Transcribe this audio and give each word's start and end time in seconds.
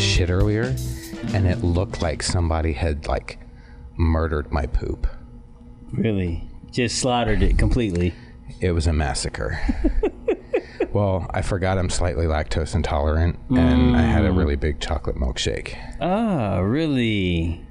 I 0.00 0.02
took 0.02 0.06
this 0.06 0.16
shit 0.16 0.30
earlier, 0.30 0.74
and 1.34 1.46
it 1.46 1.62
looked 1.62 2.00
like 2.00 2.22
somebody 2.22 2.72
had 2.72 3.06
like 3.06 3.38
murdered 3.98 4.50
my 4.50 4.64
poop. 4.64 5.06
Really, 5.92 6.48
just 6.70 7.00
slaughtered 7.00 7.42
it 7.42 7.58
completely. 7.58 8.14
It 8.62 8.72
was 8.72 8.86
a 8.86 8.94
massacre. 8.94 9.60
well, 10.94 11.26
I 11.34 11.42
forgot 11.42 11.76
I'm 11.76 11.90
slightly 11.90 12.24
lactose 12.24 12.74
intolerant, 12.74 13.38
and 13.50 13.94
I 13.94 14.00
had 14.00 14.24
a 14.24 14.32
really 14.32 14.56
big 14.56 14.80
chocolate 14.80 15.16
milkshake. 15.16 15.76
Ah, 16.00 16.60
really? 16.60 17.62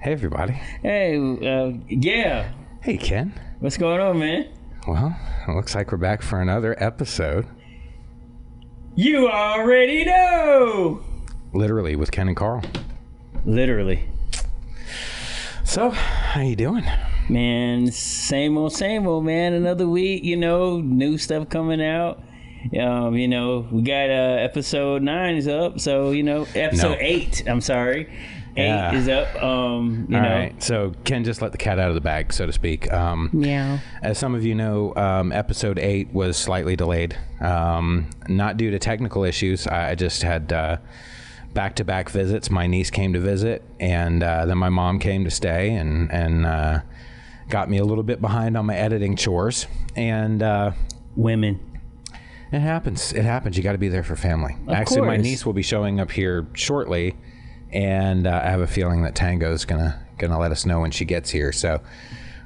Hey, 0.00 0.12
everybody. 0.12 0.52
Hey, 0.82 1.16
uh, 1.18 1.72
yeah. 1.88 2.52
Hey, 2.80 2.96
Ken. 2.96 3.34
What's 3.58 3.76
going 3.76 4.00
on, 4.00 4.20
man? 4.20 4.52
Well, 4.86 5.18
it 5.48 5.52
looks 5.52 5.74
like 5.74 5.90
we're 5.90 5.98
back 5.98 6.22
for 6.22 6.40
another 6.40 6.80
episode, 6.80 7.48
You 8.94 9.28
already 9.28 10.04
know. 10.04 11.02
Literally 11.52 11.96
with 11.96 12.10
Ken 12.10 12.28
and 12.28 12.36
Carl. 12.36 12.62
Literally, 13.44 14.04
So, 15.64 15.90
how 15.90 16.40
you 16.42 16.56
doing? 16.56 16.84
man. 17.28 17.90
Same 17.92 18.56
old, 18.56 18.72
same 18.72 19.06
old, 19.06 19.24
man. 19.24 19.52
Another 19.52 19.86
week, 19.86 20.24
you 20.24 20.36
know, 20.36 20.80
new 20.80 21.18
stuff 21.18 21.48
coming 21.50 21.82
out. 21.84 22.22
Um, 22.78 23.14
you 23.16 23.28
know, 23.28 23.66
we 23.70 23.82
got 23.82 24.10
uh 24.10 24.36
episode 24.40 25.02
nine 25.02 25.36
is 25.36 25.46
up, 25.46 25.78
so 25.78 26.10
you 26.10 26.22
know, 26.22 26.46
episode 26.54 26.92
No. 26.92 26.96
eight. 27.00 27.44
I'm 27.46 27.60
sorry, 27.60 28.08
eight 28.56 28.66
Yeah. 28.66 28.94
is 28.94 29.08
up. 29.08 29.42
Um, 29.42 30.06
you 30.08 30.16
All 30.16 30.22
know, 30.22 30.28
right. 30.28 30.62
So, 30.62 30.92
Ken 31.04 31.22
just 31.22 31.40
let 31.40 31.52
the 31.52 31.58
cat 31.58 31.78
out 31.78 31.88
of 31.90 31.94
the 31.94 32.00
bag, 32.00 32.32
so 32.32 32.46
to 32.46 32.52
speak. 32.52 32.92
Um, 32.92 33.30
meow. 33.32 33.78
As 34.02 34.18
some 34.18 34.34
of 34.34 34.44
you 34.44 34.54
know, 34.56 34.92
um, 34.96 35.30
episode 35.32 35.78
eight 35.78 36.12
was 36.12 36.36
slightly 36.36 36.74
delayed, 36.76 37.16
um, 37.40 38.08
not 38.28 38.56
due 38.56 38.70
to 38.72 38.78
technical 38.80 39.22
issues. 39.22 39.66
I 39.68 39.90
I 39.90 39.94
just 39.94 40.22
had 40.22 40.52
back 41.58 41.74
to 41.74 41.82
back 41.82 42.08
visits. 42.08 42.52
My 42.52 42.68
niece 42.68 42.88
came 42.88 43.12
to 43.14 43.18
visit, 43.18 43.64
and 43.80 44.22
uh, 44.22 44.46
then 44.46 44.56
my 44.58 44.68
mom 44.68 45.00
came 45.00 45.24
to 45.24 45.30
stay, 45.30 45.70
and 45.70 46.08
and 46.12 46.46
uh, 46.46 46.82
got 47.48 47.68
me 47.68 47.78
a 47.78 47.84
little 47.84 48.04
bit 48.04 48.20
behind 48.20 48.56
on 48.56 48.64
my 48.64 48.76
editing 48.76 49.16
chores. 49.16 49.66
And 49.96 50.40
uh, 50.40 50.70
Women. 51.16 51.58
it 52.52 52.60
happens. 52.60 53.12
It 53.12 53.24
happens. 53.24 53.56
You 53.56 53.64
got 53.64 53.72
to 53.72 53.78
be 53.78 53.88
there 53.88 54.04
for 54.04 54.14
family. 54.14 54.54
Actually, 54.70 55.00
my 55.00 55.16
course. 55.16 55.22
niece 55.24 55.44
will 55.44 55.52
be 55.52 55.62
showing 55.62 55.98
up 55.98 56.12
here 56.12 56.46
shortly, 56.52 57.16
and 57.72 58.28
uh, 58.28 58.40
I 58.44 58.50
have 58.50 58.60
a 58.60 58.68
feeling 58.68 59.02
that 59.02 59.16
Tango's 59.16 59.64
gonna 59.64 60.00
gonna 60.16 60.38
let 60.38 60.52
us 60.52 60.64
know 60.64 60.78
when 60.78 60.92
she 60.92 61.04
gets 61.04 61.28
here. 61.28 61.50
So, 61.50 61.80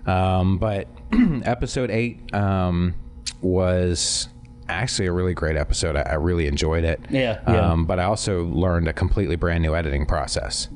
um, 0.07 0.57
but 0.57 0.89
episode 1.45 1.91
eight 1.91 2.35
um, 2.35 2.95
was 3.43 4.31
actually 4.73 5.07
a 5.07 5.13
really 5.13 5.35
great 5.35 5.57
episode. 5.57 5.97
I, 5.97 6.03
I 6.03 6.15
really 6.15 6.47
enjoyed 6.47 6.85
it. 6.85 7.01
Yeah, 7.11 7.41
yeah. 7.47 7.71
Um, 7.73 7.87
but 7.87 7.99
I 7.99 8.05
also 8.05 8.45
learned 8.45 8.89
a 8.89 8.93
completely 8.93 9.37
brand 9.37 9.63
new 9.63 9.75
editing 9.75 10.07
process, 10.07 10.69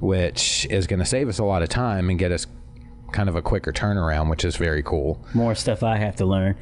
which 0.00 0.66
is 0.70 0.86
going 0.86 1.00
to 1.00 1.06
save 1.06 1.28
us 1.28 1.38
a 1.38 1.44
lot 1.44 1.62
of 1.62 1.68
time 1.68 2.10
and 2.10 2.18
get 2.18 2.32
us 2.32 2.46
kind 3.12 3.28
of 3.28 3.36
a 3.36 3.42
quicker 3.42 3.72
turnaround, 3.72 4.28
which 4.28 4.44
is 4.44 4.56
very 4.56 4.82
cool. 4.82 5.24
More 5.34 5.54
stuff 5.54 5.82
I 5.82 5.96
have 5.96 6.16
to 6.16 6.26
learn. 6.26 6.56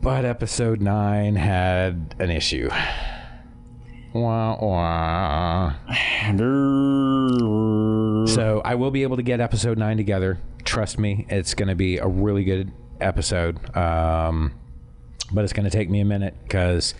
But 0.00 0.24
episode 0.24 0.80
nine 0.80 1.36
had 1.36 2.14
an 2.18 2.30
issue. 2.30 2.68
Wah, 4.12 4.56
wah. 4.60 5.74
So 8.26 8.62
I 8.64 8.74
will 8.76 8.90
be 8.90 9.02
able 9.02 9.16
to 9.16 9.22
get 9.22 9.40
episode 9.40 9.76
nine 9.78 9.96
together. 9.96 10.38
Trust 10.64 10.98
me, 10.98 11.26
it's 11.28 11.54
going 11.54 11.68
to 11.68 11.74
be 11.74 11.98
a 11.98 12.06
really 12.06 12.44
good 12.44 12.72
episode. 13.00 13.76
Um, 13.76 14.52
but 15.32 15.44
it's 15.44 15.52
going 15.52 15.64
to 15.64 15.70
take 15.70 15.90
me 15.90 16.00
a 16.00 16.04
minute 16.04 16.34
because 16.42 16.94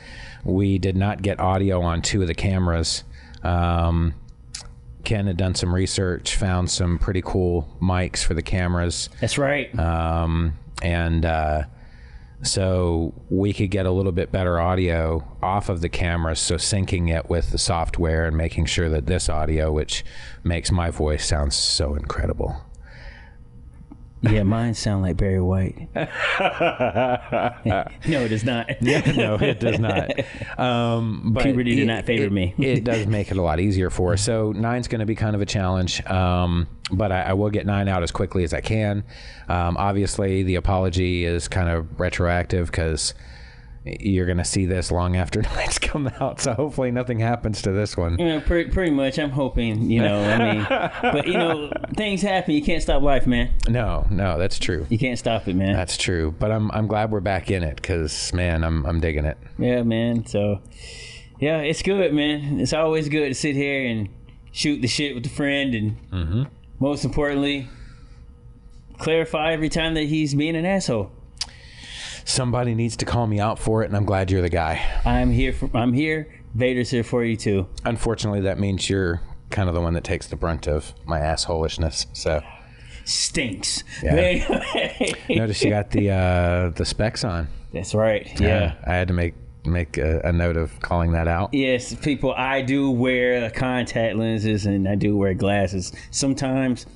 we 0.45 0.79
did 0.79 0.97
not 0.97 1.23
get 1.23 1.41
audio 1.41 1.83
on 1.83 2.03
two 2.03 2.23
of 2.23 2.29
the 2.29 2.35
cameras. 2.35 3.05
Um, 3.43 4.15
Ken 5.05 5.27
had 5.27 5.37
done 5.37 5.55
some 5.55 5.75
research, 5.75 6.37
found 6.37 6.71
some 6.71 6.99
pretty 6.99 7.23
cool 7.23 7.69
mics 7.81 8.25
for 8.25 8.35
the 8.35 8.43
cameras. 8.43 9.11
That's 9.21 9.37
right. 9.39 9.77
Um, 9.79 10.55
and 10.83 11.25
uh, 11.25 11.65
so 12.43 13.15
we 13.31 13.53
could 13.53 13.71
get 13.71 13.87
a 13.87 13.91
little 13.91 14.13
bit 14.13 14.33
better 14.33 14.59
audio 14.59 15.25
off 15.43 15.69
of 15.69 15.81
the 15.81 15.89
cameras. 15.89 16.41
So 16.41 16.57
syncing 16.57 17.15
it 17.15 17.29
with 17.29 17.51
the 17.51 17.59
software 17.59 18.27
and 18.27 18.37
making 18.37 18.67
sure 18.67 18.89
that 18.89 19.07
this 19.07 19.29
audio, 19.29 19.73
which 19.73 20.05
makes 20.43 20.71
my 20.71 20.91
voice 20.91 21.27
sound 21.27 21.53
so 21.53 21.95
incredible. 21.95 22.63
Yeah, 24.31 24.43
mine 24.43 24.75
sound 24.75 25.03
like 25.03 25.17
Barry 25.17 25.41
White. 25.41 25.89
no, 25.95 26.11
it 28.25 28.29
does 28.29 28.45
not. 28.45 28.69
no, 28.81 29.35
it 29.37 29.61
does 29.61 29.79
not. 29.79 30.11
Um, 30.59 31.33
but 31.33 31.43
Puberty 31.45 31.75
did 31.77 31.87
not 31.87 32.05
favor 32.05 32.25
it- 32.25 32.33
me. 32.33 32.55
it 32.59 32.85
does 32.85 33.07
make 33.07 33.31
it 33.31 33.37
a 33.37 33.43
lot 33.43 33.61
easier 33.61 33.91
for 33.91 34.13
us. 34.15 34.23
So 34.23 34.53
nine's 34.53 34.89
going 34.89 35.01
to 35.01 35.07
be 35.07 35.15
kind 35.15 35.35
of 35.35 35.43
a 35.43 35.47
challenge, 35.47 36.05
um, 36.07 36.67
but 36.91 37.13
I, 37.13 37.23
I 37.23 37.33
will 37.35 37.51
get 37.51 37.67
nine 37.67 37.89
out 37.89 38.03
as 38.03 38.11
quickly 38.11 38.45
as 38.45 38.53
I 38.55 38.61
can. 38.61 39.05
Um, 39.49 39.77
obviously, 39.77 40.43
the 40.43 40.55
apology 40.57 41.25
is 41.25 41.49
kind 41.49 41.69
of 41.69 42.01
retroactive 42.01 42.67
because 42.67 43.15
you're 43.85 44.25
going 44.25 44.39
to 44.39 44.45
see 44.45 44.65
this 44.65 44.91
long 44.91 45.17
after 45.17 45.43
nine's 45.55 45.79
come 45.79 46.09
out. 46.21 46.41
So 46.41 46.55
hopefully 46.55 46.91
nothing 46.91 47.19
happens 47.19 47.63
to 47.63 47.73
this 47.73 47.97
one. 47.97 48.19
You 48.19 48.27
know, 48.27 48.41
pretty, 48.41 48.71
pretty 48.71 48.91
much. 48.91 49.19
I'm 49.19 49.31
hoping, 49.31 49.91
you 49.91 50.01
know, 50.01 50.23
I 50.23 50.55
mean, 50.55 50.67
but 51.13 51.27
you 51.27 51.35
know, 51.35 51.71
things 51.95 52.23
happen. 52.23 52.55
You 52.55 52.63
can't 52.63 52.83
stop 52.83 53.03
life, 53.03 53.27
man. 53.27 53.51
No, 53.69 54.07
no, 54.11 54.39
that's 54.39 54.59
true. 54.59 54.87
You 54.89 54.99
can't 54.99 55.19
stop 55.19 55.47
it, 55.49 55.55
man. 55.55 55.75
That's 55.75 55.97
true. 55.97 56.35
But 56.39 56.51
I'm 56.51 56.71
I'm 56.73 56.87
glad 56.87 57.11
we're 57.11 57.21
back 57.21 57.51
in 57.51 57.63
it 57.63 57.77
because 57.77 58.33
man, 58.33 58.65
I'm 58.65 58.87
I'm 58.87 59.01
digging 59.01 59.27
it. 59.27 59.37
Yeah, 59.59 59.83
man. 59.83 60.27
So, 60.27 60.61
yeah, 61.39 61.59
it's 61.59 61.83
good, 61.83 62.13
man. 62.15 62.61
It's 62.61 62.73
always 62.73 63.09
good 63.09 63.29
to 63.29 63.35
sit 63.35 63.55
here 63.55 63.87
and 63.87 64.09
shoot 64.51 64.81
the 64.81 64.89
shit 64.89 65.15
with 65.15 65.27
a 65.27 65.31
friend, 65.31 65.75
and 65.75 66.11
mm-hmm. 66.11 66.43
most 66.81 67.05
importantly, 67.05 67.69
clarify 68.99 69.53
every 69.53 69.69
time 69.69 69.95
that 69.95 70.05
he's 70.05 70.35
being 70.35 70.57
an 70.57 70.65
asshole. 70.65 71.13
Somebody 72.25 72.75
needs 72.75 72.97
to 72.99 73.05
call 73.05 73.27
me 73.27 73.39
out 73.41 73.59
for 73.59 73.83
it, 73.83 73.87
and 73.87 73.97
I'm 73.97 74.05
glad 74.05 74.31
you're 74.31 74.43
the 74.43 74.49
guy. 74.49 74.83
I'm 75.05 75.31
here. 75.31 75.53
For, 75.53 75.71
I'm 75.75 75.93
here. 75.93 76.29
Vader's 76.55 76.91
here 76.91 77.05
for 77.05 77.25
you 77.25 77.37
too. 77.37 77.67
Unfortunately, 77.85 78.43
that 78.43 78.59
means 78.59 78.89
you're 78.89 79.21
kind 79.51 79.69
of 79.69 79.75
the 79.75 79.81
one 79.81 79.95
that 79.95 80.05
takes 80.05 80.27
the 80.27 80.37
brunt 80.37 80.67
of 80.67 80.95
my 81.05 81.21
assholishness. 81.21 82.07
So 82.13 82.43
Stinks. 83.05 83.85
Yeah. 84.03 85.13
Notice 85.29 85.63
you 85.63 85.71
got 85.71 85.91
the 85.91 86.11
uh, 86.11 86.71
the 86.71 86.85
specs 86.85 87.25
on. 87.25 87.49
That's 87.73 87.95
right. 87.95 88.29
Yeah. 88.41 88.75
I 88.87 88.95
had 88.95 89.09
to 89.09 89.15
make 89.15 89.35
make 89.67 89.97
a, 89.99 90.21
a 90.25 90.33
note 90.33 90.57
of 90.57 90.79
calling 90.81 91.13
that 91.13 91.29
out. 91.29 91.53
Yes, 91.53 91.95
people. 91.95 92.33
I 92.35 92.63
do 92.63 92.91
wear 92.91 93.51
contact 93.51 94.17
lenses 94.17 94.67
and 94.67 94.89
I 94.89 94.95
do 94.95 95.17
wear 95.17 95.35
glasses. 95.35 95.93
Sometimes 96.11 96.87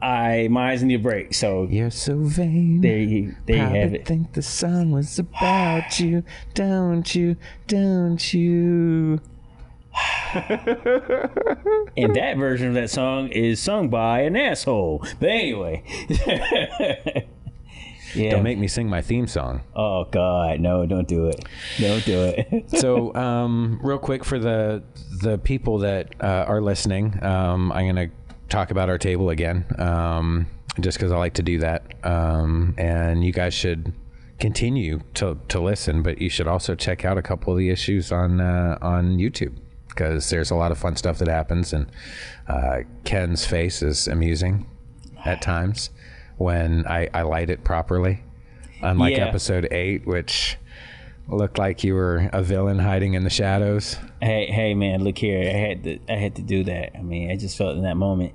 I 0.00 0.48
my 0.50 0.72
eyes 0.72 0.82
need 0.82 0.94
a 0.94 0.98
break. 0.98 1.32
So 1.34 1.66
You're 1.70 1.90
so 1.90 2.16
vain. 2.18 2.80
there 2.82 2.98
you 2.98 3.34
there 3.46 3.56
you 3.56 3.62
Probably 3.62 3.80
have 3.80 3.94
it. 3.94 4.06
think 4.06 4.32
the 4.34 4.42
song 4.42 4.90
was 4.92 5.18
about 5.18 5.98
you, 5.98 6.22
don't 6.54 7.14
you? 7.14 7.36
Don't 7.66 8.34
you? 8.34 9.20
And 11.96 12.14
that 12.14 12.36
version 12.36 12.68
of 12.68 12.74
that 12.74 12.90
song 12.90 13.28
is 13.28 13.58
sung 13.58 13.88
by 13.88 14.20
an 14.20 14.36
asshole. 14.36 15.02
But 15.18 15.30
anyway. 15.30 15.82
yeah. 18.14 18.30
Don't 18.30 18.42
make 18.42 18.58
me 18.58 18.68
sing 18.68 18.88
my 18.88 19.00
theme 19.00 19.26
song. 19.26 19.62
oh 19.74 20.04
God, 20.10 20.60
no! 20.60 20.84
Don't 20.86 21.08
do 21.08 21.26
it. 21.28 21.42
Don't 21.80 22.04
do 22.04 22.20
it. 22.36 22.70
so 22.78 23.14
um, 23.14 23.80
real 23.82 23.98
quick 23.98 24.24
for 24.24 24.38
the 24.38 24.82
the 25.22 25.38
people 25.38 25.78
that 25.78 26.14
uh, 26.20 26.44
are 26.46 26.60
listening 26.60 27.18
um, 27.24 27.72
i'm 27.72 27.86
going 27.94 28.10
to 28.10 28.14
talk 28.48 28.70
about 28.70 28.88
our 28.88 28.98
table 28.98 29.30
again 29.30 29.64
um, 29.78 30.46
just 30.80 30.98
because 30.98 31.10
i 31.12 31.16
like 31.16 31.34
to 31.34 31.42
do 31.42 31.58
that 31.58 31.82
um, 32.04 32.74
and 32.78 33.24
you 33.24 33.32
guys 33.32 33.52
should 33.54 33.92
continue 34.38 35.00
to, 35.14 35.38
to 35.48 35.58
listen 35.60 36.02
but 36.02 36.20
you 36.20 36.28
should 36.28 36.46
also 36.46 36.74
check 36.74 37.04
out 37.04 37.16
a 37.18 37.22
couple 37.22 37.52
of 37.52 37.58
the 37.58 37.70
issues 37.70 38.12
on 38.12 38.40
uh, 38.40 38.76
on 38.82 39.16
youtube 39.16 39.56
because 39.88 40.28
there's 40.30 40.50
a 40.50 40.54
lot 40.54 40.70
of 40.70 40.78
fun 40.78 40.94
stuff 40.94 41.18
that 41.18 41.28
happens 41.28 41.72
and 41.72 41.86
uh, 42.48 42.78
ken's 43.04 43.46
face 43.46 43.82
is 43.82 44.06
amusing 44.06 44.66
at 45.24 45.40
times 45.42 45.90
when 46.36 46.86
i, 46.86 47.08
I 47.14 47.22
light 47.22 47.48
it 47.50 47.64
properly 47.64 48.22
unlike 48.82 49.16
Yeah. 49.16 49.26
episode 49.26 49.66
8 49.70 50.06
which 50.06 50.58
looked 51.28 51.58
like 51.58 51.82
you 51.84 51.94
were 51.94 52.28
a 52.32 52.42
villain 52.42 52.78
hiding 52.78 53.14
in 53.14 53.24
the 53.24 53.30
shadows. 53.30 53.96
hey, 54.20 54.46
hey, 54.46 54.74
man! 54.74 55.02
Look 55.04 55.18
here. 55.18 55.40
I 55.40 55.56
had 55.56 55.84
to. 55.84 55.98
I 56.08 56.16
had 56.16 56.36
to 56.36 56.42
do 56.42 56.64
that. 56.64 56.96
I 56.96 57.02
mean, 57.02 57.30
I 57.30 57.36
just 57.36 57.56
felt 57.56 57.76
in 57.76 57.82
that 57.82 57.96
moment. 57.96 58.34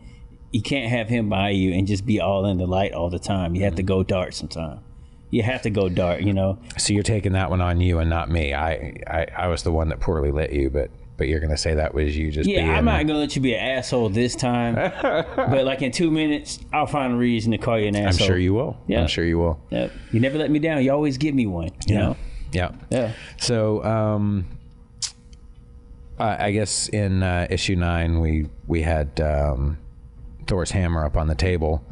You 0.51 0.61
can't 0.61 0.89
have 0.91 1.07
him 1.07 1.29
by 1.29 1.51
you 1.51 1.73
and 1.73 1.87
just 1.87 2.05
be 2.05 2.19
all 2.19 2.45
in 2.45 2.57
the 2.57 2.67
light 2.67 2.93
all 2.93 3.09
the 3.09 3.19
time. 3.19 3.55
You 3.55 3.63
have 3.63 3.75
to 3.75 3.83
go 3.83 4.03
dark 4.03 4.33
sometime. 4.33 4.81
You 5.29 5.43
have 5.43 5.61
to 5.61 5.69
go 5.69 5.87
dark. 5.87 6.21
You 6.21 6.33
know. 6.33 6.59
So 6.77 6.91
you're 6.93 7.03
taking 7.03 7.31
that 7.33 7.49
one 7.49 7.61
on 7.61 7.79
you 7.79 7.99
and 7.99 8.09
not 8.09 8.29
me. 8.29 8.53
I 8.53 8.97
I, 9.07 9.27
I 9.37 9.47
was 9.47 9.63
the 9.63 9.71
one 9.71 9.87
that 9.89 10.01
poorly 10.01 10.31
lit 10.31 10.51
you, 10.51 10.69
but 10.69 10.91
but 11.15 11.29
you're 11.29 11.39
gonna 11.39 11.55
say 11.55 11.75
that 11.75 11.93
was 11.93 12.17
you 12.17 12.31
just 12.31 12.49
Yeah, 12.49 12.63
being. 12.63 12.69
I'm 12.71 12.83
not 12.83 13.07
gonna 13.07 13.19
let 13.19 13.35
you 13.35 13.41
be 13.41 13.53
an 13.53 13.77
asshole 13.77 14.09
this 14.09 14.35
time. 14.35 14.75
but 15.03 15.63
like 15.63 15.81
in 15.81 15.91
two 15.93 16.11
minutes, 16.11 16.59
I'll 16.73 16.87
find 16.87 17.13
a 17.13 17.15
reason 17.15 17.51
to 17.51 17.57
call 17.57 17.79
you 17.79 17.87
an 17.87 17.95
asshole. 17.95 18.25
I'm 18.25 18.27
sure 18.27 18.37
you 18.37 18.53
will. 18.53 18.77
Yeah. 18.87 19.01
I'm 19.01 19.07
sure 19.07 19.23
you 19.23 19.37
will. 19.37 19.61
Yep. 19.69 19.91
You 20.11 20.19
never 20.19 20.37
let 20.37 20.51
me 20.51 20.59
down. 20.59 20.83
You 20.83 20.91
always 20.91 21.17
give 21.17 21.33
me 21.33 21.45
one. 21.45 21.69
You 21.87 21.95
know. 21.95 22.17
Yeah. 22.51 22.71
Yeah. 22.89 23.13
So 23.37 23.83
um, 23.83 24.45
I 26.19 26.47
I 26.47 26.51
guess 26.51 26.89
in 26.89 27.23
uh, 27.23 27.47
issue 27.49 27.75
nine 27.75 28.19
we 28.19 28.47
we 28.67 28.81
had 28.81 29.19
um, 29.21 29.77
Thor's 30.47 30.71
hammer 30.71 31.05
up 31.05 31.17
on 31.17 31.27
the 31.27 31.35
table. 31.35 31.83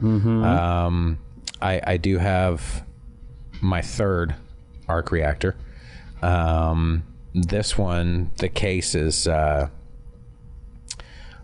Um, 0.44 1.20
I 1.62 1.82
I 1.86 1.98
do 1.98 2.18
have 2.18 2.84
my 3.62 3.82
third 3.82 4.36
arc 4.88 5.12
reactor. 5.12 5.56
Um, 6.22 7.04
this 7.34 7.78
one, 7.78 8.32
the 8.38 8.50
case 8.50 8.96
is 8.96 9.28
uh, 9.28 9.70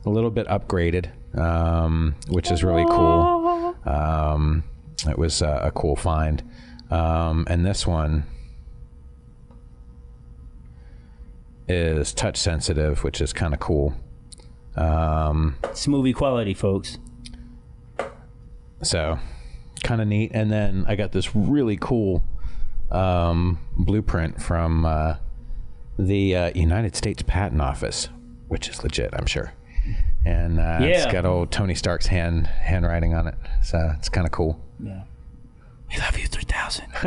a 0.06 0.10
little 0.10 0.32
bit 0.32 0.48
upgraded, 0.48 1.10
um, 1.40 2.16
which 2.28 2.52
is 2.52 2.64
really 2.64 2.86
cool. 2.86 3.76
Um, 3.86 4.64
it 5.08 5.18
was 5.18 5.42
uh, 5.42 5.60
a 5.64 5.72
cool 5.72 5.96
find. 5.96 6.44
Um, 6.90 7.46
and 7.50 7.66
this 7.66 7.86
one 7.88 8.24
is 11.68 12.14
touch 12.14 12.38
sensitive, 12.38 13.04
which 13.04 13.22
is 13.22 13.34
kind 13.34 13.54
of 13.54 13.60
cool. 13.60 13.94
Um, 14.76 15.58
It's 15.64 15.88
movie 15.88 16.14
quality, 16.14 16.54
folks. 16.54 16.98
so 18.82 19.18
kind 19.84 20.02
of 20.02 20.08
neat. 20.08 20.32
And 20.34 20.52
then 20.52 20.86
I 20.88 20.96
got 20.96 21.12
this 21.12 21.36
really 21.36 21.78
cool 21.78 22.24
um, 22.92 23.60
blueprint 23.78 24.42
from 24.42 24.86
uh, 24.86 25.16
the 25.98 26.36
uh, 26.36 26.52
United 26.56 26.96
States 26.96 27.24
Patent 27.26 27.62
Office, 27.62 28.10
which 28.48 28.68
is 28.70 28.84
legit, 28.84 29.12
I'm 29.14 29.26
sure. 29.26 29.54
And 30.26 30.60
uh, 30.60 30.78
it's 30.82 31.06
Yeah. 31.06 31.12
got 31.12 31.26
old 31.26 31.52
Tony 31.52 31.76
Stark's 31.76 32.08
hand 32.08 32.48
handwriting 32.48 33.14
on 33.14 33.28
it, 33.28 33.36
so 33.64 33.94
it's 33.98 34.10
kind 34.10 34.26
of 34.26 34.32
cool. 34.32 34.60
Yeah. 34.84 35.04
We 35.92 36.00
love 36.00 36.18
you, 36.18 36.28
3000. 36.28 36.86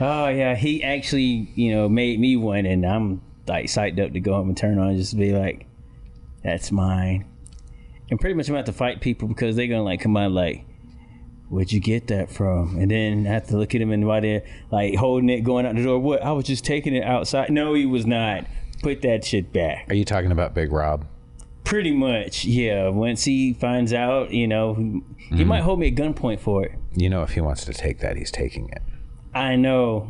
oh, 0.00 0.28
yeah. 0.28 0.54
He 0.54 0.82
actually, 0.82 1.50
you 1.54 1.74
know, 1.74 1.88
made 1.88 2.20
me 2.20 2.36
one, 2.36 2.66
and 2.66 2.86
I'm 2.86 3.22
like 3.46 3.66
psyched 3.66 4.04
up 4.04 4.12
to 4.12 4.20
go 4.20 4.34
home 4.34 4.48
and 4.48 4.56
turn 4.56 4.78
on 4.78 4.88
and 4.88 4.98
just 4.98 5.16
be 5.16 5.32
like, 5.32 5.66
that's 6.42 6.70
mine. 6.70 7.26
And 8.10 8.20
pretty 8.20 8.34
much 8.34 8.48
I'm 8.48 8.54
going 8.54 8.64
to 8.64 8.70
have 8.70 8.74
to 8.74 8.78
fight 8.78 9.00
people 9.00 9.28
because 9.28 9.56
they're 9.56 9.66
going 9.66 9.80
to 9.80 9.84
like 9.84 10.00
come 10.00 10.16
out 10.16 10.32
like, 10.32 10.64
where'd 11.48 11.72
you 11.72 11.80
get 11.80 12.06
that 12.08 12.30
from? 12.30 12.76
And 12.78 12.90
then 12.90 13.26
I 13.26 13.32
have 13.32 13.48
to 13.48 13.56
look 13.56 13.74
at 13.74 13.80
him 13.80 13.90
and 13.90 14.06
while 14.06 14.20
they're 14.20 14.44
like 14.70 14.94
holding 14.94 15.28
it, 15.28 15.40
going 15.40 15.66
out 15.66 15.74
the 15.74 15.82
door. 15.82 15.98
What? 15.98 16.22
I 16.22 16.32
was 16.32 16.44
just 16.44 16.64
taking 16.64 16.94
it 16.94 17.04
outside. 17.04 17.50
No, 17.50 17.74
he 17.74 17.86
was 17.86 18.06
not. 18.06 18.46
Put 18.82 19.02
that 19.02 19.24
shit 19.24 19.52
back. 19.52 19.86
Are 19.90 19.94
you 19.94 20.04
talking 20.04 20.30
about 20.30 20.54
Big 20.54 20.72
Rob? 20.72 21.06
Pretty 21.68 21.92
much, 21.92 22.46
yeah. 22.46 22.88
Once 22.88 23.24
he 23.24 23.52
finds 23.52 23.92
out, 23.92 24.30
you 24.30 24.48
know, 24.48 24.72
he, 24.72 24.82
he 24.82 25.36
mm-hmm. 25.36 25.48
might 25.48 25.60
hold 25.60 25.78
me 25.78 25.88
at 25.88 25.96
gunpoint 25.96 26.40
for 26.40 26.64
it. 26.64 26.72
You 26.94 27.10
know, 27.10 27.22
if 27.22 27.32
he 27.32 27.42
wants 27.42 27.66
to 27.66 27.74
take 27.74 27.98
that, 27.98 28.16
he's 28.16 28.30
taking 28.30 28.70
it. 28.70 28.82
I 29.34 29.54
know, 29.56 30.08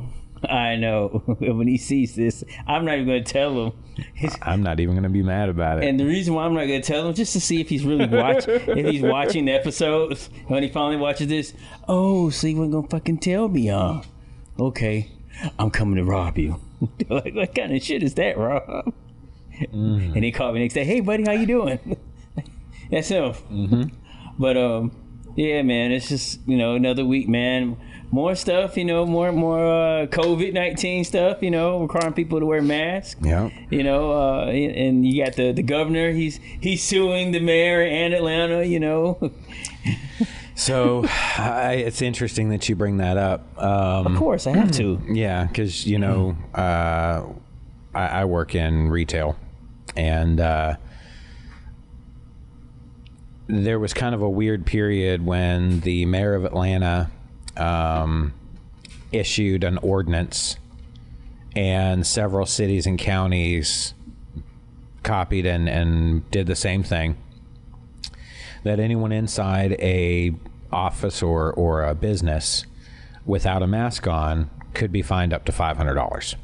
I 0.49 0.77
know. 0.77 1.09
when 1.41 1.67
he 1.67 1.77
sees 1.77 2.15
this, 2.15 2.45
I'm 2.69 2.85
not 2.85 2.95
even 2.95 3.07
going 3.09 3.25
to 3.25 3.33
tell 3.33 3.67
him. 3.67 3.73
I'm 4.43 4.63
not 4.63 4.79
even 4.79 4.95
going 4.95 5.03
to 5.03 5.09
be 5.09 5.25
mad 5.25 5.49
about 5.49 5.83
it. 5.83 5.89
and 5.89 5.99
the 5.99 6.07
reason 6.07 6.35
why 6.35 6.45
I'm 6.45 6.55
not 6.55 6.67
going 6.67 6.81
to 6.81 6.87
tell 6.87 7.09
him 7.09 7.15
just 7.15 7.33
to 7.33 7.41
see 7.41 7.61
if 7.61 7.69
he's 7.69 7.85
really 7.85 8.07
watching, 8.07 8.55
if 8.55 8.87
he's 8.87 9.03
watching 9.03 9.47
the 9.47 9.53
episodes 9.53 10.31
when 10.47 10.63
he 10.63 10.69
finally 10.69 10.97
watches 10.97 11.27
this. 11.27 11.55
Oh, 11.89 12.31
so 12.31 12.47
he 12.47 12.55
wasn't 12.55 12.73
going 12.73 12.85
to 12.85 12.91
fucking 12.91 13.19
tell 13.19 13.49
me, 13.49 13.67
huh? 13.67 14.03
Okay, 14.61 15.11
I'm 15.59 15.71
coming 15.71 15.97
to 15.97 16.05
rob 16.05 16.39
you. 16.39 16.61
like, 17.09 17.35
what 17.35 17.53
kind 17.53 17.75
of 17.75 17.83
shit 17.83 18.05
is 18.05 18.15
that, 18.15 18.39
Rob? 18.39 18.95
And 19.73 20.25
he 20.25 20.33
called 20.33 20.55
me 20.55 20.61
next 20.61 20.75
day. 20.75 20.85
Hey, 20.85 21.01
buddy, 21.01 21.25
how 21.25 21.33
you 21.33 21.47
doing? 21.47 21.97
That's 22.91 23.09
him. 23.09 23.33
Mm-hmm. 23.33 23.83
But 24.39 24.57
um, 24.57 24.93
yeah, 25.37 25.63
man, 25.63 25.93
it's 25.93 26.09
just 26.09 26.41
you 26.47 26.57
know 26.57 26.75
another 26.75 27.05
week, 27.05 27.29
man. 27.29 27.77
More 28.11 28.35
stuff, 28.35 28.79
you 28.79 28.87
know, 28.87 29.05
more 29.05 29.33
more 29.33 29.59
uh, 29.59 30.07
COVID 30.07 30.55
nineteen 30.55 31.05
stuff, 31.05 31.43
you 31.43 31.51
know, 31.51 31.81
requiring 31.83 32.15
people 32.15 32.41
to 32.41 32.47
wear 32.47 32.63
masks. 32.63 33.21
yeah. 33.23 33.51
You 33.71 33.83
know, 33.83 34.13
uh, 34.13 34.47
and 34.47 35.07
you 35.07 35.23
got 35.25 35.35
the 35.37 35.53
the 35.53 35.63
governor. 35.63 36.13
He's 36.13 36.41
he's 36.61 36.83
suing 36.83 37.33
the 37.33 37.41
mayor 37.41 37.83
and 37.83 38.15
Atlanta. 38.15 38.65
You 38.65 38.81
know, 38.81 39.33
So 40.55 41.05
I, 41.07 41.83
it's 41.87 42.03
interesting 42.03 42.49
that 42.49 42.69
you 42.69 42.75
bring 42.75 42.97
that 42.97 43.17
up. 43.17 43.47
Um, 43.63 44.07
of 44.07 44.19
course 44.19 44.47
I 44.47 44.57
have 44.57 44.73
to. 44.73 45.01
Yeah, 45.09 45.45
because 45.45 45.87
you 45.87 45.99
know, 45.99 46.37
uh, 46.55 47.23
I, 47.95 48.07
I 48.09 48.25
work 48.25 48.55
in 48.57 48.89
retail, 48.89 49.37
and 49.97 50.41
uh, 50.41 50.77
there 53.47 53.79
was 53.79 53.95
kind 53.95 54.15
of 54.15 54.23
a 54.23 54.29
weird 54.29 54.67
period 54.67 55.25
when 55.25 55.81
the 55.81 56.05
mayor 56.07 56.35
of 56.35 56.45
Atlanta 56.45 57.11
um, 57.57 58.35
issued 59.13 59.65
an 59.65 59.79
ordinance, 59.79 60.59
and 61.57 62.07
several 62.07 62.47
cities 62.47 62.87
and 62.87 62.99
counties 62.99 63.95
copied 65.03 65.47
and, 65.47 65.69
and 65.69 66.31
did 66.31 66.47
the 66.47 66.55
same 66.55 66.83
thing. 66.83 67.17
That 68.65 68.79
anyone 68.79 69.13
inside 69.13 69.73
a 69.81 70.35
office 70.71 71.23
or, 71.23 71.53
or 71.53 71.83
a 71.83 71.95
business 71.95 72.67
without 73.25 73.63
a 73.63 73.67
mask 73.67 74.07
on 74.07 74.51
could 74.75 74.93
be 74.93 75.03
fined 75.03 75.33
up 75.33 75.45
to 75.47 75.53
$500. 75.53 76.35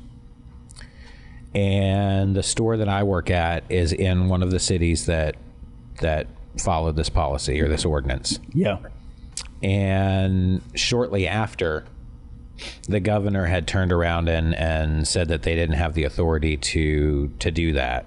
And 1.55 2.35
the 2.35 2.43
store 2.43 2.77
that 2.77 2.89
I 2.89 3.03
work 3.05 3.31
at 3.31 3.65
is 3.71 3.93
in 3.93 4.29
one 4.29 4.43
of 4.43 4.51
the 4.51 4.59
cities 4.59 5.07
that 5.07 5.37
that 6.01 6.27
followed 6.59 6.97
this 6.97 7.09
policy 7.09 7.61
or 7.61 7.69
this 7.69 7.85
ordinance. 7.85 8.41
Yeah. 8.53 8.79
And 9.63 10.63
shortly 10.75 11.27
after, 11.29 11.85
the 12.89 13.01
governor 13.01 13.47
had 13.47 13.67
turned 13.67 13.93
around 13.93 14.29
and, 14.29 14.55
and 14.55 15.07
said 15.07 15.29
that 15.29 15.43
they 15.43 15.55
didn't 15.55 15.77
have 15.77 15.95
the 15.95 16.05
authority 16.05 16.57
to 16.57 17.29
to 17.39 17.51
do 17.51 17.73
that, 17.73 18.07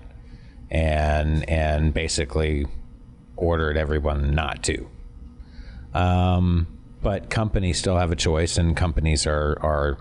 and 0.70 1.48
and 1.50 1.94
basically 1.94 2.66
ordered 3.36 3.78
everyone 3.78 4.34
not 4.34 4.64
to. 4.64 4.90
Um, 5.94 6.68
but 7.02 7.30
companies 7.30 7.78
still 7.78 7.98
have 7.98 8.12
a 8.12 8.16
choice, 8.16 8.58
and 8.58 8.76
companies 8.76 9.26
are 9.26 9.58
are 9.62 9.98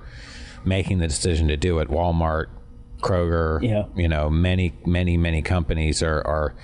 making 0.64 0.99
the 0.99 1.06
decision 1.08 1.49
to 1.49 1.56
do 1.56 1.78
it. 1.78 1.88
Walmart, 1.88 2.46
Kroger, 3.00 3.62
Yeah. 3.62 3.84
you 3.94 4.08
know, 4.08 4.28
many 4.31 4.72
many 4.84 5.16
many 5.16 5.43
companies 5.43 6.02
are 6.02 6.26
are 6.26 6.54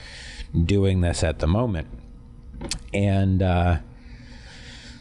doing 0.64 1.00
this 1.00 1.22
at 1.22 1.38
the 1.38 1.46
moment, 1.46 1.88
and. 2.92 3.42
Uh, 3.42 3.78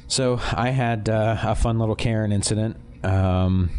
so 0.08 0.42
I 0.52 0.72
had 0.72 1.08
uh, 1.08 1.38
a 1.42 1.56
fun 1.56 1.80
little 1.80 1.96
Karen 1.96 2.34
incident. 2.34 2.76
Um, 3.02 3.70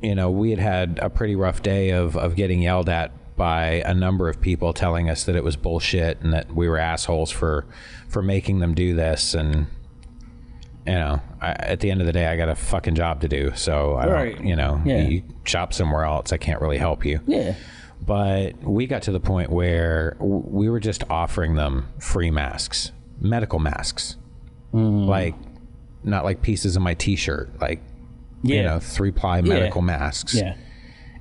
you 0.00 0.16
know, 0.16 0.28
we 0.28 0.50
had 0.50 0.58
had 0.58 0.98
a 1.00 1.08
pretty 1.08 1.36
rough 1.36 1.62
day 1.62 1.90
of, 1.90 2.16
of 2.16 2.34
getting 2.34 2.60
yelled 2.60 2.88
at 2.88 3.12
by 3.36 3.82
a 3.86 3.94
number 3.94 4.28
of 4.28 4.40
people 4.40 4.72
telling 4.72 5.08
us 5.08 5.22
that 5.24 5.36
it 5.36 5.44
was 5.44 5.54
bullshit 5.54 6.20
and 6.20 6.32
that 6.32 6.52
we 6.52 6.68
were 6.68 6.78
assholes 6.78 7.30
for 7.30 7.64
for 8.08 8.22
making 8.22 8.58
them 8.58 8.74
do 8.74 8.92
this. 8.96 9.34
And 9.34 9.68
you 10.86 10.94
know, 10.94 11.20
I, 11.40 11.50
at 11.52 11.80
the 11.80 11.90
end 11.90 12.00
of 12.00 12.06
the 12.06 12.12
day, 12.12 12.26
I 12.26 12.36
got 12.36 12.48
a 12.48 12.54
fucking 12.54 12.94
job 12.96 13.20
to 13.20 13.28
do. 13.28 13.52
So 13.54 13.94
I 13.94 14.06
Right. 14.06 14.36
don't, 14.36 14.46
you 14.46 14.56
know, 14.56 14.80
Yeah. 14.84 15.02
you 15.02 15.22
shop 15.44 15.72
somewhere 15.72 16.04
else. 16.04 16.32
I 16.32 16.36
can't 16.38 16.60
really 16.60 16.78
help 16.78 17.04
you 17.04 17.20
Yeah. 17.26 17.54
but 18.04 18.62
we 18.64 18.86
got 18.88 19.02
to 19.02 19.12
the 19.12 19.20
point 19.20 19.50
where 19.50 20.16
we 20.20 20.68
were 20.68 20.80
just 20.80 21.04
offering 21.08 21.54
them 21.54 21.86
free 22.00 22.30
masks, 22.32 22.90
medical 23.20 23.58
masks, 23.60 24.16
mm. 24.74 25.06
like 25.06 25.34
not 26.02 26.24
like 26.24 26.42
pieces 26.42 26.74
of 26.74 26.82
my 26.82 26.94
T-shirt, 26.94 27.60
like 27.60 27.80
Yeah. 28.42 28.56
you 28.56 28.62
know, 28.64 28.78
three 28.80 29.12
ply 29.12 29.40
medical 29.40 29.82
masks. 29.82 30.34
Yeah. 30.34 30.54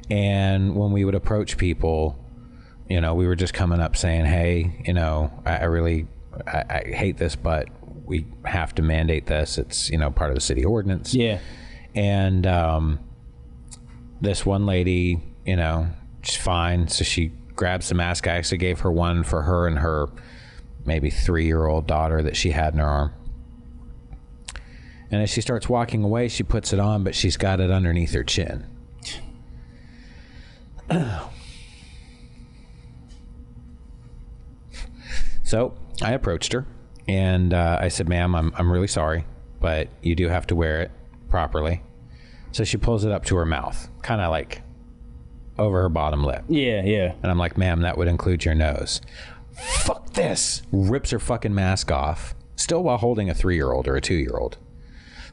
And 0.10 0.76
when 0.76 0.92
we 0.92 1.06
would 1.06 1.16
approach 1.16 1.58
people, 1.58 2.18
you 2.90 3.00
know, 3.00 3.14
we 3.14 3.28
were 3.28 3.36
just 3.36 3.54
coming 3.54 3.80
up 3.80 3.96
saying, 3.96 4.26
"Hey, 4.26 4.82
you 4.86 4.94
know, 4.94 5.32
I, 5.46 5.58
I 5.58 5.64
really, 5.66 6.08
I, 6.48 6.64
I 6.70 6.92
hate 6.96 7.18
this, 7.18 7.36
but 7.36 7.68
we 8.12 8.26
have 8.44 8.76
to 8.76 8.82
mandate 8.82 9.28
this. 9.28 9.58
It's 9.58 9.90
you 9.90 9.98
know 9.98 10.12
part 10.12 10.30
of 10.30 10.36
the 10.36 10.42
city 10.42 10.66
ordinance." 10.66 11.14
Yeah. 11.16 11.40
and 11.96 12.46
um, 12.46 13.00
this 14.20 14.46
one 14.46 14.66
lady, 14.66 15.22
you 15.46 15.56
know, 15.56 15.88
she's 16.22 16.36
fine. 16.36 16.90
So 16.90 17.06
she 17.06 17.32
grabs 17.56 17.88
the 17.88 17.96
mask. 17.96 18.28
I 18.28 18.34
actually 18.36 18.58
gave 18.58 18.82
her 18.82 18.92
one 18.92 19.24
for 19.24 19.44
her 19.44 19.66
and 19.66 19.80
her 19.80 20.10
maybe 20.86 21.10
three 21.10 21.46
year 21.46 21.66
old 21.66 21.88
daughter 21.88 22.22
that 22.22 22.36
she 22.36 22.52
had 22.52 22.74
in 22.74 22.80
her 22.80 22.86
arm. 22.86 23.14
And 25.10 25.22
as 25.22 25.30
she 25.30 25.42
starts 25.42 25.70
walking 25.70 26.04
away, 26.04 26.28
she 26.28 26.44
puts 26.44 26.74
it 26.74 26.80
on, 26.80 27.04
but 27.04 27.16
she's 27.16 27.38
got 27.38 27.60
it 27.60 27.72
underneath 27.72 28.14
her 28.14 28.24
chin. 28.24 28.68
So 35.44 35.74
I 36.02 36.14
approached 36.14 36.54
her 36.54 36.66
and 37.12 37.54
uh, 37.54 37.78
I 37.82 37.90
said, 37.90 38.08
ma'am, 38.08 38.34
I'm, 38.36 38.54
I'm 38.56 38.72
really 38.72 38.88
sorry, 38.88 39.26
but 39.60 39.90
you 40.02 40.16
do 40.16 40.30
have 40.30 40.48
to 40.48 40.56
wear 40.56 40.82
it 40.82 40.92
properly. 41.30 41.84
So 42.54 42.64
she 42.64 42.78
pulls 42.78 43.04
it 43.04 43.12
up 43.12 43.26
to 43.26 43.36
her 43.36 43.46
mouth, 43.46 43.90
kind 44.02 44.22
of 44.22 44.32
like 44.32 44.62
over 45.58 45.82
her 45.82 45.90
bottom 45.90 46.24
lip. 46.24 46.44
Yeah. 46.48 46.84
Yeah. 46.84 47.14
And 47.22 47.30
I'm 47.32 47.38
like, 47.38 47.58
ma'am, 47.58 47.82
that 47.82 47.98
would 47.98 48.08
include 48.08 48.46
your 48.46 48.56
nose. 48.56 49.02
Fuck 49.54 50.14
this. 50.14 50.62
Rips 50.72 51.12
her 51.12 51.20
fucking 51.20 51.54
mask 51.54 51.92
off, 51.92 52.34
still 52.56 52.84
while 52.84 52.98
holding 52.98 53.30
a 53.30 53.34
three 53.34 53.56
year 53.56 53.72
old 53.72 53.88
or 53.88 53.96
a 53.96 54.02
two 54.02 54.16
year 54.16 54.38
old. 54.38 54.58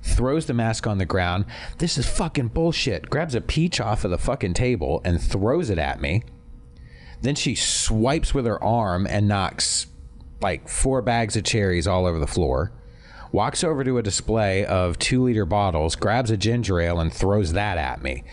throws 0.03 0.47
the 0.47 0.55
mask 0.55 0.87
on 0.87 0.99
the 0.99 1.05
ground. 1.05 1.45
This 1.79 1.99
is 1.99 2.09
fucking 2.09 2.49
bullshit. 2.49 3.11
Grabs 3.11 3.35
a 3.35 3.41
peach 3.41 3.81
off 3.81 4.05
of 4.05 4.11
the 4.11 4.19
fucking 4.19 4.55
table 4.55 5.01
and 5.05 5.21
throws 5.21 5.71
it 5.71 5.79
at 5.79 6.01
me. 6.01 6.23
Then 7.21 7.35
she 7.35 7.55
swipes 7.55 8.33
with 8.33 8.47
her 8.47 8.63
arm 8.63 9.07
and 9.07 9.27
knocks 9.27 9.87
like 10.41 10.69
four 10.69 11.03
bags 11.03 11.37
of 11.37 11.45
cherries 11.45 11.87
all 11.87 12.07
over 12.07 12.19
the 12.19 12.27
floor. 12.27 12.73
Walks 13.31 13.63
over 13.63 13.85
to 13.85 13.99
a 13.99 14.03
display 14.03 14.65
of 14.65 14.99
two 14.99 15.23
liter 15.23 15.45
bottles, 15.45 15.97
grabs 15.97 16.31
a 16.31 16.37
ginger 16.37 16.81
ale, 16.81 16.99
and 17.01 17.13
throws 17.13 17.53
that 17.53 17.77
at 17.77 18.03
me. 18.03 18.25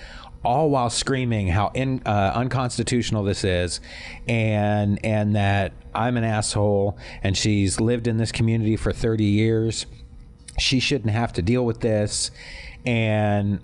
All 0.44 0.70
while 0.70 0.90
screaming 0.90 1.48
how 1.48 1.72
in, 1.74 2.02
uh, 2.06 2.32
unconstitutional 2.36 3.24
this 3.24 3.44
is, 3.44 3.82
and 4.28 5.04
and 5.04 5.36
that 5.36 5.74
I'm 5.94 6.18
an 6.18 6.24
asshole, 6.24 6.98
and 7.24 7.36
she's 7.36 7.80
lived 7.80 8.08
in 8.08 8.18
this 8.18 8.32
community 8.32 8.78
for 8.78 8.94
30 8.94 9.26
years. 9.26 9.86
She 10.60 10.80
shouldn't 10.80 11.12
have 11.12 11.34
to 11.34 11.42
deal 11.42 11.66
with 11.66 11.82
this, 11.82 12.32
and 12.86 13.60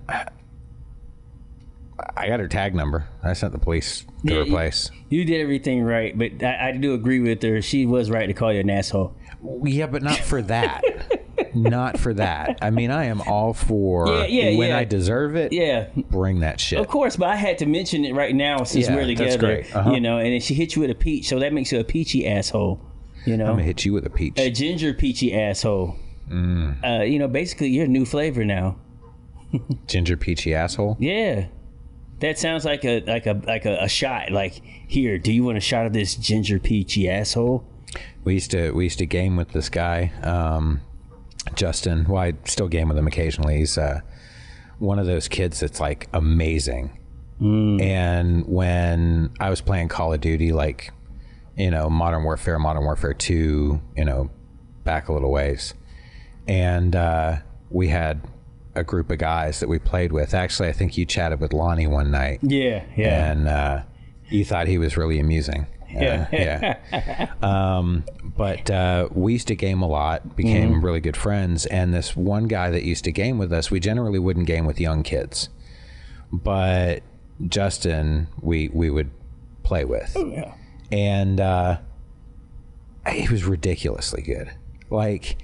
I 2.17 2.27
got 2.27 2.39
her 2.39 2.48
tag 2.48 2.74
number. 2.75 3.08
I 3.24 3.34
sent 3.34 3.51
the 3.53 3.60
police 3.60 4.01
to 4.01 4.08
Yeah, 4.34 4.36
her 4.39 4.43
you- 4.46 4.51
place. 4.51 4.91
You 5.10 5.25
did 5.25 5.41
everything 5.41 5.84
right, 5.84 6.17
but 6.17 6.41
I, 6.43 6.70
I 6.70 6.72
do 6.72 6.93
agree 6.93 7.20
with 7.20 7.41
her. 7.43 7.62
She 7.62 7.86
was 7.86 8.10
right 8.10 8.27
to 8.27 8.34
call 8.34 8.53
you 8.53 8.62
an 8.62 8.70
asshole. 8.70 9.13
Yeah, 9.63 9.88
but 9.88 10.01
not 10.03 10.17
for 10.17 10.41
that. 10.43 10.84
not 11.55 12.00
for 12.00 12.13
that. 12.13 12.60
I 12.62 12.70
mean, 12.70 12.91
I 12.91 13.05
am 13.05 13.20
all 13.22 13.53
for 13.53 14.08
Yeah, 14.08 14.25
yeah, 14.25 14.58
when. 14.58 14.72
I 14.72 14.84
deserve 14.86 15.36
it. 15.36 15.51
Yeah, 15.51 15.88
Bring 16.10 16.39
that 16.41 16.60
shit. 16.62 16.79
of 16.79 16.88
course, 16.88 17.15
but 17.17 17.27
I 17.29 17.36
had 17.36 17.58
to 17.58 17.65
mention 17.65 18.05
it 18.05 18.13
right 18.15 18.34
now 18.34 18.63
since 18.63 18.88
we're 18.89 19.05
that's 19.05 19.20
together. 19.20 19.38
great. 19.38 19.75
Uh-huh. 19.75 19.91
You 19.91 20.00
know, 20.00 20.17
and 20.17 20.27
then 20.31 20.39
she 20.39 20.53
hit 20.53 20.75
you 20.75 20.81
with 20.81 20.91
a 20.91 20.96
peach, 20.96 21.27
so 21.27 21.39
that 21.39 21.51
makes 21.51 21.72
you 21.72 21.79
a 21.79 21.84
peachy 21.84 22.25
asshole. 22.27 22.79
You 23.25 23.36
know, 23.38 23.46
I'm 23.48 23.51
gonna 23.53 23.63
hit 23.63 23.84
you 23.84 23.91
with 23.93 24.05
a 24.05 24.10
peach. 24.10 24.39
a 24.39 24.50
ginger 24.50 24.93
peachy 24.93 25.34
asshole. 25.38 25.96
Mm. 26.29 27.00
Uh, 27.01 27.03
you 27.03 27.20
know, 27.20 27.27
basically, 27.27 27.67
you're 27.70 27.86
a 27.86 27.89
new 27.89 28.05
flavor 28.05 28.46
now. 28.46 28.77
Ginger 29.88 30.15
peachy 30.15 30.55
asshole. 30.55 30.96
Yeah, 31.00 31.48
that 32.22 32.40
sounds 32.40 32.66
like 32.66 32.86
a 32.86 33.01
like 33.01 33.25
a 33.25 33.42
like 33.46 33.66
a, 33.66 33.78
a 33.82 33.90
shot. 33.90 34.32
Like, 34.32 34.62
here, 34.88 35.18
do 35.18 35.32
you 35.32 35.44
want 35.44 35.58
a 35.58 35.62
shot 35.62 35.86
of 35.86 35.94
this 35.94 36.16
ginger 36.16 36.60
peachy 36.60 37.10
asshole? 37.10 37.68
We 38.24 38.36
used 38.36 38.51
to 38.51 38.72
we 38.72 38.86
used 38.86 39.00
to 39.00 39.06
game 39.06 39.36
with 39.36 39.50
this 39.50 39.70
guy, 39.70 40.12
um, 40.24 40.82
Justin. 41.56 42.06
Well, 42.08 42.22
I 42.22 42.34
still 42.46 42.68
game 42.68 42.88
with 42.88 42.98
him 42.98 43.08
occasionally. 43.08 43.58
He's 43.58 43.78
uh, 43.78 44.01
one 44.80 45.00
of 45.00 45.08
those 45.08 45.28
kids 45.28 45.60
that's 45.60 45.80
like 45.80 46.08
amazing. 46.13 46.98
And 47.42 48.46
when 48.46 49.32
I 49.40 49.50
was 49.50 49.62
playing 49.62 49.88
Call 49.88 50.13
of 50.13 50.22
Duty, 50.22 50.54
like 50.54 50.94
you 51.58 51.72
know, 51.72 51.90
Modern 51.90 52.24
Warfare, 52.24 52.60
Modern 52.60 52.84
Warfare 52.84 53.16
Two, 53.16 53.82
you 53.98 54.06
know, 54.06 54.30
back 54.84 55.10
a 55.10 55.13
little 55.13 55.32
ways, 55.32 55.74
and 56.48 56.96
uh, 56.96 57.38
we 57.72 57.88
had 57.88 58.22
a 58.75 58.84
group 58.84 59.12
of 59.12 59.18
guys 59.18 59.60
that 59.60 59.70
we 59.70 59.80
played 59.80 60.12
with. 60.12 60.34
Actually, 60.34 60.70
I 60.70 60.74
think 60.74 60.98
you 60.98 61.06
chatted 61.06 61.40
with 61.40 61.54
Lonnie 61.54 61.88
one 61.88 62.10
night 62.12 62.40
Yeah, 62.42 62.84
yeah. 62.96 63.32
and 63.32 63.48
uh, 63.48 63.82
you 64.30 64.46
thought 64.46 64.68
he 64.68 64.78
was 64.78 64.96
really 64.98 65.20
amusing. 65.20 65.68
Uh, 65.94 66.25
yeah. 66.32 67.30
um, 67.42 68.06
but 68.24 68.70
uh, 68.72 69.10
we 69.12 69.34
used 69.34 69.50
to 69.50 69.56
game 69.56 69.82
a 69.82 69.88
lot, 69.88 70.38
became 70.38 70.82
really 70.84 71.01
good 71.01 71.18
friends. 71.18 71.66
And 71.66 71.94
this 71.94 72.16
one 72.16 72.46
guy 72.46 72.70
that 72.70 72.84
used 72.84 73.04
to 73.04 73.12
game 73.12 73.38
with 73.38 73.51
us, 73.51 73.70
we 73.70 73.82
generally 73.82 74.20
wouldn't 74.20 74.48
game 74.48 74.66
with 74.66 74.80
young 74.80 75.04
kids, 75.04 75.50
but 76.32 77.04
Justin, 77.46 78.28
we 78.40 78.70
we 78.70 78.90
would 78.90 79.10
play 79.63 79.84
with, 79.84 80.13
Oh, 80.16 80.28
yeah. 80.28 80.54
and 80.94 81.42
uh, 81.42 81.80
he 83.10 83.28
was 83.28 83.44
ridiculously 83.44 84.22
good. 84.22 84.51
Like 84.90 85.38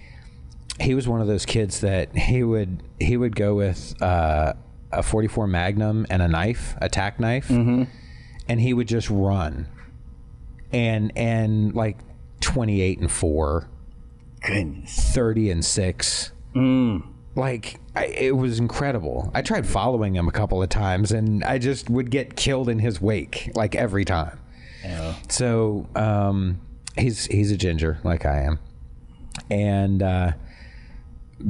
he 0.79 0.93
was 0.93 1.07
one 1.07 1.21
of 1.21 1.27
those 1.27 1.45
kids 1.45 1.81
that 1.81 2.15
he 2.15 2.43
would 2.43 2.83
he 2.99 3.17
would 3.17 3.35
go 3.35 3.55
with 3.55 3.99
uh, 4.01 4.53
a 4.91 5.03
44 5.03 5.47
Magnum 5.47 6.05
and 6.09 6.21
a 6.21 6.27
knife, 6.27 6.75
a 6.81 6.89
tack 6.89 7.19
knife, 7.19 7.49
and 7.49 7.87
he 8.61 8.73
would 8.73 8.87
just 8.87 9.09
run, 9.09 9.67
and 10.71 11.11
and 11.15 11.73
like 11.73 11.97
28 12.41 12.99
and 12.99 13.11
four, 13.11 13.67
Goodness. 14.45 15.13
30 15.13 15.51
and 15.51 15.65
six. 15.65 16.31
Like 17.35 17.79
I, 17.95 18.05
it 18.05 18.35
was 18.35 18.59
incredible. 18.59 19.31
I 19.33 19.41
tried 19.43 19.67
following 19.67 20.15
him 20.15 20.27
a 20.27 20.31
couple 20.31 20.61
of 20.63 20.69
times, 20.69 21.11
and 21.11 21.43
I 21.43 21.57
just 21.59 21.89
would 21.89 22.09
get 22.09 22.35
killed 22.35 22.67
in 22.69 22.79
his 22.79 22.99
wake, 23.01 23.51
like 23.55 23.75
every 23.75 24.05
time. 24.05 24.39
Yeah. 24.83 25.13
So 25.29 25.87
um, 25.95 26.59
he's 26.97 27.25
he's 27.27 27.51
a 27.51 27.57
ginger 27.57 27.99
like 28.03 28.25
I 28.25 28.41
am, 28.43 28.59
and 29.51 30.01
uh, 30.01 30.31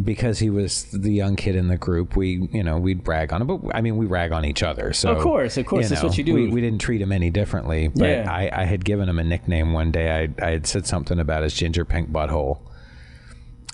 because 0.03 0.39
he 0.39 0.49
was 0.49 0.83
the 0.91 1.11
young 1.11 1.35
kid 1.35 1.55
in 1.55 1.67
the 1.67 1.77
group, 1.77 2.15
we 2.15 2.47
you 2.51 2.63
know 2.63 2.77
we'd 2.77 3.03
brag 3.03 3.31
on 3.31 3.41
him, 3.41 3.47
but 3.47 3.75
I 3.75 3.81
mean 3.81 3.97
we 3.97 4.05
rag 4.05 4.31
on 4.31 4.45
each 4.45 4.63
other. 4.63 4.93
So 4.93 5.11
Of 5.11 5.21
course, 5.21 5.57
of 5.57 5.65
course, 5.65 5.89
that's 5.89 6.03
what 6.03 6.17
you 6.17 6.23
do. 6.23 6.33
We, 6.33 6.49
we 6.49 6.61
didn't 6.61 6.79
treat 6.79 7.01
him 7.01 7.11
any 7.11 7.29
differently. 7.29 7.87
But 7.87 8.09
Yeah. 8.09 8.31
I, 8.31 8.49
I 8.53 8.65
had 8.65 8.83
given 8.83 9.07
him 9.07 9.19
a 9.19 9.23
nickname 9.23 9.73
one 9.73 9.91
day. 9.91 10.29
I 10.39 10.45
I 10.45 10.51
had 10.51 10.67
said 10.67 10.85
something 10.85 11.19
about 11.19 11.43
his 11.43 11.53
ginger 11.53 11.85
pink 11.85 12.11
butthole, 12.11 12.59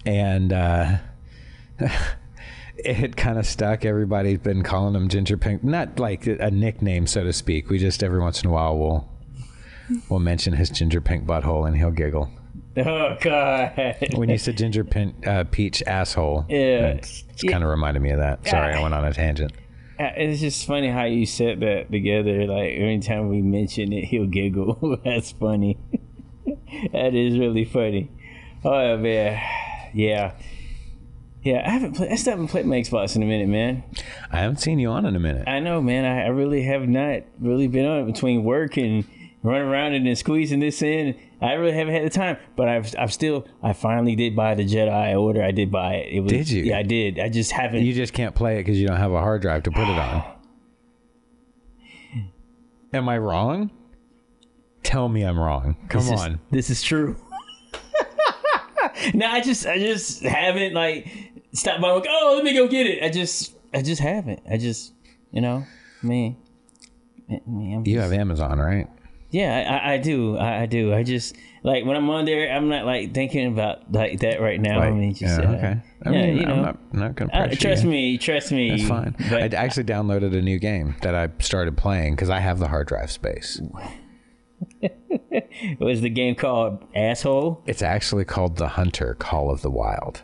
and. 0.05 0.53
Uh, 0.53 0.97
it 2.77 2.95
had 2.95 3.15
kind 3.15 3.37
of 3.37 3.45
stuck. 3.45 3.85
Everybody's 3.85 4.39
been 4.39 4.63
calling 4.63 4.95
him 4.95 5.07
Ginger 5.07 5.37
Pink, 5.37 5.63
not 5.63 5.99
like 5.99 6.27
a 6.27 6.51
nickname, 6.51 7.07
so 7.07 7.23
to 7.23 7.33
speak. 7.33 7.69
We 7.69 7.77
just 7.77 8.03
every 8.03 8.19
once 8.19 8.43
in 8.43 8.49
a 8.49 8.53
while 8.53 8.77
will 8.77 9.09
will 10.09 10.19
mention 10.19 10.53
his 10.53 10.69
Ginger 10.69 11.01
Pink 11.01 11.25
butthole, 11.25 11.67
and 11.67 11.77
he'll 11.77 11.91
giggle. 11.91 12.29
Oh 12.77 13.15
God. 13.21 13.97
When 14.15 14.29
you 14.29 14.37
said 14.37 14.57
Ginger 14.57 14.83
Pink 14.83 15.27
uh, 15.27 15.43
Peach 15.45 15.83
asshole, 15.85 16.45
Yeah. 16.49 16.87
it's, 16.87 17.23
it's 17.29 17.43
kind 17.43 17.63
of 17.63 17.69
reminded 17.69 18.01
me 18.01 18.09
of 18.11 18.19
that. 18.19 18.47
Sorry, 18.47 18.73
I 18.73 18.81
went 18.81 18.93
on 18.95 19.05
a 19.05 19.13
tangent. 19.13 19.51
Uh, 19.99 20.09
It's 20.15 20.41
just 20.41 20.65
funny 20.65 20.89
how 20.89 21.03
you 21.03 21.25
said 21.27 21.59
that 21.59 21.91
together. 21.91 22.45
Like 22.47 22.71
anytime 22.73 23.29
we 23.29 23.41
mention 23.43 23.93
it, 23.93 24.05
he'll 24.05 24.25
giggle. 24.25 24.99
That's 25.05 25.31
funny. 25.33 25.77
that 26.93 27.13
is 27.13 27.37
really 27.37 27.65
funny. 27.65 28.09
Oh 28.65 28.97
man, 28.97 29.39
yeah, 29.93 30.33
yeah. 31.43 31.63
I 31.65 31.69
haven't 31.69 31.95
played. 31.95 32.11
I 32.11 32.15
still 32.15 32.31
haven't 32.31 32.47
played 32.47 32.65
my 32.65 32.77
Xbox 32.77 33.15
in 33.15 33.21
a 33.21 33.25
minute, 33.25 33.49
man. 33.49 33.83
I 34.31 34.37
haven't 34.37 34.57
seen 34.61 34.79
you 34.79 34.89
on 34.89 35.05
in 35.05 35.15
a 35.15 35.19
minute. 35.19 35.47
I 35.47 35.59
know, 35.59 35.79
man. 35.81 36.05
I, 36.05 36.23
I 36.23 36.27
really 36.29 36.63
have 36.63 36.87
not 36.87 37.21
really 37.39 37.67
been 37.67 37.85
on 37.85 37.99
it 38.01 38.05
between 38.11 38.43
work 38.43 38.77
and 38.77 39.05
running 39.43 39.67
around 39.67 39.93
and 39.93 40.07
then 40.07 40.15
squeezing 40.15 40.59
this 40.59 40.81
in. 40.81 41.15
I 41.41 41.53
really 41.53 41.73
haven't 41.73 41.93
had 41.93 42.05
the 42.05 42.09
time, 42.09 42.37
but 42.55 42.67
I've 42.69 42.95
I've 42.97 43.13
still 43.13 43.45
I 43.61 43.73
finally 43.73 44.15
did 44.15 44.35
buy 44.35 44.55
the 44.55 44.63
Jedi 44.65 45.19
Order. 45.19 45.43
I 45.43 45.51
did 45.51 45.71
buy 45.71 45.95
it. 45.95 46.13
it 46.13 46.19
was, 46.21 46.31
Did 46.31 46.49
you? 46.49 46.63
Yeah, 46.63 46.79
I 46.79 46.83
did. 46.83 47.19
I 47.19 47.29
just 47.29 47.51
haven't. 47.51 47.83
You 47.83 47.93
just 47.93 48.13
can't 48.13 48.33
play 48.33 48.55
it 48.55 48.59
because 48.63 48.79
you 48.79 48.87
don't 48.87 48.97
have 48.97 49.11
a 49.11 49.19
hard 49.19 49.41
drive 49.41 49.63
to 49.63 49.71
put 49.71 49.83
it 49.87 49.97
on. 49.99 50.23
Am 52.93 53.09
I 53.09 53.17
wrong? 53.17 53.71
Tell 54.83 55.09
me 55.09 55.23
I'm 55.23 55.39
wrong. 55.39 55.75
Come 55.89 56.01
This 56.01 56.11
is- 56.11 56.19
on. 56.21 56.39
this 56.51 56.69
is 56.69 56.81
true. 56.83 57.15
no, 59.13 59.27
I 59.27 59.41
just 59.41 59.65
I 59.65 59.77
just 59.79 60.21
haven't 60.23 60.73
like 60.73 61.07
stopped 61.53 61.81
by 61.81 61.91
like, 61.91 62.05
oh 62.09 62.33
let 62.35 62.43
me 62.43 62.53
go 62.53 62.67
get 62.67 62.85
it. 62.87 63.03
I 63.03 63.09
just 63.09 63.55
I 63.73 63.81
just 63.81 64.01
haven't. 64.01 64.41
I 64.49 64.57
just 64.57 64.93
you 65.31 65.41
know, 65.41 65.65
me. 66.01 66.37
me 67.47 67.81
You 67.85 67.95
just- 67.95 68.11
have 68.11 68.13
Amazon, 68.13 68.59
right? 68.59 68.87
Yeah, 69.33 69.81
I, 69.83 69.93
I, 69.93 69.97
do. 69.97 70.37
I, 70.37 70.61
I 70.61 70.65
do. 70.67 70.93
I 70.93 71.01
just 71.01 71.35
like 71.63 71.85
when 71.85 71.97
I'm 71.97 72.07
on 72.11 72.25
there, 72.25 72.55
I'm 72.55 72.69
not 72.69 72.85
like 72.85 73.15
thinking 73.15 73.47
about 73.47 73.91
like 73.91 74.19
that 74.19 74.39
right 74.39 74.61
now. 74.61 74.79
I 74.79 74.91
mean, 74.91 75.15
just, 75.15 75.39
yeah, 75.39 75.49
uh, 75.49 75.53
okay. 75.55 75.81
I 76.05 76.09
yeah, 76.11 76.21
mean, 76.21 76.37
you 76.37 76.45
know, 76.45 76.53
I'm 76.53 76.61
not, 76.61 76.93
not 76.93 77.17
to 77.17 77.35
uh, 77.35 77.55
trust 77.55 77.83
you. 77.83 77.89
me, 77.89 78.17
trust 78.19 78.51
me. 78.51 78.69
That's 78.69 78.87
fine. 78.87 79.15
But 79.31 79.55
I 79.55 79.57
actually 79.57 79.85
downloaded 79.85 80.37
a 80.37 80.41
new 80.41 80.59
game 80.59 80.95
that 81.01 81.15
I 81.15 81.29
started 81.39 81.75
playing 81.75 82.13
because 82.13 82.29
I 82.29 82.41
have 82.41 82.59
the 82.59 82.67
hard 82.67 82.87
drive 82.87 83.11
space. 83.11 83.59
It 85.29 85.79
was 85.79 86.01
the 86.01 86.09
game 86.09 86.35
called 86.35 86.83
Asshole? 86.95 87.63
It's 87.65 87.81
actually 87.81 88.25
called 88.25 88.57
The 88.57 88.69
Hunter 88.69 89.15
Call 89.15 89.51
of 89.51 89.61
the 89.61 89.69
Wild. 89.69 90.23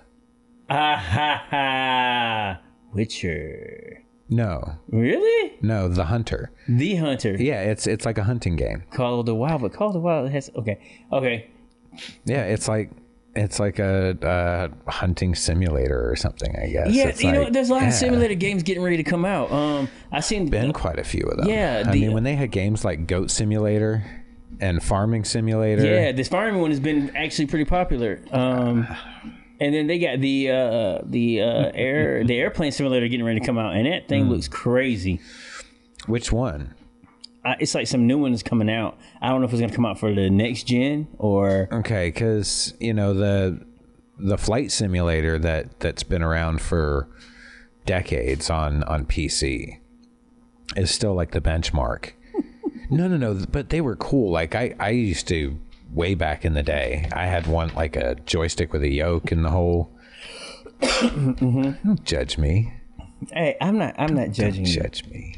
Ah 0.69 0.95
ha 0.95 1.45
ha! 1.49 2.61
Witcher. 2.93 4.03
No, 4.29 4.75
Really? 4.91 5.57
no, 5.61 5.87
The 5.87 6.05
Hunter. 6.05 6.51
The 6.67 6.95
Hunter. 6.95 7.35
Yeah, 7.39 7.61
it's 7.61 7.87
it's 7.87 8.05
like 8.05 8.17
a 8.17 8.23
hunting 8.23 8.55
game. 8.55 8.83
Call 8.91 9.19
of 9.19 9.25
the 9.25 9.33
Wild, 9.35 9.61
but 9.61 9.73
Call 9.73 9.87
of 9.87 9.93
the 9.93 9.99
Wild 9.99 10.29
has 10.29 10.49
okay, 10.55 10.79
okay. 11.11 11.47
Yeah, 12.25 12.43
it's 12.43 12.67
like 12.67 12.91
it's 13.35 13.59
like 13.59 13.79
a, 13.79 14.71
hunting 14.87 15.33
simulator 15.35 16.09
or 16.09 16.15
something. 16.15 16.55
I 16.55 16.67
guess. 16.67 16.91
Yeah, 16.91 17.07
It's 17.07 17.23
you 17.23 17.31
know, 17.31 17.43
like- 17.43 17.53
there's 17.53 17.69
a 17.69 17.73
lot 17.73 17.81
yeah. 17.83 17.87
of 17.89 17.93
simulator 17.93 18.35
games 18.35 18.63
getting 18.63 18.83
ready 18.83 18.97
to 18.97 19.03
come 19.03 19.23
out. 19.25 19.51
Um, 19.51 19.87
I 20.11 20.19
seen 20.19 20.47
Been 20.49 20.73
quite 20.73 20.99
a 20.99 21.03
few 21.03 21.23
of 21.23 21.37
them. 21.37 21.47
Yeah, 21.47 21.83
I 21.87 21.91
the- 21.91 21.99
mean 22.01 22.13
when 22.13 22.23
they 22.23 22.35
had 22.35 22.51
games 22.51 22.83
like 22.85 23.07
Goat 23.07 23.31
Simulator 23.31 24.03
and 24.59 24.83
Farming 24.83 25.23
Simulator. 25.23 25.85
Yeah, 25.85 26.11
this 26.11 26.27
farming 26.27 26.59
one 26.61 26.69
has 26.71 26.79
been 26.79 27.15
actually 27.15 27.45
pretty 27.47 27.65
popular. 27.65 28.19
Um, 28.31 28.87
and 29.59 29.73
then 29.73 29.87
they 29.87 29.99
got 29.99 30.19
the 30.21 30.49
uh, 30.51 30.99
the 31.03 31.41
uh, 31.41 31.71
air 31.73 32.23
the 32.23 32.37
airplane 32.37 32.71
simulator 32.71 33.07
getting 33.07 33.25
ready 33.25 33.39
to 33.39 33.45
come 33.45 33.57
out, 33.57 33.75
and 33.75 33.85
that 33.85 34.07
thing 34.07 34.25
Hmm. 34.25 34.31
looks 34.31 34.47
crazy. 34.47 35.19
Which 36.07 36.31
one? 36.31 36.73
Uh, 37.45 37.55
it's 37.59 37.73
like 37.73 37.87
some 37.87 38.05
new 38.05 38.17
ones 38.17 38.43
coming 38.43 38.69
out. 38.69 38.97
I 39.21 39.29
don't 39.29 39.39
know 39.41 39.47
if 39.47 39.53
it's 39.53 39.61
gonna 39.61 39.73
come 39.73 39.85
out 39.85 39.97
for 39.99 40.13
the 40.13 40.29
next 40.29 40.63
gen 40.63 41.07
or 41.17 41.69
Okay, 41.71 42.07
because 42.09 42.73
you 42.79 42.93
know 42.93 43.13
the 43.13 43.65
the 44.17 44.37
flight 44.37 44.71
simulator 44.71 45.39
that 45.39 45.79
that's 45.79 46.03
been 46.03 46.21
around 46.21 46.61
for 46.61 47.07
decades 47.85 48.49
on 48.49 48.83
on 48.83 49.05
PC 49.05 49.79
is 50.75 50.91
still 50.91 51.13
like 51.15 51.31
the 51.31 51.41
benchmark. 51.41 52.11
no, 52.91 53.07
no, 53.07 53.17
no, 53.17 53.45
but 53.49 53.69
they 53.69 53.81
were 53.81 53.95
cool. 53.95 54.31
Like 54.31 54.55
I 54.55 54.75
I 54.79 54.89
used 54.89 55.27
to 55.29 55.57
way 55.93 56.15
back 56.15 56.45
in 56.45 56.53
the 56.53 56.63
day. 56.63 57.09
I 57.13 57.25
had 57.25 57.47
one 57.47 57.73
like 57.75 57.95
a 57.95 58.15
joystick 58.25 58.73
with 58.73 58.83
a 58.83 58.89
yoke 58.89 59.31
and 59.31 59.43
the 59.43 59.49
whole. 59.49 59.91
Don't 60.81 62.03
judge 62.03 62.37
me. 62.37 62.73
Hey, 63.31 63.57
I'm 63.59 63.77
not. 63.77 63.95
I'm 63.97 64.13
not 64.15 64.31
judging 64.31 64.63
Don't 64.63 64.73
you. 64.73 64.81
judge 64.81 65.05
me. 65.07 65.35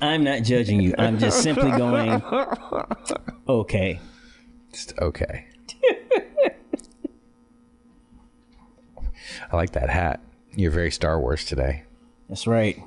I'm 0.00 0.24
not 0.24 0.42
judging 0.42 0.80
you. 0.80 0.94
I'm 0.98 1.18
just 1.18 1.42
simply 1.42 1.70
going. 1.70 2.22
Okay. 3.48 4.00
Just 4.72 4.98
okay. 5.00 5.46
I 9.52 9.56
like 9.56 9.72
that 9.72 9.88
hat. 9.88 10.20
You're 10.54 10.72
very 10.72 10.90
Star 10.90 11.20
Wars 11.20 11.44
today. 11.44 11.84
That's 12.28 12.46
right. 12.46 12.82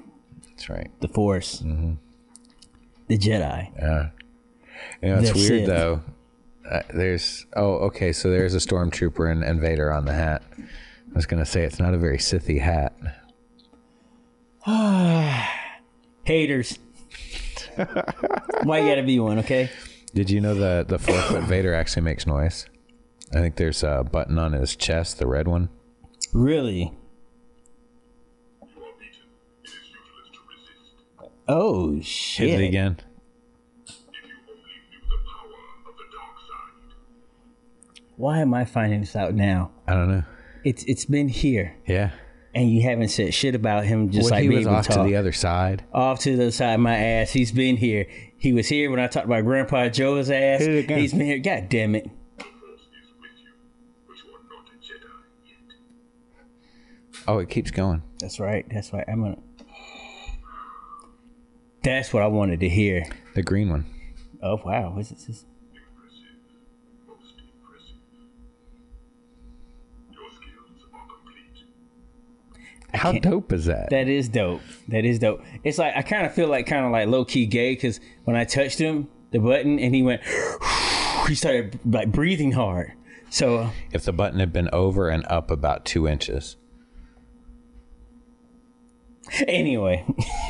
That's 0.50 0.70
right. 0.70 0.92
The 1.00 1.08
Force. 1.08 1.62
Mm-hmm. 1.62 1.94
The 3.08 3.18
Jedi. 3.18 3.72
Yeah. 3.78 4.10
You 5.02 5.10
know, 5.10 5.20
it's 5.20 5.34
weird 5.34 5.68
though. 5.68 6.02
Uh, 6.70 6.82
there's 6.94 7.46
oh 7.56 7.76
okay, 7.88 8.14
so 8.14 8.30
there's 8.30 8.54
a 8.54 8.60
stormtrooper 8.60 9.32
and, 9.32 9.44
and 9.44 9.60
Vader 9.60 9.92
on 9.92 10.06
the 10.06 10.14
hat. 10.14 10.44
I 10.58 11.16
was 11.16 11.26
gonna 11.26 11.46
say 11.46 11.64
it's 11.64 11.80
not 11.80 11.94
a 11.94 11.98
very 11.98 12.18
Sithy 12.18 12.62
hat. 12.62 12.94
Haters. 16.24 16.78
Why 18.64 18.80
you 18.80 18.88
gotta 18.90 19.04
be 19.04 19.20
one? 19.20 19.40
Okay. 19.40 19.70
Did 20.14 20.30
you 20.30 20.42
know 20.42 20.54
the 20.54 20.86
the 20.88 21.00
four 21.00 21.20
foot 21.24 21.44
Vader 21.44 21.74
actually 21.74 22.04
makes 22.04 22.28
noise? 22.28 22.68
I 23.34 23.40
think 23.40 23.56
there's 23.56 23.84
a 23.84 24.04
button 24.10 24.38
on 24.38 24.54
his 24.54 24.76
chest, 24.76 25.18
the 25.20 25.28
red 25.28 25.48
one. 25.48 25.70
Really? 26.34 26.94
Oh 31.48 31.96
Hit 31.96 32.06
shit! 32.06 32.62
it 32.62 32.68
again. 32.68 32.98
Why 38.20 38.40
am 38.40 38.54
I 38.54 38.66
finding 38.66 39.00
this 39.00 39.16
out 39.16 39.34
now? 39.34 39.72
I 39.88 39.94
don't 39.94 40.10
know. 40.10 40.24
It's 40.66 40.84
it's 40.84 41.06
been 41.06 41.30
here, 41.30 41.78
Yeah. 41.88 42.12
and 42.54 42.70
you 42.70 42.82
haven't 42.82 43.08
said 43.08 43.34
shit 43.34 43.56
about 43.56 43.86
him. 43.86 44.10
Just 44.12 44.30
Well, 44.30 44.42
like 44.42 44.44
he 44.44 44.50
was 44.50 44.68
off 44.68 44.90
to 44.90 45.04
the 45.04 45.16
other 45.16 45.32
side. 45.32 45.86
off 45.94 46.20
to 46.20 46.36
the 46.36 46.52
side 46.52 46.74
of 46.74 46.80
my 46.82 46.98
ass. 46.98 47.32
He's 47.32 47.54
been 47.54 47.78
here. 47.78 48.08
He 48.38 48.52
was 48.52 48.68
here 48.68 48.92
when 48.92 49.00
I 49.00 49.08
talked 49.08 49.26
about 49.26 49.46
Grandpa 49.46 49.88
Joe's 49.88 50.30
ass. 50.30 50.60
Hit 50.60 50.70
it 50.70 50.80
again. 50.84 51.00
He's 51.00 51.14
been 51.14 51.28
here. 51.28 51.40
God 51.40 51.70
damn 51.70 51.96
it! 51.96 52.10
Oh, 57.28 57.38
it 57.40 57.50
keeps 57.50 57.72
going. 57.72 58.02
That's 58.20 58.40
right. 58.40 58.66
That's 58.70 58.92
right. 58.94 59.06
I'm 59.08 59.22
gonna. 59.22 59.38
That's 61.84 62.12
what 62.14 62.24
I 62.24 62.28
wanted 62.28 62.60
to 62.62 62.70
hear. 62.70 63.06
The 63.36 63.44
green 63.44 63.70
one. 63.70 63.86
Oh 64.44 64.60
wow! 64.66 64.92
What's 64.96 65.10
this? 65.10 65.46
How 73.00 73.14
dope 73.14 73.54
is 73.54 73.66
that? 73.66 73.90
That 73.92 74.08
is 74.08 74.28
dope. 74.28 74.62
That 74.90 75.06
is 75.06 75.20
dope. 75.20 75.42
It's 75.64 75.78
like 75.78 75.96
I 75.96 76.02
kind 76.02 76.26
of 76.26 76.34
feel 76.34 76.48
like 76.48 76.68
kind 76.68 76.86
of 76.86 76.92
like 76.92 77.08
low 77.08 77.24
key 77.24 77.46
gay 77.46 77.74
because 77.74 78.00
when 78.26 78.36
I 78.36 78.44
touched 78.44 78.78
him, 78.78 79.08
the 79.32 79.40
button, 79.40 79.80
and 79.80 79.96
he 79.96 80.04
went, 80.04 80.22
he 81.28 81.36
started 81.36 81.80
like 81.86 82.12
breathing 82.12 82.52
hard. 82.52 82.92
So 83.30 83.58
uh, 83.58 83.70
if 83.92 84.04
the 84.04 84.12
button 84.12 84.40
had 84.40 84.52
been 84.52 84.70
over 84.74 85.08
and 85.10 85.26
up 85.28 85.50
about 85.50 85.86
two 85.86 86.08
inches. 86.08 86.58
anyway. 89.48 90.06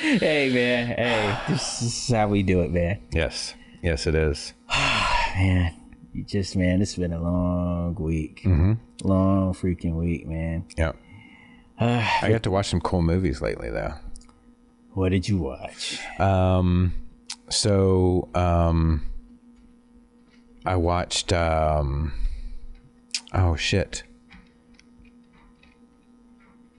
hey 0.00 0.52
man, 0.52 0.86
hey, 0.86 1.38
this 1.48 1.82
is 1.82 2.08
how 2.08 2.28
we 2.28 2.42
do 2.42 2.60
it, 2.60 2.70
man. 2.70 3.00
Yes. 3.12 3.54
Yes, 3.82 4.06
it 4.06 4.14
is. 4.14 4.52
Man, 5.36 5.74
you 6.16 6.24
just 6.24 6.56
man, 6.56 6.80
it's 6.80 6.94
been 6.96 7.12
a 7.12 7.20
long 7.20 7.94
week, 7.96 8.40
long 9.02 9.52
freaking 9.52 9.94
week, 9.96 10.26
man. 10.26 10.64
Yeah. 10.76 10.92
I 11.78 12.28
got 12.30 12.42
to 12.44 12.50
watch 12.50 12.68
some 12.68 12.80
cool 12.80 13.02
movies 13.02 13.42
lately, 13.42 13.68
though. 13.68 13.92
What 14.94 15.10
did 15.10 15.28
you 15.28 15.36
watch? 15.36 16.00
Um, 16.18 16.94
so 17.50 18.30
um, 18.34 19.04
I 20.64 20.76
watched. 20.76 21.34
Um, 21.34 22.14
oh 23.34 23.56
shit, 23.56 24.02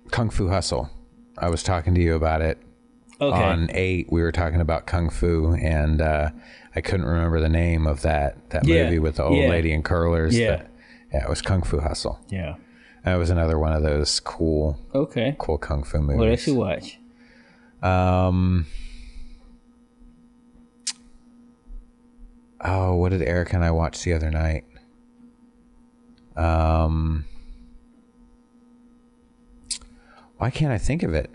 Kung 0.09 0.31
Fu 0.31 0.47
Hustle. 0.47 0.89
I 1.37 1.49
was 1.49 1.61
talking 1.61 1.93
to 1.93 2.01
you 2.01 2.15
about 2.15 2.41
it 2.41 2.57
Okay, 3.21 3.43
on 3.43 3.69
eight. 3.71 4.11
We 4.11 4.23
were 4.23 4.31
talking 4.31 4.61
about 4.61 4.87
Kung 4.87 5.11
Fu, 5.11 5.53
and 5.53 6.01
uh, 6.01 6.31
I 6.77 6.81
couldn't 6.81 7.07
remember 7.07 7.39
the 7.41 7.49
name 7.49 7.87
of 7.87 8.03
that 8.03 8.49
that 8.51 8.65
Yeah, 8.67 8.83
movie 8.83 8.99
with 8.99 9.15
the 9.15 9.23
old 9.23 9.37
yeah. 9.37 9.49
lady 9.49 9.71
in 9.73 9.81
curlers. 9.81 10.37
Yeah. 10.37 10.57
that- 10.57 10.69
yeah, 11.11 11.23
it 11.23 11.29
was 11.29 11.41
Kung 11.41 11.63
Fu 11.63 11.79
Hustle. 11.79 12.19
yeah, 12.29 12.55
That 13.03 13.15
was 13.15 13.29
another 13.31 13.57
one 13.57 13.73
of 13.73 13.81
those 13.81 14.19
cool, 14.19 14.77
okay. 14.93 15.35
cool 15.39 15.57
kung 15.57 15.83
fu 15.83 15.99
movies. 15.99 16.17
What 16.19 16.27
else 16.29 16.45
you 16.47 16.55
watch? 16.55 16.99
Um. 17.81 18.65
Oh, 22.61 22.95
what 22.95 23.09
did 23.09 23.21
Eric 23.21 23.53
and 23.53 23.63
I 23.63 23.71
watch 23.71 24.03
the 24.03 24.13
other 24.13 24.29
night? 24.29 24.65
Um. 26.35 27.25
Why 30.37 30.49
can't 30.51 30.71
I 30.71 30.77
think 30.77 31.01
of 31.03 31.13
it? 31.13 31.31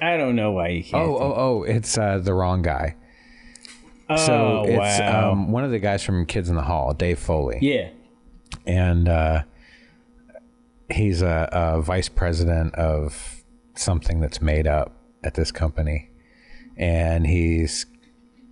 I 0.00 0.16
don't 0.16 0.36
know 0.36 0.52
why 0.52 0.68
you 0.68 0.84
can't. 0.84 1.02
Oh, 1.02 1.16
oh, 1.16 1.34
oh! 1.36 1.62
It's 1.64 1.96
uh, 1.98 2.18
the 2.18 2.34
wrong 2.34 2.62
guy. 2.62 2.96
Oh, 4.08 4.16
So 4.16 4.64
it's 4.66 5.00
wow. 5.00 5.32
um, 5.32 5.50
one 5.52 5.64
of 5.64 5.70
the 5.70 5.78
guys 5.78 6.02
from 6.02 6.26
Kids 6.26 6.48
in 6.48 6.56
the 6.56 6.62
Hall, 6.62 6.92
Dave 6.94 7.18
Foley. 7.18 7.58
yeah. 7.60 7.88
and 8.66 9.08
uh, 9.08 9.42
he's 10.90 11.22
a, 11.22 11.48
a 11.52 11.82
vice 11.82 12.08
president 12.08 12.74
of 12.74 13.42
something 13.74 14.20
that's 14.20 14.40
made 14.40 14.66
up 14.66 14.92
at 15.22 15.34
this 15.34 15.50
company, 15.50 16.10
and 16.76 17.26
he's 17.26 17.86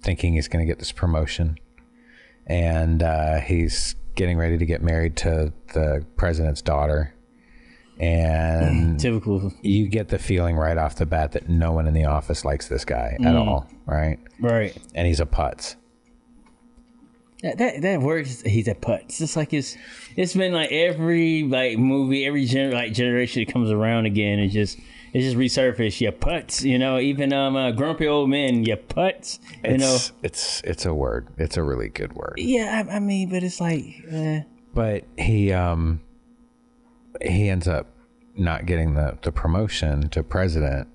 thinking 0.03 0.35
he's 0.35 0.49
going 0.49 0.65
to 0.65 0.71
get 0.71 0.79
this 0.79 0.93
promotion, 0.93 1.57
and 2.47 3.03
uh, 3.03 3.41
he's 3.41 3.95
getting 4.15 4.37
ready 4.39 4.59
to 4.59 4.67
get 4.67 4.83
married 4.83 5.17
to 5.17 5.53
the 5.75 6.05
president's 6.17 6.61
daughter, 6.63 7.15
and 7.99 8.99
Typical. 9.01 9.53
you 9.63 9.89
get 9.89 10.09
the 10.09 10.19
feeling 10.19 10.57
right 10.57 10.79
off 10.79 10.97
the 10.97 11.07
bat 11.07 11.33
that 11.33 11.49
no 11.49 11.73
one 11.73 11.87
in 11.87 11.95
the 11.95 12.05
office 12.05 12.45
likes 12.45 12.69
this 12.69 12.85
guy 12.85 13.17
at 13.25 13.37
all, 13.37 13.69
right? 13.87 14.19
Right. 14.41 14.77
And 14.95 15.07
he's 15.07 15.21
a 15.21 15.27
putz. 15.27 15.77
That, 17.43 17.59
that 17.59 17.83
that 17.83 18.01
works. 18.01 18.41
He's 18.43 18.69
a 18.69 18.75
putz 18.75 19.01
It's 19.07 19.19
just 19.19 19.37
like 19.37 19.53
it's 19.53 19.77
it's 20.15 20.33
been 20.33 20.53
like 20.53 20.71
every 20.71 21.43
like 21.43 21.77
movie, 21.77 22.25
every 22.25 22.45
gener- 22.47 22.73
like 22.73 22.93
generation 22.93 23.45
that 23.45 23.53
comes 23.53 23.71
around 23.71 24.07
again. 24.07 24.39
It 24.39 24.49
just 24.49 24.79
it 25.13 25.21
just 25.23 25.37
resurface. 25.37 26.01
You 26.01 26.13
putz 26.13 26.63
You 26.63 26.79
know, 26.79 27.01
even 27.01 27.33
um 27.33 27.57
uh, 27.57 27.73
grumpy 27.73 28.07
old 28.07 28.31
men. 28.31 28.65
You 28.65 28.77
putz 28.77 29.41
You 29.65 29.79
know. 29.79 29.95
It's, 29.95 30.13
it's 30.23 30.61
it's 30.63 30.87
a 30.87 30.95
word. 30.95 31.27
It's 31.37 31.57
a 31.57 31.65
really 31.65 31.89
good 31.89 32.13
word. 32.13 32.35
Yeah, 32.37 32.85
I, 32.89 32.97
I 32.97 32.99
mean, 33.01 33.29
but 33.29 33.43
it's 33.43 33.61
like, 33.61 33.87
eh. 34.09 34.43
but 34.73 35.03
he 35.19 35.53
um 35.53 36.01
he 37.25 37.49
ends 37.49 37.69
up 37.69 37.87
not 38.37 38.67
getting 38.67 38.95
the 38.95 39.19
the 39.23 39.33
promotion 39.33 40.09
to 40.11 40.23
president. 40.23 40.89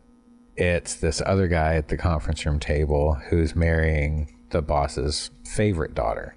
It's 0.55 0.95
this 0.95 1.21
other 1.25 1.47
guy 1.47 1.75
at 1.75 1.87
the 1.87 1.97
conference 1.97 2.45
room 2.45 2.59
table 2.59 3.13
who's 3.29 3.55
marrying 3.55 4.33
the 4.49 4.61
boss's 4.61 5.29
favorite 5.45 5.93
daughter. 5.93 6.35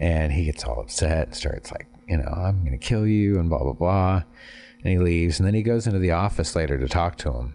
And 0.00 0.32
he 0.32 0.44
gets 0.44 0.64
all 0.64 0.80
upset 0.80 1.26
and 1.26 1.34
starts 1.34 1.72
like 1.72 1.88
you 2.06 2.16
know 2.16 2.32
i'm 2.32 2.64
gonna 2.64 2.78
kill 2.78 3.06
you 3.06 3.38
and 3.38 3.48
blah 3.48 3.62
blah 3.62 3.72
blah. 3.72 4.22
And 4.82 4.92
he 4.92 4.98
leaves. 4.98 5.38
And 5.38 5.46
then 5.46 5.54
he 5.54 5.62
goes 5.62 5.86
into 5.86 5.98
the 5.98 6.12
office 6.12 6.54
later 6.54 6.78
to 6.78 6.88
talk 6.88 7.16
to 7.18 7.32
him. 7.32 7.54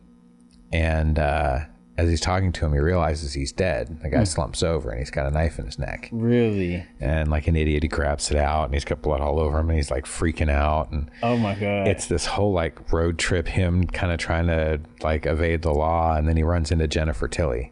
And 0.72 1.18
uh 1.18 1.60
as 1.98 2.10
he's 2.10 2.22
talking 2.22 2.52
to 2.52 2.66
him 2.66 2.74
he 2.74 2.80
realizes 2.80 3.34
he's 3.34 3.52
dead 3.52 4.00
the 4.02 4.10
guy 4.10 4.20
hmm. 4.20 4.24
slumps 4.24 4.64
over 4.64 4.90
and 4.90 5.00
he's 5.00 5.12
got 5.12 5.26
a 5.26 5.32
knife 5.32 5.60
in 5.60 5.66
his 5.66 5.78
neck 5.78 6.10
really? 6.12 6.86
and 7.00 7.30
like 7.30 7.48
an 7.48 7.56
idiot 7.56 7.84
he 7.84 7.90
grabs 7.90 8.32
it 8.32 8.38
out 8.38 8.66
and 8.66 8.74
he's 8.74 8.86
got 8.86 9.02
blood 9.02 9.22
all 9.22 9.40
over 9.40 9.60
him 9.60 9.70
and 9.70 9.78
he's 9.78 9.92
like 9.92 10.06
freaking 10.06 10.50
out 10.50 10.92
and 10.92 11.10
Oh 11.22 11.38
my 11.38 11.54
god! 11.56 11.88
it's 11.88 12.08
this 12.08 12.26
whole 12.26 12.52
like 12.52 12.92
road 12.92 13.18
trip 13.18 13.48
him 13.48 13.86
kind 13.86 14.12
of 14.12 14.18
trying 14.20 14.48
to 14.48 14.82
like 15.02 15.26
evade 15.26 15.62
the 15.62 15.74
law 15.74 16.16
and 16.16 16.28
then 16.28 16.38
he 16.38 16.44
runs 16.44 16.72
into 16.72 16.88
jennifer 16.88 17.28
tilly 17.28 17.72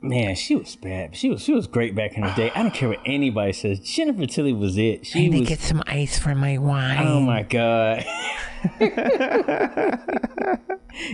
Man, 0.00 0.36
she 0.36 0.54
was 0.54 0.76
bad. 0.76 1.16
She 1.16 1.28
was 1.28 1.42
she 1.42 1.52
was 1.52 1.66
great 1.66 1.94
back 1.94 2.16
in 2.16 2.22
the 2.22 2.30
day. 2.30 2.52
I 2.54 2.62
don't 2.62 2.72
care 2.72 2.88
what 2.88 3.00
anybody 3.04 3.52
says. 3.52 3.80
Jennifer 3.80 4.26
Tilly 4.26 4.52
was 4.52 4.78
it. 4.78 5.04
She 5.04 5.28
was. 5.28 5.40
To 5.40 5.46
get 5.46 5.58
some 5.58 5.82
ice 5.88 6.16
for 6.16 6.36
my 6.36 6.56
wine 6.56 7.04
Oh 7.04 7.20
my 7.20 7.42
god. 7.42 8.04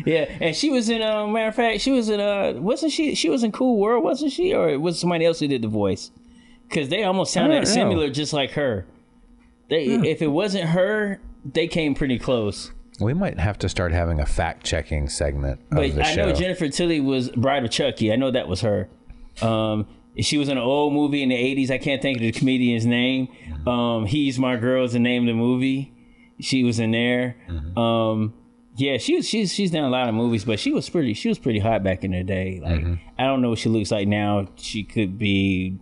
yeah, 0.06 0.26
and 0.40 0.54
she 0.56 0.70
was 0.70 0.88
in. 0.88 1.02
Uh, 1.02 1.26
matter 1.26 1.48
of 1.48 1.54
fact, 1.54 1.80
she 1.80 1.92
was 1.92 2.08
in. 2.08 2.20
Uh, 2.20 2.54
wasn't 2.56 2.92
she? 2.92 3.14
She 3.14 3.28
was 3.28 3.42
in 3.42 3.52
Cool 3.52 3.78
World, 3.78 4.04
wasn't 4.04 4.32
she? 4.32 4.54
Or 4.54 4.78
was 4.78 4.98
somebody 4.98 5.24
else 5.24 5.40
who 5.40 5.48
did 5.48 5.62
the 5.62 5.68
voice? 5.68 6.10
because 6.68 6.88
they 6.88 7.04
almost 7.04 7.32
sounded 7.32 7.66
similar, 7.68 8.10
just 8.10 8.32
like 8.32 8.52
her. 8.52 8.86
They, 9.70 9.84
if 9.84 10.20
it 10.22 10.28
wasn't 10.28 10.70
her, 10.70 11.20
they 11.44 11.68
came 11.68 11.94
pretty 11.94 12.18
close. 12.18 12.72
We 13.00 13.14
might 13.14 13.38
have 13.38 13.58
to 13.58 13.68
start 13.68 13.92
having 13.92 14.18
a 14.20 14.26
fact 14.26 14.64
checking 14.64 15.08
segment 15.08 15.60
of 15.70 15.76
But 15.76 15.98
I 15.98 16.14
show. 16.14 16.26
know 16.26 16.32
Jennifer 16.34 16.68
Tilly 16.68 17.00
was 17.00 17.30
Bride 17.30 17.64
of 17.64 17.70
Chucky. 17.70 18.12
I 18.12 18.16
know 18.16 18.30
that 18.30 18.48
was 18.48 18.60
her. 18.62 18.88
Um, 19.42 19.86
she 20.18 20.38
was 20.38 20.48
in 20.48 20.56
an 20.58 20.62
old 20.64 20.92
movie 20.92 21.22
in 21.22 21.28
the 21.28 21.36
'80s. 21.36 21.70
I 21.70 21.78
can't 21.78 22.00
think 22.02 22.18
of 22.18 22.22
the 22.22 22.32
comedian's 22.32 22.86
name. 22.86 23.28
Um, 23.66 24.06
He's 24.06 24.38
My 24.38 24.56
Girl 24.56 24.84
is 24.84 24.92
the 24.92 24.98
name 25.00 25.22
of 25.22 25.26
the 25.26 25.34
movie. 25.34 25.92
She 26.40 26.64
was 26.64 26.78
in 26.80 26.90
there. 26.90 27.36
Mm-hmm. 27.48 27.78
Um, 27.78 28.34
yeah, 28.76 28.96
she. 28.98 29.22
She's 29.22 29.52
she's 29.54 29.70
done 29.70 29.84
a 29.84 29.88
lot 29.90 30.08
of 30.08 30.14
movies, 30.14 30.44
but 30.44 30.58
she 30.58 30.72
was 30.72 30.88
pretty. 30.90 31.14
She 31.14 31.28
was 31.28 31.38
pretty 31.38 31.60
hot 31.60 31.82
back 31.84 32.02
in 32.04 32.10
the 32.10 32.24
day. 32.24 32.60
Like 32.62 32.80
Mm-hmm. 32.80 32.94
I 33.18 33.24
don't 33.24 33.40
know 33.42 33.50
what 33.50 33.58
she 33.58 33.68
looks 33.68 33.90
like 33.92 34.08
now. 34.08 34.48
She 34.56 34.82
could 34.82 35.16
be 35.18 35.78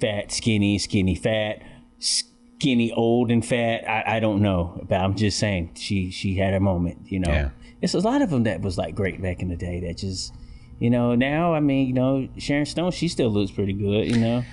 fat, 0.00 0.32
skinny, 0.32 0.78
skinny, 0.78 1.14
fat, 1.14 1.62
skinny, 2.00 2.92
old 2.92 3.30
and 3.30 3.44
fat. 3.46 3.88
I, 3.88 4.16
I 4.16 4.20
don't 4.20 4.42
know, 4.42 4.84
but 4.88 4.96
I'm 5.00 5.14
just 5.14 5.38
saying 5.38 5.72
she 5.76 6.10
she 6.10 6.34
had 6.34 6.54
a 6.54 6.60
moment. 6.60 6.98
You 7.06 7.20
know, 7.20 7.30
Yeah. 7.32 7.50
it's 7.80 7.94
a 7.94 8.00
lot 8.00 8.22
of 8.22 8.30
them 8.30 8.42
that 8.44 8.60
was 8.60 8.76
like 8.76 8.94
great 8.94 9.22
back 9.22 9.40
in 9.40 9.48
the 9.48 9.56
day. 9.56 9.80
That 9.80 9.98
just 9.98 10.34
you 10.80 10.90
know 10.90 11.14
now. 11.14 11.54
I 11.54 11.60
mean, 11.60 11.86
you 11.86 11.94
know, 11.94 12.28
Sharon 12.38 12.66
Stone, 12.66 12.90
she 12.90 13.06
still 13.06 13.30
looks 13.30 13.52
pretty 13.52 13.72
good. 13.72 14.08
You 14.08 14.18
know, 14.18 14.44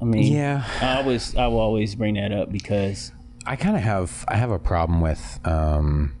I 0.00 0.04
mean, 0.04 0.32
yeah, 0.32 0.64
I 0.80 1.02
always 1.02 1.36
I 1.36 1.46
will 1.48 1.60
always 1.60 1.94
bring 1.94 2.14
that 2.14 2.32
up 2.32 2.50
because 2.50 3.12
I 3.48 3.56
kind 3.56 3.76
of 3.78 3.82
have 3.82 4.26
I 4.28 4.36
have 4.36 4.50
a 4.50 4.58
problem 4.58 5.00
with 5.00 5.40
um, 5.42 6.14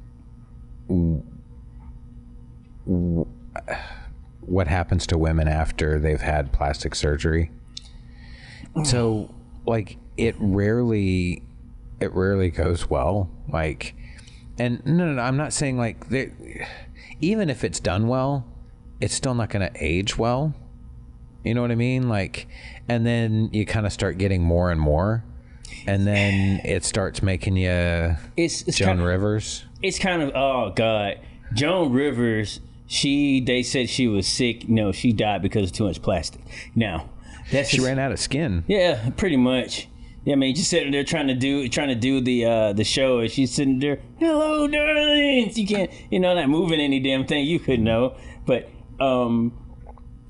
what 4.40 4.66
happens 4.66 5.06
to 5.08 5.18
women 5.18 5.46
after 5.46 5.98
they've 5.98 6.22
had 6.22 6.54
plastic 6.54 6.94
surgery. 6.94 7.50
So, 8.82 9.34
like, 9.66 9.98
it 10.16 10.36
rarely 10.38 11.42
it 12.00 12.14
rarely 12.14 12.48
goes 12.48 12.88
well. 12.88 13.28
Like, 13.46 13.94
and 14.58 14.84
no, 14.86 15.04
no, 15.04 15.12
no 15.12 15.20
I'm 15.20 15.36
not 15.36 15.52
saying 15.52 15.76
like 15.76 16.06
even 17.20 17.50
if 17.50 17.62
it's 17.62 17.78
done 17.78 18.08
well, 18.08 18.46
it's 19.02 19.12
still 19.12 19.34
not 19.34 19.50
going 19.50 19.70
to 19.70 19.84
age 19.84 20.16
well. 20.16 20.54
You 21.44 21.52
know 21.52 21.60
what 21.60 21.72
I 21.72 21.74
mean? 21.74 22.08
Like, 22.08 22.48
and 22.88 23.06
then 23.06 23.50
you 23.52 23.66
kind 23.66 23.84
of 23.84 23.92
start 23.92 24.16
getting 24.16 24.42
more 24.42 24.70
and 24.70 24.80
more, 24.80 25.24
and 25.86 26.06
then 26.06 26.60
it 26.64 26.84
starts 26.84 27.22
making 27.22 27.56
you 27.56 28.16
it's 28.36 28.62
it's 28.62 28.76
Joan 28.78 28.88
kind, 28.98 29.04
Rivers. 29.04 29.64
it's 29.82 29.98
kind 29.98 30.22
of 30.22 30.32
oh 30.34 30.72
god, 30.74 31.20
Joan 31.54 31.92
Rivers. 31.92 32.60
She 32.86 33.40
they 33.40 33.62
said 33.62 33.88
she 33.90 34.06
was 34.08 34.26
sick. 34.26 34.68
No, 34.68 34.92
she 34.92 35.12
died 35.12 35.42
because 35.42 35.70
of 35.70 35.72
too 35.76 35.84
much 35.84 36.00
plastic. 36.02 36.40
Now 36.74 37.10
that's 37.50 37.68
She 37.70 37.76
just- 37.78 37.86
ran 37.86 37.98
out 37.98 38.12
of 38.12 38.18
skin. 38.18 38.64
Yeah, 38.66 39.10
pretty 39.16 39.36
much. 39.36 39.88
Yeah, 40.24 40.32
I 40.34 40.36
mean, 40.36 40.54
just 40.54 40.68
sitting 40.68 40.90
there 40.92 41.04
trying 41.04 41.28
to 41.28 41.34
do 41.34 41.68
trying 41.68 41.88
to 41.88 41.94
do 41.94 42.20
the 42.20 42.44
uh 42.44 42.72
the 42.74 42.84
show, 42.84 43.18
and 43.20 43.30
she's 43.30 43.52
sitting 43.54 43.78
there, 43.78 43.98
"Hello, 44.18 44.66
darlings." 44.66 45.56
You 45.58 45.66
can't, 45.66 45.90
you 46.10 46.18
know, 46.20 46.34
not 46.34 46.48
moving 46.48 46.80
any 46.80 47.00
damn 47.00 47.24
thing. 47.26 47.46
You 47.46 47.58
could 47.58 47.80
know, 47.80 48.14
but 48.44 48.68
um, 49.00 49.52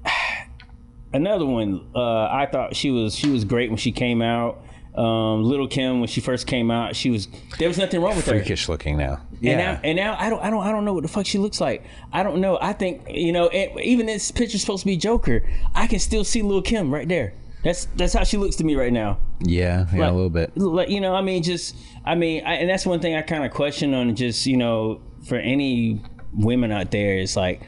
another 1.12 1.46
one. 1.46 1.86
Uh, 1.94 2.24
I 2.26 2.46
thought 2.50 2.76
she 2.76 2.90
was 2.90 3.14
she 3.16 3.28
was 3.30 3.44
great 3.44 3.70
when 3.70 3.76
she 3.78 3.92
came 3.92 4.22
out. 4.22 4.62
Um, 4.98 5.44
Lil' 5.44 5.68
Kim 5.68 6.00
when 6.00 6.08
she 6.08 6.20
first 6.20 6.46
came 6.48 6.70
out, 6.70 6.96
she 6.96 7.10
was 7.10 7.28
there 7.58 7.68
was 7.68 7.78
nothing 7.78 8.00
wrong 8.02 8.16
with 8.16 8.26
her. 8.26 8.32
Freakish 8.32 8.68
looking 8.68 8.96
now. 8.96 9.20
And 9.30 9.42
Yeah. 9.42 9.56
now, 9.56 9.80
and 9.84 9.96
now 9.96 10.16
I 10.18 10.28
don't, 10.28 10.42
I 10.42 10.50
don't, 10.50 10.64
I 10.66 10.72
don't 10.72 10.84
know 10.84 10.92
what 10.92 11.02
the 11.04 11.08
fuck 11.08 11.24
she 11.26 11.38
looks 11.38 11.60
like. 11.60 11.84
I 12.12 12.22
don't 12.24 12.40
know. 12.40 12.58
I 12.60 12.72
think 12.72 13.02
you 13.08 13.32
know, 13.32 13.44
it, 13.46 13.72
even 13.82 14.06
this 14.06 14.30
picture's 14.32 14.60
supposed 14.60 14.80
to 14.82 14.86
be 14.86 14.96
Joker. 14.96 15.42
I 15.74 15.86
can 15.86 16.00
still 16.00 16.24
see 16.24 16.42
Lil' 16.42 16.62
Kim 16.62 16.92
right 16.92 17.06
there. 17.08 17.34
That's 17.62 17.86
that's 17.96 18.12
how 18.14 18.24
she 18.24 18.36
looks 18.38 18.56
to 18.56 18.64
me 18.64 18.74
right 18.76 18.92
now. 18.92 19.18
yeah, 19.40 19.86
yeah, 19.92 20.00
Like- 20.00 20.10
a 20.10 20.14
little 20.14 20.30
bit. 20.30 20.56
Like 20.56 20.88
you 20.90 21.00
know, 21.00 21.14
I 21.14 21.22
mean, 21.22 21.42
just 21.44 21.76
I 22.04 22.14
mean, 22.16 22.44
I, 22.44 22.54
and 22.54 22.68
that's 22.68 22.84
one 22.86 22.98
thing 23.00 23.14
I 23.14 23.22
kind 23.22 23.44
of 23.44 23.52
question 23.52 23.94
on. 23.94 24.14
Just 24.16 24.46
you 24.46 24.56
know, 24.56 25.00
for 25.28 25.36
any 25.36 26.00
women 26.32 26.72
out 26.72 26.90
there, 26.90 27.18
it's 27.18 27.36
like, 27.36 27.62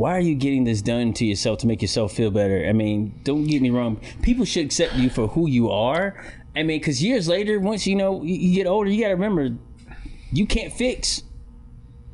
why 0.00 0.16
are 0.16 0.20
you 0.20 0.34
getting 0.34 0.64
this 0.64 0.80
done 0.80 1.12
to 1.12 1.26
yourself 1.26 1.58
to 1.58 1.66
make 1.66 1.82
yourself 1.82 2.14
feel 2.14 2.30
better? 2.30 2.66
I 2.66 2.72
mean, 2.72 3.20
don't 3.22 3.44
get 3.44 3.60
me 3.60 3.68
wrong. 3.68 4.00
People 4.22 4.46
should 4.46 4.64
accept 4.64 4.94
you 4.94 5.10
for 5.10 5.28
who 5.28 5.46
you 5.46 5.70
are. 5.70 6.16
I 6.56 6.62
mean, 6.62 6.80
because 6.80 7.02
years 7.02 7.28
later, 7.28 7.60
once 7.60 7.86
you 7.86 7.96
know 7.96 8.22
you, 8.22 8.54
get 8.54 8.66
older, 8.66 8.88
you 8.88 9.02
got 9.02 9.08
to 9.08 9.14
remember, 9.14 9.50
you 10.32 10.46
can't 10.46 10.72
fix 10.72 11.22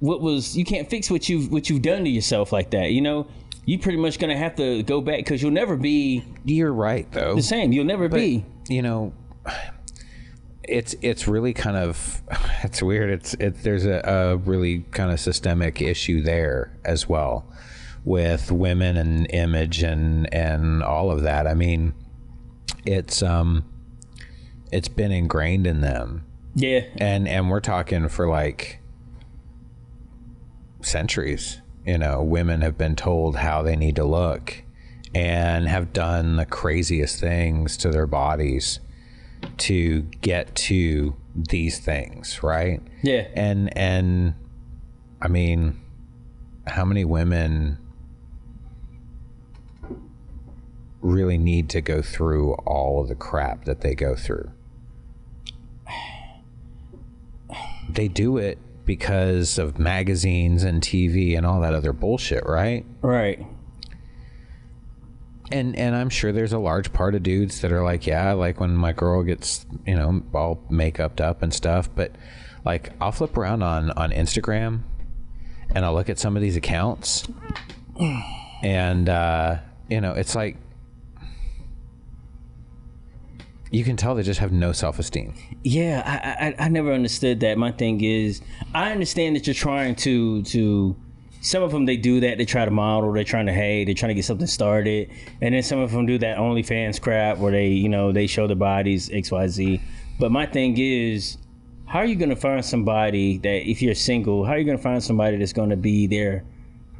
what 0.01 0.20
was 0.20 0.57
you 0.57 0.64
can't 0.64 0.90
fix 0.90 1.12
what 1.12 1.29
you've 1.29 1.53
what 1.53 1.70
you've 1.70 1.81
done 1.81 2.03
to 2.03 2.11
yourself 2.11 2.51
like 2.53 2.70
that. 2.70 2.90
You 2.90 3.03
know, 3.03 3.29
you 3.66 3.79
pretty 3.79 3.99
much 3.99 4.18
gonna 4.18 4.37
have 4.37 4.57
to 4.57 4.83
go 4.83 5.01
back 5.01 5.18
because 5.18 5.40
you'll 5.40 5.53
never 5.53 5.77
be 5.77 6.25
You're 6.44 6.72
right 6.72 7.11
though. 7.12 7.37
the 7.37 7.42
same. 7.42 7.70
You'll 7.70 7.85
never 7.85 8.09
be. 8.09 8.44
you 8.68 8.83
know 8.83 9.12
it's 10.64 10.96
it's 11.03 11.29
really 11.29 11.55
kind 11.55 11.77
of 11.77 12.20
it's 12.64 12.83
weird 12.83 13.11
it's 13.11 13.35
it 13.35 13.62
there's 13.62 13.87
a, 13.87 14.01
a 14.05 14.37
really 14.38 14.81
kind 14.90 15.12
of 15.12 15.20
systemic 15.20 15.81
issue 15.81 16.20
there 16.20 16.77
as 16.85 17.09
well 17.09 17.46
with 18.07 18.51
women 18.53 18.97
and 18.97 19.27
image 19.31 19.83
and 19.83 20.33
and 20.33 20.83
all 20.83 21.11
of 21.11 21.21
that. 21.23 21.47
I 21.47 21.53
mean 21.53 21.92
it's 22.87 23.23
um 23.23 23.64
it's 24.73 24.88
been 24.88 25.12
ingrained 25.12 25.66
in 25.66 25.83
them. 25.83 26.25
Yeah, 26.55 26.85
and 26.97 27.29
and 27.29 27.51
we're 27.51 27.61
talking 27.61 28.09
for 28.09 28.27
like 28.29 28.81
centuries 30.81 31.61
you 31.85 31.99
know 31.99 32.23
women 32.23 32.61
have 32.61 32.79
been 32.79 32.95
told 32.95 33.37
how 33.37 33.62
they 33.62 33.75
need 33.75 33.97
to 33.97 34.05
look 34.05 34.62
and 35.14 35.69
have 35.69 35.92
done 35.92 36.37
the 36.37 36.47
craziest 36.47 37.19
things 37.19 37.77
to 37.77 37.90
their 37.90 38.07
bodies 38.07 38.79
to 39.57 40.03
get 40.21 40.55
to 40.55 41.16
these 41.35 41.81
things 41.81 42.42
right? 42.42 42.81
Yeah. 43.03 43.27
and 43.35 43.77
and 43.77 44.35
i 45.21 45.29
mean 45.29 45.81
how 46.66 46.85
many 46.85 47.05
women 47.05 47.79
really 51.07 51.38
need 51.38 51.69
to 51.71 51.81
go 51.81 52.03
through 52.03 52.55
all 52.66 53.01
of 53.01 53.09
the 53.09 53.14
crap 53.14 53.64
that 53.64 53.81
they 53.81 53.95
go 53.95 54.14
through 54.14 54.51
they 57.97 58.09
do 58.09 58.37
it 58.37 58.59
because 58.85 59.59
of 59.59 59.79
magazines 59.79 60.62
and 60.62 60.81
TV 60.81 61.37
and 61.37 61.45
all 61.45 61.61
that 61.61 61.75
other 61.75 61.92
bullshit, 61.92 62.47
right? 62.47 62.85
Right. 63.03 63.45
And 65.51 65.77
and 65.77 65.95
I'm 65.95 66.11
sure 66.11 66.33
there's 66.33 66.53
a 66.53 66.59
large 66.59 66.92
part 66.92 67.14
of 67.14 67.23
dudes 67.23 67.61
that 67.61 67.73
are 67.73 67.83
like, 67.83 68.07
yeah, 68.07 68.33
like 68.33 68.61
when 68.61 68.77
my 68.77 68.92
girl 68.92 69.23
gets, 69.23 69.66
you 69.87 69.95
know, 69.95 70.23
all 70.35 70.62
makeuped 70.71 71.21
up 71.21 71.42
and 71.42 71.53
stuff, 71.53 71.88
but 71.95 72.12
like 72.64 72.92
I'll 73.01 73.12
flip 73.12 73.37
around 73.37 73.62
on 73.62 73.90
on 73.92 74.11
Instagram 74.11 74.83
and 75.75 75.85
I'll 75.85 75.95
look 75.95 76.09
at 76.09 76.19
some 76.19 76.37
of 76.37 76.42
these 76.42 76.57
accounts 76.57 77.29
and 78.62 79.09
uh, 79.09 79.59
you 79.88 80.01
know, 80.01 80.12
it's 80.12 80.35
like 80.35 80.57
you 83.77 83.85
can 83.85 83.97
tell 83.97 84.15
they 84.15 84.23
just 84.23 84.41
have 84.41 84.53
no 84.53 84.73
self-esteem. 84.73 85.35
Yeah, 85.62 86.03
I, 86.07 86.47
I 86.47 86.65
I 86.65 86.69
never 86.69 86.93
understood 86.93 87.41
that. 87.41 87.59
My 87.59 87.73
thing 87.73 88.03
is, 88.03 88.41
I 88.75 88.91
understand 88.91 89.37
that 89.37 89.47
you're 89.47 89.55
trying 89.55 89.95
to 89.97 90.43
to. 90.45 90.97
Some 91.43 91.62
of 91.62 91.71
them 91.71 91.85
they 91.85 91.99
do 91.99 92.19
that. 92.21 92.39
They 92.39 92.47
try 92.47 92.65
to 92.65 92.71
model. 92.71 93.12
They're 93.12 93.23
trying 93.23 93.47
to 93.47 93.53
hey. 93.53 93.85
They're 93.85 93.95
trying 93.95 94.09
to 94.09 94.15
get 94.15 94.25
something 94.25 94.47
started. 94.47 95.11
And 95.43 95.55
then 95.55 95.62
some 95.62 95.79
of 95.79 95.93
them 95.93 96.07
do 96.07 96.17
that 96.19 96.39
OnlyFans 96.39 97.01
crap 97.01 97.37
where 97.37 97.53
they 97.53 97.69
you 97.69 97.91
know 97.91 98.12
they 98.12 98.27
show 98.27 98.47
their 98.47 98.57
bodies 98.57 99.11
X 99.12 99.31
Y 99.31 99.47
Z. 99.47 99.81
But 100.19 100.33
my 100.33 100.47
thing 100.47 100.79
is, 100.79 101.37
how 101.85 101.99
are 101.99 102.07
you 102.07 102.17
going 102.17 102.31
to 102.31 102.37
find 102.37 102.65
somebody 102.65 103.37
that 103.39 103.69
if 103.71 103.83
you're 103.83 103.95
single, 103.95 104.45
how 104.47 104.53
are 104.53 104.59
you 104.59 104.65
going 104.65 104.79
to 104.79 104.83
find 104.83 105.05
somebody 105.05 105.37
that's 105.37 105.53
going 105.53 105.71
to 105.71 105.77
be 105.77 106.07
there 106.07 106.45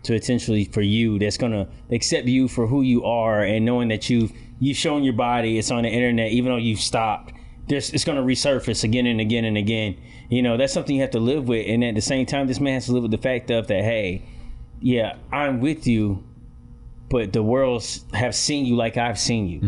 to 0.03 0.15
essentially 0.15 0.67
for 0.67 0.83
you 0.83 1.19
that's 1.19 1.39
going 1.39 1.53
to 1.53 1.67
accept 1.91 2.27
you 2.27 2.47
for 2.47 2.67
who 2.67 2.83
you 2.83 3.03
are 3.05 3.43
and 3.43 3.65
knowing 3.65 3.89
that 3.89 4.09
you've 4.11 4.33
you've 4.59 4.77
shown 4.77 5.03
your 5.03 5.13
body 5.13 5.59
it's 5.59 5.71
on 5.71 5.83
the 5.83 5.89
internet 5.89 6.33
even 6.33 6.51
though 6.51 6.59
you've 6.59 6.81
stopped 6.81 7.33
there's, 7.69 7.91
it's 7.91 8.05
going 8.05 8.17
to 8.17 8.23
resurface 8.23 8.85
again 8.85 9.07
and 9.07 9.21
again 9.21 9.45
and 9.45 9.57
again. 9.57 9.97
You 10.29 10.43
know 10.43 10.57
that's 10.57 10.73
something 10.73 10.95
you 10.95 11.03
have 11.03 11.11
to 11.13 11.21
live 11.21 11.49
with 11.49 11.67
and 11.69 11.85
at 11.85 11.95
the 11.95 12.01
same 12.01 12.27
time 12.27 12.47
this 12.47 12.61
man 12.61 12.75
has 12.75 12.87
to 12.87 12.93
live 12.93 13.03
with 13.03 13.13
the 13.13 13.19
fact 13.19 13.51
of 13.51 13.69
that 13.69 13.83
hey 13.83 14.23
yeah 14.81 15.17
i'm 15.33 15.61
with 15.61 15.87
you 15.87 16.23
but 17.09 17.33
the 17.33 17.43
worlds 17.43 18.05
have 18.13 18.35
seen 18.35 18.67
you 18.67 18.77
like 18.77 18.97
i've 18.97 19.19
seen 19.19 19.49
you. 19.49 19.61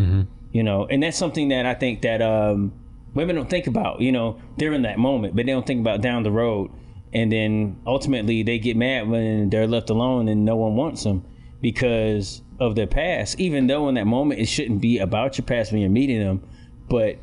You 0.52 0.62
know 0.64 0.86
and 0.86 1.02
that's 1.02 1.16
something 1.16 1.48
that 1.48 1.64
i 1.64 1.74
think 1.74 2.02
that 2.02 2.20
um, 2.20 2.72
women 3.14 3.36
don't 3.36 3.48
think 3.48 3.68
about 3.68 4.00
you 4.00 4.10
know 4.10 4.40
they're 4.56 4.72
in 4.72 4.82
that 4.82 4.98
moment 4.98 5.36
but 5.36 5.46
they 5.46 5.52
don't 5.52 5.66
think 5.66 5.80
about 5.80 6.00
down 6.00 6.22
the 6.22 6.30
road. 6.32 6.70
And 7.12 7.32
then 7.32 7.80
ultimately 7.86 8.42
they 8.42 8.58
get 8.58 8.76
mad 8.76 9.08
when 9.08 9.48
they're 9.48 9.66
left 9.66 9.88
alone 9.90 10.28
and 10.28 10.44
no 10.44 10.56
one 10.56 10.76
wants 10.76 11.04
them 11.04 11.24
because 11.60 12.42
of 12.60 12.74
their 12.74 12.86
past 12.86 13.38
even 13.38 13.66
though 13.66 13.88
in 13.88 13.94
that 13.94 14.06
moment 14.06 14.40
it 14.40 14.46
shouldn't 14.46 14.80
be 14.80 14.98
about 14.98 15.38
your 15.38 15.44
past 15.44 15.72
when 15.72 15.80
you're 15.80 15.90
meeting 15.90 16.18
them 16.18 16.42
but 16.88 17.18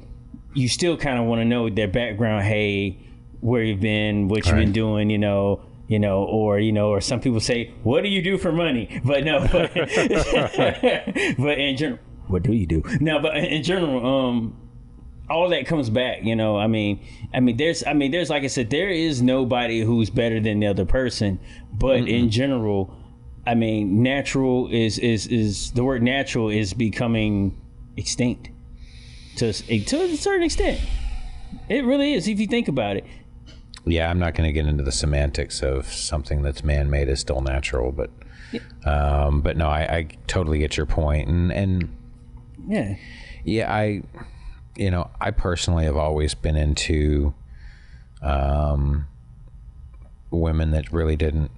you 0.54 0.70
still 0.70 0.96
kind 0.96 1.20
of 1.20 1.26
want 1.26 1.40
to 1.40 1.46
know 1.46 1.70
their 1.70 1.88
background 1.88 2.44
hey 2.44 2.98
where 3.42 3.64
you've 3.64 3.80
been 3.80 4.28
what 4.28 4.46
you've 4.46 4.56
been 4.56 4.72
doing 4.72 5.10
you 5.10 5.18
know 5.18 5.62
you 5.88 6.00
know 6.00 6.24
or 6.24 6.60
you 6.60 6.72
know 6.72 6.90
or 6.90 7.02
some 7.02 7.20
people 7.20 7.40
say 7.40 7.72
what 7.84 8.02
do 8.02 8.10
you 8.10 8.22
do 8.22 8.38
for 8.38 8.52
money 8.52 9.02
but 9.06 9.24
no 9.24 9.40
but, 9.52 9.74
but 11.38 11.58
in 11.58 11.78
general 11.78 12.00
what 12.28 12.44
do 12.44 12.54
you 12.54 12.66
do? 12.66 12.84
No, 13.00 13.20
but 13.20 13.36
in 13.38 13.64
general, 13.64 14.06
um, 14.06 14.58
all 15.30 15.50
that 15.50 15.68
comes 15.68 15.90
back. 15.90 16.24
You 16.24 16.36
know, 16.36 16.58
I 16.58 16.68
mean, 16.68 17.06
I 17.34 17.40
mean, 17.40 17.58
there's, 17.58 17.84
I 17.86 17.94
mean, 17.94 18.12
there's, 18.12 18.30
like 18.30 18.44
I 18.44 18.48
said, 18.48 18.70
there 18.70 18.90
is 18.90 19.22
nobody 19.22 19.82
who's 19.82 20.10
better 20.10 20.40
than 20.40 20.60
the 20.60 20.68
other 20.68 20.86
person. 20.86 21.40
But 21.72 22.02
mm 22.02 22.08
in 22.08 22.30
general, 22.30 22.96
I 23.46 23.56
mean, 23.56 24.02
natural 24.02 24.68
is 24.72 24.98
is 24.98 25.28
is 25.28 25.72
the 25.72 25.84
word 25.84 26.02
natural 26.02 26.50
is 26.50 26.74
becoming 26.74 27.60
extinct 27.98 28.50
to 29.38 29.54
to 29.54 30.02
a 30.04 30.16
certain 30.18 30.44
extent. 30.44 30.82
It 31.70 31.86
really 31.86 32.14
is 32.14 32.28
if 32.28 32.40
you 32.40 32.48
think 32.48 32.68
about 32.68 32.98
it. 32.98 33.06
Yeah, 33.86 34.10
I'm 34.10 34.18
not 34.18 34.34
going 34.34 34.48
to 34.48 34.52
get 34.54 34.66
into 34.66 34.84
the 34.84 34.92
semantics 34.92 35.62
of 35.62 35.86
something 35.86 36.42
that's 36.42 36.64
man-made 36.64 37.08
is 37.08 37.20
still 37.20 37.42
natural, 37.42 37.92
but 37.92 38.10
um, 38.84 39.42
but 39.42 39.58
no, 39.58 39.68
I, 39.68 39.82
I 39.82 40.08
totally 40.26 40.58
get 40.58 40.76
your 40.76 40.88
point, 40.88 41.30
and 41.30 41.52
and 41.52 41.96
yeah, 42.68 42.96
yeah, 43.44 43.72
I 43.72 44.02
you 44.76 44.92
know, 44.92 45.10
I 45.22 45.32
personally 45.32 45.86
have 45.86 45.98
always 45.98 46.34
been 46.34 46.56
into 46.56 47.34
um, 48.22 49.08
women 50.32 50.72
that 50.72 50.92
really 50.92 51.16
didn't 51.16 51.52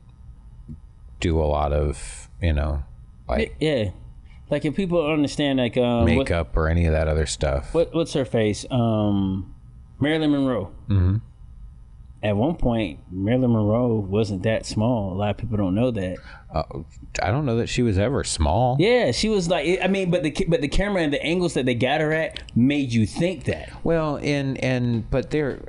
do 1.20 1.40
a 1.40 1.46
lot 1.46 1.74
of, 1.74 2.30
you 2.42 2.54
know, 2.54 2.84
like 3.28 3.56
yeah, 3.60 3.92
like 4.50 4.66
if 4.66 4.76
people 4.76 5.06
understand 5.06 5.60
like 5.60 5.78
um, 5.78 6.06
makeup 6.06 6.56
what, 6.56 6.62
or 6.62 6.68
any 6.68 6.86
of 6.86 6.94
that 6.94 7.08
other 7.08 7.26
stuff. 7.26 7.74
What 7.74 7.94
what's 7.94 8.14
her 8.14 8.26
face? 8.26 8.66
Um, 8.72 9.54
Marilyn 10.00 10.32
Monroe. 10.32 10.72
Mm-hmm 10.90 11.18
at 12.24 12.36
one 12.36 12.56
point, 12.56 13.00
Marilyn 13.12 13.54
Monroe 13.54 13.96
wasn't 13.96 14.44
that 14.44 14.66
small. 14.66 15.14
A 15.14 15.16
lot 15.16 15.30
of 15.32 15.38
people 15.38 15.58
don't 15.58 15.76
know 15.76 15.92
that. 15.92 16.18
Uh, 16.54 16.64
I 17.22 17.32
don't 17.32 17.46
know 17.46 17.58
that 17.58 17.68
she 17.68 17.84
was 17.84 18.00
ever 18.00 18.24
small. 18.24 18.76
Yeah, 18.80 19.12
she 19.12 19.30
was 19.30 19.50
like. 19.50 19.80
I 19.84 19.88
mean, 19.88 20.10
but 20.10 20.24
the 20.24 20.46
but 20.48 20.62
the 20.62 20.68
camera 20.68 21.04
and 21.04 21.14
the 21.14 21.24
angles 21.24 21.54
that 21.54 21.66
they 21.66 21.76
got 21.76 22.02
her 22.02 22.12
at 22.12 22.42
made 22.56 22.92
you 22.92 23.06
think 23.06 23.44
that. 23.46 23.72
Well, 23.84 24.18
and 24.18 24.58
and 24.64 25.10
but 25.10 25.30
there, 25.30 25.62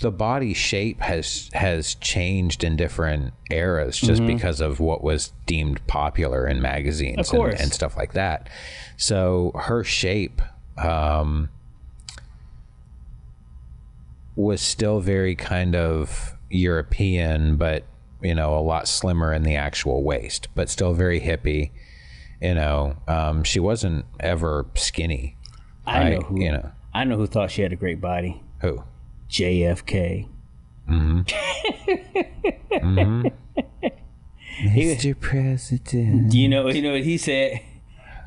the 0.00 0.10
body 0.10 0.54
shape 0.54 1.00
has 1.00 1.50
has 1.52 1.94
changed 1.96 2.64
in 2.64 2.76
different 2.76 3.34
eras 3.50 3.98
just 3.98 4.22
mm-hmm. 4.22 4.34
because 4.34 4.60
of 4.60 4.80
what 4.80 5.04
was 5.04 5.32
deemed 5.46 5.86
popular 5.86 6.46
in 6.46 6.62
magazines 6.62 7.30
and, 7.30 7.54
and, 7.54 7.72
stuff 7.72 7.96
like 7.96 8.14
that. 8.14 8.48
So 8.96 9.52
her 9.54 9.84
shape. 9.84 10.40
Um, 10.76 11.50
was 14.36 14.60
still 14.60 15.00
very 15.00 15.34
kind 15.34 15.76
of 15.76 16.34
European, 16.50 17.56
but 17.56 17.84
you 18.22 18.34
know, 18.34 18.56
a 18.56 18.60
lot 18.60 18.88
slimmer 18.88 19.32
in 19.32 19.42
the 19.42 19.54
actual 19.54 20.02
waist, 20.02 20.48
but 20.54 20.70
still 20.70 20.94
very 20.94 21.20
hippie. 21.20 21.70
You 22.40 22.54
know, 22.54 22.96
um, 23.06 23.44
she 23.44 23.60
wasn't 23.60 24.06
ever 24.20 24.66
skinny. 24.74 25.36
I 25.86 26.10
know 26.10 26.20
who. 26.20 26.40
You 26.40 26.52
know, 26.52 26.72
I 26.92 27.04
know 27.04 27.16
who 27.16 27.26
thought 27.26 27.50
she 27.50 27.62
had 27.62 27.72
a 27.72 27.76
great 27.76 28.00
body. 28.00 28.42
Who? 28.60 28.82
JFK. 29.34 30.28
Mm-hmm. 30.88 31.20
mm-hmm. 32.70 33.26
Mr. 34.78 35.18
President. 35.18 36.30
Do 36.30 36.38
you 36.38 36.48
know? 36.48 36.68
You 36.68 36.82
know 36.82 36.92
what 36.92 37.02
he 37.02 37.18
said? 37.18 37.60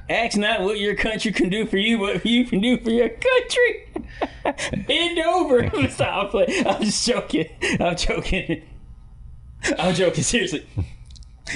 Ask 0.09 0.37
not 0.37 0.61
what 0.61 0.79
your 0.79 0.95
country 0.95 1.31
can 1.31 1.47
do 1.47 1.65
for 1.65 1.77
you, 1.77 1.97
but 1.97 2.15
what 2.15 2.25
you 2.25 2.43
can 2.43 2.59
do 2.59 2.77
for 2.77 2.89
your 2.89 3.07
country. 3.07 4.83
Bend 4.85 5.19
over. 5.19 5.87
Stop 5.89 6.31
playing. 6.31 6.67
I'm 6.67 6.83
just 6.83 7.07
joking. 7.07 7.47
I'm 7.79 7.95
joking. 7.95 8.63
I'm 9.79 9.95
joking. 9.95 10.23
Seriously. 10.25 10.65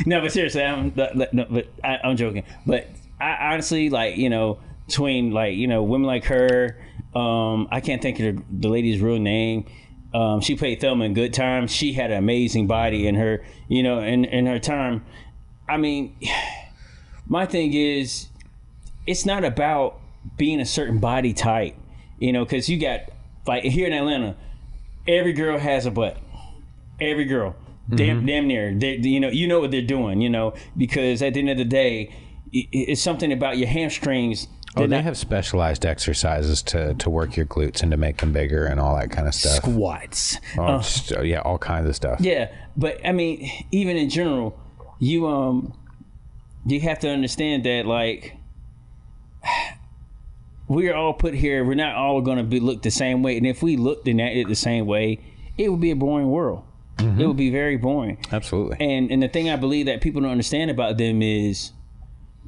No, 0.06 0.22
but 0.22 0.32
seriously, 0.32 0.64
I'm 0.64 0.94
no, 0.96 1.46
but 1.50 1.68
I, 1.84 2.00
am 2.04 2.16
joking. 2.16 2.44
But 2.66 2.88
I 3.20 3.52
honestly 3.52 3.90
like 3.90 4.16
you 4.16 4.30
know 4.30 4.60
between 4.88 5.32
like 5.32 5.56
you 5.56 5.68
know 5.68 5.84
women 5.84 6.08
like 6.08 6.24
her. 6.26 6.81
Um, 7.16 7.68
I 7.72 7.82
can't 7.82 8.02
think 8.02 8.20
of 8.20 8.36
the, 8.36 8.44
the 8.62 8.70
lady's 8.70 9.02
real 9.02 9.20
name. 9.20 9.66
Um, 10.14 10.42
she 10.42 10.56
played 10.56 10.82
Thelma 10.82 11.06
in 11.06 11.14
Good 11.14 11.34
Times. 11.34 11.72
She 11.72 11.94
had 11.94 12.12
an 12.12 12.18
amazing 12.18 12.68
body 12.68 13.08
in 13.08 13.16
her, 13.16 13.44
you 13.68 13.84
know, 13.84 14.00
in 14.00 14.26
in 14.26 14.46
her 14.46 14.60
time. 14.60 15.06
I 15.70 15.78
mean, 15.78 16.18
my 17.28 17.46
thing 17.46 17.74
is, 17.74 18.28
it's 19.08 19.26
not 19.26 19.44
about 19.44 20.00
being 20.38 20.60
a 20.60 20.66
certain 20.66 21.00
body 21.00 21.34
type, 21.34 21.76
you 22.20 22.34
know, 22.34 22.44
because 22.44 22.70
you 22.70 22.80
got 22.80 23.02
like 23.48 23.64
here 23.64 23.88
in 23.88 23.94
Atlanta, 23.94 24.36
every 25.08 25.34
girl 25.34 25.58
has 25.58 25.86
a 25.86 25.92
butt. 25.92 26.18
Every 27.00 27.26
girl, 27.26 27.56
mm-hmm. 27.86 27.96
damn, 27.96 28.26
damn 28.26 28.48
near. 28.48 28.74
They, 28.74 28.98
you 28.98 29.20
know, 29.20 29.30
you 29.30 29.48
know 29.48 29.60
what 29.60 29.72
they're 29.72 29.82
doing, 29.82 30.22
you 30.22 30.30
know, 30.30 30.54
because 30.78 31.22
at 31.22 31.34
the 31.34 31.40
end 31.40 31.50
of 31.50 31.58
the 31.58 31.66
day, 31.66 32.14
it's 32.54 33.02
something 33.02 33.32
about 33.32 33.58
your 33.58 33.68
hamstrings. 33.68 34.48
Oh, 34.78 34.82
they 34.88 34.96
not, 34.96 35.04
have 35.04 35.18
specialized 35.18 35.86
exercises 35.86 36.62
to, 36.64 36.94
to 36.94 37.10
work 37.10 37.36
your 37.36 37.46
glutes 37.46 37.82
and 37.82 37.92
to 37.92 37.98
make 37.98 38.18
them 38.18 38.32
bigger 38.32 38.66
and 38.66 38.80
all 38.80 38.96
that 38.96 39.12
kind 39.12 39.28
of 39.28 39.34
stuff. 39.34 39.58
Squats. 39.58 40.38
Oh, 40.58 40.64
uh, 40.64 40.78
just, 40.78 41.12
yeah, 41.24 41.42
all 41.42 41.58
kinds 41.58 41.90
of 41.90 41.96
stuff. 41.96 42.22
Yeah, 42.22 42.50
but 42.78 43.06
I 43.06 43.12
mean, 43.12 43.50
even 43.72 43.98
in 43.98 44.10
general, 44.10 44.58
you 45.00 45.28
um, 45.28 45.74
you 46.66 46.80
have 46.82 47.00
to 47.00 47.10
understand 47.10 47.66
that 47.66 47.86
like 47.86 48.38
we're 50.68 50.96
all 50.96 51.14
put 51.14 51.34
here. 51.34 51.66
We're 51.66 51.76
not 51.76 51.96
all 51.96 52.22
going 52.22 52.38
to 52.38 52.44
be 52.44 52.62
look 52.62 52.82
the 52.82 52.92
same 52.92 53.24
way. 53.24 53.36
And 53.36 53.46
if 53.46 53.62
we 53.62 53.76
looked 53.76 54.08
and 54.08 54.22
acted 54.22 54.48
the 54.48 54.56
same 54.56 54.86
way, 54.86 55.20
it 55.58 55.70
would 55.70 55.82
be 55.82 55.92
a 55.92 55.96
boring 55.98 56.30
world. 56.30 56.64
Mm-hmm. 56.96 57.20
It 57.20 57.28
would 57.28 57.38
be 57.38 57.50
very 57.50 57.78
boring. 57.78 58.24
Absolutely. 58.32 58.78
And 58.80 59.12
and 59.12 59.22
the 59.22 59.28
thing 59.28 59.50
I 59.50 59.58
believe 59.58 59.88
that 59.88 60.00
people 60.00 60.22
don't 60.22 60.32
understand 60.32 60.72
about 60.72 60.98
them 60.98 61.22
is 61.22 61.72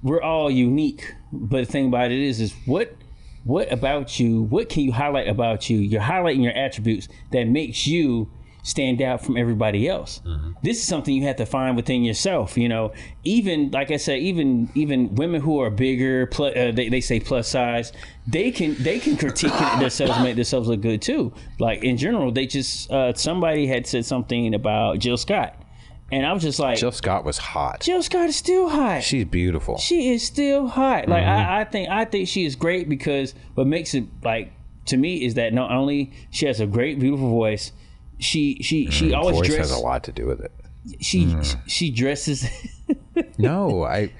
we're 0.03 0.21
all 0.21 0.51
unique. 0.51 1.15
But 1.31 1.65
the 1.65 1.71
thing 1.71 1.87
about 1.87 2.11
it 2.11 2.19
is, 2.19 2.39
is 2.39 2.53
what 2.65 2.95
what 3.43 3.71
about 3.71 4.19
you? 4.19 4.43
What 4.43 4.69
can 4.69 4.83
you 4.83 4.91
highlight 4.91 5.27
about 5.27 5.69
you? 5.69 5.77
You're 5.77 6.01
highlighting 6.01 6.43
your 6.43 6.53
attributes 6.53 7.09
that 7.31 7.47
makes 7.47 7.87
you 7.87 8.29
stand 8.65 9.01
out 9.01 9.23
from 9.23 9.35
everybody 9.35 9.89
else. 9.89 10.21
Mm-hmm. 10.25 10.51
This 10.63 10.77
is 10.77 10.87
something 10.87 11.13
you 11.13 11.23
have 11.23 11.35
to 11.35 11.45
find 11.45 11.75
within 11.75 12.03
yourself. 12.03 12.57
You 12.57 12.69
know, 12.69 12.93
even 13.23 13.71
like 13.71 13.91
I 13.91 13.97
said, 13.97 14.19
even 14.19 14.69
even 14.75 15.13
women 15.15 15.41
who 15.41 15.59
are 15.59 15.69
bigger, 15.69 16.27
plus, 16.27 16.55
uh, 16.55 16.71
they, 16.73 16.89
they 16.89 17.01
say 17.01 17.19
plus 17.19 17.47
size, 17.49 17.91
they 18.25 18.51
can 18.51 18.75
they 18.81 18.99
can 18.99 19.17
critique 19.17 19.53
themselves, 19.79 20.19
make 20.21 20.35
themselves 20.35 20.69
look 20.69 20.81
good 20.81 21.01
too. 21.01 21.33
Like 21.59 21.83
in 21.83 21.97
general, 21.97 22.31
they 22.31 22.45
just 22.45 22.89
uh, 22.89 23.13
somebody 23.13 23.67
had 23.67 23.85
said 23.85 24.05
something 24.05 24.55
about 24.55 24.99
Jill 24.99 25.17
Scott. 25.17 25.62
And 26.11 26.25
I 26.25 26.33
was 26.33 26.43
just 26.43 26.59
like, 26.59 26.77
Jill 26.77 26.91
Scott 26.91 27.25
was 27.25 27.37
hot. 27.37 27.81
Jill 27.81 28.03
Scott 28.03 28.29
is 28.29 28.35
still 28.35 28.69
hot. 28.69 29.03
She's 29.03 29.25
beautiful. 29.25 29.77
She 29.77 30.13
is 30.13 30.23
still 30.23 30.67
hot. 30.67 31.07
Like 31.07 31.23
mm-hmm. 31.23 31.49
I, 31.49 31.61
I 31.61 31.63
think, 31.63 31.89
I 31.89 32.05
think 32.05 32.27
she 32.27 32.45
is 32.45 32.55
great 32.55 32.87
because 32.87 33.33
what 33.55 33.65
makes 33.65 33.93
it 33.93 34.05
like 34.23 34.53
to 34.85 34.97
me 34.97 35.25
is 35.25 35.35
that 35.35 35.53
not 35.53 35.71
only 35.71 36.11
she 36.29 36.45
has 36.45 36.59
a 36.59 36.67
great, 36.67 36.99
beautiful 36.99 37.29
voice, 37.29 37.71
she 38.19 38.61
she 38.61 38.89
she 38.91 39.09
mm, 39.09 39.17
always 39.17 39.37
voice 39.37 39.55
has 39.55 39.71
a 39.71 39.79
lot 39.79 40.03
to 40.03 40.11
do 40.11 40.27
with 40.27 40.41
it. 40.41 40.51
She 40.99 41.25
mm. 41.25 41.59
she 41.65 41.89
dresses. 41.89 42.47
no, 43.37 43.83
I, 43.83 44.11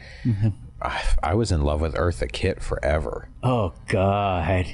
I, 0.82 1.04
I 1.22 1.34
was 1.36 1.52
in 1.52 1.62
love 1.64 1.82
with 1.82 1.96
Eartha 1.96 2.32
Kitt 2.32 2.62
forever. 2.62 3.30
Oh 3.44 3.74
God. 3.88 4.68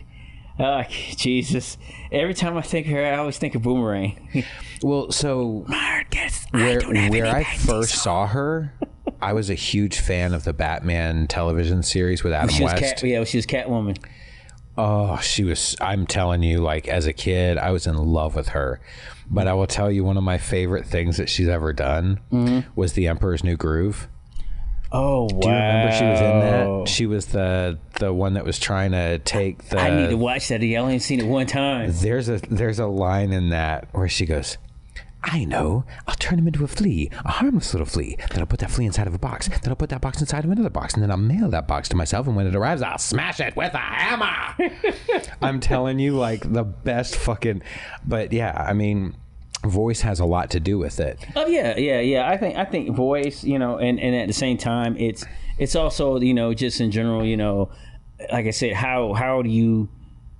Oh, 0.59 0.83
Jesus. 0.89 1.77
Every 2.11 2.33
time 2.33 2.57
I 2.57 2.61
think 2.61 2.87
of 2.87 2.93
her, 2.93 3.05
I 3.05 3.17
always 3.17 3.37
think 3.37 3.55
of 3.55 3.61
Boomerang. 3.61 4.45
well, 4.83 5.11
so 5.11 5.65
Marcus, 5.67 6.45
where, 6.51 6.81
I 6.85 7.09
where 7.09 7.27
I 7.27 7.43
first 7.43 7.95
saw 7.95 8.27
her, 8.27 8.73
I 9.21 9.33
was 9.33 9.49
a 9.49 9.55
huge 9.55 9.99
fan 9.99 10.33
of 10.33 10.43
the 10.43 10.53
Batman 10.53 11.27
television 11.27 11.81
series 11.83 12.23
with 12.23 12.33
Adam 12.33 12.49
she 12.49 12.63
West. 12.63 12.77
Cat, 12.77 13.03
yeah, 13.03 13.23
she 13.23 13.37
was 13.37 13.45
Catwoman. 13.45 13.97
Oh, 14.77 15.17
she 15.17 15.43
was. 15.43 15.75
I'm 15.81 16.05
telling 16.05 16.43
you, 16.43 16.59
like 16.59 16.87
as 16.87 17.05
a 17.05 17.13
kid, 17.13 17.57
I 17.57 17.71
was 17.71 17.87
in 17.87 17.95
love 17.95 18.35
with 18.35 18.49
her. 18.49 18.79
But 19.29 19.47
I 19.47 19.53
will 19.53 19.67
tell 19.67 19.91
you, 19.91 20.03
one 20.03 20.17
of 20.17 20.23
my 20.23 20.37
favorite 20.37 20.85
things 20.85 21.17
that 21.17 21.29
she's 21.29 21.47
ever 21.47 21.71
done 21.71 22.19
mm-hmm. 22.31 22.69
was 22.75 22.93
The 22.93 23.07
Emperor's 23.07 23.43
New 23.43 23.57
Groove. 23.57 24.07
Oh 24.91 25.23
wow! 25.23 25.27
Do 25.27 25.47
you 25.47 25.53
remember 25.53 25.91
she 25.91 26.05
was 26.05 26.19
in 26.19 26.39
that? 26.39 26.87
She 26.87 27.05
was 27.05 27.25
the 27.27 27.77
the 27.99 28.13
one 28.13 28.33
that 28.33 28.45
was 28.45 28.57
trying 28.57 28.91
to 28.91 29.19
take 29.19 29.69
the. 29.69 29.79
I 29.79 29.95
need 29.95 30.09
to 30.09 30.17
watch 30.17 30.47
that. 30.47 30.61
I 30.61 30.75
only 30.75 30.99
seen 30.99 31.19
it 31.19 31.27
one 31.27 31.45
time. 31.45 31.91
There's 31.93 32.27
a 32.29 32.37
there's 32.37 32.79
a 32.79 32.87
line 32.87 33.31
in 33.31 33.49
that 33.49 33.87
where 33.91 34.07
she 34.07 34.25
goes, 34.25 34.57
I 35.23 35.43
know. 35.43 35.83
I'll 36.07 36.15
turn 36.15 36.39
him 36.39 36.47
into 36.47 36.63
a 36.63 36.67
flea, 36.67 37.09
a 37.25 37.31
harmless 37.33 37.73
little 37.73 37.85
flea. 37.85 38.15
Then 38.31 38.39
I'll 38.39 38.45
put 38.45 38.59
that 38.61 38.71
flea 38.71 38.85
inside 38.85 39.05
of 39.05 39.13
a 39.13 39.19
box. 39.19 39.47
Then 39.47 39.69
I'll 39.69 39.75
put 39.75 39.89
that 39.89 40.01
box 40.01 40.21
inside 40.21 40.45
of 40.45 40.51
another 40.51 40.69
box. 40.69 40.93
And 40.93 41.03
then 41.03 41.11
I'll 41.11 41.17
mail 41.17 41.49
that 41.49 41.67
box 41.67 41.89
to 41.89 41.97
myself. 41.97 42.25
And 42.27 42.35
when 42.35 42.47
it 42.47 42.55
arrives, 42.55 42.81
I'll 42.81 42.97
smash 42.97 43.39
it 43.39 43.55
with 43.55 43.73
a 43.73 43.77
hammer. 43.77 44.71
I'm 45.41 45.59
telling 45.59 45.99
you, 45.99 46.15
like 46.15 46.51
the 46.51 46.63
best 46.63 47.15
fucking. 47.17 47.63
But 48.05 48.31
yeah, 48.31 48.65
I 48.67 48.73
mean, 48.73 49.15
voice 49.63 50.01
has 50.01 50.19
a 50.19 50.25
lot 50.25 50.49
to 50.51 50.59
do 50.59 50.77
with 50.77 50.99
it. 50.99 51.25
Oh 51.35 51.47
yeah, 51.47 51.77
yeah, 51.77 51.99
yeah. 51.99 52.29
I 52.29 52.37
think 52.37 52.57
I 52.57 52.65
think 52.65 52.95
voice, 52.95 53.43
you 53.43 53.59
know, 53.59 53.77
and 53.77 53.99
and 53.99 54.15
at 54.15 54.27
the 54.27 54.33
same 54.33 54.57
time, 54.57 54.95
it's 54.97 55.25
it's 55.57 55.75
also 55.75 56.19
you 56.19 56.33
know 56.33 56.53
just 56.53 56.79
in 56.79 56.91
general, 56.91 57.25
you 57.25 57.37
know, 57.37 57.69
like 58.31 58.45
I 58.45 58.51
said, 58.51 58.73
how 58.73 59.13
how 59.13 59.41
do 59.41 59.49
you 59.49 59.89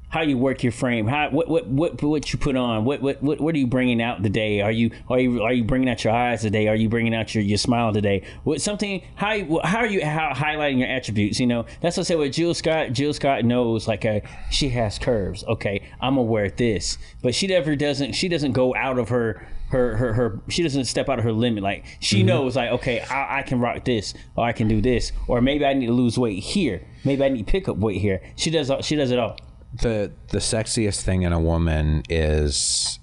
how 0.09 0.21
you 0.21 0.37
work 0.37 0.63
your 0.63 0.71
frame, 0.71 1.07
how 1.07 1.29
what 1.29 1.47
what 1.47 1.67
what 1.67 2.01
what 2.01 2.33
you 2.33 2.39
put 2.39 2.55
on, 2.55 2.83
what 2.83 3.01
what 3.01 3.21
what 3.21 3.39
what 3.39 3.55
are 3.55 3.57
you 3.57 3.67
bringing 3.67 4.01
out 4.01 4.23
today? 4.23 4.61
Are 4.61 4.71
you 4.71 4.91
are 5.07 5.19
you 5.19 5.43
are 5.43 5.53
you 5.53 5.63
bringing 5.63 5.87
out 5.89 6.03
your 6.03 6.13
eyes 6.13 6.41
today? 6.41 6.67
Are 6.67 6.75
you 6.75 6.89
bringing 6.89 7.13
out 7.13 7.33
your, 7.35 7.43
your 7.43 7.57
smile 7.59 7.93
today? 7.93 8.23
What 8.43 8.61
something 8.61 9.03
how 9.15 9.59
how 9.63 9.79
are 9.79 9.87
you 9.87 10.03
how, 10.03 10.31
highlighting 10.33 10.79
your 10.79 10.87
attributes? 10.87 11.39
You 11.39 11.47
know 11.47 11.65
that's 11.81 11.95
what 11.97 12.01
I 12.01 12.07
say 12.07 12.15
with 12.15 12.33
Jill 12.33 12.53
Scott. 12.53 12.91
Jill 12.93 13.13
Scott 13.13 13.45
knows 13.45 13.87
like 13.87 14.03
uh 14.03 14.21
she 14.49 14.69
has 14.69 14.97
curves. 14.97 15.43
Okay, 15.43 15.87
I'm 16.01 16.15
gonna 16.15 16.23
wear 16.23 16.49
this, 16.49 16.97
but 17.21 17.35
she 17.35 17.47
never 17.47 17.75
doesn't. 17.75 18.13
She 18.13 18.27
doesn't 18.27 18.53
go 18.53 18.75
out 18.75 18.97
of 18.99 19.09
her. 19.09 19.47
Her, 19.69 19.97
her, 19.97 20.13
her, 20.13 20.39
she 20.49 20.63
doesn't 20.63 20.85
step 20.85 21.09
out 21.09 21.19
of 21.19 21.25
her 21.25 21.31
limit. 21.31 21.61
Like 21.61 21.85
she 21.99 22.23
knows, 22.23 22.55
like, 22.55 22.71
okay, 22.71 23.01
I, 23.01 23.37
I 23.37 23.41
can 23.43 23.59
rock 23.59 23.85
this, 23.85 24.15
or 24.35 24.43
I 24.43 24.51
can 24.51 24.67
do 24.67 24.81
this, 24.81 25.11
or 25.27 25.41
maybe 25.41 25.63
I 25.63 25.73
need 25.75 25.85
to 25.85 25.93
lose 25.93 26.17
weight 26.17 26.41
here. 26.41 26.81
Maybe 27.05 27.23
I 27.23 27.29
need 27.29 27.45
to 27.45 27.51
pick 27.51 27.69
up 27.69 27.77
weight 27.77 28.01
here. 28.01 28.19
She 28.35 28.49
does, 28.49 28.71
all- 28.71 28.81
she 28.81 28.95
does 28.95 29.11
it 29.11 29.19
all. 29.19 29.37
The 29.73 30.11
the 30.29 30.39
sexiest 30.39 31.01
thing 31.01 31.21
in 31.23 31.33
a 31.33 31.39
woman 31.39 32.03
is 32.09 32.99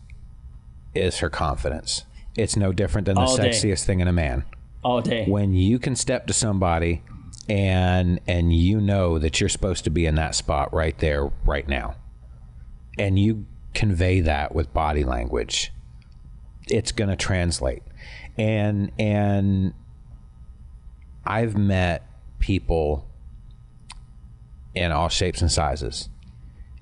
is 0.95 1.19
her 1.19 1.31
confidence. 1.31 2.05
It's 2.37 2.57
no 2.57 2.73
different 2.73 3.07
than 3.07 3.15
the 3.15 3.23
All 3.23 3.37
day. 3.37 3.51
sexiest 3.51 3.85
thing 3.85 4.01
in 4.01 4.09
a 4.09 4.13
man. 4.13 4.45
all 4.83 5.01
day. 5.01 5.25
When 5.27 5.53
you 5.55 5.79
can 5.79 5.97
step 5.97 6.27
to 6.27 6.33
somebody 6.33 7.03
and 7.49 8.21
and 8.27 8.53
you 8.53 8.81
know 8.81 9.19
that 9.19 9.41
you're 9.41 9.49
supposed 9.49 9.85
to 9.85 9.91
be 9.91 10.07
in 10.07 10.17
that 10.17 10.35
spot 10.35 10.73
right 10.73 10.99
there 10.99 11.31
right 11.45 11.67
now. 11.69 11.97
And 12.99 13.19
you 13.19 13.47
convey 13.75 14.21
that 14.23 14.55
with 14.55 14.73
body 14.73 15.05
language. 15.05 15.73
It's 16.69 16.93
going 16.93 17.11
to 17.11 17.17
translate. 17.17 17.83
And 18.37 18.91
and 18.99 19.75
I've 21.25 21.57
met 21.57 22.09
people 22.39 23.07
in 24.75 24.93
all 24.93 25.09
shapes 25.09 25.41
and 25.41 25.51
sizes 25.51 26.09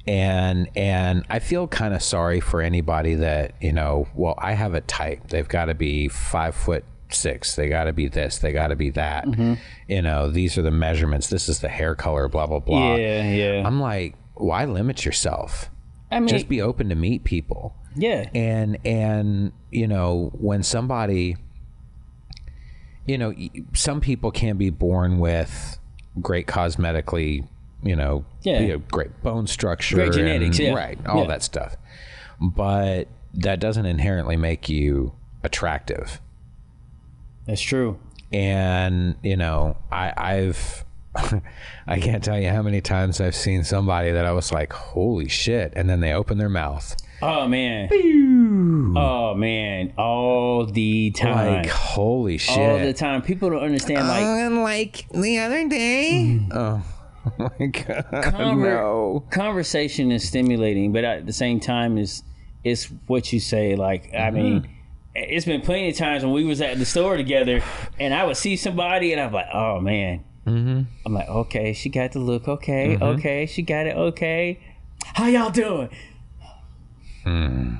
and 0.07 0.69
and 0.77 1.25
I 1.31 1.38
feel 1.38 1.67
kind 1.67 1.95
of 1.95 2.03
sorry 2.03 2.40
for 2.40 2.61
anybody 2.61 3.14
that 3.17 3.55
you 3.61 3.73
know. 3.73 4.07
Well, 4.14 4.35
I 4.38 4.53
have 4.53 4.75
a 4.75 4.81
type. 4.83 5.29
They've 5.29 5.49
got 5.49 5.67
to 5.67 5.75
be 5.75 6.09
five 6.09 6.55
foot 6.55 6.85
six. 7.11 7.57
They 7.57 7.69
got 7.69 7.85
to 7.85 7.93
be 7.93 8.09
this. 8.09 8.38
They 8.38 8.53
got 8.53 8.69
to 8.69 8.77
be 8.77 8.90
that. 8.90 9.25
Mm-hmm. 9.27 9.55
You 9.88 10.03
know, 10.03 10.31
these 10.31 10.59
are 10.59 10.62
the 10.62 10.71
measurements. 10.71 11.29
This 11.29 11.49
is 11.49 11.61
the 11.61 11.69
hair 11.69 11.95
color. 11.95 12.29
Blah 12.29 12.47
blah 12.47 12.59
blah. 12.61 12.97
Yeah, 12.97 13.31
yeah. 13.31 13.62
I'm 13.67 13.81
like, 13.81 14.14
why 14.35 14.64
limit 14.64 15.05
yourself? 15.05 15.71
I 16.11 16.21
mean, 16.21 16.29
Just 16.29 16.49
be 16.49 16.61
open 16.61 16.90
to 16.90 16.95
meet 16.95 17.25
people. 17.25 17.75
yeah, 17.97 18.29
And 18.35 18.79
and 18.85 19.53
you 19.71 19.88
know 19.88 20.31
when 20.35 20.62
somebody, 20.62 21.37
you 23.07 23.19
know, 23.19 23.35
some 23.73 24.01
people 24.01 24.31
can 24.31 24.57
be 24.57 24.71
born 24.71 25.19
with 25.19 25.79
great 26.21 26.47
cosmetically, 26.47 27.47
you 27.85 27.94
know, 27.94 28.25
Yeah. 28.42 28.61
you 28.61 28.68
know, 28.68 28.79
great 28.90 29.23
bone 29.23 29.47
structure, 29.47 29.94
Great 29.97 30.12
genetics, 30.12 30.59
and- 30.59 30.68
yeah. 30.68 30.75
right, 30.75 30.99
all 31.07 31.20
Yeah. 31.23 31.29
that 31.29 31.42
stuff. 31.44 31.77
But 32.40 33.05
that 33.35 33.61
doesn't 33.61 33.87
inherently 33.87 34.37
make 34.37 34.68
you 34.68 35.12
attractive. 35.42 36.20
that's 37.47 37.61
true. 37.61 37.99
And 38.33 39.14
you 39.23 39.37
know, 39.37 39.77
I, 39.92 40.12
I've. 40.16 40.85
I 41.87 42.01
can't 42.01 42.25
tell 42.25 42.40
you 42.40 42.49
how 42.51 42.61
many 42.62 42.81
times 42.81 43.20
I've 43.20 43.37
seen 43.37 43.62
somebody 43.62 44.11
that 44.11 44.25
I 44.27 44.33
was 44.33 44.51
like, 44.51 44.73
"Holy 44.73 45.29
shit!" 45.29 45.73
and 45.77 45.88
then 45.88 46.01
they 46.01 46.12
open 46.12 46.38
their 46.38 46.49
mouth, 46.49 46.97
Oh 47.23 47.47
man. 47.47 47.88
Oh 48.97 49.35
man. 49.35 49.92
All 49.97 50.66
the 50.66 51.12
time. 51.12 51.62
like, 51.62 51.66
"Holy 51.70 52.37
shit!" 52.38 52.59
all 52.59 52.79
the 52.79 52.92
time. 52.92 53.23
People 53.23 53.51
don't 53.51 53.62
understand. 53.62 54.09
Like 54.09 54.23
and 54.25 54.62
like 54.64 55.07
the 55.11 55.38
other 55.38 55.68
day. 55.68 56.40
Mm. 56.40 56.49
Oh, 56.53 56.83
my 57.39 57.67
god! 57.67 58.05
Conver- 58.13 58.63
no. 58.63 59.25
conversation 59.31 60.13
is 60.13 60.27
stimulating, 60.27 60.93
but 60.93 61.05
at 61.05 61.27
the 61.27 61.33
same 61.33 61.61
time, 61.61 61.97
is 61.99 62.23
it's 62.63 62.85
what 63.07 63.33
you 63.33 63.41
say. 63.41 63.77
Like 63.77 64.11
I 64.13 64.31
Mm-hmm. 64.31 64.37
mean, 64.37 64.69
it's 65.15 65.47
been 65.47 65.61
plenty 65.61 65.91
of 65.91 65.97
times 65.97 66.25
when 66.25 66.33
we 66.35 66.45
was 66.45 66.61
at 66.61 66.79
the 66.79 66.85
store 66.85 67.17
together, 67.17 67.63
and 68.01 68.13
I 68.15 68.25
would 68.25 68.37
see 68.37 68.57
somebody, 68.57 69.13
and 69.13 69.21
I'm 69.21 69.33
like, 69.33 69.47
oh 69.53 69.81
man. 69.81 70.25
Mm-hmm. 70.47 70.83
I'm 71.07 71.15
like, 71.15 71.29
okay, 71.29 71.73
she 71.73 71.89
got 71.89 72.13
the 72.13 72.19
look. 72.19 72.47
Okay, 72.49 72.99
okay, 72.99 73.47
she 73.47 73.63
got 73.63 73.87
it. 73.87 73.97
Okay, 73.97 74.61
how 75.15 75.27
y'all 75.27 75.51
doing? 75.51 75.89
Hmm. 77.23 77.77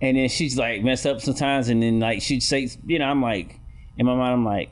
And 0.00 0.16
then 0.16 0.28
she's 0.28 0.56
like 0.58 0.82
messed 0.82 1.06
up 1.06 1.20
sometimes, 1.20 1.68
and 1.68 1.82
then 1.82 1.98
like 1.98 2.22
she'd 2.22 2.42
say, 2.42 2.68
you 2.86 2.98
know, 2.98 3.06
I'm 3.06 3.22
like, 3.22 3.58
in 3.98 4.06
my 4.06 4.14
mind, 4.14 4.34
I'm 4.34 4.44
like, 4.44 4.70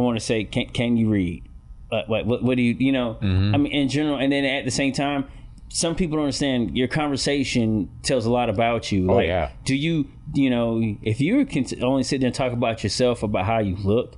I 0.00 0.02
want 0.04 0.18
to 0.18 0.24
say, 0.24 0.44
can 0.44 0.66
can 0.70 0.96
you 0.96 1.08
read? 1.08 1.42
Like, 1.90 2.08
what, 2.08 2.26
what, 2.26 2.42
what 2.42 2.56
do 2.56 2.62
you, 2.62 2.74
you 2.78 2.90
know? 2.92 3.16
Mm-hmm. 3.22 3.54
I 3.54 3.58
mean, 3.58 3.72
in 3.72 3.88
general, 3.88 4.18
and 4.18 4.32
then 4.32 4.44
at 4.44 4.64
the 4.64 4.70
same 4.72 4.92
time, 4.92 5.28
some 5.68 5.94
people 5.94 6.16
don't 6.16 6.24
understand 6.24 6.76
your 6.76 6.88
conversation 6.88 7.88
tells 8.02 8.26
a 8.26 8.30
lot 8.30 8.50
about 8.50 8.90
you. 8.90 9.06
Like, 9.06 9.16
Oh, 9.16 9.20
yeah. 9.28 9.50
do 9.64 9.74
you, 9.76 10.08
you 10.34 10.50
know, 10.50 10.80
if 11.02 11.20
you 11.20 11.46
can 11.46 11.64
only 11.82 12.02
sit 12.02 12.20
there 12.20 12.26
and 12.26 12.34
talk 12.34 12.52
about 12.52 12.82
yourself, 12.82 13.22
about 13.22 13.46
how 13.46 13.58
you 13.60 13.76
look, 13.76 14.16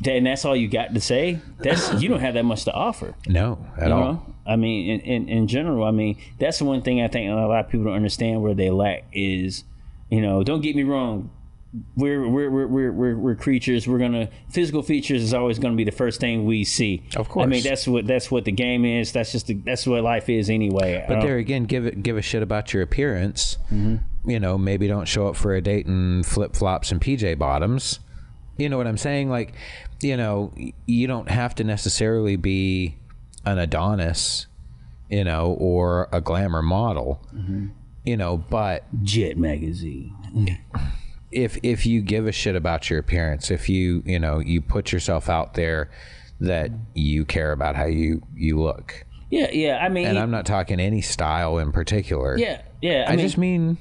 then 0.00 0.24
that's 0.24 0.44
all 0.44 0.54
you 0.54 0.68
got 0.68 0.94
to 0.94 1.00
say. 1.00 1.40
That's 1.58 2.00
you 2.02 2.08
don't 2.08 2.20
have 2.20 2.34
that 2.34 2.44
much 2.44 2.64
to 2.64 2.72
offer. 2.72 3.14
No, 3.26 3.66
at 3.76 3.88
You 3.88 3.94
all. 3.94 4.00
know? 4.12 4.34
I 4.46 4.56
mean, 4.56 4.90
in, 4.90 5.00
in, 5.00 5.28
in 5.28 5.46
general, 5.48 5.84
I 5.84 5.90
mean, 5.90 6.18
that's 6.38 6.58
the 6.58 6.64
one 6.66 6.82
thing 6.82 7.00
I 7.02 7.08
think 7.08 7.30
a 7.30 7.34
lot 7.34 7.64
of 7.64 7.68
people 7.70 7.86
don't 7.86 7.94
understand 7.94 8.42
where 8.42 8.54
they 8.54 8.70
lack 8.70 9.04
is, 9.12 9.64
you 10.10 10.20
know, 10.20 10.42
don't 10.44 10.60
get 10.60 10.76
me 10.76 10.82
wrong. 10.82 11.30
We're 11.94 12.28
we're, 12.28 12.50
we're, 12.50 12.66
we're, 12.66 12.92
we're, 12.92 13.16
we're 13.16 13.34
creatures. 13.36 13.86
We're 13.86 13.98
gonna 13.98 14.28
physical 14.48 14.82
features 14.82 15.22
is 15.22 15.32
always 15.32 15.60
gonna 15.60 15.76
be 15.76 15.84
the 15.84 15.92
first 15.92 16.18
thing 16.18 16.44
we 16.44 16.64
see. 16.64 17.04
Of 17.14 17.28
course, 17.28 17.44
I 17.44 17.46
mean 17.46 17.62
that's 17.62 17.86
what 17.86 18.06
that's 18.08 18.28
what 18.30 18.44
the 18.44 18.52
game 18.52 18.84
is. 18.84 19.12
That's 19.12 19.30
just 19.30 19.46
the, 19.46 19.54
that's 19.54 19.86
what 19.86 20.02
life 20.02 20.28
is 20.28 20.50
anyway. 20.50 21.04
But 21.06 21.18
Uh, 21.18 21.22
there 21.22 21.36
again, 21.36 21.64
give 21.64 21.86
it 21.86 22.02
give 22.02 22.16
a 22.16 22.22
shit 22.22 22.42
about 22.42 22.74
your 22.74 22.82
appearance. 22.82 23.56
Mm-hmm. 23.72 24.28
You 24.28 24.40
know, 24.40 24.58
maybe 24.58 24.88
don't 24.88 25.06
show 25.06 25.28
up 25.28 25.36
for 25.36 25.54
a 25.54 25.60
date 25.60 25.86
in 25.86 26.24
flip 26.24 26.56
flops 26.56 26.90
and 26.90 27.00
PJ 27.00 27.38
bottoms. 27.38 28.00
You 28.56 28.68
know 28.68 28.76
what 28.76 28.86
I'm 28.88 28.98
saying? 28.98 29.30
Like, 29.30 29.54
you 30.02 30.16
know, 30.16 30.52
you 30.86 31.06
don't 31.06 31.30
have 31.30 31.54
to 31.54 31.64
necessarily 31.64 32.36
be 32.36 32.96
an 33.46 33.58
Adonis, 33.58 34.46
you 35.08 35.24
know, 35.24 35.56
or 35.58 36.08
a 36.12 36.20
glamour 36.20 36.62
model. 36.62 37.24
Mm-hmm. 37.34 37.68
You 38.04 38.16
know, 38.16 38.36
but 38.38 38.84
Jet 39.04 39.38
magazine. 39.38 40.16
if 41.30 41.58
if 41.62 41.86
you 41.86 42.00
give 42.00 42.26
a 42.26 42.32
shit 42.32 42.56
about 42.56 42.90
your 42.90 42.98
appearance, 42.98 43.50
if 43.50 43.68
you 43.68 44.02
you 44.04 44.18
know 44.18 44.38
you 44.38 44.60
put 44.60 44.92
yourself 44.92 45.28
out 45.28 45.54
there 45.54 45.90
that 46.40 46.70
you 46.94 47.24
care 47.24 47.52
about 47.52 47.76
how 47.76 47.84
you 47.84 48.22
you 48.34 48.60
look, 48.60 49.04
Yeah, 49.30 49.50
yeah. 49.50 49.78
I 49.78 49.88
mean, 49.88 50.06
and 50.06 50.18
I'm 50.18 50.30
not 50.30 50.46
talking 50.46 50.80
any 50.80 51.00
style 51.00 51.58
in 51.58 51.72
particular. 51.72 52.36
yeah, 52.36 52.62
yeah. 52.80 53.04
I, 53.06 53.12
I, 53.12 53.16
mean, 53.16 53.26
just 53.26 53.38
mean 53.38 53.78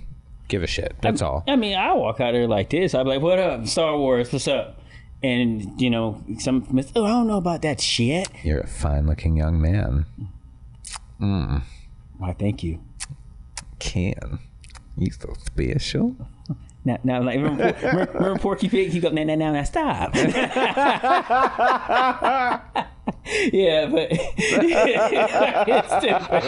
give 0.48 0.64
a 0.64 0.68
shit. 0.68 0.96
That's 1.02 1.22
all. 1.22 1.44
I 1.48 1.56
mean, 1.56 1.78
I 1.78 1.94
walk 1.94 2.20
out 2.20 2.34
there 2.34 2.48
like 2.48 2.70
this. 2.70 2.94
I'm 2.94 3.08
like, 3.08 3.22
"What 3.22 3.40
up, 3.40 3.68
Star 3.68 3.98
Wars? 3.98 4.32
What's 4.32 4.48
up?" 4.48 4.80
And 5.24 5.80
you 5.82 5.90
know, 5.90 6.24
some 6.38 6.68
oh, 6.96 7.06
I 7.06 7.10
don't 7.10 7.28
know 7.28 7.38
about 7.38 7.62
that 7.64 7.82
shit. 7.82 8.28
You're 8.44 8.62
a 8.62 8.68
fine-looking 8.68 9.36
young 9.36 9.62
man. 9.62 10.06
Mm. 11.20 11.64
Why, 12.18 12.34
thank 12.34 12.64
you. 12.64 12.80
Can 13.80 14.40
you 14.98 15.12
so 15.12 15.34
special? 15.46 16.16
Now, 16.86 16.98
now, 17.04 17.22
like 17.22 17.36
remember, 17.36 17.76
remember, 17.84 18.12
remember 18.14 18.40
Porky 18.40 18.70
Pig? 18.70 18.92
He 18.92 19.00
go, 19.00 19.10
now, 19.10 19.24
now, 19.24 19.36
now, 19.36 19.52
now, 19.52 19.64
stop. 19.64 20.16
yeah, 23.52 23.86
but 23.88 24.08
it's 25.68 25.88
stupid. 26.00 26.44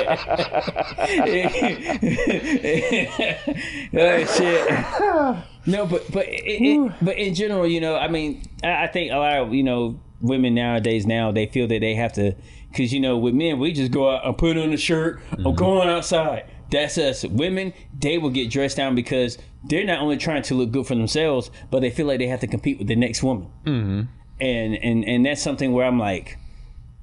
oh 3.93 4.25
shit. 4.25 5.45
No, 5.65 5.85
but 5.85 6.11
but 6.11 6.27
it, 6.27 6.61
it, 6.61 6.91
but 7.01 7.17
in 7.17 7.35
general, 7.35 7.67
you 7.67 7.81
know, 7.81 7.95
I 7.97 8.07
mean, 8.07 8.43
I, 8.63 8.85
I 8.85 8.87
think 8.87 9.11
a 9.11 9.17
lot 9.17 9.33
of 9.33 9.53
you 9.53 9.63
know 9.63 9.99
women 10.21 10.55
nowadays 10.55 11.05
now 11.05 11.31
they 11.31 11.47
feel 11.47 11.67
that 11.67 11.81
they 11.81 11.95
have 11.95 12.13
to 12.13 12.35
because 12.69 12.93
you 12.93 12.99
know 12.99 13.17
with 13.17 13.33
men 13.33 13.59
we 13.59 13.73
just 13.73 13.91
go 13.91 14.09
out 14.09 14.25
and 14.25 14.37
put 14.37 14.55
on 14.57 14.71
a 14.71 14.77
shirt 14.77 15.19
or 15.31 15.37
mm-hmm. 15.37 15.55
going 15.55 15.89
outside. 15.89 16.45
That's 16.71 16.97
us. 16.97 17.25
Women, 17.25 17.73
they 17.99 18.17
will 18.17 18.29
get 18.29 18.49
dressed 18.49 18.77
down 18.77 18.95
because 18.95 19.37
they're 19.63 19.85
not 19.85 19.99
only 19.99 20.17
trying 20.17 20.41
to 20.43 20.55
look 20.55 20.71
good 20.71 20.87
for 20.87 20.95
themselves, 20.95 21.51
but 21.69 21.81
they 21.81 21.91
feel 21.91 22.07
like 22.07 22.19
they 22.19 22.27
have 22.27 22.39
to 22.39 22.47
compete 22.47 22.79
with 22.79 22.87
the 22.87 22.95
next 22.95 23.21
woman. 23.21 23.49
Mm-hmm. 23.65 24.01
And 24.39 24.75
and 24.75 25.05
and 25.05 25.25
that's 25.25 25.41
something 25.41 25.71
where 25.71 25.85
I'm 25.85 25.99
like, 25.99 26.37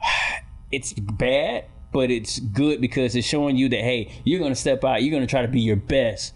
it's 0.73 0.93
bad, 0.93 1.67
but 1.93 2.11
it's 2.11 2.41
good 2.41 2.81
because 2.81 3.15
it's 3.15 3.27
showing 3.27 3.57
you 3.57 3.69
that 3.69 3.81
hey, 3.81 4.13
you're 4.25 4.41
gonna 4.41 4.57
step 4.57 4.85
out, 4.85 5.03
you're 5.03 5.13
gonna 5.13 5.27
try 5.27 5.43
to 5.43 5.49
be 5.49 5.61
your 5.61 5.77
best, 5.77 6.35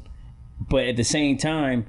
but 0.61 0.85
at 0.85 0.97
the 0.97 1.05
same 1.05 1.39
time, 1.39 1.87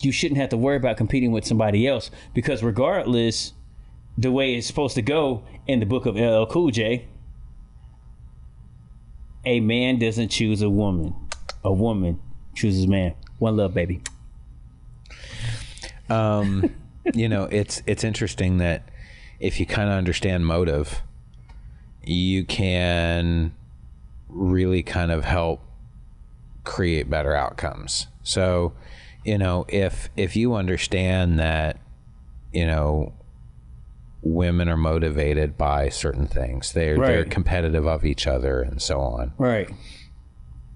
you 0.00 0.10
shouldn't 0.10 0.40
have 0.40 0.50
to 0.50 0.56
worry 0.56 0.76
about 0.76 0.96
competing 0.96 1.30
with 1.30 1.46
somebody 1.46 1.86
else 1.86 2.10
because 2.34 2.62
regardless, 2.62 3.52
the 4.18 4.32
way 4.32 4.54
it's 4.54 4.66
supposed 4.66 4.96
to 4.96 5.02
go 5.02 5.44
in 5.66 5.78
the 5.78 5.86
book 5.86 6.06
of 6.06 6.16
LL 6.16 6.46
Cool 6.46 6.70
J, 6.70 7.06
a 9.44 9.60
man 9.60 9.98
doesn't 10.00 10.28
choose 10.28 10.60
a 10.60 10.68
woman, 10.68 11.14
a 11.62 11.72
woman 11.72 12.20
chooses 12.56 12.86
man. 12.88 13.14
One 13.38 13.56
love, 13.56 13.74
baby. 13.74 14.00
Um, 16.08 16.70
you 17.14 17.28
know, 17.28 17.44
it's 17.44 17.82
it's 17.86 18.02
interesting 18.04 18.58
that 18.58 18.88
if 19.38 19.60
you 19.60 19.66
kind 19.66 19.88
of 19.88 19.96
understand 19.96 20.46
motive, 20.46 21.02
you 22.02 22.44
can 22.44 23.52
really 24.28 24.82
kind 24.82 25.10
of 25.10 25.24
help 25.24 25.60
create 26.64 27.08
better 27.08 27.34
outcomes. 27.34 28.06
So, 28.22 28.72
you 29.24 29.38
know, 29.38 29.66
if 29.68 30.08
if 30.16 30.36
you 30.36 30.54
understand 30.54 31.38
that, 31.38 31.78
you 32.52 32.66
know, 32.66 33.12
women 34.22 34.68
are 34.68 34.76
motivated 34.76 35.56
by 35.56 35.88
certain 35.88 36.26
things, 36.26 36.72
they're 36.72 36.96
they're 36.98 37.24
competitive 37.24 37.86
of 37.86 38.04
each 38.04 38.26
other 38.26 38.60
and 38.62 38.80
so 38.82 39.00
on, 39.00 39.32
Right. 39.38 39.70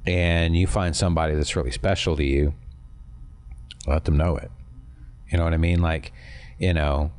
And 0.07 0.57
you 0.57 0.67
find 0.67 0.97
somebody 0.97 1.35
that's 1.35 1.57
really 1.57 1.71
special 1.71 2.17
to 2.17 2.25
you, 2.25 2.55
let 3.87 4.05
them 4.05 4.17
know 4.17 4.37
it. 4.37 4.51
You 5.31 5.39
know 5.39 5.45
what 5.45 5.55
I 5.55 5.59
mean? 5.59 5.81
Like, 5.81 6.13
you 6.59 6.75
know, 6.75 7.13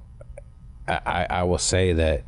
I, 0.88 1.28
I 1.30 1.44
will 1.44 1.58
say 1.58 1.94
that, 1.94 2.24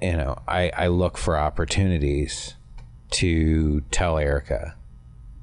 you 0.00 0.12
know, 0.12 0.38
I, 0.48 0.70
I 0.76 0.86
look 0.86 1.18
for 1.18 1.36
opportunities 1.36 2.54
to 3.10 3.82
tell 3.90 4.18
Erica 4.18 4.76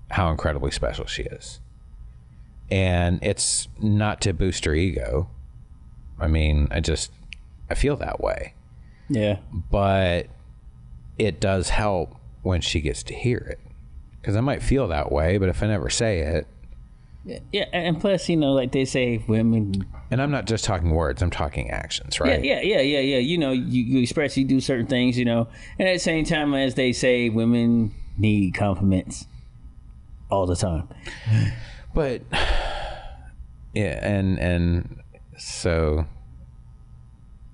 how 0.10 0.32
incredibly 0.32 0.72
special 0.72 1.06
she 1.06 1.24
is. 1.24 1.60
And 2.72 3.20
it's 3.22 3.68
not 3.80 4.22
to 4.22 4.34
boost 4.34 4.66
her 4.66 4.74
ego. 4.74 5.30
I 6.20 6.28
mean, 6.28 6.68
I 6.72 6.80
just, 6.80 7.12
I 7.70 7.76
feel 7.76 7.96
that 7.98 8.20
way. 8.20 8.56
Yeah. 9.10 9.38
But 9.52 10.28
it 11.18 11.40
does 11.40 11.70
help 11.70 12.16
when 12.44 12.62
she 12.62 12.82
gets 12.82 13.04
to 13.04 13.14
hear 13.14 13.38
it. 13.38 13.60
Because 14.22 14.36
I 14.36 14.42
might 14.42 14.62
feel 14.64 14.88
that 14.90 15.12
way, 15.12 15.38
but 15.38 15.50
if 15.50 15.62
I 15.64 15.68
never 15.68 15.90
say 15.90 16.20
it, 16.20 16.48
Yeah, 17.52 17.66
and 17.74 18.00
plus, 18.00 18.30
you 18.30 18.38
know, 18.38 18.54
like 18.54 18.72
they 18.72 18.86
say, 18.86 19.24
women. 19.28 19.86
and 20.12 20.22
I'm 20.22 20.32
not 20.32 20.46
just 20.46 20.64
talking 20.66 20.92
words, 20.92 21.22
I'm 21.22 21.30
talking 21.30 21.70
actions, 21.72 22.20
right? 22.20 22.44
Yeah, 22.44 22.62
yeah, 22.62 22.80
yeah, 22.80 22.82
yeah, 22.82 23.00
yeah. 23.00 23.18
You 23.18 23.38
know, 23.38 23.52
you, 23.52 23.84
you 23.84 24.00
express, 24.02 24.38
you 24.38 24.46
do 24.46 24.60
certain 24.60 24.88
things, 24.88 25.18
you 25.18 25.26
know, 25.26 25.48
and 25.78 25.88
at 25.88 25.94
the 25.94 26.00
same 26.00 26.26
time, 26.26 26.54
as 26.54 26.76
they 26.76 26.94
say, 26.94 27.30
women 27.30 27.94
need 28.18 28.54
compliments 28.54 29.28
all 30.30 30.46
the 30.46 30.56
time. 30.56 30.88
But 31.94 32.22
yeah, 33.74 34.00
and 34.08 34.40
and 34.40 35.02
so 35.38 36.06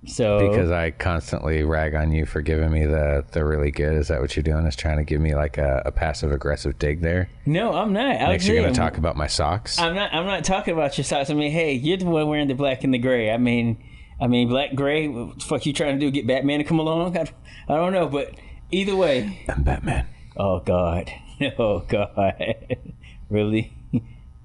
So 0.05 0.49
because 0.49 0.69
I 0.69 0.91
constantly 0.91 1.63
rag 1.63 1.95
on 1.95 2.11
you 2.11 2.25
for 2.25 2.41
giving 2.41 2.71
me 2.71 2.85
the 2.85 3.23
the 3.31 3.45
really 3.45 3.71
good, 3.71 3.93
is 3.95 4.09
that 4.09 4.19
what 4.19 4.35
you're 4.35 4.43
doing? 4.43 4.65
Is 4.65 4.75
trying 4.75 4.97
to 4.97 5.03
give 5.03 5.21
me 5.21 5.33
like 5.35 5.57
a, 5.57 5.81
a 5.85 5.91
passive 5.91 6.31
aggressive 6.31 6.77
dig 6.77 7.01
there? 7.01 7.29
no, 7.45 7.73
I'm 7.73 7.93
not. 7.93 8.07
I 8.17 8.27
Next, 8.31 8.45
you're 8.45 8.57
gonna 8.57 8.67
saying- 8.67 8.75
talk 8.75 8.97
about 8.97 9.15
my 9.15 9.27
socks. 9.27 9.79
I'm 9.79 9.95
not. 9.95 10.13
I'm 10.13 10.25
not 10.25 10.43
talking 10.43 10.73
about 10.73 10.97
your 10.97 11.05
socks. 11.05 11.29
I 11.29 11.33
mean, 11.33 11.51
hey, 11.51 11.73
you're 11.73 11.97
the 11.97 12.05
one 12.05 12.27
wearing 12.27 12.47
the 12.49 12.53
black 12.55 12.83
and 12.83 12.93
the 12.93 12.97
gray. 12.97 13.31
I 13.31 13.37
mean, 13.37 13.81
I 14.19 14.27
mean, 14.27 14.49
black, 14.49 14.75
gray. 14.75 15.07
What 15.07 15.39
the 15.39 15.45
fuck 15.45 15.65
you 15.65 15.73
trying 15.73 15.99
to 15.99 16.05
do? 16.05 16.11
Get 16.11 16.27
Batman 16.27 16.59
to 16.59 16.65
come 16.65 16.79
along? 16.79 17.17
I, 17.17 17.21
I 17.69 17.75
don't 17.75 17.93
know, 17.93 18.07
but 18.07 18.31
either 18.71 18.95
way. 18.95 19.45
I'm 19.47 19.63
Batman. 19.63 20.07
Oh 20.35 20.59
God. 20.59 21.11
Oh 21.57 21.79
God. 21.79 22.33
really, 23.29 23.73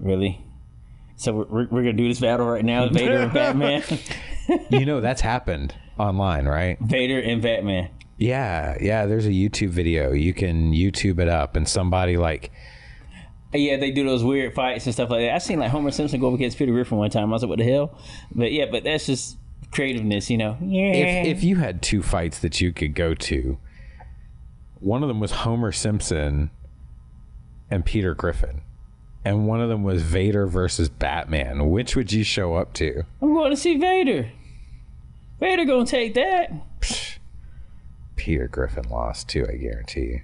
really. 0.00 0.44
So 1.18 1.34
we're, 1.34 1.44
we're, 1.44 1.68
we're 1.70 1.82
gonna 1.82 1.92
do 1.92 2.08
this 2.08 2.20
battle 2.20 2.46
right 2.46 2.64
now, 2.64 2.88
Vader 2.88 3.18
and 3.18 3.32
Batman. 3.32 3.82
You 4.70 4.86
know 4.86 5.02
that's 5.02 5.20
happened 5.20 5.74
online, 5.98 6.46
right? 6.46 6.78
Vader 6.80 7.20
and 7.20 7.42
Batman. 7.42 7.90
Yeah, 8.16 8.78
yeah. 8.80 9.04
There's 9.04 9.26
a 9.26 9.30
YouTube 9.30 9.68
video. 9.68 10.12
You 10.12 10.32
can 10.32 10.72
YouTube 10.72 11.18
it 11.18 11.28
up, 11.28 11.54
and 11.54 11.68
somebody 11.68 12.16
like 12.16 12.50
Yeah, 13.52 13.76
they 13.76 13.90
do 13.90 14.04
those 14.06 14.24
weird 14.24 14.54
fights 14.54 14.86
and 14.86 14.94
stuff 14.94 15.10
like 15.10 15.20
that. 15.20 15.34
I 15.34 15.38
seen 15.38 15.58
like 15.58 15.70
Homer 15.70 15.90
Simpson 15.90 16.18
go 16.18 16.28
up 16.28 16.34
against 16.34 16.56
Peter 16.56 16.72
Griffin 16.72 16.96
one 16.96 17.10
time. 17.10 17.28
I 17.28 17.32
was 17.32 17.42
like, 17.42 17.50
what 17.50 17.58
the 17.58 17.64
hell? 17.70 17.98
But 18.34 18.50
yeah, 18.52 18.64
but 18.70 18.84
that's 18.84 19.04
just 19.04 19.36
creativeness, 19.70 20.30
you 20.30 20.38
know. 20.38 20.56
Yeah. 20.62 20.92
if 20.92 21.36
if 21.38 21.44
you 21.44 21.56
had 21.56 21.82
two 21.82 22.02
fights 22.02 22.38
that 22.38 22.62
you 22.62 22.72
could 22.72 22.94
go 22.94 23.12
to, 23.12 23.58
one 24.80 25.02
of 25.02 25.08
them 25.08 25.20
was 25.20 25.32
Homer 25.32 25.72
Simpson 25.72 26.50
and 27.70 27.84
Peter 27.84 28.14
Griffin, 28.14 28.62
and 29.28 29.46
one 29.46 29.60
of 29.60 29.68
them 29.68 29.82
was 29.82 30.02
Vader 30.02 30.46
versus 30.46 30.88
Batman. 30.88 31.68
Which 31.70 31.94
would 31.94 32.12
you 32.12 32.24
show 32.24 32.54
up 32.54 32.72
to? 32.74 33.02
I'm 33.20 33.34
going 33.34 33.50
to 33.50 33.56
see 33.56 33.76
Vader. 33.76 34.30
Vader 35.38 35.64
gonna 35.66 35.86
take 35.86 36.14
that. 36.14 36.50
Peter 38.16 38.48
Griffin 38.48 38.88
lost 38.88 39.28
too, 39.28 39.46
I 39.48 39.56
guarantee 39.56 40.22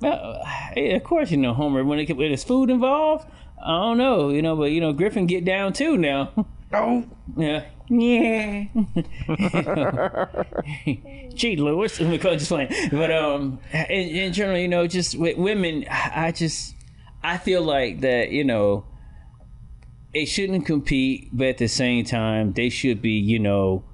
you. 0.00 0.08
Uh, 0.08 0.44
yeah, 0.76 0.96
of 0.96 1.04
course, 1.04 1.30
you 1.30 1.36
know 1.36 1.54
Homer. 1.54 1.84
When 1.84 2.00
it 2.00 2.08
when 2.16 2.28
there's 2.28 2.42
food 2.42 2.68
involved, 2.70 3.28
I 3.64 3.68
don't 3.68 3.98
know, 3.98 4.30
you 4.30 4.42
know, 4.42 4.56
but 4.56 4.72
you 4.72 4.80
know 4.80 4.92
Griffin 4.92 5.26
get 5.26 5.44
down 5.44 5.72
too 5.72 5.96
now. 5.96 6.46
Oh, 6.70 7.02
Yeah. 7.38 7.64
Yeah. 7.88 8.64
Cheat 11.34 11.58
Lewis. 11.58 11.98
I'm 12.00 12.18
just 12.18 12.48
playing. 12.48 12.70
But 12.90 13.10
um, 13.10 13.58
in, 13.72 14.08
in 14.08 14.32
general, 14.34 14.58
you 14.58 14.68
know, 14.68 14.86
just 14.86 15.16
with 15.16 15.38
women, 15.38 15.86
I 15.90 16.30
just 16.30 16.74
I 17.22 17.38
feel 17.38 17.62
like 17.62 18.00
that, 18.00 18.30
you 18.30 18.44
know, 18.44 18.84
they 20.14 20.24
shouldn't 20.24 20.66
compete, 20.66 21.28
but 21.32 21.48
at 21.48 21.58
the 21.58 21.68
same 21.68 22.04
time, 22.04 22.52
they 22.52 22.68
should 22.68 23.02
be, 23.02 23.12
you 23.12 23.38
know, 23.38 23.84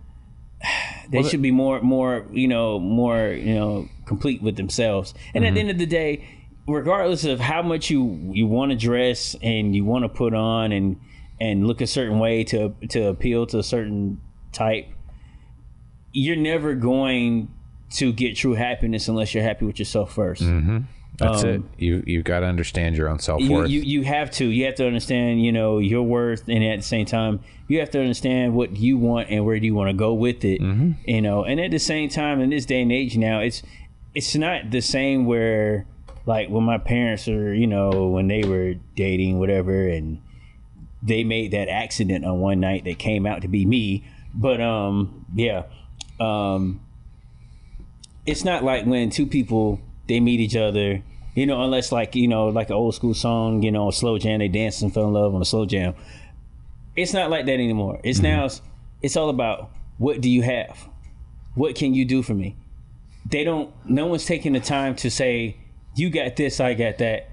they 1.09 1.21
Well, 1.21 1.29
should 1.29 1.43
be 1.43 1.51
more, 1.51 1.81
more, 1.81 2.27
you 2.33 2.49
know, 2.49 2.79
more, 2.79 3.29
you 3.29 3.55
know, 3.55 3.89
complete 4.07 4.43
with 4.43 4.57
themselves. 4.57 5.15
And 5.35 5.45
at 5.45 5.55
the 5.55 5.61
mm-hmm. 5.61 5.69
end 5.69 5.71
of 5.71 5.79
the 5.79 5.87
day, 5.87 6.25
regardless 6.67 7.25
of 7.25 7.41
how 7.41 7.63
much 7.63 7.91
you 7.91 8.31
you 8.33 8.47
want 8.47 8.71
to 8.71 8.77
dress 8.77 9.37
and 9.43 9.75
you 9.75 9.85
want 9.85 10.05
to 10.05 10.09
put 10.09 10.35
on 10.35 10.73
and 10.73 10.99
and 11.41 11.67
look 11.67 11.81
a 11.81 11.87
certain 11.87 12.19
way 12.19 12.45
to 12.45 12.75
to 12.89 13.09
appeal 13.09 13.47
to 13.47 13.59
a 13.59 13.63
certain 13.63 14.21
type, 14.53 14.87
you're 16.13 16.37
never 16.37 16.75
going 16.75 17.53
to 17.91 18.13
get 18.13 18.37
true 18.37 18.55
happiness 18.55 19.09
unless 19.09 19.35
you're 19.35 19.43
happy 19.43 19.65
with 19.65 19.79
yourself 19.79 20.15
1st 20.15 20.85
that's 21.17 21.45
Um, 21.45 21.49
it. 21.51 21.63
You 21.79 22.03
you've 22.07 22.25
got 22.25 22.41
to 22.41 22.47
understand 22.47 22.97
your 22.97 23.09
own 23.09 23.19
self 23.21 23.41
worth. 23.49 23.71
you 23.71 23.81
you 23.81 24.03
have 24.03 24.31
to 24.33 24.47
you 24.47 24.65
have 24.67 24.75
to 24.77 24.87
understand 24.87 25.43
you 25.45 25.53
know 25.53 25.79
your 25.79 26.03
worth 26.03 26.49
and 26.49 26.63
at 26.65 26.77
the 26.81 26.83
same 26.85 27.07
time 27.07 27.41
you 27.69 27.79
have 27.81 27.91
to 27.91 28.01
understand 28.01 28.55
what 28.55 28.77
you 28.77 28.99
want 28.99 29.31
and 29.31 29.45
where 29.47 29.59
do 29.61 29.67
you 29.67 29.75
want 29.75 29.89
to 29.91 29.95
go 29.95 30.13
with 30.13 30.45
it 30.45 30.61
you 30.61 31.21
know 31.23 31.45
and 31.45 31.61
at 31.61 31.71
the 31.71 31.79
same 31.79 32.09
time 32.09 32.41
in 32.41 32.51
this 32.51 32.67
day 32.67 32.83
and 32.83 32.91
age 32.93 33.17
now 33.17 33.39
it's 33.41 33.63
it's 34.15 34.35
not 34.35 34.71
the 34.71 34.81
same 34.81 35.25
where 35.27 35.87
like 36.27 36.49
when 36.49 36.65
my 36.65 36.79
parents 36.79 37.29
are 37.29 37.55
you 37.55 37.67
know 37.67 38.09
when 38.09 38.27
they 38.29 38.43
were 38.45 38.75
dating 38.97 39.39
whatever 39.39 39.89
and 39.89 40.21
they 41.03 41.23
made 41.23 41.51
that 41.53 41.69
accident 41.69 42.25
on 42.25 42.41
one 42.41 42.59
night 42.61 42.85
that 42.85 42.99
came 42.99 43.25
out 43.27 43.43
to 43.43 43.49
be 43.49 43.65
me 43.65 44.05
but 44.35 44.61
um 44.61 45.25
yeah 45.35 45.63
um 46.19 46.81
it's 48.27 48.45
not 48.45 48.65
like 48.65 48.85
when 48.87 49.11
two 49.11 49.27
people 49.27 49.81
they 50.07 50.21
meet 50.21 50.41
each 50.41 50.57
other, 50.57 51.03
you 51.35 51.47
know, 51.47 51.63
unless 51.63 51.93
like 51.93 52.15
you 52.15 52.29
know, 52.29 52.49
like 52.49 52.69
an 52.69 52.77
old 52.77 52.95
school 52.95 53.15
song, 53.15 53.63
you 53.63 53.71
know, 53.71 53.89
a 53.89 53.93
slow 53.93 54.19
jam, 54.19 54.39
they 54.39 54.49
dance 54.49 54.83
and 54.83 54.93
fell 54.93 55.07
in 55.07 55.13
love 55.13 55.35
on 55.35 55.43
a 55.43 55.45
slow 55.45 55.67
jam. 55.67 55.95
It's 56.97 57.13
not 57.13 57.31
like 57.31 57.47
that 57.47 57.55
anymore. 57.55 58.01
It's 58.05 58.21
mm-hmm. 58.21 58.37
now, 58.37 58.49
it's 59.03 59.17
all 59.17 59.29
about 59.29 59.71
what 59.99 60.21
do 60.21 60.31
you 60.31 60.43
have, 60.43 60.89
what 61.55 61.75
can 61.75 61.95
you 61.95 62.05
do 62.05 62.23
for 62.23 62.35
me. 62.35 62.57
They 63.29 63.45
don't. 63.45 63.73
No 63.89 64.07
one's 64.07 64.27
taking 64.27 64.53
the 64.53 64.61
time 64.61 64.95
to 64.97 65.11
say, 65.11 65.57
you 65.97 66.11
got 66.11 66.37
this, 66.37 66.61
I 66.61 66.75
got 66.75 66.99
that. 66.99 67.31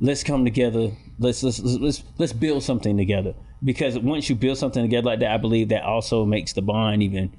Let's 0.00 0.22
come 0.22 0.44
together. 0.44 0.90
Let's 1.18 1.42
let's 1.42 1.58
let's 1.58 1.78
let's, 1.80 2.02
let's 2.18 2.32
build 2.32 2.62
something 2.62 2.96
together. 2.96 3.34
Because 3.64 3.98
once 3.98 4.28
you 4.28 4.36
build 4.36 4.58
something 4.58 4.82
together 4.82 5.06
like 5.06 5.20
that, 5.20 5.32
I 5.32 5.36
believe 5.38 5.70
that 5.70 5.82
also 5.82 6.24
makes 6.24 6.52
the 6.52 6.62
bond 6.62 7.02
even 7.02 7.32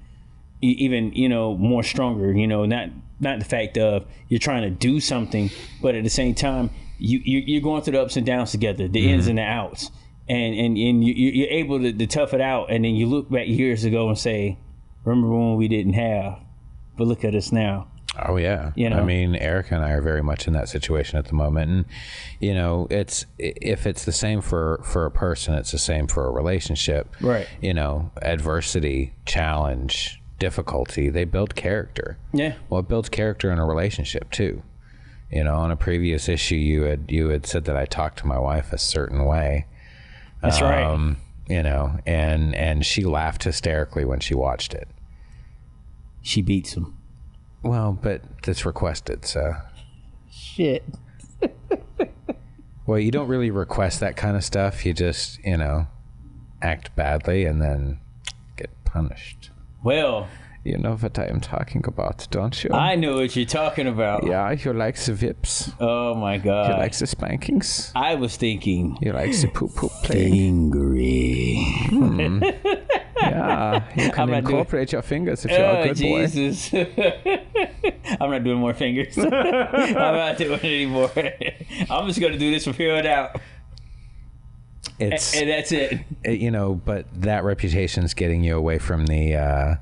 even 0.61 1.13
you 1.13 1.29
know 1.29 1.55
more 1.55 1.83
stronger 1.83 2.31
you 2.33 2.47
know 2.47 2.65
not 2.65 2.89
not 3.19 3.39
the 3.39 3.45
fact 3.45 3.77
of 3.77 4.05
you're 4.27 4.39
trying 4.39 4.61
to 4.63 4.69
do 4.69 4.99
something 4.99 5.49
but 5.81 5.95
at 5.95 6.03
the 6.03 6.09
same 6.09 6.33
time 6.33 6.69
you, 6.97 7.19
you 7.23 7.39
you're 7.45 7.61
going 7.61 7.81
through 7.81 7.93
the 7.93 8.01
ups 8.01 8.17
and 8.17 8.25
downs 8.25 8.51
together 8.51 8.87
the 8.87 9.11
ins 9.11 9.23
mm-hmm. 9.23 9.29
and 9.31 9.37
the 9.39 9.43
outs 9.43 9.91
and 10.27 10.55
and, 10.55 10.77
and 10.77 11.03
you, 11.03 11.13
you- 11.13 11.31
you're 11.31 11.49
able 11.51 11.79
to, 11.79 11.91
to 11.93 12.07
tough 12.07 12.33
it 12.33 12.41
out 12.41 12.69
and 12.71 12.85
then 12.85 12.95
you 12.95 13.05
look 13.05 13.29
back 13.29 13.47
years 13.47 13.83
ago 13.83 14.07
and 14.09 14.17
say 14.17 14.57
remember 15.03 15.29
when 15.29 15.55
we 15.55 15.67
didn't 15.67 15.93
have 15.93 16.39
but 16.97 17.07
look 17.07 17.23
at 17.23 17.35
us 17.35 17.51
now 17.51 17.87
Oh 18.17 18.37
yeah. 18.37 18.71
You 18.75 18.89
know? 18.89 18.97
I 18.97 19.03
mean, 19.03 19.35
Erica 19.35 19.75
and 19.75 19.83
I 19.83 19.91
are 19.91 20.01
very 20.01 20.23
much 20.23 20.47
in 20.47 20.53
that 20.53 20.67
situation 20.67 21.19
at 21.19 21.25
the 21.25 21.33
moment, 21.33 21.71
and 21.71 21.85
you 22.39 22.53
know, 22.53 22.87
it's 22.89 23.25
if 23.37 23.85
it's 23.85 24.05
the 24.05 24.11
same 24.11 24.41
for 24.41 24.81
for 24.83 25.05
a 25.05 25.11
person, 25.11 25.53
it's 25.53 25.71
the 25.71 25.77
same 25.77 26.07
for 26.07 26.25
a 26.25 26.31
relationship. 26.31 27.15
Right. 27.21 27.47
You 27.61 27.73
know, 27.73 28.11
adversity, 28.21 29.13
challenge, 29.25 30.18
difficulty, 30.39 31.09
they 31.09 31.25
build 31.25 31.53
character. 31.55 32.17
yeah 32.33 32.55
Well, 32.69 32.79
it 32.79 32.87
builds 32.87 33.09
character 33.09 33.51
in 33.51 33.59
a 33.59 33.65
relationship 33.65 34.31
too. 34.31 34.63
You 35.31 35.43
know, 35.43 35.55
on 35.55 35.69
a 35.69 35.75
previous 35.75 36.27
issue, 36.27 36.55
you 36.55 36.83
had 36.83 37.05
you 37.09 37.29
had 37.29 37.45
said 37.45 37.65
that 37.65 37.75
I 37.77 37.85
talked 37.85 38.19
to 38.19 38.27
my 38.27 38.39
wife 38.39 38.73
a 38.73 38.77
certain 38.79 39.25
way. 39.25 39.67
that's 40.41 40.61
right 40.61 40.83
Um, 40.83 41.17
you 41.47 41.61
know, 41.61 41.99
and 42.05 42.55
and 42.55 42.85
she 42.85 43.03
laughed 43.03 43.43
hysterically 43.43 44.05
when 44.05 44.19
she 44.21 44.33
watched 44.33 44.73
it. 44.73 44.87
she 46.21 46.41
beats 46.41 46.73
him 46.73 46.97
Well, 47.61 47.93
but 48.01 48.21
that's 48.43 48.65
requested, 48.65 49.25
so. 49.25 49.53
shit 50.31 50.83
Well, 52.85 52.97
you 52.97 53.11
don't 53.11 53.27
really 53.27 53.51
request 53.51 53.99
that 53.99 54.15
kind 54.17 54.35
of 54.35 54.43
stuff. 54.43 54.83
You 54.83 54.93
just, 54.93 55.37
you 55.45 55.57
know, 55.57 55.85
act 56.59 56.95
badly 56.95 57.45
and 57.45 57.61
then 57.61 57.99
get 58.57 58.71
punished. 58.83 59.48
Well 59.83 60.27
You 60.63 60.77
know 60.77 60.95
what 60.97 61.17
I 61.17 61.25
am 61.27 61.39
talking 61.39 61.83
about, 61.87 62.27
don't 62.31 62.63
you? 62.63 62.71
I 62.73 62.95
know 62.95 63.15
what 63.15 63.33
you're 63.35 63.45
talking 63.45 63.87
about. 63.87 64.25
yeah, 64.27 64.51
you 64.51 64.73
like 64.73 64.97
the 64.97 65.13
whips. 65.15 65.71
Oh 65.79 66.13
my 66.15 66.37
god. 66.37 66.69
You 66.71 66.77
like 66.77 66.95
the 66.97 67.07
spankings. 67.07 67.91
I 67.95 68.15
was 68.15 68.35
thinking 68.35 68.97
You 69.01 69.13
like 69.13 69.31
the 69.31 69.47
poop 69.47 69.73
poop 69.75 69.91
play. 70.03 70.25
angry. 70.31 71.63
Hmm. 71.89 72.43
Yeah, 73.21 73.83
you 73.95 74.09
can 74.15 74.17
not 74.17 74.25
doing- 74.27 74.37
incorporate 74.45 74.91
your 74.91 75.01
fingers 75.01 75.45
if 75.45 75.51
you're 75.51 75.61
a 75.61 75.79
Oh 75.79 75.93
good 75.93 75.99
boy. 75.99 76.27
I'm 78.21 78.29
not 78.31 78.43
doing 78.43 78.59
more 78.59 78.73
fingers. 78.73 79.17
I'm 79.17 79.29
not 79.29 80.37
doing 80.37 80.59
it 80.59 80.63
anymore. 80.63 81.11
I'm 81.89 82.07
just 82.07 82.19
gonna 82.19 82.37
do 82.37 82.51
this 82.51 82.63
from 82.65 82.73
here 82.73 82.95
on 82.95 83.05
out, 83.05 83.39
It's 84.99 85.35
and 85.35 85.49
that's 85.49 85.71
it. 85.71 85.99
it- 86.23 86.39
you 86.39 86.51
know, 86.51 86.75
but 86.75 87.05
that 87.21 87.43
reputation's 87.43 88.13
getting 88.13 88.43
you 88.43 88.57
away 88.57 88.79
from 88.79 89.05
the 89.05 89.35
uh, 89.35 89.75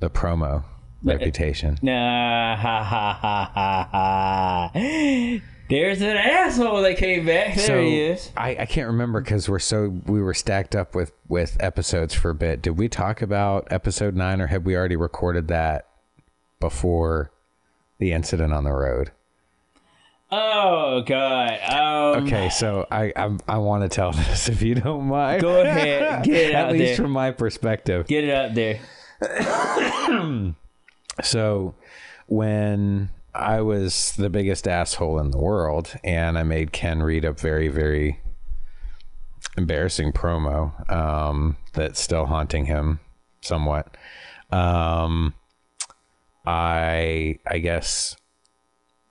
the 0.00 0.10
promo 0.10 0.64
reputation. 1.02 1.78
Nah, 1.82 2.56
ha 2.56 2.82
ha 2.82 3.18
ha 3.20 3.50
ha 3.54 3.90
ha. 3.92 5.40
There's 5.68 6.00
an 6.00 6.16
asshole 6.16 6.82
that 6.82 6.96
came 6.96 7.26
back. 7.26 7.56
There 7.56 7.66
so 7.66 7.82
he 7.82 8.00
is. 8.00 8.30
I, 8.36 8.50
I 8.60 8.66
can't 8.66 8.86
remember 8.86 9.20
because 9.20 9.48
we're 9.48 9.58
so 9.58 10.00
we 10.06 10.22
were 10.22 10.34
stacked 10.34 10.76
up 10.76 10.94
with 10.94 11.12
with 11.28 11.56
episodes 11.60 12.14
for 12.14 12.30
a 12.30 12.34
bit. 12.34 12.62
Did 12.62 12.78
we 12.78 12.88
talk 12.88 13.20
about 13.20 13.66
episode 13.70 14.14
nine, 14.14 14.40
or 14.40 14.46
had 14.46 14.64
we 14.64 14.76
already 14.76 14.94
recorded 14.96 15.48
that 15.48 15.88
before 16.60 17.32
the 17.98 18.12
incident 18.12 18.52
on 18.52 18.62
the 18.64 18.72
road? 18.72 19.10
Oh 20.30 21.02
God. 21.02 21.58
Um, 21.70 22.24
Okay, 22.26 22.48
so 22.48 22.86
I 22.90 23.12
I, 23.16 23.36
I 23.46 23.58
want 23.58 23.82
to 23.82 23.88
tell 23.88 24.12
this 24.12 24.48
if 24.48 24.62
you 24.62 24.74
don't 24.74 25.04
mind. 25.06 25.42
Go 25.42 25.60
ahead, 25.62 26.24
get 26.24 26.50
it 26.50 26.54
At 26.54 26.72
least 26.72 26.84
there. 26.84 26.96
from 26.96 27.10
my 27.12 27.30
perspective. 27.30 28.06
Get 28.06 28.24
it 28.24 28.30
out 28.34 28.54
there. 28.54 28.80
So 31.22 31.74
when 32.26 33.08
I 33.34 33.62
was 33.62 34.12
the 34.16 34.28
biggest 34.28 34.68
asshole 34.68 35.18
in 35.18 35.30
the 35.30 35.38
world 35.38 35.94
and 36.04 36.36
I 36.38 36.42
made 36.42 36.72
Ken 36.72 37.02
read 37.02 37.24
a 37.24 37.32
very, 37.32 37.68
very 37.68 38.20
embarrassing 39.56 40.12
promo 40.12 40.90
um, 40.92 41.56
that's 41.72 42.00
still 42.00 42.26
haunting 42.26 42.66
him 42.66 43.00
somewhat. 43.40 43.96
Um, 44.50 45.32
I 46.44 47.38
I 47.46 47.58
guess 47.58 48.14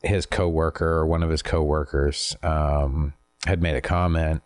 his 0.06 0.26
coworker 0.26 0.88
or 0.88 1.06
one 1.06 1.24
of 1.24 1.30
his 1.30 1.42
coworkers 1.42 2.36
um, 2.44 3.14
had 3.46 3.62
made 3.62 3.76
a 3.76 3.82
comment 3.82 4.42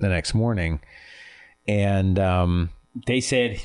the 0.00 0.08
next 0.08 0.34
morning, 0.34 0.80
and 1.66 2.18
um, 2.18 2.70
They 3.06 3.20
said, 3.20 3.60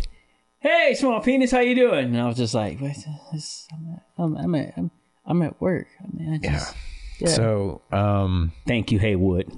"Hey, 0.59 0.95
small 0.95 1.21
penis, 1.21 1.51
how 1.51 1.59
you 1.59 1.75
doing?" 1.75 2.05
And 2.05 2.21
I 2.21 2.27
was 2.27 2.37
just 2.37 2.53
like, 2.53 2.79
"What? 2.79 2.95
This, 3.33 3.67
I'm, 3.71 3.93
at, 3.93 4.05
I'm, 4.17 4.37
I'm 4.37 4.55
at, 4.55 4.73
I'm, 4.77 4.91
I'm 5.25 5.41
at 5.41 5.59
work. 5.61 5.87
I 6.01 6.17
mean, 6.17 6.33
I 6.33 6.47
just, 6.47 6.75
yeah. 7.19 7.27
so 7.27 7.81
um, 7.91 8.51
Thank 8.67 8.91
you, 8.91 8.99
Haywood. 8.99 9.51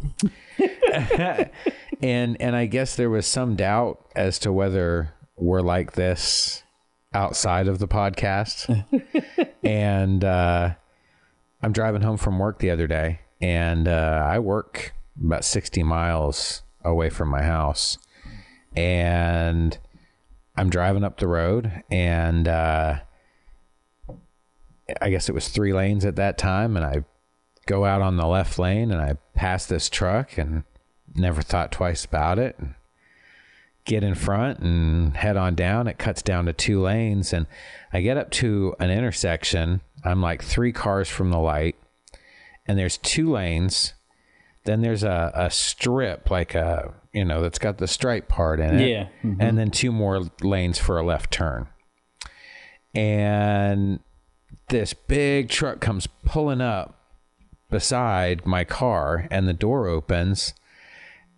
and 2.02 2.38
and 2.42 2.56
I 2.56 2.66
guess 2.66 2.96
there 2.96 3.10
was 3.10 3.26
some 3.26 3.56
doubt 3.56 4.06
as 4.16 4.40
to 4.40 4.52
whether 4.52 5.14
we're 5.38 5.62
like 5.62 5.94
this 5.94 6.64
outside 7.14 7.68
of 7.68 7.80
the 7.80 7.88
podcast. 7.88 8.86
and 9.64 10.24
uh, 10.24 10.74
I'm 11.62 11.72
driving 11.72 12.02
home 12.02 12.18
from 12.18 12.40
work 12.40 12.60
the 12.60 12.70
other 12.70 12.88
day, 12.88 13.22
and 13.42 13.88
uh, 13.88 14.26
I 14.26 14.40
work 14.40 14.94
about 15.24 15.46
60 15.46 15.84
miles 15.84 16.64
away 16.84 17.10
from 17.10 17.30
my 17.30 17.44
house, 17.44 17.98
and 18.76 19.78
I'm 20.56 20.70
driving 20.70 21.04
up 21.04 21.20
the 21.20 21.28
road, 21.28 21.84
and 21.92 22.48
uh, 22.48 23.00
I 25.02 25.10
guess 25.10 25.30
it 25.30 25.36
was 25.36 25.50
three 25.50 25.74
lanes 25.74 26.06
at 26.06 26.16
that 26.16 26.38
time, 26.38 26.76
and 26.76 26.86
I 26.86 27.04
go 27.68 27.86
out 27.86 28.02
on 28.02 28.18
the 28.18 28.28
left 28.28 28.58
lane, 28.58 28.92
and 28.92 29.02
I 29.02 29.18
pass 29.36 29.66
this 29.66 29.90
truck, 29.90 30.38
and 30.38 30.64
never 31.16 31.42
thought 31.42 31.72
twice 31.72 32.06
about 32.06 32.40
it. 32.40 32.58
And 32.58 32.74
get 33.86 34.04
in 34.04 34.16
front 34.16 34.60
and 34.60 35.16
head 35.18 35.38
on 35.38 35.56
down. 35.56 35.88
It 35.88 35.98
cuts 35.98 36.22
down 36.22 36.46
to 36.46 36.54
two 36.54 36.82
lanes, 36.82 37.34
and 37.34 37.48
I 37.92 38.02
get 38.02 38.18
up 38.18 38.32
to 38.32 38.76
an 38.80 38.90
intersection. 38.90 39.82
I'm 40.04 40.22
like 40.22 40.44
three 40.44 40.72
cars 40.72 41.10
from 41.10 41.32
the 41.32 41.40
light, 41.40 41.76
and 42.68 42.78
there's 42.78 42.98
two 42.98 43.32
lanes. 43.32 43.94
Then 44.66 44.82
there's 44.82 45.04
a, 45.04 45.32
a 45.34 45.50
strip, 45.50 46.30
like 46.30 46.54
a 46.54 46.94
you 47.14 47.26
know, 47.26 47.42
that's 47.42 47.60
got 47.60 47.78
the 47.78 47.88
stripe 47.88 48.28
part 48.28 48.60
in 48.60 48.80
it. 48.80 48.90
Yeah. 48.90 49.08
Mm-hmm. 49.24 49.42
And 49.42 49.58
then 49.58 49.72
two 49.72 49.92
more 49.92 50.24
lanes 50.42 50.78
for 50.78 50.98
a 50.98 51.04
left 51.04 51.32
turn. 51.32 51.68
And 52.94 54.00
this 54.70 54.94
big 54.94 55.50
truck 55.50 55.80
comes 55.80 56.08
pulling 56.26 56.62
up 56.62 56.98
beside 57.70 58.46
my 58.46 58.64
car, 58.64 59.28
and 59.32 59.48
the 59.48 59.54
door 59.54 59.88
opens 59.88 60.54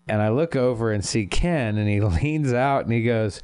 and 0.07 0.21
I 0.21 0.29
look 0.29 0.55
over 0.55 0.91
and 0.91 1.03
see 1.03 1.25
Ken, 1.25 1.77
and 1.77 1.89
he 1.89 1.99
leans 2.21 2.53
out 2.53 2.85
and 2.85 2.93
he 2.93 3.03
goes, 3.03 3.41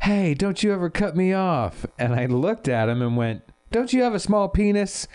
Hey, 0.00 0.34
don't 0.34 0.62
you 0.62 0.72
ever 0.72 0.90
cut 0.90 1.16
me 1.16 1.32
off? 1.32 1.86
And 1.98 2.14
I 2.14 2.26
looked 2.26 2.68
at 2.68 2.88
him 2.88 3.02
and 3.02 3.16
went, 3.16 3.42
Don't 3.70 3.92
you 3.92 4.02
have 4.02 4.14
a 4.14 4.18
small 4.20 4.48
penis? 4.48 5.06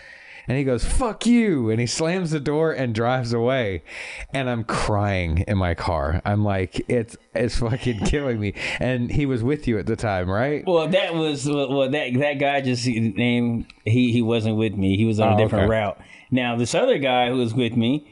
And 0.46 0.56
he 0.56 0.64
goes, 0.64 0.82
Fuck 0.82 1.26
you. 1.26 1.68
And 1.68 1.78
he 1.78 1.86
slams 1.86 2.30
the 2.30 2.40
door 2.40 2.72
and 2.72 2.94
drives 2.94 3.34
away. 3.34 3.82
And 4.32 4.48
I'm 4.48 4.64
crying 4.64 5.44
in 5.46 5.58
my 5.58 5.74
car. 5.74 6.22
I'm 6.24 6.42
like, 6.42 6.82
It's 6.88 7.18
it's 7.34 7.58
fucking 7.58 8.06
killing 8.06 8.40
me. 8.40 8.54
And 8.80 9.10
he 9.12 9.26
was 9.26 9.42
with 9.42 9.68
you 9.68 9.78
at 9.78 9.84
the 9.84 9.94
time, 9.96 10.30
right? 10.30 10.64
Well, 10.66 10.88
that 10.88 11.14
was 11.14 11.46
well, 11.46 11.90
that 11.90 12.14
that 12.14 12.34
guy 12.38 12.62
just 12.62 12.86
named 12.86 13.66
he 13.84 14.10
he 14.10 14.22
wasn't 14.22 14.56
with 14.56 14.72
me. 14.72 14.96
He 14.96 15.04
was 15.04 15.20
on 15.20 15.32
Oh, 15.32 15.34
a 15.34 15.38
different 15.38 15.64
okay. 15.64 15.70
route. 15.80 15.98
Now 16.30 16.56
this 16.56 16.74
other 16.74 16.96
guy 16.96 17.28
who 17.28 17.36
was 17.36 17.52
with 17.52 17.76
me, 17.76 18.06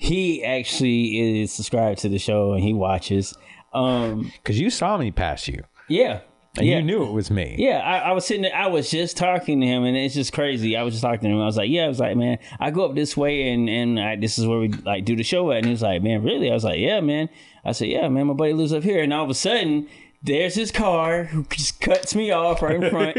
he 0.00 0.44
actually 0.44 1.40
is 1.42 1.52
subscribed 1.52 1.98
to 2.00 2.08
the 2.08 2.18
show 2.18 2.52
and 2.52 2.62
he 2.62 2.72
watches. 2.72 3.34
Um, 3.72 4.32
Because 4.42 4.58
you 4.58 4.70
saw 4.70 4.96
me 4.96 5.10
pass 5.10 5.48
you. 5.48 5.62
yeah, 5.88 6.20
And 6.56 6.66
yeah. 6.66 6.76
you 6.76 6.82
knew 6.84 7.02
it 7.02 7.12
was 7.12 7.30
me. 7.32 7.56
Yeah, 7.58 7.78
I, 7.80 7.98
I 7.98 8.12
was 8.12 8.24
sitting 8.24 8.42
there, 8.42 8.54
I 8.54 8.68
was 8.68 8.90
just 8.90 9.16
talking 9.16 9.60
to 9.60 9.66
him, 9.66 9.82
and 9.84 9.96
it's 9.96 10.14
just 10.14 10.32
crazy. 10.32 10.76
I 10.76 10.84
was 10.84 10.94
just 10.94 11.02
talking 11.02 11.28
to 11.28 11.34
him. 11.34 11.42
I 11.42 11.46
was 11.46 11.56
like, 11.56 11.68
yeah, 11.68 11.84
I 11.84 11.88
was 11.88 11.98
like, 11.98 12.16
man, 12.16 12.38
I 12.60 12.70
go 12.70 12.84
up 12.84 12.94
this 12.94 13.16
way, 13.16 13.50
and 13.52 13.68
and 13.68 13.98
I, 13.98 14.14
this 14.16 14.38
is 14.38 14.46
where 14.46 14.58
we 14.60 14.68
like 14.68 15.04
do 15.04 15.16
the 15.16 15.24
show 15.24 15.50
at. 15.50 15.58
And 15.58 15.66
he 15.66 15.72
was 15.72 15.82
like, 15.82 16.00
man, 16.02 16.22
really? 16.22 16.48
I 16.50 16.54
was 16.54 16.64
like, 16.64 16.78
yeah, 16.78 17.00
man. 17.00 17.28
I 17.64 17.72
said, 17.72 17.88
yeah, 17.88 18.08
man, 18.08 18.28
my 18.28 18.34
buddy 18.34 18.52
lives 18.54 18.72
up 18.72 18.84
here. 18.84 19.02
And 19.02 19.12
all 19.12 19.24
of 19.24 19.30
a 19.30 19.34
sudden, 19.34 19.88
there's 20.22 20.54
his 20.54 20.70
car 20.70 21.24
who 21.24 21.42
just 21.50 21.80
cuts 21.80 22.14
me 22.14 22.30
off 22.30 22.62
right 22.62 22.82
in 22.82 22.88
front. 22.90 23.18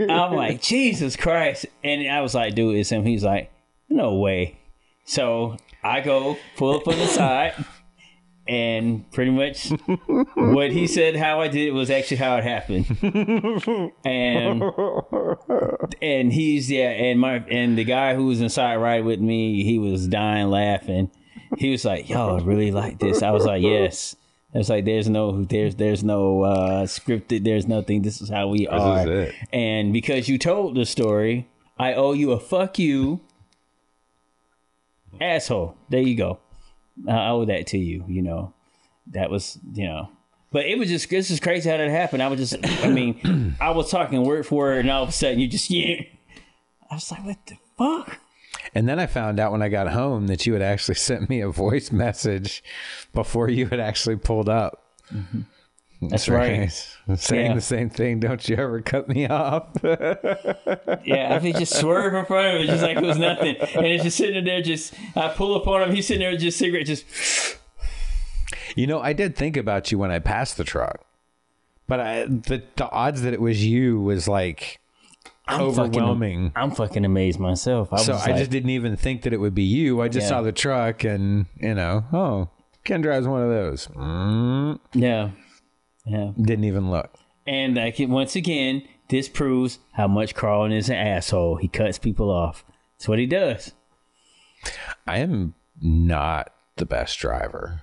I'm 0.10 0.32
like, 0.34 0.60
Jesus 0.62 1.14
Christ. 1.14 1.66
And 1.84 2.08
I 2.10 2.22
was 2.22 2.34
like, 2.34 2.54
dude, 2.54 2.76
it's 2.76 2.90
him. 2.90 3.04
He's 3.04 3.22
like, 3.22 3.52
no 3.88 4.14
way. 4.14 4.58
So 5.04 5.56
I 5.86 6.00
go 6.00 6.36
pull 6.56 6.76
up 6.76 6.88
on 6.88 6.98
the 6.98 7.06
side. 7.06 7.54
And 8.48 9.10
pretty 9.10 9.32
much 9.32 9.70
what 10.34 10.70
he 10.70 10.86
said, 10.86 11.16
how 11.16 11.40
I 11.40 11.48
did 11.48 11.66
it 11.66 11.72
was 11.72 11.90
actually 11.90 12.18
how 12.18 12.36
it 12.36 12.44
happened. 12.44 12.86
and 14.04 14.62
and 16.00 16.32
he's 16.32 16.70
yeah, 16.70 16.90
and 16.90 17.18
my 17.18 17.44
and 17.50 17.76
the 17.76 17.82
guy 17.82 18.14
who 18.14 18.26
was 18.26 18.40
inside 18.40 18.76
right 18.76 19.04
with 19.04 19.18
me, 19.18 19.64
he 19.64 19.80
was 19.80 20.06
dying 20.06 20.48
laughing. 20.48 21.10
He 21.58 21.72
was 21.72 21.84
like, 21.84 22.08
"Y'all 22.08 22.38
really 22.38 22.70
like 22.70 23.00
this?" 23.00 23.20
I 23.20 23.32
was 23.32 23.44
like, 23.44 23.62
"Yes." 23.62 24.14
I 24.54 24.58
was 24.58 24.70
like, 24.70 24.84
"There's 24.84 25.08
no, 25.08 25.42
there's 25.42 25.74
there's 25.74 26.04
no 26.04 26.42
uh, 26.44 26.86
scripted. 26.86 27.42
There's 27.42 27.66
nothing. 27.66 28.02
This 28.02 28.20
is 28.20 28.28
how 28.28 28.46
we 28.46 28.68
are." 28.68 29.00
is 29.00 29.28
it. 29.28 29.34
And 29.52 29.92
because 29.92 30.28
you 30.28 30.38
told 30.38 30.76
the 30.76 30.86
story, 30.86 31.48
I 31.78 31.94
owe 31.94 32.12
you 32.12 32.30
a 32.30 32.38
fuck 32.38 32.78
you, 32.78 33.20
asshole. 35.20 35.76
There 35.88 36.00
you 36.00 36.16
go. 36.16 36.38
I 37.08 37.28
owe 37.28 37.44
that 37.44 37.68
to 37.68 37.78
you. 37.78 38.04
You 38.08 38.22
know, 38.22 38.52
that 39.08 39.30
was 39.30 39.58
you 39.72 39.86
know. 39.86 40.10
But 40.52 40.66
it 40.66 40.78
was 40.78 40.88
just 40.88 41.10
this 41.10 41.30
is 41.30 41.40
crazy 41.40 41.68
how 41.68 41.76
that 41.76 41.90
happened. 41.90 42.22
I 42.22 42.28
was 42.28 42.38
just 42.38 42.84
I 42.84 42.88
mean, 42.88 43.56
I 43.60 43.70
was 43.70 43.90
talking 43.90 44.22
word 44.22 44.46
for 44.46 44.56
word 44.56 44.80
and 44.80 44.90
all 44.90 45.02
of 45.02 45.08
a 45.08 45.12
sudden 45.12 45.38
you 45.38 45.48
just 45.48 45.70
yeah. 45.70 46.02
I 46.90 46.94
was 46.94 47.10
like, 47.10 47.24
what 47.24 47.38
the 47.46 47.56
fuck? 47.76 48.20
And 48.74 48.88
then 48.88 48.98
I 48.98 49.06
found 49.06 49.40
out 49.40 49.52
when 49.52 49.62
I 49.62 49.68
got 49.68 49.88
home 49.88 50.26
that 50.28 50.46
you 50.46 50.52
had 50.52 50.62
actually 50.62 50.94
sent 50.96 51.28
me 51.28 51.40
a 51.40 51.48
voice 51.48 51.90
message 51.92 52.62
before 53.12 53.48
you 53.48 53.66
had 53.66 53.80
actually 53.80 54.16
pulled 54.16 54.48
up. 54.48 54.82
Mm-hmm. 55.12 55.40
That's 56.02 56.28
right. 56.28 56.70
Saying 57.16 57.46
Yeah. 57.46 57.54
the 57.54 57.60
same 57.60 57.88
thing. 57.90 58.20
Don't 58.20 58.46
you 58.48 58.56
ever 58.56 58.80
cut 58.82 59.08
me 59.08 59.26
off? 59.26 59.68
Yeah, 61.04 61.36
I 61.36 61.38
mean, 61.42 61.54
just 61.54 61.78
swerve 61.78 62.14
in 62.14 62.24
front 62.24 62.46
of 62.56 62.60
him, 62.62 62.66
just 62.66 62.82
like 62.82 62.96
it 62.96 63.02
was 63.02 63.18
nothing, 63.18 63.56
and 63.56 63.86
it's 63.86 64.02
just 64.02 64.16
sitting 64.16 64.44
there. 64.44 64.60
Just 64.60 64.92
I 65.14 65.28
pull 65.28 65.54
up 65.54 65.66
on 65.68 65.82
him. 65.82 65.94
He's 65.94 66.06
sitting 66.08 66.20
there 66.20 66.32
with 66.32 66.40
just 66.40 66.58
cigarette, 66.58 66.86
just 66.86 67.04
you 68.74 68.86
know, 68.86 69.00
I 69.00 69.12
did 69.12 69.36
think 69.36 69.56
about 69.56 69.90
you 69.92 69.98
when 69.98 70.10
I 70.10 70.18
passed 70.18 70.56
the 70.56 70.64
truck, 70.64 71.04
but 71.86 72.00
I, 72.00 72.24
the 72.24 72.62
the 72.76 72.90
odds 72.90 73.22
that 73.22 73.32
it 73.32 73.40
was 73.40 73.64
you 73.64 74.00
was 74.00 74.26
like 74.26 74.80
I'm 75.46 75.60
overwhelming. 75.62 76.50
Fucking, 76.50 76.52
I'm 76.62 76.70
fucking 76.72 77.04
amazed 77.04 77.38
myself. 77.38 77.92
I 77.92 77.96
was 77.96 78.06
so 78.06 78.14
I 78.14 78.26
like, 78.26 78.36
just 78.36 78.50
didn't 78.50 78.70
even 78.70 78.96
think 78.96 79.22
that 79.22 79.32
it 79.32 79.38
would 79.38 79.54
be 79.54 79.62
you. 79.62 80.02
I 80.02 80.08
just 80.08 80.24
Yeah. 80.24 80.28
saw 80.30 80.42
the 80.42 80.52
truck 80.52 81.04
and 81.04 81.46
you 81.60 81.74
know, 81.74 82.04
oh, 82.12 82.48
Ken 82.84 83.00
drives 83.00 83.28
one 83.28 83.42
of 83.42 83.48
those. 83.50 83.86
Mm, 83.88 84.80
yeah, 84.92 85.30
yeah. 86.06 86.32
didn't 86.40 86.64
even 86.64 86.90
look. 86.90 87.14
And 87.46 87.76
like 87.76 88.00
it- 88.00 88.08
once 88.08 88.36
again, 88.36 88.82
this 89.08 89.28
proves 89.28 89.78
how 89.92 90.08
much 90.08 90.34
Carlin 90.34 90.72
is 90.72 90.88
an 90.88 90.96
asshole. 90.96 91.56
He 91.56 91.68
cuts 91.68 91.98
people 91.98 92.30
off. 92.30 92.64
That's 92.98 93.08
what 93.08 93.18
he 93.18 93.26
does. 93.26 93.72
I 95.06 95.18
am 95.18 95.54
not 95.80 96.52
the 96.76 96.86
best 96.86 97.18
driver. 97.18 97.82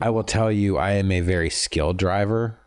I 0.00 0.10
will 0.10 0.24
tell 0.24 0.52
you, 0.52 0.76
I 0.76 0.92
am 0.92 1.10
a 1.10 1.20
very 1.20 1.50
skilled 1.50 1.96
driver 1.96 2.58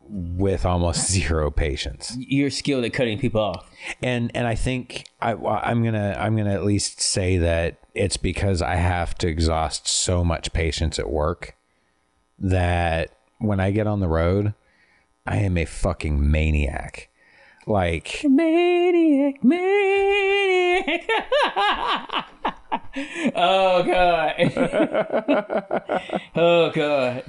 with 0.00 0.66
almost 0.66 1.10
zero 1.10 1.50
patience. 1.50 2.14
You're 2.18 2.50
skilled 2.50 2.84
at 2.84 2.92
cutting 2.92 3.18
people 3.18 3.40
off. 3.40 3.70
And 4.02 4.30
and 4.34 4.46
I 4.46 4.54
think 4.54 5.04
I 5.20 5.32
I'm 5.32 5.82
gonna 5.82 6.16
I'm 6.18 6.36
gonna 6.36 6.52
at 6.52 6.64
least 6.64 7.00
say 7.00 7.38
that 7.38 7.78
it's 7.94 8.16
because 8.16 8.60
I 8.62 8.76
have 8.76 9.16
to 9.18 9.28
exhaust 9.28 9.88
so 9.88 10.24
much 10.24 10.52
patience 10.52 10.98
at 10.98 11.10
work 11.10 11.56
that 12.42 13.10
when 13.38 13.60
I 13.60 13.70
get 13.70 13.86
on 13.86 14.00
the 14.00 14.08
road, 14.08 14.52
I 15.26 15.38
am 15.38 15.56
a 15.56 15.64
fucking 15.64 16.30
maniac. 16.30 17.08
Like 17.64 18.22
Maniac, 18.24 19.44
maniac. 19.44 21.04
oh 23.36 23.84
god. 23.84 24.34
oh 26.34 26.70
god. 26.70 27.22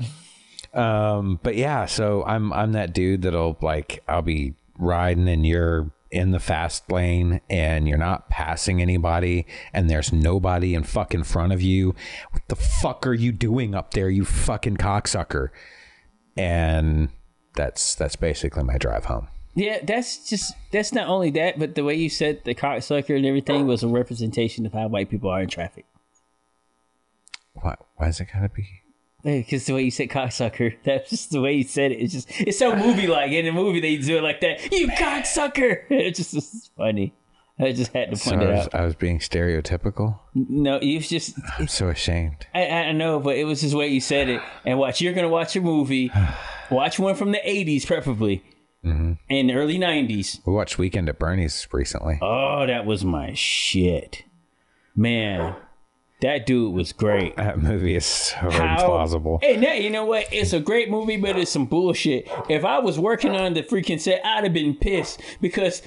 Um, 0.74 1.40
but 1.44 1.56
yeah, 1.56 1.86
so 1.86 2.24
I'm 2.24 2.52
I'm 2.52 2.72
that 2.72 2.94
dude 2.94 3.22
that'll 3.22 3.58
like 3.62 4.04
I'll 4.08 4.24
be 4.24 4.56
riding 4.80 5.30
and 5.30 5.46
you're 5.46 5.92
in 6.14 6.30
the 6.30 6.40
fast 6.40 6.92
lane 6.92 7.42
and 7.50 7.88
you're 7.88 7.98
not 7.98 8.30
passing 8.30 8.82
anybody 8.82 9.48
and 9.74 9.90
there's 9.90 10.14
nobody 10.14 10.76
in 10.76 10.84
fucking 10.84 11.24
front 11.24 11.52
of 11.52 11.60
you. 11.60 11.96
What 12.30 12.44
the 12.50 12.56
fuck 12.56 13.08
are 13.08 13.16
you 13.16 13.32
doing 13.32 13.74
up 13.74 13.96
there, 13.96 14.12
you 14.12 14.24
fucking 14.24 14.78
cocksucker? 14.78 15.50
And 16.38 17.10
that's 17.56 17.96
that's 17.96 18.16
basically 18.16 18.64
my 18.64 18.78
drive 18.78 19.06
home. 19.06 19.28
Yeah, 19.56 19.80
that's 19.84 20.30
just 20.30 20.54
that's 20.72 20.94
not 20.94 21.08
only 21.08 21.32
that, 21.32 21.58
but 21.58 21.74
the 21.74 21.84
way 21.84 21.96
you 21.96 22.10
said 22.10 22.44
the 22.44 22.54
cocksucker 22.54 23.18
and 23.18 23.26
everything 23.26 23.66
was 23.66 23.82
a 23.82 23.88
representation 23.88 24.68
of 24.68 24.74
how 24.74 24.88
white 24.88 25.10
people 25.10 25.32
are 25.32 25.42
in 25.42 25.50
traffic. 25.50 25.86
Why 27.54 27.76
why 27.96 28.10
is 28.10 28.20
it 28.20 28.28
gotta 28.32 28.50
be? 28.50 28.83
Because 29.44 29.66
the 29.66 29.74
way 29.74 29.84
you 29.84 29.92
said 29.92 30.10
cocksucker, 30.10 30.76
that's 30.84 31.10
just 31.10 31.32
the 31.32 31.40
way 31.42 31.54
you 31.54 31.64
said 31.64 31.92
it. 31.94 31.96
It's 32.02 32.14
just 32.14 32.30
it's 32.42 32.60
so 32.60 32.76
movie 32.76 33.08
like. 33.08 33.32
In 33.32 33.48
a 33.48 33.52
movie, 33.54 33.80
they 33.80 33.96
do 33.98 34.18
it 34.18 34.22
like 34.24 34.42
that. 34.42 34.72
You 34.72 34.88
cocksucker! 34.90 35.84
It 35.90 36.16
just 36.16 36.34
was 36.34 36.70
funny. 36.78 37.14
I 37.60 37.72
just 37.72 37.94
had 37.94 38.10
to 38.10 38.18
So 38.18 38.32
point 38.32 38.42
I 38.42 38.46
it 38.46 38.50
was, 38.56 38.66
out. 38.66 38.76
I 38.76 38.84
was 38.84 38.96
being 38.96 39.20
stereotypical. 39.20 40.20
No, 40.34 40.82
you 40.82 41.00
just 41.00 41.36
I'm 41.60 41.68
so 41.68 41.88
ashamed. 41.90 42.48
I, 42.54 42.66
I 42.68 42.92
know, 42.94 43.20
but 43.20 43.38
it 43.38 43.44
was 43.46 43.62
just 43.62 43.72
the 43.74 43.78
way 43.78 43.88
you 43.90 44.02
said 44.02 44.28
it. 44.28 44.42
And 44.66 44.78
watch, 44.80 45.00
you're 45.02 45.14
gonna 45.14 45.30
watch 45.30 45.56
a 45.56 45.62
movie. 45.62 46.12
Watch 46.72 46.98
one 46.98 47.14
from 47.16 47.32
the 47.32 47.40
'80s, 47.46 47.86
preferably, 47.86 48.44
Mm-hmm. 48.84 49.14
in 49.30 49.48
the 49.48 49.54
early 49.54 49.78
'90s. 49.78 50.40
We 50.46 50.52
watched 50.54 50.78
Weekend 50.80 51.08
at 51.08 51.20
Bernie's 51.20 51.68
recently. 51.72 52.18
Oh, 52.22 52.66
that 52.66 52.86
was 52.86 53.06
my 53.06 53.34
shit, 53.36 54.24
man. 54.96 55.56
That 56.24 56.46
dude 56.46 56.74
was 56.74 56.94
great. 56.94 57.36
That 57.44 57.60
movie 57.60 57.96
is 57.96 58.06
so 58.06 58.38
How- 58.50 58.78
implausible. 58.78 59.44
Hey, 59.44 59.58
now 59.58 59.74
you 59.74 59.90
know 59.90 60.06
what? 60.06 60.26
It's 60.32 60.54
a 60.54 60.60
great 60.60 60.90
movie, 60.90 61.18
but 61.18 61.38
it's 61.38 61.52
some 61.52 61.66
bullshit. 61.66 62.30
If 62.50 62.64
I 62.64 62.80
was 62.80 62.98
working 62.98 63.36
on 63.36 63.54
the 63.54 63.62
freaking 63.62 64.00
set, 64.00 64.26
I'd 64.26 64.46
have 64.46 64.54
been 64.54 64.74
pissed 64.76 65.22
because 65.42 65.82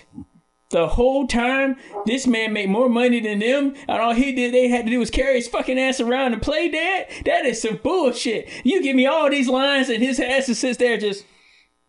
the 0.71 0.89
whole 0.89 1.27
time 1.27 1.77
this 2.05 2.27
man 2.27 2.53
made 2.53 2.69
more 2.69 2.89
money 2.91 3.21
than 3.21 3.39
them, 3.39 3.75
and 3.89 4.01
all 4.03 4.13
he 4.13 4.33
did, 4.33 4.53
they 4.53 4.69
had 4.69 4.85
to 4.85 4.91
do 4.91 4.99
was 4.99 5.11
carry 5.11 5.37
his 5.37 5.49
fucking 5.49 5.79
ass 5.79 6.01
around 6.01 6.35
and 6.35 6.43
play 6.43 6.69
that. 6.69 7.05
That 7.25 7.47
is 7.47 7.63
some 7.63 7.77
bullshit. 7.83 8.49
You 8.63 8.83
give 8.83 8.95
me 8.97 9.07
all 9.07 9.31
these 9.31 9.49
lines, 9.49 9.89
and 9.89 10.03
his 10.03 10.21
ass 10.21 10.47
just 10.47 10.61
sits 10.61 10.79
there 10.79 10.99
just. 10.99 11.25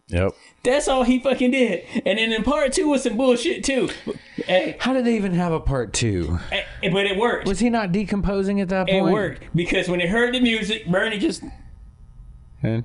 Yep. 0.10 0.36
That's 0.64 0.88
all 0.88 1.04
he 1.04 1.20
fucking 1.20 1.52
did. 1.52 1.84
And 2.06 2.18
then 2.18 2.32
in 2.32 2.44
part 2.44 2.72
two 2.74 2.88
was 2.88 3.04
some 3.04 3.18
bullshit 3.18 3.64
too. 3.64 3.90
Hey, 4.36 4.78
How 4.80 4.94
did 4.94 5.04
they 5.06 5.16
even 5.16 5.34
have 5.34 5.52
a 5.52 5.60
part 5.60 5.92
two? 5.94 6.40
hey, 6.50 6.66
but 6.90 7.06
it 7.06 7.18
worked. 7.18 7.48
Was 7.48 7.60
he 7.60 7.70
not 7.70 7.92
decomposing 7.92 8.62
at 8.62 8.70
that 8.70 8.88
point? 8.88 8.98
It 8.98 9.02
point? 9.02 9.14
worked 9.14 9.44
because 9.56 9.90
when 9.90 10.00
they 10.00 10.08
heard 10.08 10.34
the 10.34 10.40
music, 10.40 10.88
Bernie 10.88 11.20
just 11.20 11.44
and 12.64 12.84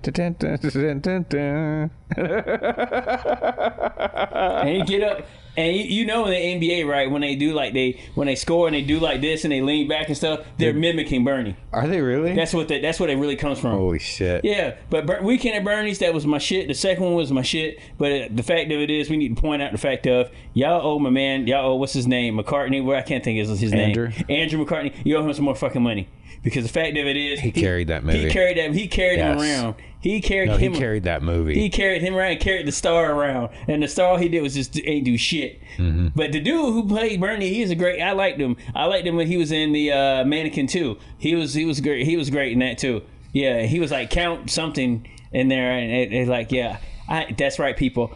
you 4.76 4.84
get 4.84 5.02
up 5.02 5.26
and 5.56 5.76
you, 5.76 5.82
you 5.82 6.06
know 6.06 6.26
in 6.26 6.58
the 6.60 6.66
NBA 6.66 6.88
right 6.88 7.10
when 7.10 7.20
they 7.20 7.36
do 7.36 7.52
like 7.52 7.74
they 7.74 8.00
when 8.14 8.26
they 8.26 8.34
score 8.34 8.66
and 8.66 8.74
they 8.74 8.82
do 8.82 8.98
like 8.98 9.20
this 9.20 9.44
and 9.44 9.52
they 9.52 9.60
lean 9.60 9.88
back 9.88 10.08
and 10.08 10.16
stuff 10.16 10.40
they're 10.58 10.72
mimicking 10.72 11.24
Bernie. 11.24 11.56
Are 11.72 11.86
they 11.86 12.00
really? 12.00 12.34
That's 12.34 12.54
what 12.54 12.68
the, 12.68 12.80
that's 12.80 12.98
what 12.98 13.10
it 13.10 13.16
really 13.16 13.36
comes 13.36 13.58
from. 13.58 13.72
Holy 13.72 13.98
shit. 13.98 14.44
Yeah, 14.44 14.76
but 14.90 15.06
Ber- 15.06 15.22
Weekend 15.22 15.56
at 15.56 15.64
Bernie's 15.64 15.98
that 16.00 16.14
was 16.14 16.26
my 16.26 16.38
shit. 16.38 16.68
The 16.68 16.74
second 16.74 17.04
one 17.04 17.14
was 17.14 17.32
my 17.32 17.42
shit. 17.42 17.78
But 17.98 18.12
uh, 18.12 18.28
the 18.30 18.42
fact 18.42 18.70
of 18.70 18.80
it 18.80 18.90
is, 18.90 19.10
we 19.10 19.16
need 19.16 19.36
to 19.36 19.40
point 19.40 19.62
out 19.62 19.72
the 19.72 19.78
fact 19.78 20.06
of 20.06 20.30
y'all 20.54 20.86
owe 20.86 20.98
my 20.98 21.10
man, 21.10 21.46
y'all 21.46 21.72
owe 21.72 21.76
what's 21.76 21.92
his 21.92 22.06
name, 22.06 22.36
McCarthy. 22.36 22.80
Where 22.80 22.96
I 22.96 23.02
can't 23.02 23.22
think 23.22 23.40
of 23.40 23.58
his 23.58 23.72
Andrew? 23.72 24.08
name, 24.08 24.24
Andrew 24.28 24.58
McCarthy. 24.58 24.92
You 25.04 25.16
owe 25.16 25.26
him 25.26 25.32
some 25.34 25.44
more 25.44 25.54
fucking 25.56 25.82
money 25.82 26.08
because 26.42 26.64
the 26.64 26.72
fact 26.72 26.96
of 26.96 27.06
it 27.06 27.16
is, 27.16 27.40
he, 27.40 27.52
carried 27.52 27.88
that 27.88 28.04
movie. 28.04 28.24
He 28.24 28.30
carried 28.30 28.58
that. 28.58 28.74
He 28.74 28.88
carried 28.88 29.18
him 29.18 29.38
around. 29.38 29.74
He 30.00 30.20
carried 30.20 30.48
No, 30.48 30.56
he 30.56 30.68
carried 30.68 31.04
that 31.04 31.22
movie. 31.22 31.54
He 31.54 31.70
carried 31.70 32.02
him 32.02 32.16
around, 32.16 32.32
and 32.32 32.40
carried 32.40 32.66
the 32.66 32.72
star 32.72 33.12
around, 33.12 33.50
and 33.68 33.84
the 33.84 33.88
star 33.88 34.18
he 34.18 34.28
did 34.28 34.42
was 34.42 34.54
just 34.54 34.76
ain't 34.84 35.04
do 35.04 35.16
shit. 35.16 35.60
Mm-hmm. 35.76 36.08
But 36.16 36.32
the 36.32 36.40
dude 36.40 36.74
who 36.74 36.88
played 36.88 37.20
Bernie, 37.20 37.54
he's 37.54 37.70
a 37.70 37.76
great. 37.76 38.02
I 38.02 38.10
liked 38.10 38.40
him. 38.40 38.56
I 38.74 38.86
liked 38.86 39.06
him 39.06 39.14
when 39.14 39.28
he 39.28 39.36
was 39.36 39.52
in 39.52 39.70
the 39.70 39.92
uh, 39.92 40.24
Mannequin 40.24 40.66
too. 40.66 40.98
He 41.18 41.36
was 41.36 41.54
he 41.54 41.64
was 41.64 41.80
great. 41.80 42.04
He 42.04 42.16
was 42.16 42.30
great 42.30 42.52
in 42.52 42.58
that 42.58 42.78
too. 42.78 43.02
Yeah, 43.32 43.62
he 43.62 43.78
was 43.78 43.92
like 43.92 44.10
Count 44.10 44.50
something 44.50 45.08
in 45.30 45.46
there, 45.46 45.70
and 45.70 45.92
it, 45.92 46.12
it's 46.12 46.28
like 46.28 46.50
yeah, 46.50 46.78
I, 47.08 47.32
that's 47.38 47.60
right, 47.60 47.76
people. 47.76 48.12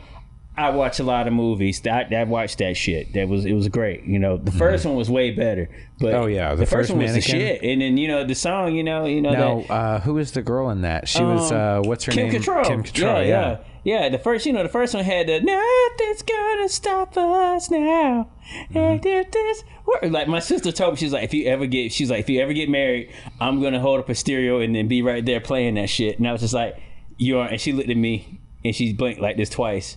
I 0.58 0.70
watch 0.70 1.00
a 1.00 1.04
lot 1.04 1.26
of 1.26 1.34
movies. 1.34 1.86
I, 1.86 2.06
I 2.10 2.24
watched 2.24 2.58
that 2.58 2.76
shit. 2.76 3.12
That 3.12 3.28
was 3.28 3.44
it 3.44 3.52
was 3.52 3.68
great. 3.68 4.04
You 4.04 4.18
know, 4.18 4.38
the 4.38 4.52
first 4.52 4.86
one 4.86 4.96
was 4.96 5.10
way 5.10 5.30
better. 5.30 5.68
But 5.98 6.06
Mm-hmm. 6.06 6.22
Oh, 6.22 6.26
yeah, 6.26 6.50
the, 6.50 6.56
the 6.56 6.66
first, 6.66 6.72
first 6.72 6.90
one 6.90 7.02
was 7.02 7.14
the 7.14 7.20
shit. 7.20 7.62
And 7.62 7.80
then 7.80 7.96
you 7.96 8.08
know 8.08 8.24
the 8.24 8.34
song. 8.34 8.74
You 8.74 8.84
know, 8.84 9.06
you 9.06 9.20
know 9.20 9.32
now, 9.32 9.60
that 9.60 9.70
uh, 9.70 10.00
who 10.00 10.14
was 10.14 10.32
the 10.32 10.42
girl 10.42 10.70
in 10.70 10.82
that? 10.82 11.08
She 11.08 11.22
was 11.22 11.52
uh, 11.52 11.82
what's 11.84 12.04
her 12.04 12.12
Kim 12.12 12.28
name? 12.28 12.42
Cattrall. 12.42 12.66
Kim 12.66 12.82
Cattrall. 12.82 13.02
Yeah, 13.02 13.20
Yeah, 13.20 13.58
yeah, 13.84 14.02
yeah. 14.02 14.08
The 14.08 14.18
first, 14.18 14.46
you 14.46 14.52
know, 14.52 14.62
the 14.62 14.68
first 14.68 14.94
one 14.94 15.04
had 15.04 15.26
the 15.26 15.40
"Nothing's 15.40 16.22
gonna 16.22 16.68
stop 16.68 17.16
us 17.16 17.70
now." 17.70 18.30
Mm-hmm. 18.50 18.78
And 18.78 19.06
if 19.06 19.30
this 19.30 19.64
were 19.84 20.08
like 20.08 20.28
my 20.28 20.40
sister 20.40 20.72
told 20.72 20.94
me, 20.94 20.96
she's 20.98 21.12
like, 21.12 21.24
if 21.24 21.34
you 21.34 21.46
ever 21.46 21.66
get, 21.66 21.92
she's 21.92 22.10
like, 22.10 22.20
if 22.20 22.30
you 22.30 22.40
ever 22.40 22.52
get 22.52 22.68
married, 22.68 23.12
I'm 23.40 23.62
gonna 23.62 23.80
hold 23.80 24.00
up 24.00 24.08
a 24.08 24.14
stereo 24.14 24.60
and 24.60 24.74
then 24.74 24.88
be 24.88 25.02
right 25.02 25.24
there 25.24 25.40
playing 25.40 25.74
that 25.74 25.90
shit. 25.90 26.18
And 26.18 26.26
I 26.26 26.32
was 26.32 26.40
just 26.40 26.54
like, 26.54 26.78
you 27.16 27.38
are. 27.38 27.48
And 27.48 27.60
she 27.60 27.72
looked 27.72 27.90
at 27.90 27.96
me 27.96 28.40
and 28.64 28.74
she 28.74 28.92
blinked 28.92 29.20
like 29.20 29.36
this 29.36 29.50
twice. 29.50 29.96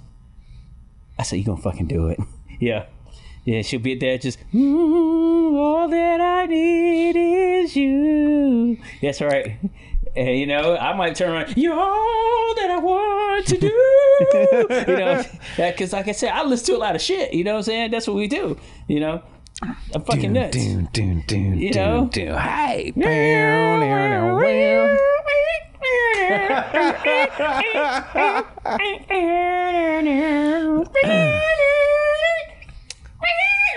I 1.20 1.24
said, 1.24 1.36
you 1.36 1.46
gonna 1.46 1.62
fucking 1.62 1.88
do 1.88 2.08
it? 2.08 2.20
yeah. 2.60 2.86
Yeah, 3.46 3.62
she'll 3.62 3.80
be 3.80 3.96
there 3.96 4.18
just, 4.18 4.38
"Mm, 4.54 5.58
all 5.58 5.88
that 5.88 6.22
I 6.22 6.46
need 6.46 7.16
is 7.16 7.76
you. 7.76 8.78
That's 9.02 9.22
right. 9.22 9.58
And, 10.16 10.38
you 10.38 10.46
know, 10.46 10.76
I 10.76 10.96
might 10.96 11.16
turn 11.16 11.32
around, 11.32 11.58
you're 11.58 11.74
all 11.74 12.56
that 12.56 12.70
I 12.72 12.78
want 12.78 13.46
to 13.48 13.58
do. 13.58 13.68
you 14.92 14.98
know, 14.98 15.24
because 15.58 15.94
like 15.94 16.08
I 16.08 16.12
said, 16.12 16.32
I 16.32 16.44
listen 16.44 16.68
to 16.68 16.78
a 16.78 16.82
lot 16.82 16.96
of 16.96 17.02
shit. 17.02 17.34
You 17.34 17.44
know 17.44 17.54
what 17.54 17.58
I'm 17.60 17.64
saying? 17.64 17.92
That's 17.92 18.08
what 18.08 18.16
we 18.16 18.28
do. 18.28 18.58
You 18.88 19.00
know, 19.00 19.24
I'm 19.62 20.04
fucking 20.06 20.34
nuts. 20.34 20.56
Doon, 20.56 20.90
doon, 20.94 21.24
doon, 21.28 21.58
You 21.58 21.74
doon, 21.74 21.84
know? 21.84 22.10
doon. 22.12 22.38
Hey, 22.38 22.92
bow, 22.96 23.02
now, 23.04 24.40
now, 24.40 24.40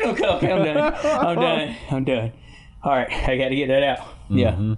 okay, 0.05 0.27
okay, 0.27 0.53
I'm 0.53 0.65
done. 0.65 0.95
I'm 1.05 1.37
done. 1.37 1.77
I'm 1.91 2.05
done. 2.05 2.33
All 2.85 2.93
right, 2.93 3.13
I 3.13 3.37
got 3.37 3.49
to 3.49 3.57
get 3.57 3.69
that 3.69 3.83
out. 3.83 4.07
Yeah, 4.29 4.53
mm-hmm. 4.53 4.75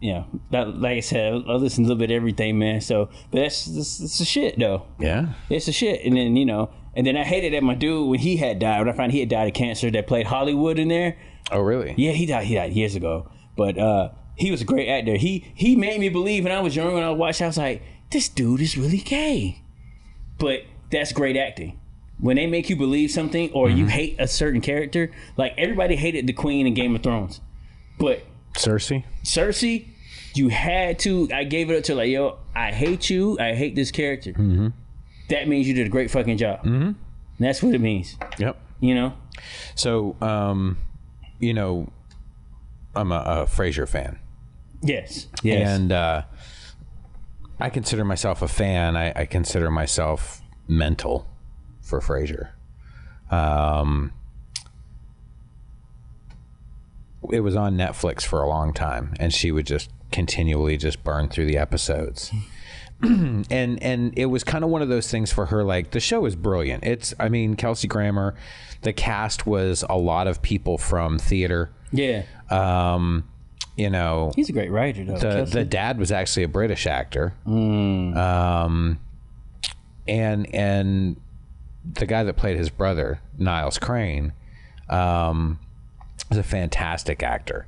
yeah. 0.00 0.24
That, 0.50 0.78
like 0.78 0.96
I 0.98 1.00
said, 1.00 1.32
I 1.32 1.36
I 1.36 1.54
listen 1.54 1.84
to 1.84 1.88
a 1.88 1.88
little 1.88 1.98
bit 2.00 2.10
of 2.10 2.16
everything, 2.16 2.58
man. 2.58 2.80
So, 2.80 3.06
but 3.30 3.40
that's 3.40 3.64
that's, 3.64 3.98
that's 3.98 4.18
the 4.18 4.24
shit, 4.24 4.58
though. 4.58 4.86
Yeah. 4.98 5.34
It's 5.48 5.66
the 5.66 5.72
shit. 5.72 6.04
And 6.04 6.16
then 6.16 6.36
you 6.36 6.44
know, 6.44 6.70
and 6.96 7.06
then 7.06 7.16
I 7.16 7.24
hated 7.24 7.52
that 7.52 7.62
my 7.62 7.74
dude 7.74 8.08
when 8.08 8.20
he 8.20 8.36
had 8.36 8.58
died. 8.58 8.80
When 8.80 8.88
I 8.88 8.92
found 8.92 9.12
he 9.12 9.20
had 9.20 9.28
died 9.28 9.48
of 9.48 9.54
cancer, 9.54 9.90
that 9.90 10.06
played 10.06 10.26
Hollywood 10.26 10.78
in 10.78 10.88
there. 10.88 11.16
Oh, 11.50 11.60
really? 11.60 11.94
Yeah, 11.96 12.12
he 12.12 12.26
died. 12.26 12.46
He 12.46 12.54
died 12.54 12.72
years 12.72 12.94
ago. 12.94 13.30
But 13.56 13.78
uh, 13.78 14.10
he 14.36 14.50
was 14.50 14.60
a 14.62 14.64
great 14.64 14.88
actor. 14.88 15.16
He 15.16 15.52
he 15.54 15.76
made 15.76 16.00
me 16.00 16.08
believe 16.08 16.44
when 16.44 16.52
I 16.52 16.60
was 16.60 16.74
young 16.74 16.94
when 16.94 17.02
I 17.02 17.10
watched. 17.10 17.42
I 17.42 17.46
was 17.46 17.58
like, 17.58 17.82
this 18.10 18.28
dude 18.28 18.60
is 18.60 18.76
really 18.76 18.98
gay. 18.98 19.62
But 20.38 20.62
that's 20.90 21.12
great 21.12 21.36
acting. 21.36 21.78
When 22.18 22.36
they 22.36 22.46
make 22.46 22.70
you 22.70 22.76
believe 22.76 23.10
something 23.10 23.50
or 23.52 23.68
you 23.68 23.86
hate 23.86 24.16
a 24.18 24.28
certain 24.28 24.60
character, 24.60 25.10
like 25.36 25.52
everybody 25.58 25.96
hated 25.96 26.26
the 26.26 26.32
Queen 26.32 26.66
in 26.66 26.74
Game 26.74 26.94
of 26.94 27.02
Thrones, 27.02 27.40
but 27.98 28.22
Cersei. 28.54 29.04
Cersei, 29.24 29.88
you 30.34 30.48
had 30.48 30.98
to. 31.00 31.28
I 31.34 31.44
gave 31.44 31.70
it 31.70 31.76
up 31.76 31.84
to 31.84 31.94
like, 31.96 32.08
yo, 32.10 32.38
I 32.54 32.70
hate 32.70 33.10
you. 33.10 33.36
I 33.40 33.54
hate 33.54 33.74
this 33.74 33.90
character. 33.90 34.32
That 35.28 35.48
means 35.48 35.66
you 35.66 35.74
did 35.74 35.86
a 35.86 35.90
great 35.90 36.10
fucking 36.10 36.36
job. 36.38 36.60
Mm-hmm. 36.60 36.92
That's 37.38 37.62
what 37.62 37.74
it 37.74 37.80
means. 37.80 38.16
Yep. 38.38 38.60
You 38.80 38.94
know. 38.94 39.14
So, 39.74 40.16
um, 40.20 40.78
you 41.38 41.54
know, 41.54 41.90
I'm 42.94 43.10
a, 43.10 43.16
a 43.16 43.46
Frasier 43.46 43.88
fan, 43.88 44.18
Yes. 44.82 45.26
Yes. 45.42 45.68
and 45.68 45.90
uh, 45.90 46.22
I 47.58 47.70
consider 47.70 48.04
myself 48.04 48.42
a 48.42 48.48
fan. 48.48 48.96
I, 48.96 49.12
I 49.22 49.24
consider 49.26 49.70
myself 49.70 50.42
mental 50.68 51.26
for 51.80 52.00
Frasier. 52.00 52.50
Um, 53.30 54.12
it 57.32 57.40
was 57.40 57.56
on 57.56 57.76
Netflix 57.76 58.22
for 58.22 58.42
a 58.42 58.48
long 58.48 58.72
time, 58.72 59.14
and 59.18 59.32
she 59.32 59.50
would 59.50 59.66
just 59.66 59.90
continually 60.12 60.76
just 60.76 61.02
burn 61.02 61.28
through 61.28 61.46
the 61.46 61.56
episodes. 61.56 62.30
and 63.50 63.82
and 63.82 64.12
it 64.16 64.26
was 64.26 64.44
kind 64.44 64.64
of 64.64 64.70
one 64.70 64.82
of 64.82 64.88
those 64.88 65.10
things 65.10 65.32
for 65.32 65.46
her. 65.46 65.62
Like 65.64 65.90
the 65.90 66.00
show 66.00 66.24
is 66.26 66.36
brilliant. 66.36 66.84
It's 66.84 67.14
I 67.18 67.28
mean 67.28 67.54
Kelsey 67.56 67.88
Grammer, 67.88 68.34
the 68.82 68.92
cast 68.92 69.46
was 69.46 69.84
a 69.88 69.96
lot 69.96 70.26
of 70.26 70.42
people 70.42 70.78
from 70.78 71.18
theater. 71.18 71.70
Yeah, 71.92 72.24
Um, 72.50 73.24
you 73.76 73.90
know, 73.90 74.32
he's 74.34 74.48
a 74.48 74.52
great 74.52 74.70
writer 74.70 75.04
though. 75.04 75.14
the 75.18 75.20
Kelsey. 75.20 75.52
the 75.52 75.64
dad 75.64 75.98
was 75.98 76.10
actually 76.12 76.42
a 76.44 76.48
British 76.48 76.86
actor. 76.86 77.34
Mm. 77.46 78.16
Um, 78.16 79.00
and 80.08 80.52
and 80.54 81.20
the 81.92 82.06
guy 82.06 82.24
that 82.24 82.34
played 82.36 82.56
his 82.56 82.70
brother, 82.70 83.20
Niles 83.38 83.78
Crane, 83.78 84.32
um, 84.88 85.58
is 86.30 86.38
a 86.38 86.42
fantastic 86.42 87.22
actor. 87.22 87.66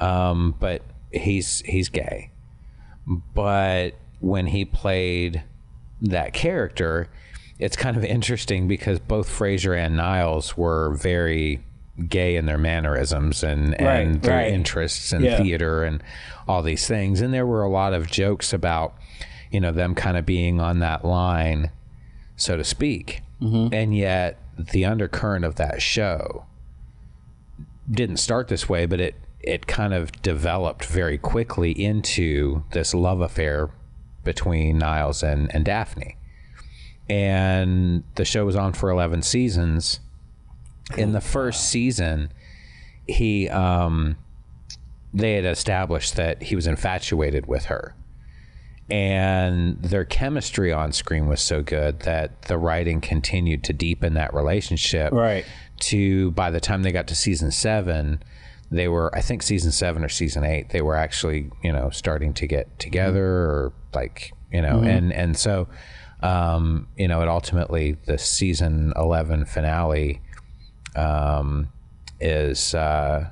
Um, 0.00 0.54
but 0.60 0.82
he's 1.12 1.60
he's 1.62 1.88
gay. 1.88 2.30
But 3.34 3.92
when 4.20 4.46
he 4.46 4.64
played 4.64 5.42
that 6.00 6.32
character, 6.32 7.08
it's 7.58 7.76
kind 7.76 7.96
of 7.96 8.04
interesting 8.04 8.68
because 8.68 8.98
both 8.98 9.28
Frasier 9.28 9.76
and 9.76 9.96
Niles 9.96 10.56
were 10.56 10.94
very 10.94 11.60
gay 12.08 12.36
in 12.36 12.46
their 12.46 12.58
mannerisms 12.58 13.42
and, 13.42 13.78
and 13.80 14.22
their 14.22 14.36
right. 14.36 14.52
interests 14.52 15.12
in 15.12 15.22
Yeah. 15.24 15.38
theater 15.38 15.82
and 15.82 16.02
all 16.46 16.62
these 16.62 16.86
things. 16.86 17.20
And 17.20 17.34
there 17.34 17.46
were 17.46 17.62
a 17.62 17.68
lot 17.68 17.92
of 17.92 18.06
jokes 18.06 18.52
about, 18.52 18.94
you 19.50 19.60
know, 19.60 19.72
them 19.72 19.94
kind 19.96 20.16
of 20.16 20.24
being 20.24 20.60
on 20.60 20.78
that 20.78 21.04
line, 21.04 21.70
so 22.36 22.56
to 22.56 22.62
speak. 22.62 23.22
Mm-hmm. 23.42 23.74
And 23.74 23.96
yet 23.96 24.38
the 24.56 24.84
undercurrent 24.84 25.44
of 25.44 25.56
that 25.56 25.82
show 25.82 26.44
didn't 27.90 28.18
start 28.18 28.48
this 28.48 28.68
way, 28.68 28.86
but 28.86 29.00
it 29.00 29.14
it 29.40 29.66
kind 29.66 29.94
of 29.94 30.10
developed 30.20 30.84
very 30.84 31.16
quickly 31.16 31.70
into 31.70 32.64
this 32.72 32.92
love 32.92 33.20
affair 33.20 33.70
between 34.28 34.76
Niles 34.76 35.22
and, 35.22 35.50
and 35.54 35.64
Daphne. 35.64 36.18
And 37.08 38.04
the 38.16 38.26
show 38.26 38.44
was 38.44 38.56
on 38.56 38.74
for 38.74 38.90
11 38.90 39.22
seasons. 39.22 40.00
In 40.98 41.12
the 41.12 41.20
first 41.22 41.70
season, 41.70 42.30
he 43.06 43.48
um, 43.48 44.18
they 45.14 45.32
had 45.32 45.46
established 45.46 46.16
that 46.16 46.42
he 46.42 46.54
was 46.54 46.66
infatuated 46.66 47.46
with 47.46 47.64
her. 47.66 47.94
And 48.90 49.82
their 49.82 50.04
chemistry 50.04 50.74
on 50.74 50.92
screen 50.92 51.26
was 51.26 51.40
so 51.40 51.62
good 51.62 52.00
that 52.00 52.42
the 52.42 52.58
writing 52.58 53.00
continued 53.00 53.64
to 53.64 53.72
deepen 53.72 54.12
that 54.14 54.34
relationship 54.34 55.10
right. 55.14 55.46
to 55.80 56.32
by 56.32 56.50
the 56.50 56.60
time 56.60 56.82
they 56.82 56.92
got 56.92 57.06
to 57.06 57.14
season 57.14 57.50
seven, 57.50 58.22
they 58.70 58.88
were 58.88 59.14
I 59.14 59.20
think 59.20 59.42
season 59.42 59.72
seven 59.72 60.04
or 60.04 60.08
season 60.08 60.44
eight, 60.44 60.70
they 60.70 60.82
were 60.82 60.96
actually 60.96 61.50
you 61.62 61.72
know 61.72 61.90
starting 61.90 62.34
to 62.34 62.46
get 62.46 62.78
together 62.78 63.26
or 63.26 63.72
like 63.94 64.32
you 64.52 64.62
know 64.62 64.80
and 64.80 65.12
and 65.12 65.36
so 65.36 65.68
um, 66.22 66.88
you 66.96 67.08
know 67.08 67.22
it 67.22 67.28
ultimately 67.28 67.96
the 68.06 68.18
season 68.18 68.92
eleven 68.96 69.44
finale 69.44 70.20
um, 70.96 71.68
is. 72.20 72.74
Uh, 72.74 73.30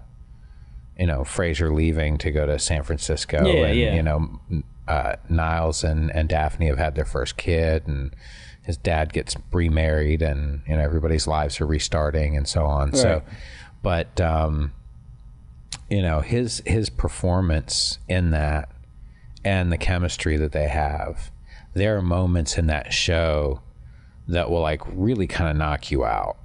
you 0.98 1.06
know, 1.06 1.20
Frasier 1.20 1.74
leaving 1.74 2.16
to 2.16 2.30
go 2.30 2.46
to 2.46 2.58
San 2.58 2.82
Francisco, 2.82 3.44
Yeah, 3.46 3.66
and 3.66 3.78
yeah. 3.78 3.94
you 3.96 4.02
know, 4.02 4.40
uh, 4.88 5.16
Niles 5.28 5.84
and, 5.84 6.10
and 6.14 6.26
Daphne 6.26 6.68
have 6.68 6.78
had 6.78 6.94
their 6.94 7.04
first 7.04 7.36
kid, 7.36 7.86
and 7.86 8.16
his 8.62 8.78
dad 8.78 9.12
gets 9.12 9.36
remarried, 9.52 10.22
and 10.22 10.62
you 10.66 10.74
know 10.74 10.82
everybody's 10.82 11.26
lives 11.26 11.60
are 11.60 11.66
restarting, 11.66 12.34
and 12.34 12.48
so 12.48 12.64
on. 12.64 12.94
So, 12.94 13.22
but 13.82 14.18
um, 14.22 14.72
you 15.90 16.02
know 16.02 16.20
his 16.20 16.62
his 16.66 16.90
performance 16.90 17.98
in 18.08 18.30
that 18.30 18.70
and 19.44 19.70
the 19.70 19.78
chemistry 19.78 20.36
that 20.36 20.52
they 20.52 20.68
have, 20.68 21.30
there 21.74 21.96
are 21.96 22.02
moments 22.02 22.58
in 22.58 22.66
that 22.66 22.92
show 22.92 23.60
that 24.28 24.50
will 24.50 24.60
like 24.60 24.82
really 24.86 25.26
kind 25.28 25.48
of 25.50 25.56
knock 25.56 25.90
you 25.90 26.04
out. 26.04 26.36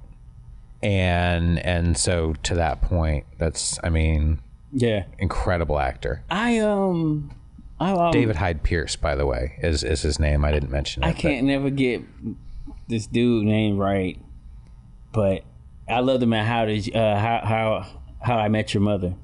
And 0.82 1.58
and 1.60 1.96
so 1.98 2.34
to 2.44 2.54
that 2.54 2.80
point, 2.82 3.26
that's 3.38 3.78
I 3.82 3.88
mean 3.88 4.40
Yeah. 4.72 5.04
incredible 5.18 5.78
actor. 5.78 6.22
I 6.30 6.58
um. 6.58 7.34
I 7.80 7.90
um, 7.92 8.12
David 8.12 8.36
Hyde 8.36 8.62
Pierce, 8.62 8.94
by 8.94 9.16
the 9.16 9.26
way, 9.26 9.58
is 9.60 9.82
is 9.82 10.02
his 10.02 10.20
name. 10.20 10.44
I 10.44 10.52
didn't 10.52 10.70
mention 10.70 11.02
it. 11.02 11.06
I 11.06 11.12
can't 11.12 11.44
never 11.46 11.68
get 11.70 12.02
this 12.88 13.08
dude 13.08 13.44
name 13.44 13.76
right, 13.76 14.20
but 15.12 15.42
I 15.88 15.98
love 15.98 16.22
him 16.22 16.32
at 16.32 16.46
how 16.46 16.64
did 16.66 16.94
uh, 16.94 17.18
how 17.18 17.40
how 17.42 18.00
how 18.20 18.36
I 18.36 18.46
met 18.48 18.72
your 18.72 18.82
mother. 18.82 19.16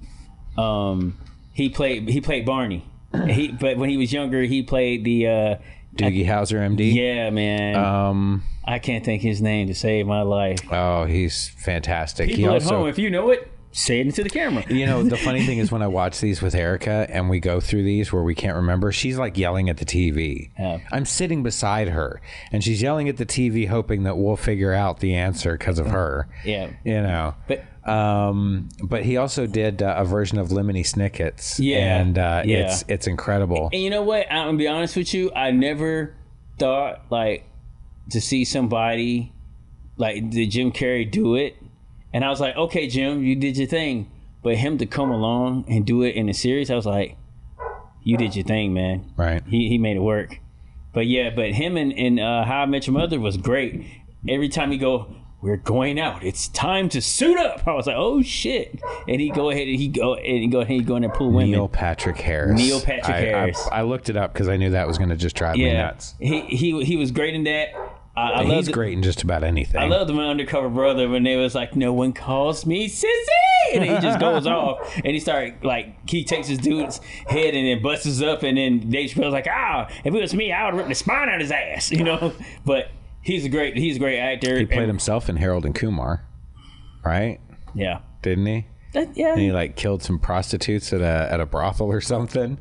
Um, 0.59 1.17
he 1.53 1.69
played 1.69 2.09
he 2.09 2.21
played 2.21 2.45
Barney. 2.45 2.85
he 3.27 3.49
but 3.49 3.79
when 3.79 3.89
he 3.89 3.97
was 3.97 4.13
younger 4.13 4.43
he 4.43 4.63
played 4.63 5.05
the 5.05 5.27
uh, 5.27 5.57
Doogie 5.95 6.27
Howser, 6.27 6.59
MD. 6.59 6.95
yeah 6.95 7.31
man 7.31 7.77
Um. 7.77 8.43
I 8.65 8.79
can't 8.79 9.03
think 9.03 9.23
his 9.23 9.41
name 9.41 9.69
to 9.69 9.75
save 9.75 10.07
my 10.07 10.21
life. 10.21 10.59
Oh, 10.71 11.07
he's 11.07 11.49
fantastic. 11.49 12.29
People 12.29 12.39
he 12.39 12.45
at 12.45 12.63
also, 12.63 12.81
home, 12.81 12.89
if 12.89 12.99
you 12.99 13.09
know 13.09 13.31
it, 13.31 13.51
say 13.73 14.01
it 14.01 14.07
into 14.07 14.23
the 14.23 14.31
camera. 14.31 14.64
you 14.69 14.87
know, 14.87 15.03
the 15.03 15.16
funny 15.16 15.45
thing 15.45 15.59
is 15.59 15.71
when 15.73 15.83
I 15.83 15.87
watch 15.87 16.21
these 16.21 16.43
with 16.43 16.55
Erica 16.55 17.07
and 17.11 17.29
we 17.29 17.41
go 17.41 17.61
through 17.61 17.85
these 17.85 18.12
where 18.12 18.23
we 18.23 18.35
can't 18.35 18.57
remember, 18.57 18.93
she's 18.93 19.19
like 19.19 19.37
yelling 19.37 19.69
at 19.69 19.77
the 19.77 19.85
TV. 19.85 20.51
Yeah. 20.59 20.79
I'm 20.91 21.05
sitting 21.05 21.43
beside 21.43 21.89
her 21.89 22.21
and 22.51 22.64
she's 22.64 22.83
yelling 22.83 23.09
at 23.09 23.16
the 23.16 23.27
TV, 23.27 23.69
hoping 23.69 24.05
that 24.05 24.16
we'll 24.16 24.37
figure 24.37 24.73
out 24.73 25.01
the 25.01 25.14
answer 25.14 25.57
because 25.57 25.79
of 25.79 25.89
her. 25.89 26.29
Yeah, 26.45 26.71
You 26.85 27.03
know. 27.03 27.35
but 27.47 27.64
Um, 27.89 28.69
but 28.83 29.03
he 29.03 29.16
also 29.16 29.47
did 29.47 29.83
uh, 29.83 29.95
a 29.97 30.05
version 30.05 30.39
of 30.39 30.49
Lemony 30.49 30.87
Snicket's. 30.87 31.59
Yeah, 31.59 32.01
and 32.01 32.19
uh, 32.19 32.43
yeah. 32.45 32.66
it's 32.66 32.85
it's 32.89 33.07
incredible. 33.07 33.71
And 33.73 33.83
you 33.83 33.89
know 33.91 34.03
what? 34.03 34.31
I'm 34.31 34.49
gonna 34.49 34.59
be 34.59 34.69
honest 34.69 34.95
with 34.97 35.14
you. 35.14 35.33
I 35.35 35.53
never 35.53 36.14
thought 36.59 37.03
like 37.11 37.47
to 38.11 38.21
see 38.21 38.45
somebody 38.45 39.33
like 39.97 40.31
did 40.31 40.51
Jim 40.51 40.71
Carrey 40.71 41.11
do 41.11 41.35
it, 41.35 41.57
and 42.13 42.25
I 42.25 42.31
was 42.31 42.41
like, 42.41 42.57
okay, 42.57 42.87
Jim, 42.89 43.23
you 43.23 43.37
did 43.37 43.57
your 43.57 43.67
thing. 43.67 44.11
But 44.43 44.57
him 44.57 44.79
to 44.79 44.87
come 44.87 45.11
along 45.11 45.65
and 45.69 45.85
do 45.85 46.03
it 46.03 46.15
in 46.15 46.29
a 46.29 46.35
series, 46.35 46.71
I 46.71 46.77
was 46.77 46.87
like, 46.87 47.17
you 48.03 48.17
did 48.17 48.37
your 48.37 48.45
thing, 48.45 48.73
man. 48.73 49.13
Right. 49.17 49.43
He 49.47 49.69
he 49.69 49.79
made 49.79 49.97
it 49.97 50.01
work. 50.01 50.39
But 50.95 51.07
yeah, 51.07 51.31
but 51.31 51.53
him 51.53 51.77
and, 51.77 51.93
and 51.93 52.19
uh, 52.19 52.45
How 52.45 52.63
I 52.63 52.67
Met 52.67 52.87
Your 52.87 52.95
Mother 52.95 53.21
was 53.21 53.37
great. 53.37 53.85
Every 54.29 54.49
time 54.49 54.71
he 54.71 54.79
go, 54.79 55.15
we're 55.41 55.57
going 55.57 56.01
out. 56.01 56.25
It's 56.25 56.49
time 56.49 56.89
to 56.91 57.01
suit 57.01 57.39
up. 57.39 57.67
I 57.67 57.73
was 57.75 57.87
like, 57.87 57.97
oh 57.97 58.23
shit. 58.23 58.81
And 59.07 59.21
he 59.21 59.31
go 59.31 59.51
ahead 59.51 59.69
and 59.69 59.77
he 59.77 59.89
go 59.89 60.15
and 60.15 60.39
he 60.39 60.47
go 60.47 60.61
ahead 60.61 60.77
and 60.79 60.87
go 60.87 60.97
in 60.97 61.05
and 61.05 61.13
pull 61.13 61.31
women. 61.31 61.53
Neil 61.53 61.69
Patrick 61.69 62.17
Harris. 62.17 62.59
Neil 62.59 62.81
Patrick 62.81 63.15
I- 63.15 63.19
I- 63.19 63.21
Harris. 63.21 63.69
I, 63.71 63.83
looked 63.83 64.09
it 64.09 64.17
up 64.17 64.33
because 64.33 64.49
I 64.49 64.57
knew 64.57 64.71
that 64.71 64.87
was 64.87 64.99
going 64.99 65.11
to 65.11 65.17
just 65.17 65.37
drive 65.37 65.57
me 65.57 65.73
nuts. 65.73 66.15
he 66.19 66.41
he 66.43 66.85
he 66.85 66.97
was 66.97 67.11
great 67.11 67.35
in 67.35 67.45
that. 67.45 67.69
I, 68.19 68.41
I 68.41 68.45
He's 68.45 68.53
loved 68.53 68.73
great 68.73 68.93
in 68.95 69.03
just 69.03 69.23
about 69.23 69.45
anything. 69.45 69.81
I 69.81 69.87
loved 69.87 70.11
my 70.12 70.29
undercover 70.29 70.69
brother 70.69 71.09
when 71.09 71.23
they 71.23 71.37
was 71.37 71.55
like, 71.55 71.77
"No 71.77 71.93
one 71.93 72.12
calls 72.12 72.66
me 72.66 72.89
sissy," 72.89 73.75
and 73.75 73.85
he 73.85 73.91
just 74.01 74.19
goes 74.19 74.47
off 74.59 74.79
and 74.97 75.07
he 75.09 75.21
started 75.21 75.62
like 75.64 76.09
he 76.11 76.25
takes 76.25 76.49
his 76.49 76.59
dude's 76.59 76.99
head 77.27 77.55
and 77.55 77.66
then 77.66 77.83
busts 77.83 78.21
up, 78.23 78.43
and 78.43 78.59
then 78.59 78.91
Dave 78.91 79.11
Chappelle's 79.11 79.33
like, 79.33 79.47
"Ah, 79.51 79.89
if 80.05 80.14
it 80.14 80.21
was 80.21 80.35
me, 80.35 80.53
I 80.53 80.64
would 80.66 80.75
rip 80.79 80.89
the 80.89 80.95
spine 80.95 81.29
out 81.29 81.37
of 81.37 81.41
his 81.41 81.53
ass," 81.53 81.91
you 81.91 82.05
know. 82.05 82.33
But 82.64 82.91
he's 83.23 83.45
a 83.45 83.49
great 83.49 83.77
he's 83.77 83.97
a 83.97 83.99
great 84.01 84.19
actor. 84.19 84.59
he 84.59 84.66
played 84.66 84.79
and- 84.81 84.89
himself 84.89 85.29
in 85.29 85.37
Harold 85.37 85.64
and 85.64 85.75
Kumar, 85.75 86.25
right? 87.05 87.41
Yeah, 87.75 88.01
Didn't 88.23 88.47
he? 88.47 88.66
that, 88.95 89.16
yeah. 89.16 89.33
And 89.33 89.41
he 89.41 89.53
like 89.53 89.77
killed 89.77 90.03
some 90.03 90.19
prostitutes 90.19 90.93
at 90.93 91.01
a 91.03 91.29
at 91.33 91.41
a 91.41 91.47
brothel 91.47 91.93
or 91.93 92.01
something, 92.01 92.59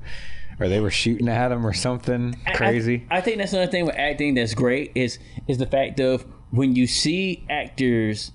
or 0.59 0.67
they 0.67 0.79
were 0.79 0.91
shooting 0.91 1.27
at 1.29 1.51
him 1.51 1.65
or 1.65 1.73
something 1.73 2.35
crazy. 2.55 3.05
I, 3.11 3.17
I 3.17 3.21
think 3.21 3.37
that's 3.37 3.53
another 3.53 3.71
thing 3.71 3.85
with 3.85 3.95
acting 3.95 4.33
that's 4.35 4.53
great 4.53 4.91
is 4.95 5.19
is 5.47 5.57
the 5.57 5.65
fact 5.67 5.99
of 5.99 6.25
when 6.51 6.75
you 6.75 6.87
see 6.87 7.45
actors 7.49 8.31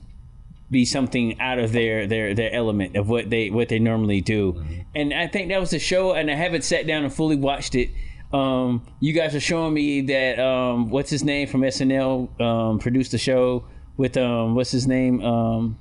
be 0.71 0.85
something 0.85 1.39
out 1.41 1.59
of 1.59 1.73
their 1.73 2.07
their 2.07 2.35
their 2.35 2.53
element 2.53 2.97
of 2.97 3.09
what 3.09 3.29
they 3.31 3.51
what 3.51 3.69
they 3.69 3.79
normally 3.79 4.21
do, 4.21 4.53
Mm-hmm. 4.55 4.81
and 4.95 5.13
I 5.15 5.27
think 5.27 5.49
that 5.49 5.61
was 5.61 5.71
the 5.71 5.79
show, 5.79 6.13
and 6.13 6.31
I 6.31 6.35
haven't 6.35 6.63
sat 6.65 6.87
down 6.87 7.05
and 7.05 7.13
fully 7.13 7.37
watched 7.37 7.75
it. 7.75 7.91
Um, 8.33 8.87
you 9.01 9.13
guys 9.13 9.35
are 9.35 9.41
showing 9.41 9.75
me 9.75 10.01
that 10.03 10.39
um, 10.39 10.89
what's 10.89 11.11
his 11.11 11.23
name 11.23 11.47
from 11.49 11.61
SNL 11.61 12.41
um, 12.41 12.79
produced 12.79 13.11
the 13.13 13.19
show 13.19 13.65
with 13.99 14.17
um, 14.17 14.55
what's 14.55 14.71
his 14.71 14.87
name 14.87 15.23
um, 15.23 15.79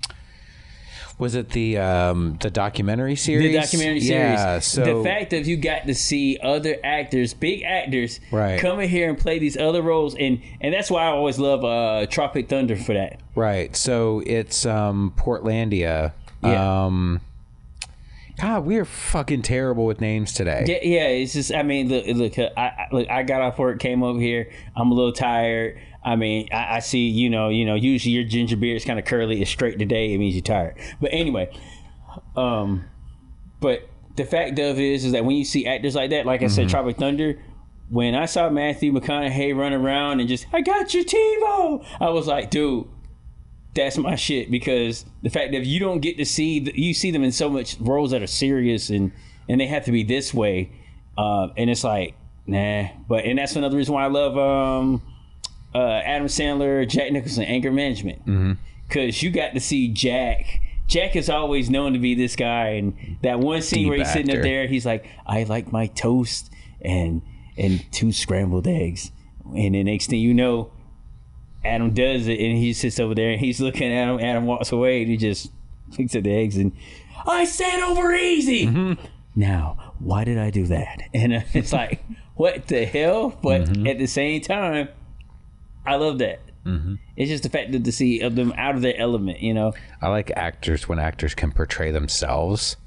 Was 1.21 1.35
it 1.35 1.49
the 1.49 1.77
um, 1.77 2.37
the 2.41 2.49
documentary 2.49 3.15
series? 3.15 3.51
the 3.53 3.59
documentary 3.59 3.99
series. 3.99 4.09
Yeah. 4.39 4.57
So 4.57 4.83
the 4.83 5.03
fact 5.07 5.29
that 5.29 5.45
you 5.45 5.55
got 5.55 5.85
to 5.85 5.93
see 5.93 6.39
other 6.41 6.77
actors, 6.83 7.35
big 7.35 7.61
actors, 7.61 8.19
Right. 8.31 8.59
come 8.59 8.79
in 8.79 8.89
here 8.89 9.07
and 9.07 9.15
play 9.15 9.37
these 9.37 9.55
other 9.55 9.83
roles, 9.83 10.15
and 10.15 10.41
and 10.61 10.73
that's 10.73 10.89
why 10.89 11.03
I 11.03 11.11
always 11.11 11.37
love 11.37 11.63
uh, 11.63 12.07
Tropic 12.07 12.49
Thunder 12.49 12.75
for 12.75 12.93
that. 12.95 13.19
right. 13.35 13.75
So 13.75 14.23
it's 14.25 14.65
um, 14.65 15.13
Portlandia. 15.15 16.13
Yeah. 16.43 16.85
Um, 16.85 17.21
God, 18.39 18.65
we 18.65 18.77
are 18.77 18.85
fucking 18.85 19.43
terrible 19.43 19.85
with 19.85 20.01
names 20.01 20.33
today. 20.33 20.63
Yeah, 20.67 20.79
yeah, 20.81 21.07
it's 21.09 21.33
just. 21.33 21.53
I 21.53 21.61
mean, 21.61 21.89
look, 21.89 22.07
look, 22.07 22.39
I, 22.39 22.49
I 22.57 22.87
look. 22.91 23.07
I 23.11 23.21
got 23.21 23.41
off 23.43 23.59
work, 23.59 23.77
came 23.77 24.01
over 24.01 24.19
here. 24.19 24.49
I'm 24.75 24.89
a 24.91 24.95
little 24.95 25.13
tired. 25.13 25.77
I 26.03 26.15
mean, 26.15 26.49
I, 26.51 26.77
I 26.77 26.79
see. 26.79 27.07
You 27.07 27.29
know, 27.29 27.49
you 27.49 27.65
know. 27.65 27.75
Usually 27.75 28.13
your 28.13 28.23
ginger 28.23 28.55
beard 28.55 28.77
is 28.77 28.85
kind 28.85 28.99
of 28.99 29.05
curly. 29.05 29.41
It's 29.41 29.51
straight 29.51 29.79
today. 29.79 30.13
It 30.13 30.17
means 30.17 30.35
you're 30.35 30.41
tired. 30.41 30.77
But 30.99 31.11
anyway, 31.13 31.55
um, 32.35 32.85
but 33.59 33.87
the 34.15 34.25
fact 34.25 34.59
of 34.59 34.79
it 34.79 34.83
is, 34.83 35.05
is 35.05 35.11
that 35.13 35.25
when 35.25 35.35
you 35.35 35.45
see 35.45 35.65
actors 35.67 35.95
like 35.95 36.09
that, 36.09 36.25
like 36.25 36.41
I 36.41 36.47
said, 36.47 36.69
Tropic 36.69 36.97
Thunder. 36.97 37.39
When 37.89 38.15
I 38.15 38.25
saw 38.25 38.49
Matthew 38.49 38.93
McConaughey 38.93 39.53
run 39.53 39.73
around 39.73 40.21
and 40.21 40.29
just, 40.29 40.45
I 40.53 40.61
got 40.61 40.93
you, 40.93 41.03
TiVo, 41.03 41.85
I 41.99 42.09
was 42.09 42.25
like, 42.25 42.49
dude, 42.49 42.87
that's 43.73 43.97
my 43.97 44.15
shit 44.15 44.51
because 44.51 45.05
the 45.23 45.29
fact 45.29 45.51
that 45.53 45.65
you 45.65 45.79
don't 45.79 45.99
get 45.99 46.17
to 46.17 46.25
see 46.25 46.59
you 46.75 46.93
see 46.93 47.11
them 47.11 47.23
in 47.23 47.31
so 47.31 47.49
much 47.49 47.77
roles 47.79 48.11
that 48.11 48.21
are 48.21 48.27
serious 48.27 48.89
and 48.89 49.11
and 49.47 49.61
they 49.61 49.67
have 49.67 49.85
to 49.85 49.91
be 49.91 50.03
this 50.03 50.33
way 50.33 50.71
uh, 51.17 51.47
and 51.55 51.69
it's 51.69 51.83
like 51.83 52.15
nah 52.45 52.87
but 53.07 53.23
and 53.23 53.39
that's 53.39 53.55
another 53.55 53.77
reason 53.77 53.93
why 53.93 54.03
I 54.03 54.07
love 54.07 54.37
um, 54.37 55.01
uh, 55.73 56.01
Adam 56.03 56.27
Sandler 56.27 56.87
Jack 56.87 57.11
Nicholson 57.11 57.43
anger 57.43 57.71
management 57.71 58.21
because 58.87 59.21
you 59.23 59.31
got 59.31 59.53
to 59.53 59.59
see 59.59 59.87
Jack 59.87 60.59
Jack 60.87 61.15
is 61.15 61.29
always 61.29 61.69
known 61.69 61.93
to 61.93 61.99
be 61.99 62.15
this 62.15 62.35
guy 62.35 62.69
and 62.69 63.17
that 63.21 63.39
one 63.39 63.61
scene 63.61 63.83
Deep 63.83 63.89
where 63.89 63.97
he's 63.99 64.11
sitting 64.11 64.35
up 64.35 64.41
there 64.43 64.67
he's 64.67 64.85
like 64.85 65.05
I 65.25 65.43
like 65.43 65.71
my 65.71 65.87
toast 65.87 66.51
and 66.81 67.21
and 67.57 67.85
two 67.91 68.11
scrambled 68.11 68.67
eggs 68.67 69.11
and 69.55 69.75
the 69.75 69.83
next 69.83 70.07
thing 70.09 70.19
you 70.19 70.33
know 70.33 70.71
Adam 71.63 71.93
does 71.93 72.27
it, 72.27 72.39
and 72.39 72.57
he 72.57 72.73
sits 72.73 72.99
over 72.99 73.13
there, 73.13 73.29
and 73.29 73.39
he's 73.39 73.61
looking 73.61 73.93
at 73.93 74.07
him. 74.07 74.19
Adam 74.19 74.47
walks 74.47 74.71
away, 74.71 75.03
and 75.03 75.11
he 75.11 75.15
just 75.15 75.51
looks 75.95 76.15
at 76.15 76.23
the 76.23 76.33
eggs, 76.33 76.57
and 76.57 76.71
I 77.27 77.43
said 77.43 77.81
over 77.83 78.15
easy. 78.15 78.65
Mm-hmm. 78.65 79.05
Now, 79.35 79.93
why 79.99 80.23
did 80.23 80.39
I 80.39 80.49
do 80.49 80.65
that? 80.65 81.03
And 81.13 81.33
uh, 81.35 81.41
it's 81.53 81.71
like, 81.71 82.03
what 82.33 82.65
the 82.67 82.85
hell? 82.85 83.29
But 83.43 83.61
Mm-hmm. 83.65 83.85
at 83.85 83.99
the 83.99 84.07
same 84.07 84.41
time, 84.41 84.89
I 85.85 85.95
love 85.95 86.19
that. 86.19 86.39
Mm-hmm. 86.65 86.95
It's 87.15 87.29
just 87.29 87.43
the 87.43 87.49
fact 87.49 87.71
that 87.71 87.83
to 87.83 87.91
see 87.91 88.19
of 88.21 88.35
them 88.35 88.53
out 88.55 88.75
of 88.75 88.81
their 88.81 88.95
element, 88.97 89.39
you 89.39 89.53
know. 89.53 89.73
I 90.01 90.09
like 90.09 90.31
actors 90.35 90.87
when 90.87 90.99
actors 90.99 91.33
can 91.33 91.51
portray 91.51 91.89
themselves, 91.91 92.77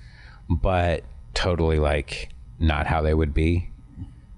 but 0.49 1.03
totally 1.35 1.79
like 1.81 2.29
not 2.59 2.87
how 2.87 3.03
they 3.03 3.15
would 3.15 3.35
be. 3.35 3.71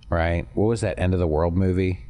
Right? 0.08 0.46
What 0.54 0.66
was 0.66 0.80
that 0.82 0.98
end 0.98 1.12
of 1.14 1.20
the 1.20 1.26
world 1.26 1.56
movie? 1.56 2.06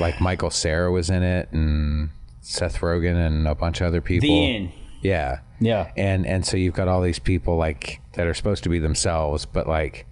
Like 0.00 0.20
Michael 0.20 0.50
Cera 0.50 0.90
was 0.90 1.10
in 1.10 1.22
it 1.22 1.50
and 1.52 2.10
Seth 2.40 2.78
Rogen 2.80 3.14
and 3.14 3.46
a 3.46 3.54
bunch 3.54 3.80
of 3.80 3.86
other 3.86 4.00
people. 4.00 4.28
The 4.28 4.54
end. 4.56 4.72
Yeah. 5.02 5.40
Yeah. 5.60 5.92
And 5.96 6.26
and 6.26 6.44
so 6.44 6.56
you've 6.56 6.74
got 6.74 6.88
all 6.88 7.00
these 7.02 7.18
people 7.18 7.56
like 7.56 8.00
that 8.14 8.26
are 8.26 8.34
supposed 8.34 8.62
to 8.64 8.68
be 8.68 8.78
themselves, 8.78 9.44
but 9.46 9.68
like 9.68 10.06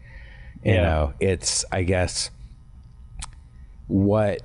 you 0.65 0.75
Yeah. 0.75 0.83
know, 0.83 1.13
it's 1.21 1.65
I 1.73 1.83
guess 1.83 2.31
what 3.89 4.43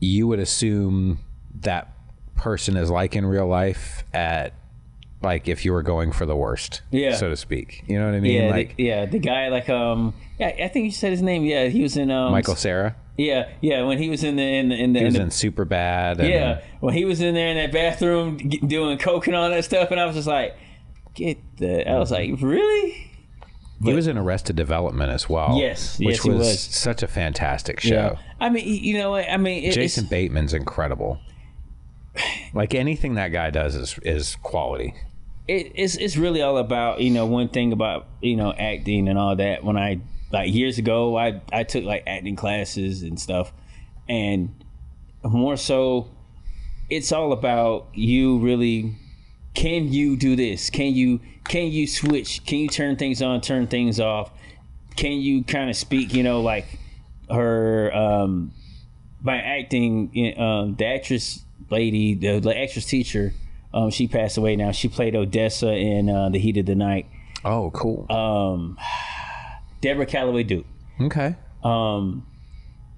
you 0.00 0.26
would 0.26 0.38
assume 0.38 1.18
that 1.60 1.92
person 2.36 2.76
is 2.76 2.90
like 2.90 3.14
in 3.14 3.24
real 3.24 3.46
life 3.46 4.04
at 4.12 4.52
like 5.22 5.46
if 5.46 5.64
you 5.64 5.72
were 5.72 5.82
going 5.82 6.10
for 6.10 6.26
the 6.26 6.34
worst, 6.34 6.82
Yeah. 6.90 7.14
so 7.14 7.28
to 7.30 7.36
speak. 7.36 7.84
You 7.86 7.98
know 8.00 8.06
what 8.06 8.14
I 8.14 8.20
mean? 8.20 8.42
Yeah, 8.42 8.50
like 8.50 8.76
the, 8.76 8.82
yeah, 8.82 9.06
the 9.06 9.20
guy 9.20 9.48
like 9.48 9.68
um, 9.68 10.14
yeah, 10.38 10.48
I 10.64 10.68
think 10.68 10.86
you 10.86 10.90
said 10.90 11.12
his 11.12 11.22
name. 11.22 11.44
Yeah, 11.44 11.68
he 11.68 11.82
was 11.82 11.96
in 11.96 12.10
um, 12.10 12.32
Michael 12.32 12.56
Cera. 12.56 12.96
Yeah, 13.16 13.50
yeah, 13.60 13.84
when 13.84 13.98
he 13.98 14.08
was 14.08 14.24
in 14.24 14.34
the 14.36 14.42
in 14.42 14.70
the 14.70 14.74
in 14.74 14.92
the, 14.94 14.98
He 15.00 15.04
was 15.04 15.14
in 15.14 15.20
the 15.20 15.24
in 15.26 15.30
Super 15.30 15.64
Bad. 15.64 16.18
And, 16.18 16.28
Yeah, 16.28 16.62
when 16.80 16.94
he 16.94 17.04
was 17.04 17.20
in 17.20 17.34
there 17.34 17.48
in 17.48 17.56
that 17.58 17.70
bathroom 17.70 18.38
doing 18.38 18.98
coke 18.98 19.26
and 19.28 19.36
all 19.36 19.48
that 19.50 19.64
stuff, 19.64 19.90
and 19.92 20.00
I 20.00 20.06
was 20.06 20.16
just 20.16 20.26
like, 20.26 20.56
"Get 21.14 21.38
the!" 21.58 21.88
I 21.88 21.98
was 21.98 22.10
like, 22.10 22.30
"Really?" 22.40 23.11
He 23.82 23.92
was 23.94 24.06
in 24.06 24.16
Arrested 24.18 24.56
Development 24.56 25.10
as 25.10 25.28
well. 25.28 25.56
Yes, 25.58 25.98
which 25.98 26.18
yes, 26.18 26.24
was, 26.24 26.38
was. 26.38 26.60
such 26.60 27.02
a 27.02 27.08
fantastic 27.08 27.80
show. 27.80 28.18
I 28.40 28.48
mean, 28.48 28.66
you 28.66 28.98
know? 28.98 29.14
I 29.16 29.36
mean, 29.36 29.64
it, 29.64 29.72
Jason 29.72 30.06
Bateman's 30.06 30.54
incredible. 30.54 31.18
Like 32.54 32.74
anything 32.74 33.14
that 33.14 33.28
guy 33.28 33.50
does 33.50 33.74
is 33.74 33.98
is 34.02 34.36
quality. 34.42 34.94
it, 35.48 35.72
it's 35.74 35.96
it's 35.96 36.16
really 36.16 36.42
all 36.42 36.58
about 36.58 37.00
you 37.00 37.10
know 37.10 37.26
one 37.26 37.48
thing 37.48 37.72
about 37.72 38.06
you 38.20 38.36
know 38.36 38.52
acting 38.52 39.08
and 39.08 39.18
all 39.18 39.36
that. 39.36 39.64
When 39.64 39.76
I 39.76 40.00
like 40.30 40.52
years 40.52 40.78
ago, 40.78 41.16
I 41.16 41.40
I 41.52 41.64
took 41.64 41.84
like 41.84 42.04
acting 42.06 42.36
classes 42.36 43.02
and 43.02 43.18
stuff, 43.18 43.52
and 44.08 44.54
more 45.24 45.56
so, 45.56 46.10
it's 46.90 47.12
all 47.12 47.32
about 47.32 47.88
you 47.94 48.38
really. 48.38 48.96
Can 49.54 49.92
you 49.92 50.16
do 50.16 50.36
this? 50.36 50.70
Can 50.70 50.94
you 50.94 51.20
can 51.44 51.66
you 51.66 51.86
switch? 51.86 52.44
Can 52.46 52.58
you 52.58 52.68
turn 52.68 52.96
things 52.96 53.20
on, 53.20 53.40
turn 53.40 53.66
things 53.66 54.00
off? 54.00 54.30
Can 54.96 55.12
you 55.12 55.44
kind 55.44 55.68
of 55.68 55.76
speak? 55.76 56.14
You 56.14 56.22
know, 56.22 56.40
like 56.40 56.78
her 57.30 57.94
um, 57.94 58.52
by 59.20 59.36
acting. 59.36 60.34
Um, 60.38 60.76
the 60.76 60.86
actress 60.86 61.44
lady, 61.70 62.14
the, 62.14 62.38
the 62.40 62.58
actress 62.58 62.84
teacher, 62.86 63.34
um, 63.74 63.90
she 63.90 64.06
passed 64.06 64.36
away 64.36 64.56
now. 64.56 64.72
She 64.72 64.88
played 64.88 65.14
Odessa 65.14 65.72
in 65.72 66.08
uh, 66.08 66.28
The 66.28 66.38
Heat 66.38 66.56
of 66.58 66.66
the 66.66 66.74
Night. 66.74 67.06
Oh, 67.44 67.70
cool. 67.72 68.10
Um, 68.10 68.78
Deborah 69.80 70.06
Calloway 70.06 70.44
Duke. 70.44 70.66
okay. 71.00 71.36
Um, 71.64 72.26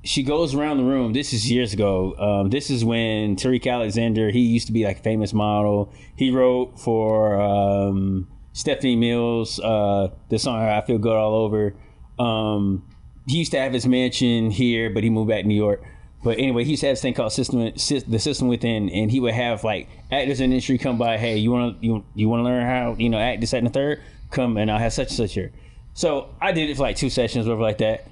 she 0.04 0.22
goes 0.22 0.54
around 0.54 0.76
the 0.76 0.84
room. 0.84 1.14
This 1.14 1.32
is 1.32 1.50
years 1.50 1.72
ago. 1.72 2.14
Um, 2.18 2.50
this 2.50 2.68
is 2.70 2.84
when 2.84 3.36
Tariq 3.36 3.70
Alexander, 3.70 4.30
he 4.30 4.40
used 4.40 4.66
to 4.66 4.72
be 4.72 4.84
like 4.84 4.98
a 4.98 5.02
famous 5.02 5.32
model. 5.32 5.92
He 6.14 6.30
wrote 6.30 6.78
for 6.78 7.40
um, 7.40 8.28
Stephanie 8.52 8.96
Mills, 8.96 9.58
uh, 9.60 10.08
the 10.28 10.38
song 10.38 10.62
I 10.62 10.80
Feel 10.82 10.98
Good 10.98 11.16
All 11.16 11.34
Over. 11.34 11.74
Um, 12.18 12.86
he 13.26 13.38
used 13.38 13.52
to 13.52 13.58
have 13.58 13.72
his 13.72 13.86
mansion 13.86 14.50
here, 14.50 14.90
but 14.90 15.02
he 15.02 15.10
moved 15.10 15.30
back 15.30 15.42
to 15.42 15.48
New 15.48 15.54
York. 15.54 15.82
But 16.22 16.38
anyway, 16.38 16.64
he 16.64 16.72
used 16.72 16.80
to 16.80 16.88
have 16.88 16.92
this 16.94 17.02
thing 17.02 17.14
called 17.14 17.32
system, 17.32 17.60
Sys- 17.72 18.10
the 18.10 18.18
system 18.18 18.48
within, 18.48 18.90
and 18.90 19.10
he 19.10 19.20
would 19.20 19.34
have 19.34 19.64
like 19.64 19.88
actors 20.12 20.40
in 20.40 20.50
the 20.50 20.56
industry 20.56 20.76
come 20.76 20.98
by. 20.98 21.16
Hey, 21.16 21.38
you 21.38 21.50
want 21.50 21.80
to 21.80 21.86
you 21.86 22.04
you 22.14 22.28
want 22.28 22.40
to 22.40 22.44
learn 22.44 22.64
how 22.64 22.94
you 22.98 23.08
know 23.08 23.18
act 23.18 23.40
this, 23.40 23.50
that, 23.52 23.58
and 23.58 23.66
the 23.66 23.70
third? 23.70 24.02
Come 24.30 24.56
and 24.56 24.70
I'll 24.70 24.78
have 24.78 24.92
such 24.92 25.08
and 25.08 25.16
such 25.16 25.34
here. 25.34 25.52
So 25.92 26.34
I 26.40 26.52
did 26.52 26.70
it 26.70 26.76
for 26.76 26.82
like 26.82 26.96
two 26.96 27.10
sessions, 27.10 27.46
whatever 27.46 27.62
like 27.62 27.78
that. 27.78 28.08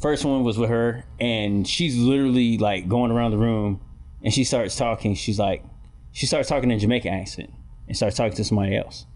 First 0.00 0.24
one 0.24 0.42
was 0.44 0.58
with 0.58 0.70
her, 0.70 1.04
and 1.18 1.66
she's 1.66 1.96
literally 1.96 2.58
like 2.58 2.88
going 2.88 3.10
around 3.10 3.32
the 3.32 3.38
room, 3.38 3.80
and 4.22 4.32
she 4.32 4.44
starts 4.44 4.76
talking. 4.76 5.14
She's 5.14 5.38
like, 5.38 5.64
she 6.12 6.26
starts 6.26 6.48
talking 6.48 6.70
in 6.70 6.78
Jamaican 6.78 7.12
accent, 7.12 7.50
and 7.86 7.96
starts 7.96 8.16
talking 8.16 8.34
to 8.36 8.44
somebody 8.44 8.76
else. 8.76 9.06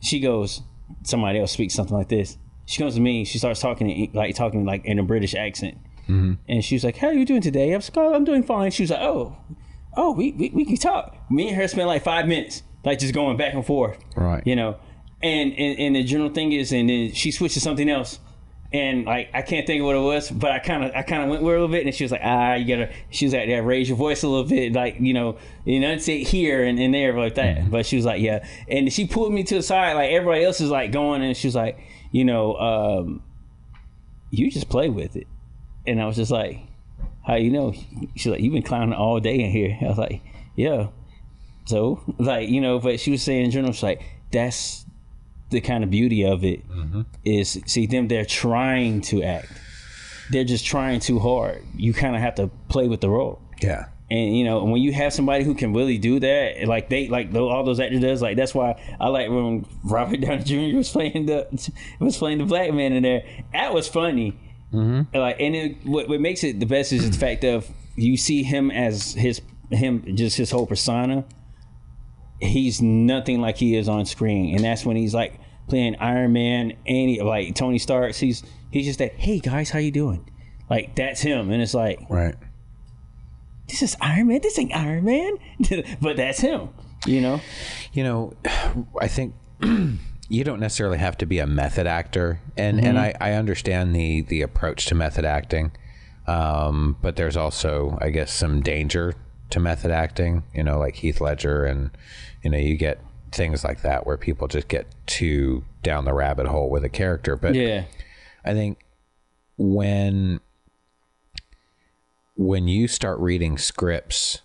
She 0.00 0.20
goes, 0.20 0.62
somebody 1.02 1.38
else 1.38 1.52
speaks 1.52 1.74
something 1.74 1.96
like 1.96 2.08
this. 2.08 2.38
She 2.66 2.78
comes 2.80 2.94
to 2.94 3.00
me. 3.00 3.24
She 3.24 3.38
starts 3.38 3.60
talking 3.60 3.90
in- 3.90 4.12
like 4.12 4.34
talking 4.36 4.64
like 4.64 4.84
in 4.84 4.98
a 4.98 5.02
British 5.02 5.34
accent, 5.34 5.78
mm-hmm. 6.02 6.34
and 6.48 6.64
she 6.64 6.76
was 6.76 6.84
like, 6.84 6.96
"How 6.96 7.08
are 7.08 7.12
you 7.14 7.24
doing 7.24 7.40
today?" 7.40 7.72
I 7.72 7.76
was 7.76 7.88
like, 7.88 7.98
"Oh, 7.98 8.14
I'm 8.14 8.24
doing 8.24 8.44
fine." 8.44 8.70
She 8.70 8.84
was 8.84 8.90
like, 8.90 9.00
"Oh, 9.02 9.36
oh, 9.96 10.12
we, 10.12 10.32
we 10.32 10.50
we 10.50 10.64
can 10.64 10.76
talk." 10.76 11.16
Me 11.30 11.48
and 11.48 11.56
her 11.56 11.66
spent 11.66 11.88
like 11.88 12.04
five 12.04 12.28
minutes, 12.28 12.62
like 12.84 12.98
just 12.98 13.14
going 13.14 13.36
back 13.36 13.54
and 13.54 13.64
forth 13.64 13.98
Right. 14.16 14.42
you 14.46 14.56
know 14.56 14.76
and, 15.22 15.52
and 15.52 15.78
and 15.78 15.96
the 15.96 16.02
general 16.02 16.30
thing 16.30 16.52
is 16.52 16.72
and 16.72 16.88
then 16.88 17.12
she 17.12 17.30
switched 17.30 17.54
to 17.54 17.60
something 17.60 17.88
else 17.88 18.18
and 18.72 19.04
like 19.04 19.28
i 19.34 19.42
can't 19.42 19.66
think 19.66 19.80
of 19.80 19.86
what 19.86 19.96
it 19.96 20.00
was 20.00 20.30
but 20.30 20.50
i 20.50 20.58
kind 20.58 20.84
of 20.84 20.90
i 20.94 21.02
kind 21.02 21.22
of 21.22 21.28
went 21.28 21.42
with 21.42 21.50
her 21.50 21.56
a 21.56 21.60
little 21.60 21.72
bit 21.72 21.84
and 21.84 21.94
she 21.94 22.04
was 22.04 22.10
like 22.10 22.22
ah 22.24 22.54
you 22.54 22.66
gotta 22.66 22.92
she 23.10 23.26
was 23.26 23.34
like 23.34 23.48
yeah 23.48 23.58
raise 23.58 23.88
your 23.88 23.98
voice 23.98 24.22
a 24.22 24.28
little 24.28 24.48
bit 24.48 24.72
like 24.72 24.96
you 24.98 25.12
know 25.12 25.36
enunciate 25.66 26.26
here 26.26 26.64
and, 26.64 26.78
and 26.78 26.92
there 26.94 27.16
like 27.16 27.34
that. 27.36 27.70
But 27.70 27.86
she 27.86 27.96
was 27.96 28.04
like 28.04 28.20
yeah. 28.20 28.46
And 28.68 28.92
she 28.92 29.06
pulled 29.06 29.32
me 29.32 29.44
to 29.44 29.54
the 29.56 29.62
side 29.62 29.94
like 29.94 30.10
everybody 30.10 30.44
else 30.44 30.60
is 30.60 30.70
like 30.70 30.92
going 30.92 31.22
and 31.22 31.36
she 31.36 31.46
was 31.46 31.54
like 31.54 31.78
you 32.10 32.24
know 32.24 32.56
um 32.56 33.22
you 34.30 34.50
just 34.50 34.68
play 34.68 34.88
with 34.88 35.16
it. 35.16 35.26
And 35.86 36.00
i 36.00 36.06
was 36.06 36.16
just 36.16 36.30
like 36.30 36.60
how 37.24 37.36
you 37.36 37.50
know? 37.50 37.72
She's 38.16 38.26
like 38.26 38.40
you've 38.40 38.52
been 38.52 38.62
clowning 38.62 38.94
all 38.94 39.20
day 39.20 39.38
in 39.40 39.50
here. 39.50 39.78
I 39.80 39.84
was 39.84 39.98
like 39.98 40.22
yeah. 40.56 40.88
So 41.66 42.02
like 42.18 42.48
you 42.48 42.60
know 42.60 42.78
but 42.78 42.98
she 42.98 43.12
was 43.12 43.22
saying 43.22 43.46
in 43.46 43.50
general 43.50 43.72
she's 43.72 43.82
like 43.82 44.02
that's 44.30 44.81
the 45.52 45.60
kind 45.60 45.84
of 45.84 45.90
beauty 45.90 46.24
of 46.24 46.44
it 46.44 46.62
is 47.24 47.60
see 47.66 47.86
them 47.86 48.08
they're 48.08 48.24
trying 48.24 49.00
to 49.02 49.22
act. 49.22 49.52
They're 50.30 50.44
just 50.44 50.64
trying 50.66 51.00
too 51.00 51.18
hard. 51.18 51.62
You 51.76 51.92
kind 51.92 52.16
of 52.16 52.22
have 52.22 52.34
to 52.36 52.48
play 52.68 52.88
with 52.88 53.00
the 53.00 53.08
role. 53.10 53.40
Yeah. 53.60 53.86
and 54.10 54.36
you 54.36 54.44
know 54.44 54.64
when 54.64 54.82
you 54.82 54.92
have 54.92 55.12
somebody 55.12 55.44
who 55.44 55.54
can 55.54 55.72
really 55.72 55.96
do 55.96 56.18
that 56.18 56.66
like 56.66 56.88
they 56.88 57.06
like 57.06 57.32
all 57.34 57.62
those 57.62 57.78
actors 57.78 58.00
does 58.00 58.20
like 58.20 58.36
that's 58.36 58.52
why 58.52 58.74
i 58.98 59.06
like 59.06 59.28
when 59.30 59.64
robert 59.84 60.20
downey 60.20 60.42
jr 60.42 60.76
was 60.76 60.90
playing 60.90 61.26
the 61.26 61.46
was 62.00 62.18
playing 62.18 62.38
the 62.38 62.44
black 62.44 62.72
man 62.74 62.92
in 62.92 63.04
there. 63.04 63.22
That 63.52 63.72
was 63.72 63.86
funny. 63.86 64.36
Mm-hmm. 64.72 65.16
like 65.16 65.36
and 65.38 65.54
it, 65.54 65.86
what, 65.86 66.08
what 66.08 66.20
makes 66.20 66.42
it 66.42 66.58
the 66.58 66.66
best 66.66 66.92
is 66.92 67.08
the 67.08 67.16
fact 67.16 67.44
of 67.44 67.70
you 67.94 68.16
see 68.16 68.42
him 68.42 68.70
as 68.72 69.12
his 69.14 69.40
him 69.70 70.16
just 70.16 70.36
his 70.36 70.50
whole 70.50 70.66
persona. 70.66 71.24
He's 72.40 72.82
nothing 72.82 73.40
like 73.40 73.56
he 73.58 73.76
is 73.76 73.88
on 73.88 74.04
screen. 74.06 74.56
And 74.56 74.64
that's 74.64 74.84
when 74.84 74.96
he's 74.96 75.14
like 75.14 75.38
playing 75.72 75.96
iron 75.96 76.32
man 76.34 76.72
and 76.86 77.08
he, 77.10 77.22
like 77.22 77.54
tony 77.54 77.78
Stark. 77.78 78.14
he's 78.14 78.42
he's 78.70 78.84
just 78.84 78.98
that 78.98 79.12
hey 79.14 79.38
guys 79.40 79.70
how 79.70 79.78
you 79.78 79.90
doing 79.90 80.28
like 80.68 80.94
that's 80.94 81.22
him 81.22 81.50
and 81.50 81.62
it's 81.62 81.72
like 81.72 81.98
Right. 82.10 82.34
this 83.68 83.80
is 83.82 83.96
Iron 84.00 84.26
Man. 84.28 84.40
This 84.42 84.58
ain't 84.58 84.74
Iron 84.76 85.04
Man, 85.04 85.32
but 86.02 86.16
that's 86.16 86.40
him. 86.40 86.68
You 87.06 87.20
know. 87.22 87.40
You 87.94 88.04
know, 88.04 88.32
I 89.00 89.08
think 89.08 89.34
you 90.28 90.44
don't 90.44 90.60
necessarily 90.60 90.98
have 90.98 91.16
to 91.18 91.26
be 91.26 91.38
a 91.38 91.46
method 91.46 91.86
actor, 91.86 92.40
and 92.56 92.84
and 92.84 92.98
I, 92.98 93.14
I 93.20 93.32
understand 93.32 93.94
the 93.94 94.20
the 94.22 94.42
approach 94.42 94.86
to 94.86 94.94
method 94.94 95.24
acting, 95.24 95.72
um, 96.26 96.96
but 97.02 97.16
there's 97.16 97.36
also 97.36 97.98
I 98.00 98.10
guess 98.10 98.32
some 98.32 98.60
danger 98.62 99.14
to 99.50 99.60
method 99.60 99.90
acting. 99.90 100.42
You 100.54 100.64
know, 100.64 100.78
like 100.78 100.96
Heath 100.96 101.20
Ledger, 101.20 101.64
and 101.64 101.90
you 102.42 102.50
know 102.50 102.58
you 102.58 102.76
get 102.76 102.98
things 103.32 103.64
like 103.64 103.82
that 103.82 104.06
where 104.06 104.16
people 104.16 104.46
just 104.46 104.68
get 104.68 104.86
too 105.06 105.64
down 105.82 106.04
the 106.04 106.12
rabbit 106.12 106.46
hole 106.46 106.70
with 106.70 106.84
a 106.84 106.88
character. 106.88 107.36
But 107.36 107.54
Yeah. 107.54 107.84
I 108.44 108.52
think 108.52 108.78
when 109.56 110.40
when 112.36 112.66
you 112.66 112.88
start 112.88 113.18
reading 113.20 113.58
scripts, 113.58 114.40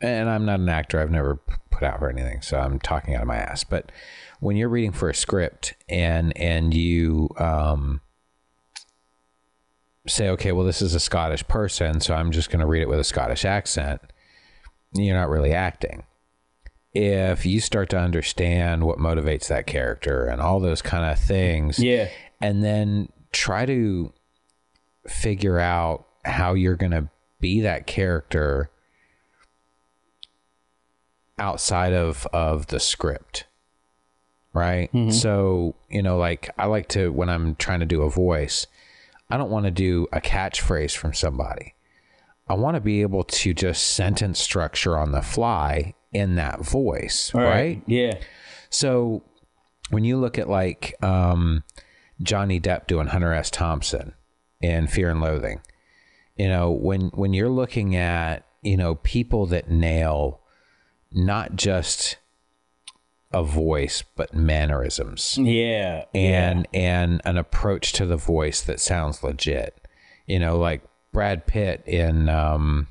and 0.00 0.28
I'm 0.28 0.44
not 0.44 0.60
an 0.60 0.68
actor, 0.68 1.00
I've 1.00 1.10
never 1.10 1.36
put 1.70 1.82
out 1.82 1.98
for 2.00 2.10
anything, 2.10 2.42
so 2.42 2.58
I'm 2.58 2.78
talking 2.78 3.14
out 3.14 3.22
of 3.22 3.28
my 3.28 3.36
ass. 3.36 3.64
But 3.64 3.90
when 4.40 4.56
you're 4.56 4.68
reading 4.68 4.92
for 4.92 5.08
a 5.08 5.14
script 5.14 5.74
and 5.88 6.36
and 6.36 6.74
you 6.74 7.30
um, 7.38 8.00
say, 10.06 10.28
okay, 10.30 10.52
well, 10.52 10.66
this 10.66 10.82
is 10.82 10.94
a 10.94 11.00
Scottish 11.00 11.46
person, 11.48 12.00
so 12.00 12.14
I'm 12.14 12.32
just 12.32 12.50
going 12.50 12.60
to 12.60 12.66
read 12.66 12.82
it 12.82 12.88
with 12.88 13.00
a 13.00 13.04
Scottish 13.04 13.44
accent, 13.44 14.00
you're 14.92 15.16
not 15.16 15.28
really 15.28 15.52
acting. 15.52 16.02
If 17.00 17.46
you 17.46 17.60
start 17.60 17.90
to 17.90 17.98
understand 17.98 18.82
what 18.84 18.98
motivates 18.98 19.46
that 19.48 19.66
character 19.66 20.26
and 20.26 20.40
all 20.40 20.58
those 20.58 20.82
kind 20.82 21.10
of 21.10 21.18
things, 21.18 21.78
Yeah. 21.78 22.08
and 22.40 22.64
then 22.64 23.10
try 23.32 23.66
to 23.66 24.12
figure 25.06 25.58
out 25.60 26.06
how 26.24 26.54
you're 26.54 26.74
going 26.76 26.90
to 26.92 27.08
be 27.40 27.60
that 27.60 27.86
character 27.86 28.70
outside 31.38 31.92
of 31.92 32.26
of 32.32 32.66
the 32.66 32.80
script 32.80 33.44
right? 34.54 34.90
Mm-hmm. 34.92 35.10
So 35.10 35.76
you 35.88 36.02
know 36.02 36.18
like 36.18 36.50
i 36.58 36.66
like 36.66 36.88
to 36.88 37.10
when 37.12 37.28
i'm 37.28 37.54
trying 37.56 37.78
to 37.80 37.86
do 37.86 38.02
a 38.02 38.10
voice 38.10 38.66
i 39.30 39.36
don't 39.36 39.50
want 39.50 39.66
to 39.66 39.70
do 39.70 40.08
a 40.12 40.20
catchphrase 40.20 40.96
from 40.96 41.14
somebody. 41.14 41.74
I 42.50 42.54
want 42.54 42.76
to 42.76 42.80
be 42.80 43.02
able 43.02 43.24
to 43.24 43.52
just 43.52 43.94
sentence 43.94 44.40
structure 44.40 44.96
on 44.98 45.12
the 45.12 45.20
fly 45.22 45.94
in 46.12 46.36
that 46.36 46.60
voice 46.64 47.32
right? 47.34 47.82
Yeah. 47.86 48.14
so 48.70 49.22
when 49.90 50.04
you 50.04 50.16
look 50.18 50.38
at 50.38 50.48
like 50.48 50.94
um, 51.02 51.64
Johnny 52.22 52.60
Depp 52.60 52.86
doing 52.86 53.06
Hunter 53.08 53.32
S. 53.32 53.50
Thompson 53.50 54.12
in 54.60 54.86
Fear 54.86 55.10
and 55.10 55.20
Loathing, 55.20 55.60
you 56.36 56.48
know, 56.48 56.70
when 56.70 57.08
when 57.14 57.32
you're 57.32 57.48
looking 57.48 57.96
at 57.96 58.46
you 58.62 58.76
know 58.76 58.96
people 58.96 59.46
that 59.46 59.70
nail 59.70 60.40
not 61.12 61.56
just 61.56 62.16
a 63.32 63.42
voice 63.42 64.02
but 64.16 64.34
mannerisms 64.34 65.36
Yeah. 65.38 66.04
and 66.14 66.66
and 66.74 67.20
an 67.24 67.36
approach 67.38 67.92
to 67.94 68.06
the 68.06 68.16
voice 68.16 68.60
that 68.62 68.80
sounds 68.80 69.22
legit. 69.22 69.86
You 70.26 70.38
know, 70.38 70.58
like 70.58 70.82
Brad 71.12 71.46
Pitt 71.46 71.82
in 71.86 72.28
um, 72.28 72.88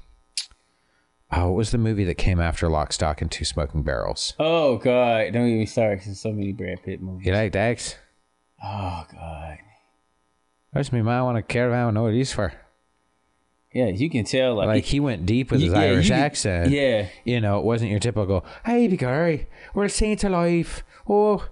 oh, 1.32 1.48
what 1.48 1.56
was 1.56 1.72
the 1.72 1.78
movie 1.78 2.04
that 2.06 2.16
came 2.16 2.40
after 2.40 2.70
Lock, 2.70 2.94
Stock, 2.94 3.22
and 3.22 3.32
Two 3.32 3.46
Smoking 3.46 3.84
Barrels? 3.84 4.34
Oh 4.40 4.78
God! 4.78 5.34
Don't 5.34 5.48
even 5.48 5.68
start. 5.68 5.98
'cause 6.00 6.06
There's 6.08 6.20
so 6.20 6.32
many 6.32 6.52
Brad 6.54 6.84
Pitt 6.84 7.02
movies. 7.02 7.26
You 7.28 7.34
like 7.34 7.52
Dax? 7.52 7.96
Oh 8.64 9.06
God! 9.12 9.58
That's 10.74 10.92
me, 10.92 11.02
man. 11.02 11.14
I 11.20 11.22
want 11.24 11.38
a 11.38 11.42
caravan 11.42 11.88
with 11.96 12.04
what 12.04 12.14
he's 12.14 12.32
for. 12.34 12.54
Yeah, 13.74 13.88
you 13.88 14.10
can 14.10 14.24
tell. 14.26 14.56
Like, 14.56 14.68
Like 14.68 14.84
he 14.86 15.00
went 15.00 15.26
deep 15.26 15.52
with 15.52 15.62
his 15.62 15.72
Yeah, 15.74 15.80
Irish 15.80 16.08
can- 16.10 16.20
accent. 16.20 16.72
yeah, 16.72 17.08
You 17.26 17.40
know, 17.42 17.60
it 17.60 17.66
wasn't 17.66 17.92
your 17.92 18.00
typical, 18.00 18.44
hey, 18.66 18.88
Gary, 18.88 19.48
we're 19.74 19.88
saints 19.90 20.24
alive. 20.24 20.84
Oh, 21.08 21.48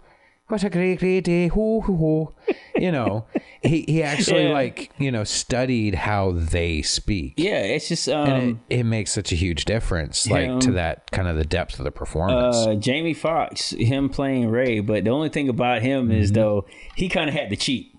what 0.47 0.63
a 0.63 0.69
great, 0.69 0.99
great 0.99 1.23
day. 1.23 1.47
Ho, 1.47 1.81
ho, 1.81 1.95
ho. 1.95 2.35
You 2.75 2.91
know, 2.91 3.25
he, 3.63 3.83
he 3.87 4.03
actually, 4.03 4.43
Yeah. 4.47 4.53
like, 4.53 4.91
you 4.99 5.11
know, 5.11 5.23
studied 5.23 5.95
how 5.95 6.31
they 6.33 6.81
speak. 6.81 7.33
yeah. 7.37 7.59
It's 7.61 7.87
just 7.87 8.07
um, 8.09 8.29
And 8.29 8.59
it, 8.69 8.79
it 8.79 8.83
makes 8.83 9.11
such 9.11 9.31
a 9.31 9.35
huge 9.35 9.65
difference, 9.65 10.27
like, 10.29 10.45
Him. 10.45 10.59
to 10.61 10.71
that 10.73 11.09
kind 11.11 11.27
of 11.27 11.37
the 11.37 11.45
depth 11.45 11.79
of 11.79 11.85
the 11.85 11.91
performance. 11.91 12.57
uh, 12.57 12.75
Jamie 12.75 13.13
Foxx, 13.13 13.71
him 13.71 14.09
playing 14.09 14.49
Ray. 14.49 14.81
But 14.81 15.03
the 15.05 15.09
only 15.11 15.29
thing 15.29 15.49
about 15.49 15.81
him 15.81 16.11
is 16.11 16.31
Mm-hmm. 16.31 16.41
though 16.41 16.65
he 16.95 17.09
kind 17.09 17.29
of 17.29 17.35
had 17.35 17.49
to 17.49 17.55
cheat. 17.55 17.91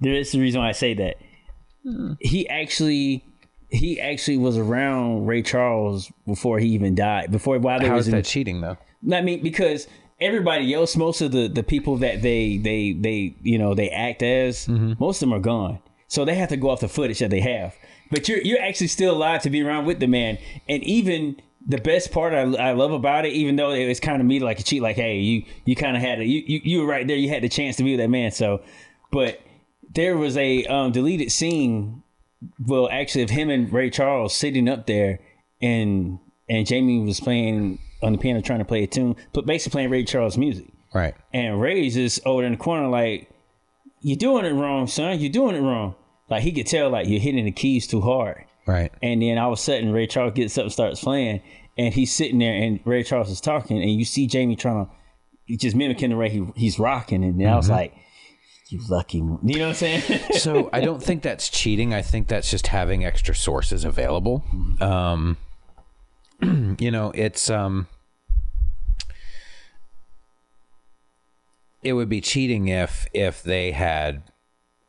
There 0.00 0.12
is 0.14 0.32
the 0.32 0.40
reason 0.40 0.60
why 0.60 0.68
I 0.68 0.72
say 0.72 0.92
that. 0.94 1.16
He 2.20 2.48
actually, 2.48 3.24
he 3.70 4.00
actually 4.00 4.36
was 4.38 4.58
around 4.58 5.26
Ray 5.26 5.42
Charles 5.42 6.10
before 6.26 6.58
he 6.58 6.68
even 6.70 6.94
died. 6.96 7.30
Before 7.30 7.58
while 7.60 7.78
there 7.78 7.88
how 7.90 7.94
was 7.94 8.08
is 8.08 8.12
in, 8.12 8.18
that 8.18 8.24
cheating, 8.24 8.60
though? 8.60 8.76
I 9.12 9.20
mean, 9.22 9.40
because 9.42 9.86
everybody 10.20 10.72
else, 10.74 10.96
most 10.96 11.20
of 11.20 11.32
the 11.32 11.48
the 11.48 11.62
people 11.62 11.96
that 11.98 12.22
they 12.22 12.56
they 12.58 12.92
they 12.92 13.34
you 13.42 13.58
know 13.58 13.74
they 13.74 13.90
act 13.90 14.22
as, 14.22 14.66
Mm-hmm. 14.66 14.94
most 14.98 15.22
of 15.22 15.28
them 15.28 15.34
are 15.36 15.40
gone. 15.42 15.78
So 16.08 16.24
they 16.24 16.34
have 16.36 16.48
to 16.50 16.56
go 16.56 16.70
off 16.70 16.80
the 16.80 16.88
footage 16.88 17.18
that 17.18 17.30
they 17.30 17.40
have. 17.40 17.74
But 18.10 18.28
you're 18.28 18.38
you're 18.40 18.62
actually 18.62 18.86
still 18.88 19.14
alive 19.14 19.42
to 19.42 19.50
be 19.50 19.62
around 19.62 19.86
with 19.86 19.98
the 20.00 20.06
man, 20.06 20.38
and 20.68 20.82
even 20.84 21.40
the 21.68 21.78
best 21.78 22.12
part 22.12 22.32
I, 22.32 22.42
I 22.68 22.72
love 22.72 22.92
about 22.92 23.26
it, 23.26 23.32
even 23.32 23.56
though 23.56 23.70
it 23.72 23.88
was 23.88 23.98
kind 23.98 24.20
of 24.22 24.26
me 24.26 24.38
like 24.38 24.60
a 24.60 24.62
cheat, 24.62 24.82
like 24.82 24.96
hey, 24.96 25.18
you 25.18 25.44
you 25.64 25.74
kind 25.74 25.96
of 25.96 26.02
had 26.02 26.20
a 26.20 26.24
you, 26.24 26.42
you 26.46 26.60
you 26.62 26.78
were 26.80 26.86
right 26.86 27.06
there, 27.06 27.16
you 27.16 27.28
had 27.28 27.42
the 27.42 27.48
chance 27.48 27.76
to 27.76 27.82
be 27.82 27.92
with 27.92 28.00
that 28.00 28.08
man. 28.10 28.30
So, 28.30 28.62
but 29.10 29.40
there 29.92 30.16
was 30.16 30.36
a 30.36 30.64
um, 30.66 30.92
deleted 30.92 31.32
scene 31.32 32.02
well, 32.64 32.88
actually, 32.92 33.22
of 33.22 33.30
him 33.30 33.48
and 33.50 33.72
Ray 33.72 33.90
Charles 33.90 34.34
sitting 34.36 34.68
up 34.68 34.86
there, 34.86 35.18
and 35.60 36.20
and 36.48 36.66
Jamie 36.66 37.00
was 37.00 37.18
playing 37.18 37.80
on 38.02 38.12
the 38.12 38.18
piano, 38.18 38.40
trying 38.40 38.58
to 38.60 38.64
play 38.64 38.82
a 38.82 38.86
tune, 38.86 39.16
but 39.32 39.46
basically 39.46 39.72
playing 39.76 39.90
Ray 39.90 40.04
Charles 40.04 40.36
music. 40.36 40.66
Right. 40.94 41.14
And 41.32 41.60
Ray's 41.60 41.94
just 41.94 42.20
over 42.26 42.44
in 42.44 42.52
the 42.52 42.58
corner, 42.58 42.88
like, 42.88 43.28
"You're 44.00 44.16
doing 44.16 44.44
it 44.44 44.52
wrong, 44.52 44.86
son. 44.86 45.18
You're 45.20 45.32
doing 45.32 45.56
it 45.56 45.60
wrong." 45.60 45.94
Like 46.28 46.42
he 46.42 46.52
could 46.52 46.66
tell, 46.66 46.90
like 46.90 47.06
you're 47.08 47.20
hitting 47.20 47.44
the 47.44 47.52
keys 47.52 47.86
too 47.86 48.00
hard. 48.00 48.44
Right. 48.66 48.92
And 49.02 49.22
then 49.22 49.38
all 49.38 49.52
of 49.52 49.58
a 49.58 49.62
sudden, 49.62 49.92
Ray 49.92 50.06
Charles 50.06 50.34
gets 50.34 50.58
up 50.58 50.64
and 50.64 50.72
starts 50.72 51.02
playing, 51.02 51.40
and 51.78 51.94
he's 51.94 52.14
sitting 52.14 52.38
there, 52.38 52.54
and 52.54 52.80
Ray 52.84 53.02
Charles 53.02 53.30
is 53.30 53.40
talking, 53.40 53.80
and 53.80 53.90
you 53.90 54.04
see 54.04 54.26
Jamie 54.26 54.56
trying 54.56 54.86
to 54.86 55.56
just 55.56 55.76
mimicking 55.76 56.10
the 56.10 56.16
way 56.16 56.28
he, 56.28 56.44
he's 56.56 56.78
rocking, 56.78 57.22
and 57.22 57.40
then 57.40 57.48
I 57.48 57.56
was 57.56 57.70
like, 57.70 57.94
"You 58.68 58.80
lucky," 58.88 59.18
you 59.18 59.24
know 59.24 59.38
what 59.42 59.60
I'm 59.60 59.74
saying? 59.74 60.02
so 60.38 60.68
I 60.72 60.80
don't 60.80 61.02
think 61.02 61.22
that's 61.22 61.48
cheating. 61.48 61.94
I 61.94 62.02
think 62.02 62.26
that's 62.26 62.50
just 62.50 62.66
having 62.68 63.04
extra 63.04 63.34
sources 63.34 63.84
available. 63.84 64.44
Um, 64.80 65.38
you 66.78 66.90
know, 66.90 67.12
it's 67.14 67.48
um, 67.50 67.86
it 71.82 71.92
would 71.92 72.08
be 72.08 72.20
cheating 72.20 72.68
if 72.68 73.06
if 73.12 73.42
they 73.42 73.72
had 73.72 74.22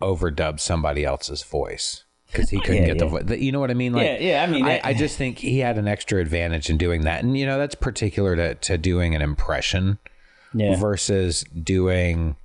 overdubbed 0.02 0.60
somebody 0.60 1.04
else's 1.06 1.44
voice 1.44 2.04
because 2.32 2.50
he 2.50 2.60
couldn't 2.62 2.82
Yeah, 2.82 2.88
get 2.88 3.00
the 3.00 3.06
yeah. 3.06 3.12
voice. 3.12 3.40
You 3.40 3.52
know 3.52 3.60
what 3.60 3.72
I 3.72 3.76
mean? 3.76 3.94
Like, 3.94 4.06
Yeah, 4.06 4.18
yeah, 4.20 4.44
I 4.44 4.48
mean, 4.48 4.66
I, 4.66 4.82
I 4.84 4.94
just 4.94 5.18
think 5.18 5.40
he 5.40 5.60
had 5.60 5.78
an 5.78 5.88
extra 5.88 6.20
advantage 6.20 6.70
in 6.70 6.78
doing 6.78 7.02
that, 7.04 7.24
and 7.24 7.38
you 7.38 7.46
know, 7.46 7.58
that's 7.58 7.76
particular 7.76 8.36
to 8.36 8.56
to 8.56 8.78
doing 8.78 9.16
an 9.16 9.22
impression 9.22 10.00
yeah, 10.54 10.76
versus 10.80 11.44
doing 11.44 12.36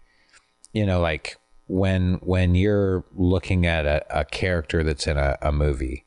you 0.73 0.87
know 0.87 1.01
like 1.01 1.37
when 1.69 2.15
when 2.23 2.55
you're 2.55 3.05
looking 3.15 3.65
at 3.67 3.87
a, 3.87 4.21
a 4.21 4.25
character 4.25 4.83
that's 4.83 5.07
in 5.07 5.17
a, 5.17 5.39
a 5.41 5.53
movie 5.53 6.05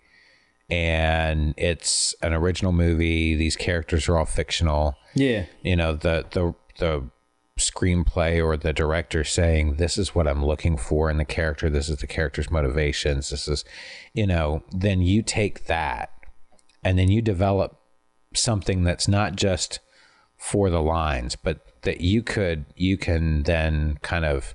and 0.70 1.54
it's 1.58 2.16
an 2.22 2.34
original 2.34 2.72
movie. 2.72 3.36
These 3.36 3.56
characters 3.56 4.10
are 4.10 4.18
all 4.18 4.26
fictional. 4.26 4.96
Yeah, 5.14 5.46
you 5.62 5.76
know 5.76 5.94
the 5.94 6.26
the 6.32 6.56
the 6.80 7.10
screenplay 7.58 8.44
or 8.44 8.58
the 8.58 8.74
director 8.74 9.24
saying 9.24 9.76
this 9.76 9.98
is 9.98 10.14
what 10.14 10.28
I'm 10.28 10.44
looking 10.44 10.78
for 10.78 11.10
in 11.10 11.18
the 11.18 11.26
character. 11.26 11.70
This 11.70 11.88
is 11.90 11.98
the 11.98 12.08
character's 12.08 12.52
motivations. 12.52 13.30
This 13.30 13.48
is 13.48 13.64
you 14.14 14.28
know 14.28 14.64
then 14.72 15.02
you 15.02 15.22
take 15.22 15.66
that 15.66 16.12
and 16.84 17.00
then 17.00 17.10
you 17.10 17.22
develop 17.22 17.80
something 18.34 18.84
that's 18.84 19.08
not 19.08 19.36
just 19.36 19.80
for 20.38 20.70
the 20.70 20.82
lines 20.82 21.38
but 21.38 21.82
that 21.84 22.02
you 22.02 22.22
could 22.22 22.66
you 22.76 22.98
can 22.98 23.44
then 23.44 23.98
kind 24.02 24.26
of 24.26 24.54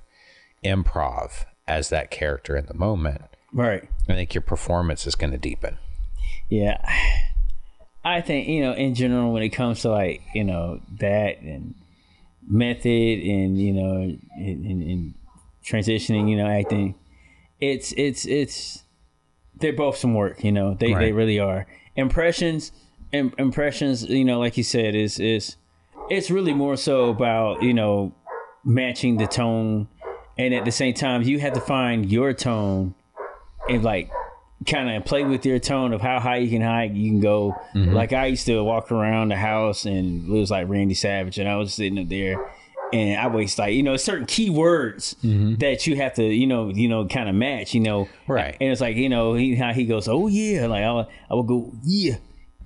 improv 0.63 1.45
as 1.67 1.89
that 1.89 2.11
character 2.11 2.55
in 2.55 2.67
the 2.67 2.73
moment. 2.73 3.23
Right. 3.53 3.83
i 4.07 4.13
think 4.13 4.33
your 4.33 4.41
performance 4.43 5.05
is 5.05 5.15
going 5.15 5.31
to 5.31 5.37
deepen 5.37 5.77
Yeah. 6.51 6.77
I 8.03 8.19
think, 8.19 8.49
you 8.49 8.61
know, 8.61 8.73
in 8.73 8.93
general, 8.93 9.31
when 9.31 9.41
it 9.41 9.49
comes 9.49 9.81
to 9.83 9.89
like, 9.89 10.21
you 10.35 10.43
know, 10.43 10.81
that 10.99 11.39
and 11.41 11.75
method 12.45 12.87
and, 13.23 13.57
you 13.57 13.71
know, 13.71 13.95
and, 14.35 14.65
and, 14.65 14.83
and 14.83 15.13
transitioning, 15.65 16.29
you 16.29 16.35
know, 16.35 16.47
acting, 16.47 16.95
it's, 17.61 17.93
it's, 17.93 18.25
it's, 18.25 18.83
they're 19.55 19.71
both 19.71 19.95
some 19.95 20.13
work, 20.13 20.43
you 20.43 20.51
know, 20.51 20.73
they, 20.73 20.93
they 20.93 21.11
really 21.13 21.39
are. 21.39 21.67
Impressions, 21.95 22.73
im- 23.13 23.33
impressions, 23.37 24.03
you 24.03 24.25
know, 24.25 24.39
like 24.39 24.57
you 24.57 24.63
said, 24.63 24.93
is, 24.93 25.19
is, 25.19 25.55
it's 26.09 26.29
really 26.29 26.53
more 26.53 26.75
so 26.75 27.09
about, 27.09 27.63
you 27.63 27.73
know, 27.73 28.13
matching 28.65 29.15
the 29.15 29.27
tone. 29.27 29.87
And 30.37 30.53
at 30.53 30.65
the 30.65 30.71
same 30.71 30.95
time, 30.95 31.21
you 31.21 31.39
have 31.39 31.53
to 31.53 31.61
find 31.61 32.11
your 32.11 32.33
tone 32.33 32.95
and 33.69 33.83
like 33.83 34.11
kind 34.65 34.95
of 34.95 35.05
play 35.05 35.23
with 35.23 35.45
your 35.45 35.59
tone 35.59 35.93
of 35.93 36.01
how 36.01 36.19
high 36.19 36.37
you 36.37 36.49
can 36.49 36.61
high 36.61 36.83
you 36.83 37.09
can 37.09 37.19
go. 37.19 37.55
Like 37.73 38.13
I 38.13 38.27
used 38.27 38.45
to 38.45 38.63
walk 38.63 38.91
around 38.91 39.29
the 39.29 39.35
house 39.35 39.85
and 39.85 40.27
it 40.27 40.31
was 40.31 40.51
like 40.51 40.69
Randy 40.69 40.93
Savage, 40.93 41.37
and 41.37 41.49
I 41.49 41.57
was 41.57 41.73
sitting 41.73 41.97
up 41.99 42.09
there, 42.09 42.37
and 42.93 43.19
I 43.19 43.27
was 43.27 43.57
like, 43.57 43.73
you 43.73 43.83
know, 43.83 43.97
certain 43.97 44.25
keywords 44.25 45.15
that 45.59 45.87
you 45.87 45.95
have 45.95 46.13
to, 46.15 46.23
you 46.23 46.45
know, 46.45 46.69
you 46.69 46.89
know, 46.89 47.07
kind 47.07 47.29
of 47.29 47.35
match, 47.35 47.73
you 47.73 47.79
know, 47.79 48.07
Right. 48.27 48.55
And 48.59 48.71
it's 48.71 48.81
like, 48.81 48.95
you 48.97 49.09
know, 49.09 49.33
he, 49.33 49.55
how 49.55 49.73
he 49.73 49.85
goes, 49.85 50.07
oh 50.07 50.27
yeah, 50.27 50.67
like 50.67 50.83
I, 50.83 51.07
I 51.29 51.35
would 51.35 51.47
go, 51.47 51.71
yeah, 51.83 52.17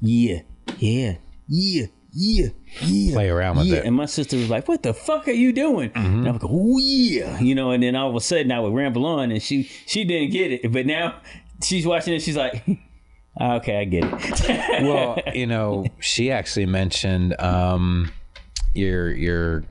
yeah, 0.01 0.41
yeah, 0.79 1.15
yeah, 1.47 1.85
yeah, 2.11 2.47
yeah, 2.81 3.13
Play 3.13 3.29
around 3.29 3.57
with 3.57 3.67
yeah. 3.67 3.75
it. 3.75 3.77
Mm-hmm. 3.79 3.87
And 3.87 3.95
my 3.95 4.05
sister 4.05 4.37
was 4.37 4.49
like, 4.49 4.67
what 4.67 4.83
the 4.83 4.93
fuck 4.93 5.27
are 5.27 5.31
you 5.31 5.53
doing? 5.53 5.91
And 5.95 6.27
I 6.27 6.31
would 6.31 6.41
go, 6.41 6.49
oh 6.49 6.77
yeah, 6.79 7.39
you 7.39 7.55
know, 7.55 7.71
and 7.71 7.83
then 7.83 7.95
all 7.95 8.09
of 8.09 8.15
a 8.15 8.21
sudden 8.21 8.51
I 8.51 8.59
would 8.59 8.73
ramble 8.73 9.05
on, 9.05 9.31
and 9.31 9.41
she 9.41 9.63
she 9.63 10.03
didn't 10.05 10.31
get 10.31 10.51
it, 10.51 10.71
but 10.71 10.85
now 10.85 11.15
she's 11.63 11.85
watching 11.85 12.13
it, 12.13 12.21
she's 12.21 12.37
like. 12.37 12.63
Okay, 13.41 13.81
I 13.81 13.83
get 13.83 14.05
it. 14.05 14.83
well, 14.83 15.19
you 15.35 15.45
know, 15.45 15.85
she 15.99 16.31
actually 16.31 16.67
mentioned 16.67 17.35
um, 17.41 18.13
your 18.73 19.11
your 19.11 19.65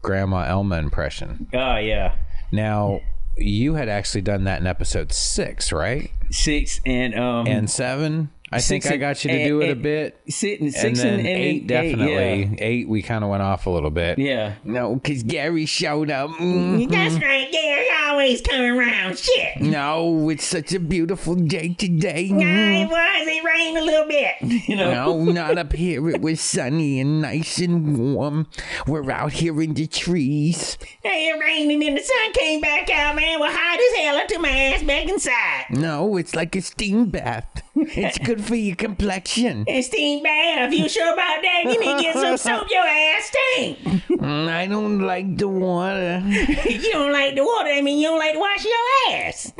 grandma 0.00 0.44
Elma 0.46 0.76
impression. 0.78 1.48
oh 1.54 1.76
yeah, 1.78 2.14
Now, 2.52 3.00
you 3.36 3.74
had 3.74 3.88
actually 3.88 4.20
done 4.20 4.44
that 4.44 4.60
in 4.60 4.68
episode 4.68 5.12
six, 5.12 5.72
right? 5.72 6.12
six 6.30 6.80
and 6.86 7.16
um 7.16 7.48
And 7.48 7.68
seven. 7.68 8.30
I 8.50 8.58
Six 8.58 8.86
think 8.86 8.94
I 8.94 8.96
got 8.98 9.24
you 9.24 9.30
to 9.30 9.36
and- 9.36 9.46
do 9.48 9.60
it 9.62 9.70
a 9.70 9.76
bit. 9.76 10.20
six, 10.28 10.60
And 10.60 10.72
six 10.74 10.98
then 11.02 11.18
and, 11.18 11.18
and 11.20 11.28
eight, 11.28 11.66
definitely. 11.66 12.56
Eight, 12.60 12.88
we 12.88 13.02
kind 13.02 13.22
of 13.24 13.30
went 13.30 13.42
off 13.42 13.66
a 13.66 13.70
little 13.70 13.90
bit. 13.90 14.18
Yeah. 14.18 14.54
No, 14.64 14.94
because 14.94 15.22
Gary 15.22 15.66
showed 15.66 16.10
up. 16.10 16.30
Mm. 16.30 16.90
That's 16.90 17.14
right, 17.22 17.50
Gary 17.52 17.86
always 18.06 18.40
coming 18.40 18.70
around. 18.70 19.18
Shit. 19.18 19.60
No, 19.60 20.28
it's 20.30 20.44
such 20.44 20.72
a 20.72 20.80
beautiful 20.80 21.34
day 21.34 21.74
today. 21.74 22.22
Yeah, 22.22 22.36
Mm. 22.36 22.84
it 22.84 22.88
was. 22.88 23.28
It 23.28 23.44
rained 23.44 23.76
a 23.78 23.84
little 23.84 24.06
bit. 24.08 24.34
You 24.68 24.76
know. 24.76 24.90
No, 25.22 25.24
not 25.24 25.56
up 25.58 25.72
here. 25.72 26.08
It 26.10 26.20
was 26.20 26.40
sunny 26.40 27.00
and 27.00 27.22
nice 27.22 27.58
and 27.58 28.14
warm. 28.14 28.46
We're 28.86 29.10
out 29.10 29.32
here 29.32 29.60
in 29.62 29.74
the 29.74 29.86
trees. 29.86 30.76
Hey, 31.02 31.28
it 31.28 31.40
rained 31.40 31.70
and 31.70 31.80
then 31.82 31.94
the 31.94 32.02
sun 32.02 32.32
came 32.32 32.60
back 32.60 32.90
out, 32.90 33.14
man. 33.16 33.40
We're 33.40 33.50
hot 33.50 33.78
as 33.78 33.96
hell. 34.04 34.16
I 34.16 34.26
took 34.26 34.40
my 34.40 34.48
ass 34.50 34.82
back 34.82 35.08
inside. 35.08 35.66
No, 35.70 36.16
it's 36.16 36.34
like 36.34 36.54
a 36.56 36.60
steam 36.62 37.06
bath. 37.06 37.62
It's 37.80 38.18
good 38.18 38.44
for 38.44 38.54
your 38.54 38.76
complexion. 38.76 39.64
And 39.68 39.84
steam 39.84 40.22
bath. 40.22 40.72
You 40.72 40.88
sure 40.88 41.12
about 41.12 41.42
that? 41.42 41.62
You 41.64 41.80
need 41.80 41.96
to 41.96 42.02
get 42.02 42.14
some 42.14 42.36
soap. 42.58 42.70
Your 42.70 42.84
ass 42.84 43.30
stink. 43.54 43.78
Mm, 44.08 44.48
I 44.48 44.66
don't 44.66 45.00
like 45.00 45.36
the 45.36 45.48
water. 45.48 46.22
you 46.26 46.92
don't 46.92 47.12
like 47.12 47.34
the 47.34 47.44
water. 47.44 47.70
I 47.70 47.80
mean, 47.82 47.98
you 47.98 48.08
don't 48.08 48.18
like 48.18 48.32
to 48.34 48.38
wash 48.38 48.64
your 48.64 49.16
ass. 49.18 49.52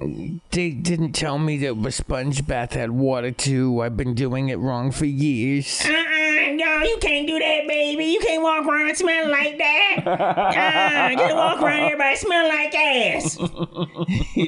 They 0.50 0.70
didn't 0.70 1.12
tell 1.12 1.38
me 1.38 1.58
that 1.58 1.76
a 1.76 1.90
sponge 1.92 2.46
bath 2.46 2.72
had 2.72 2.90
water 2.90 3.30
too. 3.30 3.80
I've 3.82 3.96
been 3.96 4.14
doing 4.14 4.48
it 4.48 4.58
wrong 4.58 4.90
for 4.90 5.06
years. 5.06 5.82
Uh-uh, 5.84 6.52
no, 6.52 6.82
you 6.82 6.98
can't 7.00 7.26
do 7.26 7.38
that, 7.38 7.66
baby. 7.68 8.04
You 8.06 8.20
can't 8.20 8.42
walk 8.42 8.66
around 8.66 8.96
smelling 8.96 9.30
like 9.30 9.58
that. 9.58 9.96
Uh, 10.08 11.10
just 11.16 11.34
walk 11.34 11.62
around 11.62 11.80
everybody 11.80 12.16
smelling 12.16 12.48
like 12.48 12.74
ass. 12.74 13.36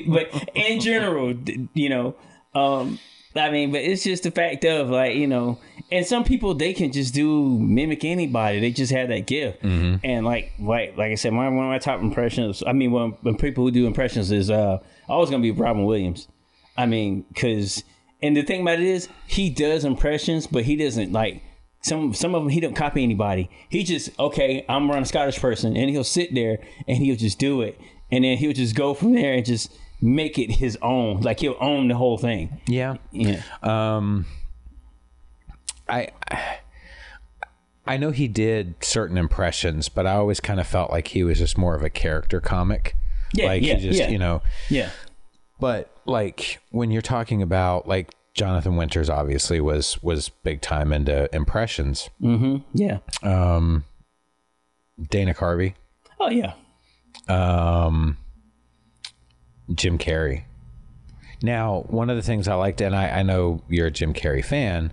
but 0.09 0.51
in 0.55 0.81
general, 0.81 1.35
you 1.75 1.89
know, 1.89 2.15
um, 2.55 2.99
I 3.37 3.51
mean, 3.51 3.71
but 3.71 3.81
it's 3.83 4.03
just 4.03 4.25
the 4.25 4.31
fact 4.31 4.65
of 4.65 4.91
like, 4.91 5.15
you 5.15 5.27
know, 5.27 5.59
and 5.93 6.05
some 6.05 6.25
people 6.25 6.55
they 6.55 6.73
can 6.73 6.91
just 6.91 7.15
do 7.15 7.59
mimic 7.59 8.05
anybody. 8.05 8.61
They 8.61 8.71
just 8.71 8.93
have 8.93 9.09
that 9.09 9.27
gift. 9.27 9.63
And 10.03 10.27
like, 10.27 10.53
like, 10.59 10.97
like 10.97 11.13
I 11.13 11.15
said, 11.15 11.33
my, 11.33 11.49
one 11.49 11.65
of 11.65 11.71
my 11.71 11.79
top 11.79 12.01
impressions. 12.01 12.63
I 12.67 12.73
mean, 12.73 12.91
when, 12.91 13.11
when 13.23 13.37
people 13.37 13.65
who 13.65 13.71
do 13.71 13.87
impressions 13.87 14.33
is 14.33 14.51
uh, 14.51 14.79
always 15.09 15.31
gonna 15.31 15.43
be 15.43 15.53
Robin 15.53 15.85
Williams. 15.85 16.29
I 16.77 16.87
mean, 16.87 17.25
because 17.33 17.85
and 18.23 18.37
the 18.37 18.43
thing 18.43 18.63
about 18.63 18.81
it 18.81 18.87
is, 18.87 19.09
he 19.27 19.51
does 19.51 19.85
impressions, 19.85 20.47
but 20.47 20.65
he 20.65 20.77
doesn't 20.77 21.13
like 21.13 21.43
some 21.83 22.13
some 22.15 22.35
of 22.35 22.43
them. 22.43 22.51
He 22.51 22.61
don't 22.61 22.75
copy 22.75 23.03
anybody. 23.03 23.51
He 23.69 23.85
just 23.85 24.19
okay. 24.19 24.65
I'm 24.69 24.91
around 24.91 25.03
a 25.03 25.07
Scottish 25.07 25.39
person, 25.39 25.77
and 25.77 25.91
he'll 25.91 26.05
sit 26.05 26.35
there 26.35 26.59
and 26.87 26.99
he'll 26.99 27.17
just 27.17 27.39
do 27.39 27.63
it, 27.63 27.81
and 28.11 28.25
then 28.25 28.37
he'll 28.39 28.53
just 28.53 28.75
go 28.75 28.95
from 28.95 29.13
there 29.13 29.35
and 29.35 29.45
just 29.45 29.73
make 30.01 30.39
it 30.39 30.51
his 30.53 30.79
own. 30.83 31.21
Like 31.21 31.41
he'll 31.41 31.57
own 31.61 31.89
the 31.89 31.97
whole 31.97 32.19
thing. 32.19 32.61
Yeah. 32.67 32.97
Yeah, 33.13 33.43
Um, 33.63 34.27
I 35.89 36.09
I 37.87 37.97
know 37.97 38.11
he 38.11 38.29
did 38.29 38.75
certain 38.85 39.19
impressions, 39.19 39.89
but 39.89 40.07
I 40.07 40.15
always 40.15 40.39
kind 40.41 40.61
of 40.61 40.67
felt 40.67 40.91
like 40.91 41.09
he 41.09 41.25
was 41.25 41.39
just 41.39 41.59
more 41.59 41.75
of 41.75 41.83
a 41.83 41.91
character 41.91 42.41
comic. 42.41 42.95
Yeah, 43.35 43.47
like 43.47 43.63
yeah, 43.63 43.75
he 43.75 43.81
just 43.89 43.99
yeah. 43.99 44.09
you 44.09 44.19
know. 44.19 44.43
yeah, 44.69 44.91
But 45.59 45.91
like 46.07 46.61
when 46.71 46.91
you're 46.91 47.03
talking 47.03 47.43
about 47.43 47.89
like 47.89 48.11
Jonathan 48.35 48.77
Winters, 48.77 49.11
obviously 49.11 49.61
was 49.61 50.01
was 50.03 50.29
big 50.29 50.61
time 50.61 50.93
into 50.93 51.29
impressions. 51.35 52.11
Mm-hmm. 52.23 52.57
yeah. 52.75 52.99
Um, 53.23 53.85
Dana 55.09 55.35
Carvey, 55.35 55.75
Oh 56.21 56.29
yeah. 56.31 56.53
um, 57.29 58.19
Jim 59.75 59.99
Carrey. 59.99 60.45
Now, 61.43 61.85
one 61.89 62.11
of 62.11 62.17
the 62.17 62.23
things 62.23 62.49
I 62.49 62.55
liked, 62.55 62.81
and 62.81 62.95
I, 62.95 63.21
I 63.21 63.23
know 63.23 63.63
you're 63.69 63.87
a 63.87 63.91
Jim 63.91 64.13
Carrey 64.13 64.45
fan, 64.45 64.93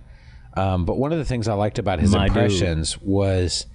um, 0.56 0.84
but 0.84 0.96
one 0.96 1.12
of 1.12 1.18
the 1.18 1.24
things 1.24 1.46
I 1.46 1.54
liked 1.54 1.78
about 1.78 2.00
his 2.00 2.10
My 2.12 2.26
dude. 2.26 2.28
impressions 2.28 2.98
was 3.00 3.66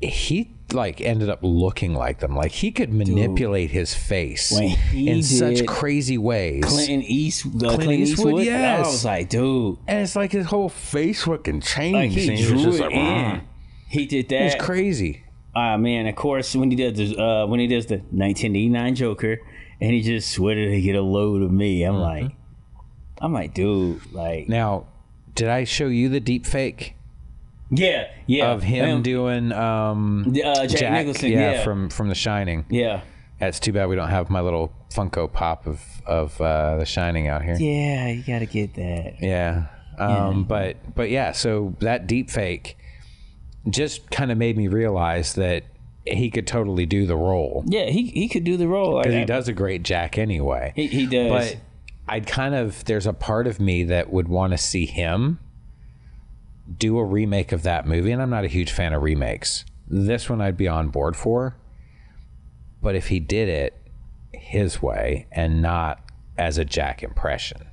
he 0.00 0.50
like 0.72 1.00
ended 1.00 1.28
up 1.28 1.40
looking 1.42 1.94
like 1.94 2.20
them. 2.20 2.34
Like 2.34 2.52
he 2.52 2.70
could 2.70 2.92
manipulate 2.92 3.70
his 3.70 3.92
face 3.92 4.52
in 4.92 5.22
such 5.22 5.66
crazy 5.66 6.16
ways. 6.16 6.64
Clinton 6.64 7.02
East, 7.02 7.46
uh, 7.46 7.74
Clint, 7.74 7.92
Eastwood, 7.92 8.00
Eastwood. 8.00 8.44
yes. 8.44 8.86
I 8.86 8.90
was 8.90 9.04
like, 9.04 9.28
dude, 9.28 9.78
and 9.86 10.00
it's 10.00 10.16
like 10.16 10.32
his 10.32 10.46
whole 10.46 10.68
face 10.68 11.24
fucking 11.24 11.60
changed. 11.60 11.94
like 11.94 12.10
he 12.10 12.42
drew 12.42 12.74
it 12.74 12.80
like, 12.80 12.92
in. 12.92 13.42
He 13.88 14.06
did 14.06 14.30
It 14.30 14.44
was 14.44 14.64
crazy. 14.64 15.24
Ah 15.54 15.76
man, 15.76 16.06
of 16.06 16.14
course 16.14 16.54
when 16.54 16.70
he 16.70 16.76
does 16.76 16.96
the 16.96 17.20
uh, 17.20 17.46
when 17.46 17.60
he 17.60 17.66
does 17.66 17.86
the 17.86 17.96
1989 17.96 18.94
Joker, 18.94 19.38
and 19.80 19.92
he 19.92 20.00
just 20.00 20.30
sweated 20.30 20.70
to 20.72 20.80
get 20.80 20.94
a 20.94 21.02
load 21.02 21.42
of 21.42 21.50
me. 21.50 21.80
Mm-hmm. 21.80 21.94
I'm 21.94 22.00
like, 22.00 22.32
I'm 23.20 23.32
like, 23.32 23.54
dude, 23.54 24.00
like, 24.12 24.48
Now, 24.48 24.86
did 25.34 25.48
I 25.48 25.64
show 25.64 25.86
you 25.88 26.08
the 26.08 26.20
deep 26.20 26.46
fake 26.46 26.94
yeah, 27.70 28.10
yeah, 28.26 28.50
of 28.52 28.62
him 28.62 29.02
doing 29.02 29.52
um, 29.52 30.34
uh, 30.44 30.66
Jack, 30.66 30.92
Nicholson, 30.92 31.30
yeah, 31.32 31.62
from 31.64 31.88
from 31.90 32.08
The 32.08 32.14
Shining? 32.14 32.64
yeah, 32.68 33.02
That's 33.38 33.60
too 33.60 33.72
bad 33.72 33.88
we 33.88 33.96
don't 33.96 34.08
have 34.08 34.30
my 34.30 34.40
little 34.40 34.72
Funko 34.90 35.32
Pop 35.32 35.66
of 35.66 35.82
of 36.06 36.40
uh, 36.40 36.76
The 36.78 36.86
Shining 36.86 37.28
out 37.28 37.42
here. 37.42 37.56
yeah. 37.58 38.08
You 38.08 38.22
gotta 38.22 38.46
get 38.46 38.74
that. 38.74 39.16
Yeah. 39.20 39.66
Um, 39.98 40.44
But 40.44 40.94
but 40.94 41.10
yeah, 41.10 41.32
so 41.32 41.76
that 41.80 42.06
deep 42.06 42.30
fake 42.30 42.76
just 43.68 44.10
kind 44.10 44.30
of 44.32 44.38
made 44.38 44.56
me 44.56 44.68
realize 44.68 45.34
that 45.34 45.64
he 46.06 46.30
could 46.30 46.46
totally 46.46 46.86
do 46.86 47.06
the 47.06 47.16
role 47.16 47.62
Yeah, 47.66 47.86
he 47.86 48.06
he 48.06 48.28
could 48.28 48.44
do 48.44 48.56
the 48.56 48.66
role. 48.66 48.94
Like, 48.94 49.04
because 49.04 49.18
he 49.18 49.24
does 49.24 49.48
a 49.48 49.52
great 49.52 49.82
Jack 49.82 50.16
anyway. 50.16 50.72
He, 50.74 50.86
he 50.86 51.06
does. 51.06 51.30
but 51.30 51.60
I'd 52.08 52.26
kind 52.26 52.54
of 52.54 52.84
there's 52.86 53.06
a 53.06 53.12
part 53.12 53.46
of 53.46 53.60
me 53.60 53.84
that 53.84 54.10
would 54.10 54.28
want 54.28 54.52
to 54.52 54.58
see 54.58 54.86
him 54.86 55.38
do 56.78 56.98
a 56.98 57.04
remake 57.04 57.52
of 57.52 57.62
that 57.64 57.86
movie, 57.86 58.12
and 58.12 58.22
I'm 58.22 58.30
not 58.30 58.44
a 58.44 58.48
huge 58.48 58.72
fan 58.72 58.92
of 58.92 59.02
remakes. 59.02 59.64
This 59.88 60.30
one 60.30 60.40
I'd 60.40 60.56
be 60.56 60.68
on 60.68 60.88
board 60.88 61.16
for, 61.16 61.56
but 62.80 62.94
if 62.94 63.08
he 63.08 63.20
did 63.20 63.48
it 63.48 63.76
his 64.32 64.80
way 64.80 65.26
and 65.32 65.60
not 65.60 66.00
as 66.38 66.58
a 66.58 66.64
Jack 66.64 67.02
impression, 67.02 67.66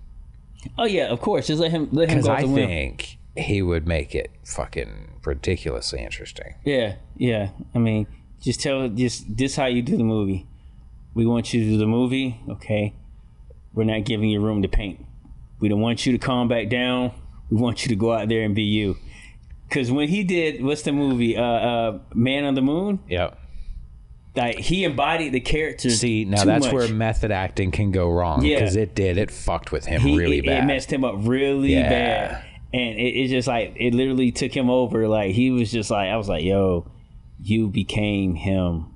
oh 0.78 0.86
yeah, 0.86 1.08
of 1.08 1.22
course. 1.22 1.48
Just 1.48 1.62
let 1.62 1.72
him 1.72 1.90
let 1.92 2.10
him 2.10 2.18
because 2.22 2.28
go 2.28 2.34
I 2.34 2.44
think 2.44 3.17
he 3.38 3.62
would 3.62 3.88
make 3.88 4.16
it 4.16 4.32
fucking 4.44 5.20
ridiculously 5.26 6.00
interesting. 6.02 6.56
Yeah, 6.64 6.96
yeah. 7.16 7.50
I 7.76 7.80
mean, 7.80 8.08
just 8.42 8.62
tell 8.62 8.88
just 8.90 9.38
this 9.38 9.56
how 9.56 9.66
you 9.66 9.82
do 9.82 9.98
the 9.98 10.04
movie. 10.04 10.48
We 11.14 11.26
want 11.26 11.54
you 11.54 11.64
to 11.64 11.70
do 11.72 11.78
the 11.78 11.88
movie, 11.88 12.40
okay? 12.50 12.94
We're 13.74 13.84
not 13.84 14.06
giving 14.06 14.30
you 14.30 14.40
room 14.40 14.62
to 14.62 14.68
paint. 14.68 15.06
We 15.60 15.70
don't 15.70 15.82
want 15.82 16.06
you 16.06 16.12
to 16.12 16.20
calm 16.20 16.48
back 16.48 16.70
down. 16.70 17.12
We 17.50 17.58
want 17.58 17.84
you 17.84 17.90
to 17.90 17.96
go 17.96 18.14
out 18.14 18.30
there 18.30 18.44
and 18.44 18.54
be 18.54 18.64
you. 18.64 18.98
Cause 19.70 19.92
when 19.92 20.08
he 20.08 20.24
did 20.24 20.64
what's 20.64 20.84
the 20.84 20.94
movie? 20.94 21.36
Uh 21.36 21.44
uh 21.44 22.00
Man 22.14 22.46
on 22.46 22.56
the 22.56 22.62
Moon? 22.62 23.00
Yep. 23.10 23.38
Like 24.36 24.60
he 24.60 24.84
embodied 24.84 25.34
the 25.34 25.40
character. 25.42 25.90
See, 25.90 26.24
now 26.24 26.46
that's 26.46 26.66
much. 26.66 26.74
where 26.74 26.88
method 26.88 27.32
acting 27.32 27.72
can 27.72 27.92
go 27.92 28.10
wrong 28.10 28.46
Yeah. 28.46 28.60
because 28.60 28.76
it 28.76 28.96
did. 28.96 29.18
It 29.18 29.30
fucked 29.32 29.72
with 29.72 29.86
him 29.86 30.02
he, 30.02 30.18
really 30.18 30.40
it, 30.40 30.46
bad. 30.46 30.64
It 30.64 30.68
messed 30.68 30.94
him 30.94 31.04
up 31.04 31.16
really 31.18 31.74
Yeah. 31.74 31.90
bad. 31.90 32.46
And 32.74 32.98
it, 33.00 33.16
it 33.16 33.28
just 33.30 33.48
like 33.48 33.74
it 33.78 33.94
literally 33.94 34.32
took 34.32 34.56
him 34.56 34.70
over. 34.70 35.08
Like 35.08 35.32
he 35.34 35.52
was 35.52 35.72
just 35.72 35.90
like 35.90 36.10
I 36.10 36.18
was 36.18 36.28
like, 36.30 36.44
yo, 36.44 36.90
you 37.42 37.68
became 37.68 38.36
him. 38.36 38.88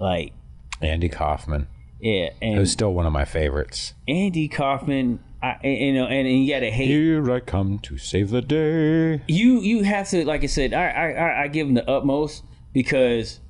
Like, 0.00 0.32
Andy 0.80 1.08
Kaufman. 1.08 1.68
yeah. 2.00 2.30
And 2.42 2.56
It 2.56 2.58
was 2.58 2.72
still 2.72 2.92
one 2.92 3.06
of 3.06 3.12
my 3.12 3.24
favorites. 3.24 3.94
Andy 4.08 4.48
Kaufman, 4.48 5.20
I, 5.40 5.56
you 5.62 5.92
know, 5.94 6.06
and, 6.06 6.26
and 6.26 6.44
you 6.44 6.52
gotta 6.52 6.70
hate 6.70 6.88
Here 6.88 7.30
I 7.30 7.40
come 7.40 7.78
to 7.80 7.96
save 7.96 8.30
the 8.30 8.42
day. 8.42 9.22
you. 9.28 9.60
You 9.60 9.84
have 9.84 10.08
to, 10.10 10.24
like 10.26 10.42
I 10.42 10.46
said, 10.46 10.74
I 10.74 10.88
I, 10.88 11.10
I, 11.12 11.42
I 11.44 11.48
give 11.48 11.68
him 11.68 11.74
the 11.74 11.88
utmost 11.88 12.42
because 12.72 13.40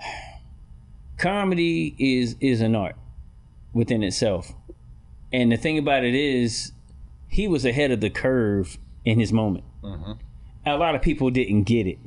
comedy 1.18 1.94
is 1.98 2.36
is 2.40 2.60
an 2.60 2.74
art 2.74 2.96
within 3.72 4.02
itself, 4.02 4.52
and 5.32 5.52
the 5.52 5.56
thing 5.56 5.78
about 5.78 6.04
it 6.04 6.14
is, 6.14 6.72
he 7.28 7.46
was 7.48 7.64
ahead 7.64 7.90
of 7.90 8.00
the 8.00 8.10
curve 8.10 8.78
in 9.06 9.18
his 9.18 9.32
moment. 9.32 9.64
A 10.66 10.76
lot 10.76 10.94
of 10.94 11.00
people 11.00 11.30
didn't 11.30 11.62
get 11.62 11.86
it. 11.86 11.98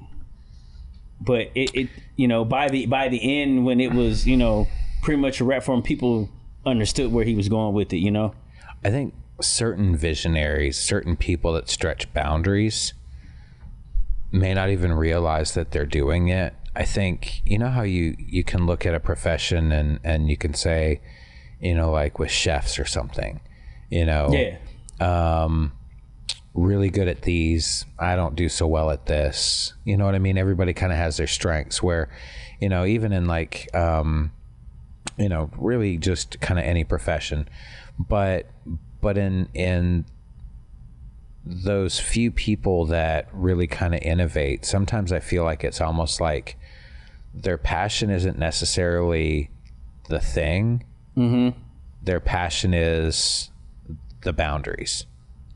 but 1.21 1.49
it, 1.55 1.73
it 1.76 1.89
you 2.15 2.27
know 2.27 2.45
by 2.45 2.69
the 2.69 2.85
by 2.85 3.07
the 3.09 3.41
end 3.41 3.65
when 3.65 3.80
it 3.80 3.91
was 3.93 4.27
you 4.27 4.38
know 4.38 4.67
pretty 5.01 5.19
much 5.19 5.39
a 5.41 5.45
rap 5.45 5.63
for 5.63 5.73
him, 5.73 5.81
people 5.81 6.30
understood 6.65 7.11
where 7.11 7.26
he 7.26 7.34
was 7.35 7.49
going 7.49 7.73
with 7.73 7.91
it. 7.93 7.97
You 7.97 8.11
know. 8.11 8.34
I 8.84 8.89
think 8.91 9.13
certain 9.41 9.95
visionaries, 9.95 10.77
certain 10.80 11.15
people 11.17 11.53
that 11.53 11.69
stretch 11.69 12.13
boundaries, 12.13 12.93
may 14.31 14.53
not 14.53 14.69
even 14.69 14.93
realize 14.93 15.53
that 15.53 15.71
they're 15.71 15.85
doing 15.85 16.27
it. 16.30 16.53
I 16.76 16.84
think 16.85 17.41
you 17.45 17.57
know 17.57 17.69
how 17.69 17.81
you 17.84 18.15
you 18.19 18.43
can 18.43 18.65
look 18.65 18.85
at 18.85 18.93
a 18.93 18.99
profession 18.99 19.71
and 19.71 19.99
and 20.03 20.30
you 20.30 20.38
can 20.38 20.53
say, 20.53 21.01
you 21.59 21.73
know, 21.76 21.91
like 21.91 22.19
with 22.19 22.31
chefs 22.31 22.77
or 22.80 22.85
something, 22.85 23.39
you 23.89 24.05
know, 24.05 24.30
Yeah. 24.31 24.57
um, 24.99 25.71
really 26.53 26.89
good 26.89 27.07
at 27.07 27.21
these. 27.21 27.85
I 27.97 28.15
don't 28.15 28.35
do 28.35 28.49
so 28.49 28.67
well 28.67 28.91
at 28.91 29.05
this. 29.05 29.73
You 29.85 29.97
know 29.97 30.05
what 30.05 30.15
I 30.15 30.19
mean? 30.19 30.38
Everybody 30.38 30.73
kind 30.73 30.91
of 30.91 30.97
has 30.97 31.17
their 31.17 31.27
strengths. 31.27 31.81
Where, 31.81 32.09
you 32.59 32.69
know, 32.69 32.85
even 32.85 33.11
in 33.11 33.26
like, 33.26 33.73
um, 33.76 34.31
you 35.17 35.30
know, 35.30 35.49
really 35.57 35.97
just 35.97 36.39
kind 36.39 36.59
of 36.59 36.65
any 36.65 36.84
profession, 36.84 37.47
but 37.97 38.49
but 39.01 39.17
in 39.17 39.49
in 39.53 40.05
those 41.45 41.99
few 41.99 42.31
people 42.31 42.85
that 42.85 43.27
really 43.34 43.67
kind 43.67 43.95
of 43.95 44.01
innovate, 44.01 44.65
sometimes 44.65 45.11
I 45.11 45.19
feel 45.19 45.43
like 45.43 45.63
it's 45.63 45.81
almost 45.81 46.21
like 46.21 46.57
their 47.34 47.57
passion 47.57 48.09
isn't 48.09 48.38
necessarily 48.38 49.49
the 50.09 50.19
thing. 50.19 50.84
Mm-hmm. 51.15 51.57
Their 52.03 52.19
passion 52.19 52.73
is 52.73 53.51
the 54.21 54.34
boundaries, 54.34 55.05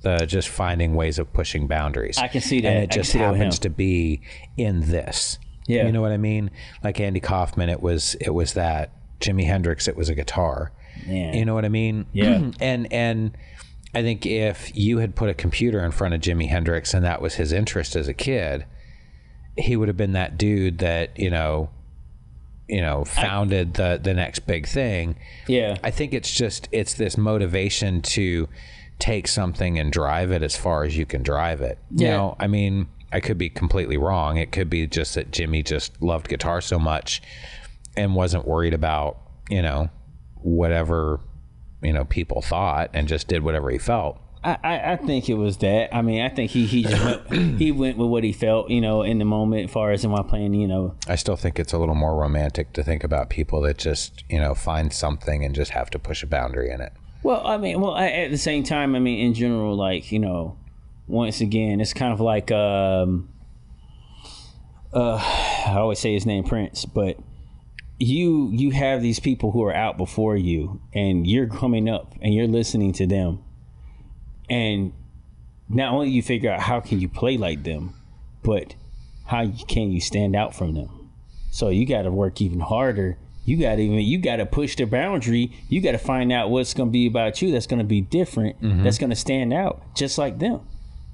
the 0.04 0.26
just 0.26 0.50
finding 0.50 0.94
ways 0.96 1.18
of 1.18 1.34
pushing 1.34 1.68
boundaries. 1.68 2.18
I 2.18 2.28
can 2.28 2.42
see 2.42 2.62
that. 2.62 2.68
and 2.68 2.84
it 2.84 2.92
can 2.92 3.00
just 3.00 3.12
see 3.12 3.20
that 3.20 3.32
with 3.32 3.38
happens 3.40 3.60
to 3.60 3.70
be 3.70 4.22
in 4.58 4.82
this. 4.82 5.40
Yeah. 5.68 5.86
you 5.86 5.92
know 5.92 6.02
what 6.02 6.12
I 6.12 6.18
mean. 6.18 6.52
Like 6.84 7.00
Andy 7.00 7.20
Kaufman, 7.20 7.70
it 7.70 7.82
was 7.82 8.16
it 8.22 8.32
was 8.32 8.54
that. 8.54 8.92
Jimi 9.20 9.46
Hendrix, 9.46 9.88
it 9.88 9.96
was 9.96 10.10
a 10.10 10.16
guitar. 10.16 10.74
Man. 11.08 11.34
You 11.34 11.46
know 11.46 11.54
what 11.54 11.64
I 11.64 11.70
mean? 11.70 12.06
Yeah. 12.12 12.52
and 12.60 12.92
and 12.92 13.38
I 13.96 14.02
think 14.02 14.26
if 14.26 14.76
you 14.76 14.98
had 14.98 15.16
put 15.16 15.30
a 15.30 15.34
computer 15.34 15.84
in 15.84 15.92
front 15.92 16.14
of 16.14 16.22
Jimi 16.22 16.50
Hendrix 16.50 16.94
and 16.94 17.06
that 17.06 17.22
was 17.22 17.36
his 17.36 17.52
interest 17.54 17.96
as 17.96 18.08
a 18.08 18.14
kid, 18.14 18.66
he 19.58 19.78
would 19.78 19.88
have 19.88 19.98
been 19.98 20.14
that 20.14 20.38
dude 20.38 20.80
that 20.80 21.18
you 21.18 21.30
know, 21.30 21.70
you 22.68 22.82
know, 22.82 23.06
founded 23.06 23.76
the 23.76 24.00
the 24.02 24.14
next 24.14 24.40
big 24.40 24.68
thing. 24.68 25.16
Yeah. 25.48 25.78
I 25.84 25.92
think 25.92 26.14
it's 26.14 26.32
just 26.34 26.68
it's 26.74 26.96
this 26.96 27.18
motivation 27.18 28.02
to 28.02 28.50
take 29.00 29.28
something 29.28 29.78
and 29.78 29.92
drive 29.92 30.32
it 30.32 30.42
as 30.42 30.56
far 30.56 30.84
as 30.84 30.98
you 30.98 31.06
can 31.06 31.24
drive 31.24 31.62
it. 31.62 31.78
You 31.92 32.08
know, 32.08 32.36
I 32.40 32.48
mean, 32.48 32.88
I 33.12 33.20
could 33.20 33.38
be 33.38 33.50
completely 33.50 33.98
wrong. 33.98 34.38
It 34.38 34.52
could 34.52 34.70
be 34.70 34.88
just 34.88 35.16
that 35.16 35.32
Jimi 35.32 35.64
just 35.64 36.02
loved 36.02 36.28
guitar 36.28 36.62
so 36.62 36.80
much 36.80 37.22
and 37.96 38.16
wasn't 38.16 38.48
worried 38.48 38.74
about, 38.74 39.18
you 39.50 39.62
know, 39.62 39.90
whatever, 40.36 41.20
you 41.82 41.94
know, 41.94 42.06
people 42.06 42.42
thought 42.42 42.90
and 42.94 43.08
just 43.08 43.28
did 43.28 43.44
whatever 43.44 43.70
he 43.70 43.78
felt. 43.78 44.20
I, 44.44 44.58
I, 44.64 44.92
I 44.94 44.96
think 44.98 45.30
it 45.30 45.36
was 45.36 45.58
that. 45.58 45.96
I 45.96 46.02
mean, 46.02 46.22
I 46.22 46.30
think 46.30 46.52
he 46.52 46.66
he 46.66 46.84
just 46.84 47.04
went, 47.04 47.32
he 47.60 47.72
went 47.72 47.98
with 47.98 48.10
what 48.10 48.24
he 48.24 48.34
felt, 48.34 48.70
you 48.70 48.82
know, 48.82 49.02
in 49.02 49.20
the 49.20 49.26
moment. 49.26 49.66
As 49.66 49.72
far 49.72 49.92
as 49.92 50.04
in 50.04 50.12
my 50.12 50.24
playing, 50.24 50.54
you 50.54 50.68
know, 50.68 50.96
I 51.08 51.16
still 51.16 51.36
think 51.36 51.60
it's 51.60 51.72
a 51.72 51.78
little 51.78 51.96
more 51.96 52.16
romantic 52.16 52.74
to 52.74 52.84
think 52.84 53.04
about 53.04 53.30
people 53.30 53.62
that 53.62 53.78
just, 53.78 54.24
you 54.30 54.40
know, 54.40 54.54
find 54.54 54.92
something 54.92 55.46
and 55.46 55.56
just 55.56 55.72
have 55.72 55.90
to 55.92 56.00
push 56.00 56.24
a 56.24 56.28
boundary 56.28 56.72
in 56.72 56.82
it. 56.82 56.94
Well, 57.24 57.46
I 57.46 57.58
mean, 57.58 57.80
well, 57.80 57.96
at 57.96 58.32
the 58.32 58.38
same 58.38 58.64
time, 58.64 58.96
I 58.96 59.00
mean, 59.00 59.26
in 59.26 59.34
general, 59.34 59.76
like 59.76 60.12
you 60.12 60.20
know, 60.20 60.58
once 61.08 61.42
again, 61.42 61.80
it's 61.80 61.94
kind 61.94 62.14
of 62.14 62.20
like 62.20 62.52
um, 62.52 63.30
uh, 64.94 65.16
I 65.68 65.76
always 65.78 66.00
say 66.00 66.14
his 66.14 66.26
name 66.26 66.44
Prince, 66.44 66.86
but 66.86 67.18
you 67.98 68.50
you 68.52 68.72
have 68.72 69.02
these 69.02 69.20
people 69.20 69.52
who 69.52 69.64
are 69.64 69.74
out 69.74 69.98
before 69.98 70.36
you, 70.36 70.82
and 70.94 71.26
you're 71.26 71.48
coming 71.48 71.88
up 71.88 72.14
and 72.22 72.34
you're 72.34 72.48
listening 72.48 72.92
to 72.94 73.08
them, 73.08 73.42
and 74.50 74.92
not 75.70 75.94
only 75.94 76.10
you 76.10 76.22
figure 76.22 76.52
out 76.52 76.60
how 76.60 76.82
can 76.82 77.00
you 77.00 77.08
play 77.08 77.38
like 77.38 77.64
them, 77.64 77.96
but 78.44 78.76
how 79.26 79.50
can 79.68 79.92
you 79.92 80.02
stand 80.02 80.36
out 80.36 80.54
from 80.54 80.74
them. 80.74 81.10
So 81.52 81.70
you 81.70 81.86
got 81.86 82.04
to 82.04 82.12
work 82.12 82.42
even 82.42 82.60
harder. 82.60 83.18
You 83.46 83.58
got 83.58 83.76
to 83.76 83.82
even 83.82 84.00
you 84.00 84.20
got 84.20 84.38
to 84.38 84.46
push 84.46 84.76
the 84.76 84.86
boundary. 84.86 85.52
You 85.68 85.82
got 85.82 85.92
to 85.92 85.98
find 85.98 86.32
out 86.32 86.50
what's 86.50 86.74
going 86.74 86.90
to 86.90 86.94
be 86.94 87.08
about 87.08 87.42
you 87.42 87.52
that's 87.52 87.68
going 87.68 87.80
to 87.80 87.86
be 87.86 88.02
different. 88.02 88.62
Mm-hmm. 88.62 88.84
That's 88.84 88.98
going 88.98 89.10
to 89.10 89.16
stand 89.16 89.54
out 89.54 89.84
just 89.96 90.18
like 90.18 90.40
them. 90.40 90.62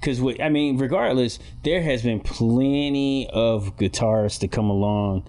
Because 0.00 0.20
I 0.40 0.48
mean, 0.48 0.78
regardless, 0.78 1.38
there 1.62 1.82
has 1.82 2.02
been 2.02 2.20
plenty 2.20 3.28
of 3.30 3.76
guitarists 3.76 4.38
to 4.40 4.48
come 4.48 4.70
along 4.70 5.28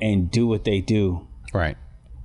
and 0.00 0.30
do 0.30 0.46
what 0.46 0.64
they 0.64 0.80
do, 0.80 1.26
Right. 1.52 1.76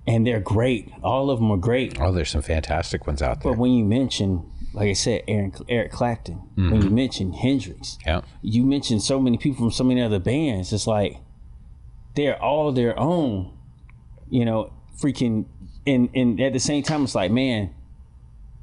and 0.05 0.25
they're 0.25 0.39
great. 0.39 0.91
All 1.03 1.29
of 1.29 1.39
them 1.39 1.49
are 1.51 1.57
great. 1.57 1.99
Oh, 1.99 2.11
there's 2.11 2.29
some 2.29 2.41
fantastic 2.41 3.07
ones 3.07 3.21
out 3.21 3.41
there. 3.41 3.51
But 3.51 3.59
when 3.59 3.71
you 3.71 3.85
mention, 3.85 4.51
like 4.73 4.89
I 4.89 4.93
said, 4.93 5.23
Aaron, 5.27 5.53
Eric 5.69 5.91
Clapton, 5.91 6.41
when 6.55 6.69
mm-hmm. 6.69 6.81
you 6.83 6.89
mention 6.89 7.33
Hendrix, 7.33 7.97
yeah. 8.05 8.21
you 8.41 8.63
mentioned 8.63 9.01
so 9.01 9.19
many 9.19 9.37
people 9.37 9.65
from 9.65 9.71
so 9.71 9.83
many 9.83 10.01
other 10.01 10.19
bands. 10.19 10.71
It's 10.73 10.85
like 10.85 11.17
they're 12.15 12.41
all 12.41 12.71
their 12.71 12.97
own, 12.99 13.56
you 14.29 14.45
know, 14.45 14.73
freaking. 14.99 15.45
And 15.85 16.09
and 16.13 16.41
at 16.41 16.51
the 16.51 16.59
same 16.59 16.83
time, 16.83 17.03
it's 17.05 17.15
like 17.15 17.31
man, 17.31 17.73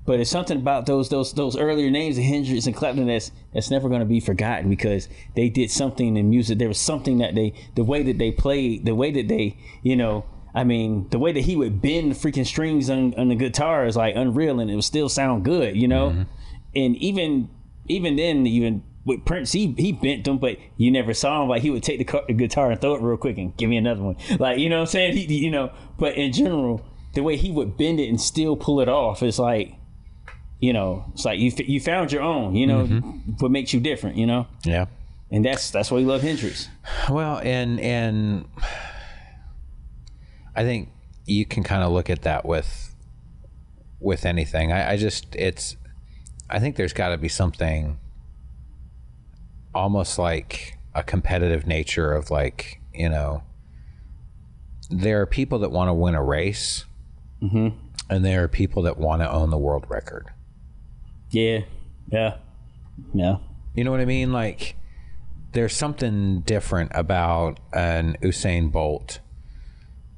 but 0.06 0.20
it's 0.20 0.30
something 0.30 0.58
about 0.58 0.86
those 0.86 1.08
those 1.08 1.32
those 1.32 1.56
earlier 1.56 1.90
names 1.90 2.18
of 2.18 2.24
Hendrix 2.24 2.66
and 2.66 2.76
Clapton 2.76 3.06
that's 3.06 3.30
that's 3.54 3.70
never 3.70 3.88
going 3.88 4.00
to 4.00 4.06
be 4.06 4.20
forgotten 4.20 4.68
because 4.68 5.08
they 5.34 5.48
did 5.48 5.70
something 5.70 6.16
in 6.16 6.28
music. 6.28 6.58
There 6.58 6.68
was 6.68 6.78
something 6.78 7.18
that 7.18 7.34
they 7.34 7.54
the 7.74 7.84
way 7.84 8.02
that 8.02 8.18
they 8.18 8.30
played, 8.30 8.84
the 8.84 8.94
way 8.94 9.10
that 9.12 9.28
they 9.28 9.56
you 9.82 9.96
know. 9.96 10.26
I 10.56 10.62
mean, 10.62 11.08
the 11.08 11.18
way 11.18 11.32
that 11.32 11.40
he 11.40 11.56
would 11.56 11.82
bend 11.82 12.12
the 12.12 12.14
freaking 12.14 12.46
strings 12.46 12.88
on, 12.88 13.12
on 13.14 13.28
the 13.28 13.34
guitar 13.34 13.86
is 13.86 13.96
like 13.96 14.14
unreal, 14.14 14.60
and 14.60 14.70
it 14.70 14.76
would 14.76 14.84
still 14.84 15.08
sound 15.08 15.44
good, 15.44 15.74
you 15.76 15.88
know. 15.88 16.10
Mm-hmm. 16.10 16.22
And 16.76 16.96
even 16.96 17.48
even 17.88 18.16
then, 18.16 18.46
even 18.46 18.84
with 19.04 19.24
Prince, 19.24 19.52
he 19.52 19.74
he 19.76 19.92
bent 19.92 20.24
them, 20.24 20.38
but 20.38 20.58
you 20.76 20.90
never 20.90 21.12
saw 21.12 21.42
him. 21.42 21.48
Like 21.48 21.62
he 21.62 21.70
would 21.70 21.82
take 21.82 21.98
the, 21.98 22.04
car, 22.04 22.22
the 22.26 22.32
guitar 22.32 22.70
and 22.70 22.80
throw 22.80 22.94
it 22.94 23.02
real 23.02 23.16
quick 23.16 23.36
and 23.38 23.56
give 23.56 23.68
me 23.68 23.76
another 23.76 24.02
one. 24.02 24.16
Like 24.38 24.58
you 24.58 24.68
know 24.68 24.76
what 24.76 24.82
I'm 24.82 24.86
saying? 24.86 25.16
He, 25.16 25.34
you 25.36 25.50
know, 25.50 25.72
but 25.98 26.14
in 26.14 26.32
general, 26.32 26.84
the 27.14 27.22
way 27.22 27.36
he 27.36 27.50
would 27.50 27.76
bend 27.76 28.00
it 28.00 28.08
and 28.08 28.20
still 28.20 28.56
pull 28.56 28.80
it 28.80 28.88
off 28.88 29.22
is 29.22 29.38
like, 29.38 29.74
you 30.58 30.72
know, 30.72 31.04
it's 31.12 31.24
like 31.24 31.38
you 31.38 31.48
f- 31.48 31.68
you 31.68 31.80
found 31.80 32.12
your 32.12 32.22
own. 32.22 32.54
You 32.54 32.66
know, 32.66 32.86
mm-hmm. 32.86 33.32
what 33.38 33.50
makes 33.50 33.74
you 33.74 33.80
different. 33.80 34.16
You 34.16 34.26
know, 34.26 34.46
Yeah. 34.64 34.86
and 35.30 35.44
that's 35.44 35.70
that's 35.70 35.90
why 35.90 35.98
we 35.98 36.04
love 36.04 36.22
Hendrix. 36.22 36.68
Well, 37.10 37.40
and 37.42 37.78
and 37.80 38.46
I 40.56 40.62
think 40.62 40.88
you 41.26 41.44
can 41.44 41.62
kind 41.62 41.82
of 41.82 41.92
look 41.92 42.08
at 42.08 42.22
that 42.22 42.46
with 42.46 42.94
with 44.00 44.24
anything. 44.24 44.72
I, 44.72 44.92
I 44.92 44.96
just 44.96 45.34
it's 45.36 45.76
I 46.48 46.58
think 46.58 46.76
there's 46.76 46.92
got 46.92 47.08
to 47.10 47.18
be 47.18 47.28
something 47.28 47.98
almost 49.74 50.18
like 50.18 50.78
a 50.94 51.02
competitive 51.02 51.66
nature 51.66 52.12
of 52.12 52.30
like 52.30 52.80
you 52.94 53.08
know 53.08 53.42
there 54.90 55.20
are 55.20 55.26
people 55.26 55.58
that 55.58 55.70
want 55.70 55.88
to 55.88 55.94
win 55.94 56.14
a 56.14 56.22
race 56.22 56.84
mm-hmm. 57.42 57.68
and 58.08 58.24
there 58.24 58.44
are 58.44 58.48
people 58.48 58.82
that 58.82 58.98
want 58.98 59.22
to 59.22 59.30
own 59.30 59.50
the 59.50 59.58
world 59.58 59.84
record 59.88 60.28
Yeah, 61.34 61.62
yeah, 62.12 62.36
yeah. 63.12 63.38
You 63.74 63.82
know 63.82 63.90
what 63.90 63.98
I 63.98 64.04
mean? 64.04 64.32
Like, 64.32 64.76
there's 65.50 65.74
something 65.74 66.40
different 66.40 66.92
about 66.94 67.58
an 67.72 68.16
Usain 68.22 68.70
Bolt 68.70 69.18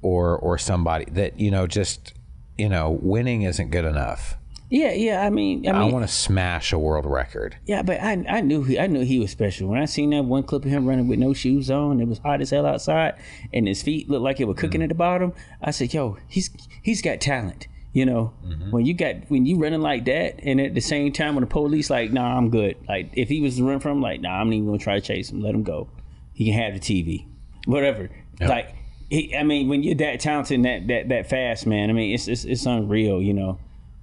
or 0.02 0.36
or 0.36 0.58
somebody 0.58 1.06
that 1.12 1.40
you 1.40 1.50
know 1.50 1.66
just 1.66 2.12
you 2.58 2.68
know 2.68 2.90
winning 3.00 3.42
isn't 3.42 3.70
good 3.70 3.86
enough. 3.86 4.36
Yeah, 4.68 4.92
yeah. 4.92 5.24
I 5.24 5.30
mean, 5.30 5.68
I 5.68 5.82
I 5.82 5.84
want 5.84 6.06
to 6.06 6.12
smash 6.12 6.72
a 6.72 6.78
world 6.78 7.06
record. 7.06 7.56
Yeah, 7.66 7.82
but 7.82 8.00
I 8.00 8.24
I 8.28 8.40
knew 8.40 8.64
he 8.64 8.78
I 8.78 8.88
knew 8.88 9.04
he 9.04 9.18
was 9.18 9.30
special. 9.30 9.68
When 9.68 9.80
I 9.80 9.84
seen 9.84 10.10
that 10.10 10.24
one 10.24 10.42
clip 10.42 10.64
of 10.64 10.70
him 10.70 10.86
running 10.86 11.06
with 11.06 11.20
no 11.20 11.34
shoes 11.34 11.70
on, 11.70 12.00
it 12.00 12.08
was 12.08 12.18
hot 12.18 12.40
as 12.40 12.50
hell 12.50 12.66
outside, 12.66 13.14
and 13.52 13.68
his 13.68 13.82
feet 13.82 14.10
looked 14.10 14.24
like 14.24 14.40
it 14.40 14.46
were 14.46 14.54
cooking 14.54 14.80
mm-hmm. 14.80 14.84
at 14.84 14.88
the 14.88 14.96
bottom. 14.96 15.32
I 15.62 15.70
said, 15.70 15.94
"Yo, 15.94 16.18
he's 16.26 16.50
he's 16.82 17.00
got 17.00 17.20
talent." 17.20 17.68
You 17.92 18.04
know, 18.04 18.34
mm-hmm. 18.44 18.72
when 18.72 18.84
you 18.84 18.92
got 18.92 19.30
when 19.30 19.46
you 19.46 19.56
running 19.58 19.80
like 19.80 20.04
that, 20.06 20.40
and 20.42 20.60
at 20.60 20.74
the 20.74 20.80
same 20.80 21.12
time 21.12 21.36
when 21.36 21.42
the 21.42 21.48
police 21.48 21.88
like, 21.88 22.12
"Nah, 22.12 22.36
I'm 22.36 22.50
good." 22.50 22.76
Like 22.88 23.10
if 23.12 23.28
he 23.28 23.40
was 23.40 23.56
to 23.56 23.64
run 23.64 23.78
from, 23.78 23.98
him, 23.98 24.02
like, 24.02 24.20
"Nah, 24.20 24.40
I'm 24.40 24.48
not 24.48 24.56
even 24.56 24.66
gonna 24.66 24.78
try 24.78 24.96
to 24.96 25.00
chase 25.00 25.30
him. 25.30 25.40
Let 25.42 25.54
him 25.54 25.62
go. 25.62 25.88
He 26.34 26.46
can 26.46 26.54
have 26.54 26.74
the 26.74 26.80
TV, 26.80 27.26
whatever." 27.66 28.10
Like, 28.38 28.74
he, 29.08 29.34
I 29.34 29.44
mean, 29.44 29.68
when 29.68 29.82
you're 29.82 29.94
that 29.94 30.20
talented, 30.20 30.56
and 30.56 30.64
that 30.64 30.88
that 30.88 31.08
that 31.08 31.30
fast, 31.30 31.66
man. 31.66 31.88
I 31.88 31.92
mean, 31.92 32.12
it's 32.12 32.26
it's, 32.26 32.44
it's 32.44 32.66
unreal, 32.66 33.22
you 33.22 33.32
know. 33.32 33.58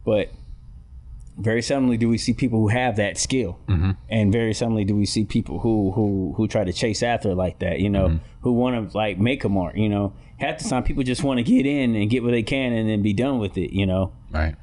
But 0.06 0.31
very 1.38 1.62
seldomly 1.62 1.98
do 1.98 2.08
we 2.10 2.18
see 2.18 2.34
people 2.34 2.60
who 2.60 2.68
have 2.68 2.96
that 2.98 3.18
skill, 3.18 3.60
and 4.10 4.32
very 4.32 4.52
seldomly 4.54 4.86
do 4.86 4.96
we 4.96 5.06
see 5.06 5.26
people 5.26 5.60
who 5.60 5.92
who 5.92 6.34
who 6.38 6.48
try 6.48 6.64
to 6.64 6.74
chase 6.74 7.02
after 7.04 7.34
like 7.34 7.60
that. 7.60 7.80
You 7.80 7.90
know, 7.90 8.20
who 8.42 8.54
want 8.54 8.92
to 8.92 8.98
like 8.98 9.18
make 9.18 9.44
a 9.44 9.50
mark. 9.50 9.76
You 9.76 9.90
know, 9.90 10.14
half 10.38 10.60
the 10.60 10.70
time 10.70 10.84
people 10.84 11.04
just 11.04 11.24
want 11.24 11.38
to 11.40 11.44
get 11.44 11.66
in 11.66 11.96
and 11.96 12.10
get 12.10 12.24
what 12.24 12.32
they 12.32 12.44
can 12.44 12.74
and 12.74 12.88
then 12.90 13.02
be 13.02 13.14
done 13.14 13.40
with 13.40 13.58
it. 13.58 13.72
You 13.74 13.86
know, 13.86 14.14
Right. 14.32 14.56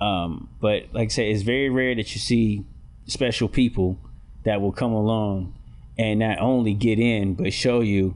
um, 0.00 0.48
but 0.60 0.84
like 0.92 1.06
I 1.06 1.12
say, 1.12 1.30
it's 1.30 1.42
very 1.42 1.68
rare 1.70 1.94
that 1.94 2.14
you 2.14 2.20
see 2.20 2.64
special 3.06 3.48
people 3.48 3.98
that 4.44 4.60
will 4.60 4.72
come 4.72 4.92
along 4.92 5.54
and 5.98 6.18
not 6.20 6.38
only 6.40 6.74
get 6.74 6.98
in 6.98 7.34
but 7.34 7.52
show 7.52 7.80
you 7.80 8.14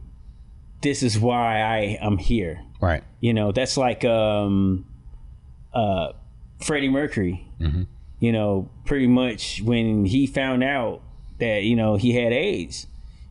this 0.83 1.03
is 1.03 1.19
why 1.19 1.61
I 1.61 1.99
am 2.01 2.19
here. 2.19 2.61
Right. 2.81 3.03
You 3.21 3.35
know, 3.35 3.53
that's 3.53 3.77
like 3.77 4.05
um, 4.05 4.87
uh, 5.75 6.13
Freddie 6.61 6.89
Mercury. 6.89 7.47
Mm-hmm. 7.61 7.83
You 8.19 8.33
know, 8.33 8.71
pretty 8.85 9.07
much 9.07 9.63
when 9.63 10.05
he 10.05 10.27
found 10.27 10.63
out 10.63 11.03
that 11.39 11.63
you 11.63 11.75
know 11.75 11.97
he 11.97 12.13
had 12.13 12.33
AIDS, 12.33 12.87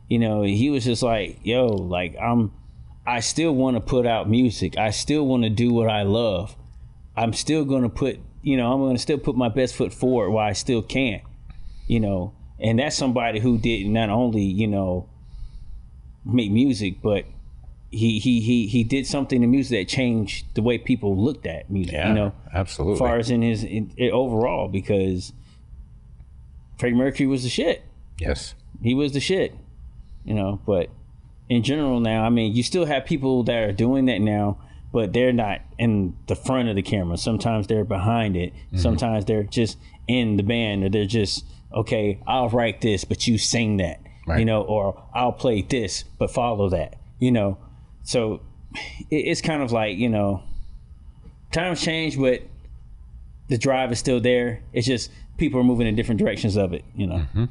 you 0.08 0.18
know, 0.18 0.42
he 0.42 0.70
was 0.70 0.84
just 0.84 1.02
like, 1.02 1.38
"Yo, 1.44 1.66
like 1.66 2.16
I'm, 2.20 2.52
I 3.06 3.20
still 3.20 3.54
want 3.54 3.76
to 3.76 3.80
put 3.80 4.06
out 4.06 4.28
music. 4.28 4.76
I 4.76 4.90
still 4.90 5.26
want 5.26 5.44
to 5.44 5.50
do 5.50 5.72
what 5.72 5.88
I 5.88 6.02
love. 6.02 6.56
I'm 7.16 7.32
still 7.32 7.64
going 7.64 7.82
to 7.82 7.88
put, 7.88 8.18
you 8.42 8.56
know, 8.56 8.72
I'm 8.72 8.80
going 8.80 8.96
to 8.96 9.02
still 9.02 9.18
put 9.18 9.36
my 9.36 9.48
best 9.48 9.74
foot 9.76 9.92
forward 9.92 10.30
while 10.30 10.48
I 10.48 10.52
still 10.52 10.82
can." 10.82 11.20
You 11.86 12.00
know, 12.00 12.34
and 12.58 12.78
that's 12.78 12.96
somebody 12.96 13.40
who 13.40 13.58
did 13.58 13.86
not 13.86 14.10
only, 14.10 14.42
you 14.42 14.66
know, 14.66 15.08
make 16.24 16.50
music, 16.50 17.00
but 17.02 17.24
he 17.90 18.20
he 18.20 18.40
he 18.40 18.66
he 18.68 18.84
did 18.84 19.06
something 19.06 19.42
in 19.42 19.50
music 19.50 19.78
that 19.78 19.92
changed 19.92 20.46
the 20.54 20.62
way 20.62 20.78
people 20.78 21.16
looked 21.16 21.46
at 21.46 21.70
music. 21.70 21.94
Yeah. 21.94 22.08
You 22.08 22.14
know, 22.14 22.32
absolutely. 22.54 22.94
as 22.94 22.98
far 22.98 23.18
as 23.18 23.30
in 23.30 23.42
his 23.42 23.64
in, 23.64 23.92
in 23.96 24.12
overall, 24.12 24.68
because 24.68 25.32
Freddie 26.78 26.96
Mercury 26.96 27.26
was 27.26 27.42
the 27.42 27.48
shit. 27.48 27.82
yes. 28.18 28.54
He 28.82 28.94
was 28.94 29.12
the 29.12 29.20
shit. 29.20 29.54
You 30.24 30.34
know, 30.34 30.60
but 30.64 30.90
in 31.48 31.62
general 31.62 32.00
now, 32.00 32.24
I 32.24 32.30
mean, 32.30 32.54
you 32.54 32.62
still 32.62 32.84
have 32.84 33.04
people 33.04 33.42
that 33.44 33.62
are 33.68 33.72
doing 33.72 34.06
that 34.06 34.20
now, 34.20 34.58
but 34.92 35.12
they're 35.12 35.32
not 35.32 35.60
in 35.78 36.16
the 36.28 36.36
front 36.36 36.68
of 36.68 36.76
the 36.76 36.82
camera. 36.82 37.16
Sometimes 37.16 37.66
they're 37.66 37.84
behind 37.84 38.36
it. 38.36 38.52
Mm-hmm. 38.54 38.78
Sometimes 38.78 39.24
they're 39.24 39.42
just 39.42 39.78
in 40.06 40.36
the 40.36 40.42
band, 40.42 40.84
or 40.84 40.88
they're 40.88 41.06
just 41.06 41.44
okay. 41.74 42.20
I'll 42.26 42.48
write 42.48 42.80
this, 42.80 43.04
but 43.04 43.26
you 43.26 43.36
sing 43.36 43.78
that. 43.78 44.00
You 44.38 44.44
know, 44.44 44.62
or 44.62 45.02
I'll 45.12 45.32
play 45.32 45.60
this, 45.60 46.04
but 46.16 46.30
follow 46.30 46.68
that. 46.68 46.94
You 47.18 47.32
know, 47.32 47.58
so 48.10 48.40
it's 49.08 49.40
kind 49.40 49.62
of 49.62 49.70
like 49.70 49.96
you 49.96 50.08
know, 50.08 50.42
times 51.52 51.80
change, 51.80 52.18
but 52.18 52.42
the 53.46 53.56
drive 53.56 53.92
is 53.92 54.00
still 54.00 54.20
there. 54.20 54.64
It's 54.72 54.84
just 54.84 55.12
people 55.38 55.60
are 55.60 55.64
moving 55.64 55.86
in 55.86 55.94
different 55.94 56.18
directions 56.18 56.56
of 56.56 56.72
it. 56.72 56.84
You 56.96 57.06
know, 57.06 57.48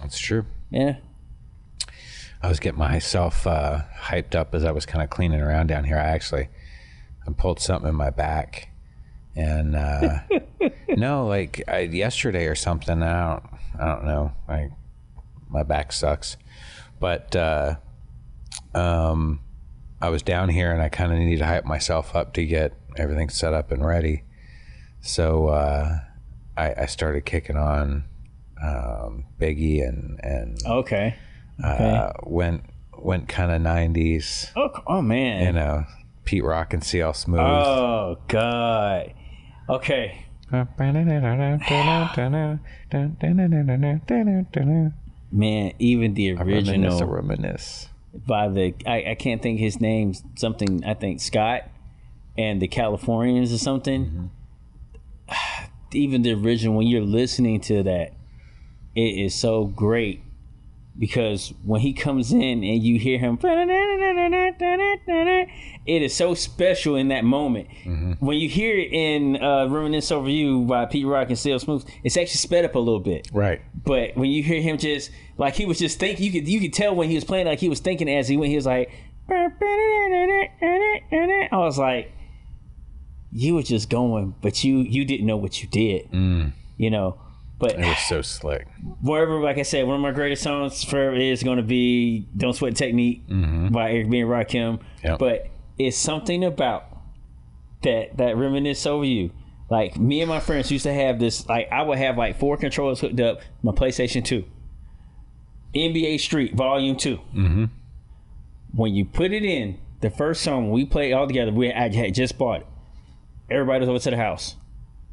That's 0.00 0.16
true. 0.16 0.46
yeah. 0.70 0.98
I 2.40 2.48
was 2.48 2.60
getting 2.60 2.78
myself 2.78 3.44
uh, 3.44 3.80
hyped 4.00 4.36
up 4.36 4.54
as 4.54 4.64
I 4.64 4.70
was 4.70 4.86
kind 4.86 5.02
of 5.02 5.10
cleaning 5.10 5.40
around 5.40 5.66
down 5.66 5.82
here. 5.82 5.96
I 5.96 6.06
actually 6.06 6.48
I 7.26 7.32
pulled 7.32 7.58
something 7.58 7.88
in 7.88 7.96
my 7.96 8.10
back, 8.10 8.68
and 9.34 9.74
uh, 9.74 10.20
no, 10.88 11.26
like 11.26 11.64
I, 11.66 11.80
yesterday 11.80 12.46
or 12.46 12.54
something. 12.54 13.02
I 13.02 13.32
don't, 13.32 13.42
I 13.80 13.86
don't 13.86 14.04
know. 14.04 14.32
I 14.48 14.70
my 15.48 15.64
back 15.64 15.92
sucks, 15.92 16.36
but 17.00 17.34
uh, 17.34 17.74
um, 18.74 19.40
I 20.00 20.08
was 20.08 20.22
down 20.22 20.48
here 20.48 20.72
and 20.72 20.82
I 20.82 20.88
kind 20.88 21.12
of 21.12 21.18
needed 21.18 21.38
to 21.38 21.46
hype 21.46 21.64
myself 21.64 22.14
up 22.16 22.32
to 22.34 22.44
get 22.44 22.72
everything 22.96 23.28
set 23.28 23.52
up 23.54 23.70
and 23.70 23.84
ready. 23.84 24.24
So 25.00 25.48
uh, 25.48 25.98
I, 26.56 26.74
I 26.82 26.86
started 26.86 27.24
kicking 27.24 27.56
on 27.56 28.04
um, 28.62 29.24
Biggie 29.40 29.86
and 29.86 30.20
and 30.22 30.58
Okay. 30.66 31.16
uh, 31.62 32.12
went 32.24 32.64
went 32.96 33.28
kind 33.28 33.50
of 33.50 33.60
90s 33.60 34.50
Oh, 34.54 34.70
oh 34.86 35.02
man. 35.02 35.44
you 35.46 35.52
know 35.52 35.84
pete 36.24 36.44
rock 36.44 36.72
and 36.72 36.84
CL 36.84 37.14
smooth 37.14 37.40
Oh 37.40 38.16
god. 38.28 39.12
Okay. 39.68 40.26
Man, 45.32 45.72
even 45.78 46.14
the 46.14 46.34
reminisce 46.34 46.68
original 46.68 47.02
a 47.02 47.06
reminisce 47.06 47.88
by 48.14 48.48
the 48.48 48.74
I, 48.86 49.10
I 49.10 49.14
can't 49.14 49.42
think 49.42 49.58
his 49.58 49.80
name 49.80 50.14
something 50.36 50.84
I 50.84 50.94
think 50.94 51.20
Scott 51.20 51.68
and 52.36 52.60
the 52.60 52.68
Californians 52.68 53.52
or 53.52 53.58
something. 53.58 54.30
Mm-hmm. 55.30 55.66
Even 55.94 56.22
the 56.22 56.32
original 56.32 56.76
when 56.76 56.86
you're 56.86 57.02
listening 57.02 57.60
to 57.60 57.82
that, 57.82 58.14
it 58.94 59.00
is 59.00 59.34
so 59.34 59.66
great 59.66 60.22
because 60.98 61.52
when 61.64 61.80
he 61.80 61.92
comes 61.92 62.32
in 62.32 62.62
and 62.62 62.82
you 62.82 62.98
hear 62.98 63.18
him 63.18 63.38
it 65.84 66.02
is 66.02 66.14
so 66.14 66.34
special 66.34 66.96
in 66.96 67.08
that 67.08 67.24
moment. 67.24 67.68
When 68.20 68.38
you 68.38 68.48
hear 68.48 68.78
it 68.78 68.92
in 68.92 69.42
uh, 69.42 69.66
Reminisce 69.68 70.12
Over 70.12 70.28
You 70.28 70.64
by 70.64 70.84
Pete 70.86 71.06
Rock 71.06 71.28
and 71.28 71.38
CL 71.38 71.58
Smooth, 71.58 71.84
it's 72.04 72.16
actually 72.16 72.36
sped 72.36 72.64
up 72.64 72.74
a 72.74 72.78
little 72.78 73.00
bit. 73.00 73.28
right 73.32 73.60
But 73.84 74.16
when 74.16 74.30
you 74.30 74.42
hear 74.42 74.60
him 74.60 74.78
just 74.78 75.10
like 75.38 75.54
he 75.54 75.64
was 75.66 75.78
just 75.78 75.98
thinking, 75.98 76.24
you 76.24 76.32
could 76.32 76.46
you 76.48 76.60
could 76.60 76.72
tell 76.72 76.94
when 76.94 77.08
he 77.08 77.14
was 77.14 77.24
playing 77.24 77.46
like 77.46 77.58
he 77.58 77.68
was 77.68 77.80
thinking 77.80 78.08
as 78.08 78.28
he 78.28 78.36
went. 78.36 78.50
He 78.50 78.56
was 78.56 78.66
like, 78.66 78.90
I 81.52 81.56
was 81.58 81.78
like, 81.78 82.12
you 83.32 83.54
were 83.54 83.62
just 83.62 83.88
going, 83.88 84.34
but 84.42 84.62
you 84.62 84.78
you 84.78 85.04
didn't 85.04 85.26
know 85.26 85.36
what 85.38 85.62
you 85.62 85.68
did, 85.68 86.08
you 86.76 86.90
know. 86.90 87.18
But 87.62 87.78
it 87.78 87.86
was 87.86 87.98
so 88.08 88.22
slick 88.22 88.66
wherever, 89.02 89.40
like 89.40 89.56
I 89.56 89.62
said, 89.62 89.86
one 89.86 89.94
of 89.94 90.02
my 90.02 90.10
greatest 90.10 90.42
songs 90.42 90.82
forever 90.82 91.14
is 91.14 91.44
going 91.44 91.58
to 91.58 91.62
be 91.62 92.26
"Don't 92.36 92.54
Sweat 92.54 92.74
Technique" 92.74 93.22
by 93.28 93.92
Eric 93.92 94.10
B 94.10 94.18
and 94.18 94.28
Rakim. 94.28 94.80
Yep. 95.04 95.20
But 95.20 95.46
it's 95.78 95.96
something 95.96 96.42
about 96.42 96.84
that 97.82 98.16
that 98.16 98.36
reminisce 98.36 98.84
over 98.84 99.04
you. 99.04 99.30
Like 99.70 99.96
me 99.96 100.20
and 100.20 100.28
my 100.28 100.40
friends 100.40 100.72
used 100.72 100.82
to 100.82 100.92
have 100.92 101.20
this. 101.20 101.48
Like 101.48 101.70
I 101.70 101.82
would 101.82 101.98
have 101.98 102.18
like 102.18 102.36
four 102.40 102.56
controllers 102.56 102.98
hooked 102.98 103.20
up, 103.20 103.38
my 103.62 103.70
PlayStation 103.70 104.24
Two, 104.24 104.44
NBA 105.72 106.18
Street 106.18 106.54
Volume 106.54 106.96
2 106.96 107.16
Mm-hmm. 107.16 107.64
When 108.74 108.92
you 108.92 109.04
put 109.04 109.30
it 109.30 109.44
in, 109.44 109.78
the 110.00 110.10
first 110.10 110.42
song 110.42 110.72
we 110.72 110.84
played 110.84 111.12
all 111.12 111.28
together, 111.28 111.52
we 111.52 111.72
I 111.72 111.92
had 111.92 112.12
just 112.12 112.36
bought 112.36 112.62
it. 112.62 112.66
Everybody 113.48 113.80
was 113.80 113.88
over 113.88 113.98
to 114.00 114.10
the 114.10 114.16
house. 114.16 114.56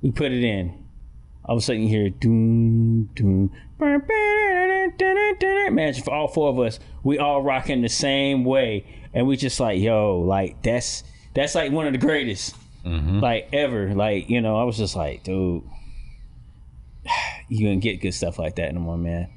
We 0.02 0.12
put 0.12 0.32
it 0.32 0.44
in. 0.44 0.89
All 1.50 1.56
of 1.56 1.64
a 1.64 1.66
sudden 1.66 1.82
you 1.82 1.90
hear 1.90 2.12
doom 2.12 3.06
doom. 3.16 3.52
Imagine 5.68 6.04
for 6.04 6.14
all 6.14 6.28
four 6.28 6.50
of 6.50 6.60
us, 6.60 6.80
we 7.02 7.18
all 7.18 7.42
rocking 7.42 7.82
the 7.82 7.90
same 7.90 8.46
way, 8.46 8.86
and 9.16 9.26
we 9.26 9.36
just 9.36 9.60
like, 9.60 9.82
yo, 9.82 10.20
like 10.20 10.62
that's 10.62 11.04
that's 11.34 11.56
like 11.56 11.72
one 11.72 11.88
of 11.88 11.94
the 11.94 11.98
greatest, 11.98 12.56
mm-hmm. 12.86 13.20
like 13.20 13.50
ever. 13.52 13.96
Like 13.96 14.30
you 14.30 14.42
know, 14.42 14.58
I 14.58 14.64
was 14.64 14.78
just 14.78 14.96
like, 14.96 15.24
dude, 15.24 15.64
you 17.48 17.66
gonna 17.66 17.78
get 17.78 18.00
good 18.00 18.14
stuff 18.14 18.38
like 18.38 18.58
that 18.58 18.72
no 18.76 18.82
more, 18.82 19.00
man. 19.00 19.28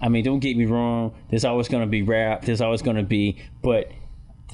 I 0.00 0.08
mean, 0.08 0.22
don't 0.22 0.38
get 0.38 0.56
me 0.56 0.66
wrong. 0.66 1.16
There's 1.30 1.44
always 1.44 1.66
gonna 1.66 1.88
be 1.88 2.02
rap. 2.02 2.44
There's 2.44 2.60
always 2.60 2.80
gonna 2.80 3.02
be, 3.02 3.42
but 3.64 3.90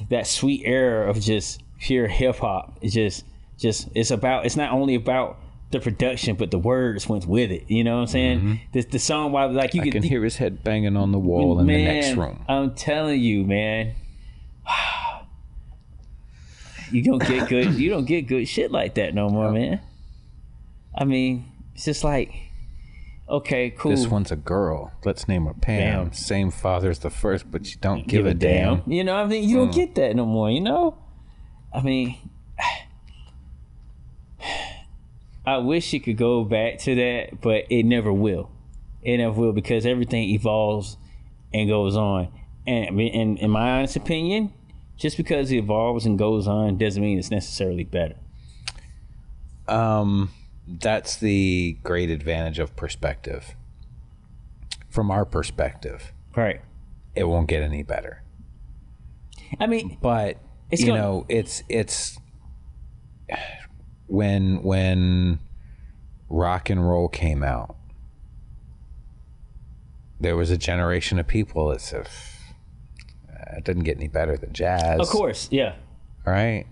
that 0.09 0.25
sweet 0.25 0.63
era 0.65 1.07
of 1.07 1.19
just 1.19 1.61
pure 1.79 2.07
hip 2.07 2.37
hop 2.37 2.79
is 2.81 2.91
just, 2.91 3.23
just 3.59 3.89
it's 3.93 4.09
about. 4.09 4.47
It's 4.47 4.55
not 4.55 4.71
only 4.71 4.95
about 4.95 5.37
the 5.73 5.79
production, 5.81 6.35
but 6.35 6.51
the 6.51 6.57
words 6.57 7.09
went 7.09 7.25
with 7.25 7.51
it. 7.51 7.69
You 7.69 7.83
know 7.83 7.95
what 7.95 8.01
I'm 8.01 8.07
saying? 8.07 8.39
Mm-hmm. 8.39 8.53
The, 8.71 8.81
the 8.83 8.99
song, 8.99 9.31
while 9.31 9.51
like 9.51 9.73
you 9.73 9.81
I 9.81 9.83
could, 9.85 9.93
can 9.93 10.03
hear 10.03 10.23
his 10.23 10.37
head 10.37 10.63
banging 10.63 10.95
on 10.95 11.11
the 11.11 11.19
wall 11.19 11.59
in 11.59 11.67
the 11.67 11.83
next 11.83 12.15
room 12.15 12.45
I'm 12.47 12.73
telling 12.73 13.19
you, 13.19 13.43
man. 13.43 13.95
You 16.91 17.01
don't 17.01 17.25
get 17.25 17.49
good. 17.49 17.73
you 17.73 17.89
don't 17.89 18.05
get 18.05 18.27
good 18.27 18.47
shit 18.47 18.71
like 18.71 18.93
that 18.95 19.15
no 19.15 19.27
more, 19.27 19.51
man. 19.51 19.81
I 20.93 21.05
mean, 21.05 21.51
it's 21.73 21.85
just 21.85 22.03
like, 22.03 22.31
okay, 23.27 23.71
cool. 23.71 23.89
this 23.89 24.05
one's 24.05 24.31
a 24.31 24.35
girl 24.35 24.91
let's 25.03 25.27
name 25.27 25.45
her 25.45 25.55
pam 25.55 26.13
same 26.13 26.51
as 26.63 26.99
the 26.99 27.09
first 27.09 27.49
but 27.49 27.67
you 27.71 27.77
don't 27.81 28.07
give, 28.07 28.27
a 28.27 28.33
damn, 28.35 28.83
You 28.85 29.03
know, 29.03 29.15
I 29.15 29.25
mean, 29.25 29.49
you 29.49 29.57
don't 29.57 29.69
mm. 29.69 29.75
get 29.75 29.95
that 29.95 30.15
no 30.15 30.25
more. 30.25 30.51
You 30.51 30.61
know, 30.61 30.97
I 31.73 31.81
mean, 31.81 32.15
I 35.45 35.57
wish 35.57 35.93
it 35.93 35.99
could 35.99 36.17
go 36.17 36.43
back 36.45 36.77
to 36.79 36.95
that, 36.95 37.41
but 37.41 37.65
it 37.69 37.83
never 37.83 38.11
will. 38.13 38.49
It 39.01 39.17
never 39.17 39.33
will 39.39 39.51
because 39.51 39.85
everything 39.85 40.29
evolves 40.29 40.97
and 41.53 41.67
goes 41.69 41.95
on. 41.97 42.29
And 42.65 42.99
in, 42.99 43.37
in 43.37 43.49
my 43.51 43.71
honest 43.79 43.95
opinion, 43.97 44.53
just 44.95 45.17
because 45.17 45.51
it 45.51 45.57
evolves 45.57 46.05
and 46.05 46.17
goes 46.17 46.47
on 46.47 46.77
doesn't 46.77 47.01
mean 47.01 47.17
it's 47.19 47.31
necessarily 47.31 47.83
better. 47.83 48.15
um 49.67 50.29
that's 50.65 51.17
the 51.17 51.77
great 51.83 52.09
advantage 52.09 52.57
of 52.59 52.73
perspective 52.77 53.55
from 54.89 55.09
our 55.11 55.25
perspective 55.25 56.13
Right. 56.35 56.61
it 57.15 57.25
won't 57.25 57.47
get 57.49 57.61
any 57.63 57.83
better 57.83 58.23
I 59.59 59.67
mean, 59.67 59.97
but 60.01 60.37
It's 60.71 60.81
you 60.81 60.87
gonna- 60.87 60.99
know 61.01 61.25
it's 61.29 61.63
it's 61.69 62.17
when 64.13 64.61
when 64.61 65.39
rock 66.29 66.69
and 66.69 66.87
roll 66.87 67.07
came 67.07 67.43
out 67.43 67.75
there 70.19 70.35
was 70.35 70.51
a 70.51 70.57
generation 70.57 71.17
of 71.17 71.25
people 71.25 71.69
that 71.69 71.81
said 71.81 72.07
"Uh, 73.27 73.57
it 73.57 73.63
didn't 73.63 73.81
get 73.83 73.97
any 73.97 74.07
better 74.07 74.37
than 74.37 74.53
jazz 74.53 74.99
of 74.99 75.07
course, 75.07 75.47
yeah. 75.49 75.73
right 76.27 76.67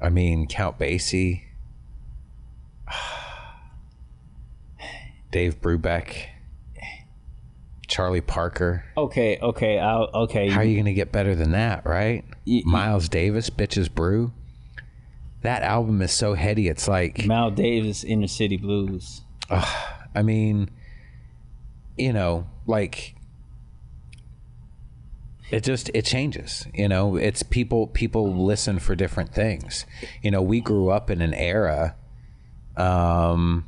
i 0.00 0.08
mean 0.08 0.46
count 0.46 0.78
basie 0.78 1.42
dave 5.30 5.60
brubeck 5.60 6.28
Charlie 7.88 8.22
Parker. 8.22 8.86
Okay, 8.96 9.38
okay, 9.42 9.78
I'll, 9.78 10.08
okay. 10.14 10.48
How 10.48 10.60
are 10.60 10.64
you 10.64 10.78
gonna 10.78 10.94
get 10.94 11.12
better 11.12 11.34
than 11.34 11.50
that, 11.50 11.84
right? 11.84 12.24
Y- 12.46 12.62
Miles 12.64 13.06
Davis, 13.10 13.50
Bitches 13.50 13.94
Brew. 13.94 14.32
That 15.42 15.62
album 15.62 16.00
is 16.02 16.12
so 16.12 16.34
heady. 16.34 16.68
It's 16.68 16.88
like 16.88 17.26
Mal 17.26 17.50
Davis, 17.50 18.04
Inner 18.04 18.28
City 18.28 18.56
Blues. 18.56 19.22
I 20.14 20.22
mean, 20.22 20.70
you 21.96 22.12
know, 22.12 22.46
like 22.66 23.14
it 25.50 25.62
just 25.64 25.90
it 25.94 26.04
changes. 26.04 26.66
You 26.72 26.88
know, 26.88 27.16
it's 27.16 27.42
people 27.42 27.86
people 27.86 28.44
listen 28.44 28.78
for 28.78 28.94
different 28.94 29.34
things. 29.34 29.84
You 30.22 30.30
know, 30.30 30.40
we 30.42 30.60
grew 30.60 30.90
up 30.90 31.10
in 31.10 31.20
an 31.20 31.34
era 31.34 31.96
um 32.76 33.66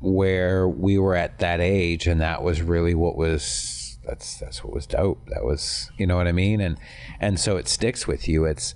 where 0.00 0.68
we 0.68 0.98
were 0.98 1.14
at 1.14 1.38
that 1.38 1.60
age 1.60 2.06
and 2.06 2.20
that 2.20 2.42
was 2.42 2.60
really 2.60 2.94
what 2.94 3.16
was 3.16 3.98
that's 4.04 4.38
that's 4.38 4.64
what 4.64 4.72
was 4.72 4.86
dope. 4.86 5.26
That 5.28 5.44
was, 5.44 5.90
you 5.96 6.06
know 6.06 6.16
what 6.16 6.26
I 6.26 6.32
mean? 6.32 6.60
And 6.60 6.78
and 7.20 7.38
so 7.38 7.56
it 7.56 7.68
sticks 7.68 8.06
with 8.06 8.28
you. 8.28 8.44
It's 8.44 8.74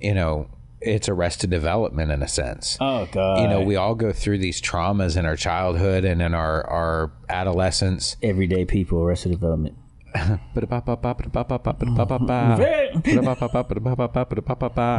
you 0.00 0.14
know, 0.14 0.48
it's 0.84 1.08
arrested 1.08 1.50
development 1.50 2.10
in 2.10 2.22
a 2.22 2.28
sense 2.28 2.76
Oh 2.80 3.06
God. 3.10 3.40
you 3.40 3.48
know 3.48 3.60
we 3.60 3.76
all 3.76 3.94
go 3.94 4.12
through 4.12 4.38
these 4.38 4.60
traumas 4.60 5.16
in 5.16 5.26
our 5.26 5.36
childhood 5.36 6.04
and 6.04 6.20
in 6.22 6.34
our 6.34 6.68
our 6.68 7.12
adolescence 7.28 8.16
everyday 8.22 8.64
people, 8.64 9.02
Arrested 9.02 9.32
Development. 9.32 9.76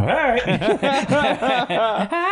All 0.03 0.07
right. 0.07 0.41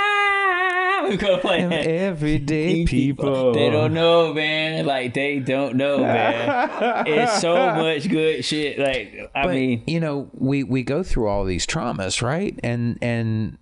we 1.10 1.18
gonna 1.18 1.38
play 1.38 1.66
that. 1.66 1.86
everyday 1.86 2.86
people 2.86 3.54
They 3.54 3.70
don't 3.70 3.94
know, 3.94 4.34
man. 4.34 4.86
Like 4.86 5.14
they 5.14 5.40
don't 5.40 5.76
know, 5.76 6.00
man. 6.02 7.04
it's 7.08 7.40
so 7.40 7.56
much 7.76 8.10
good 8.10 8.44
shit. 8.44 8.80
Like 8.80 9.32
I 9.36 9.46
but, 9.46 9.54
mean, 9.54 9.84
you 9.88 10.00
know 10.00 10.30
we 10.34 10.64
we 10.64 10.84
go 10.84 11.04
through 11.04 11.28
all 11.28 11.46
these 11.46 11.66
traumas 11.66 12.22
right 12.22 12.60
and 12.64 12.98
and 13.02 13.58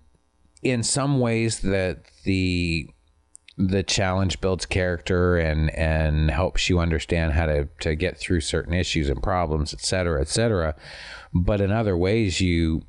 in 0.62 0.82
some 0.82 1.20
ways 1.20 1.60
that 1.60 2.04
the 2.24 2.88
the 3.56 3.82
challenge 3.82 4.40
builds 4.40 4.64
character 4.64 5.36
and 5.36 5.70
and 5.74 6.30
helps 6.30 6.70
you 6.70 6.78
understand 6.78 7.32
how 7.32 7.46
to 7.46 7.68
to 7.80 7.94
get 7.94 8.18
through 8.18 8.40
certain 8.40 8.72
issues 8.72 9.10
and 9.10 9.22
problems 9.22 9.74
et 9.74 9.80
cetera 9.80 10.20
et 10.20 10.28
cetera 10.28 10.74
but 11.34 11.60
in 11.60 11.70
other 11.70 11.94
ways 11.96 12.40
you 12.40 12.80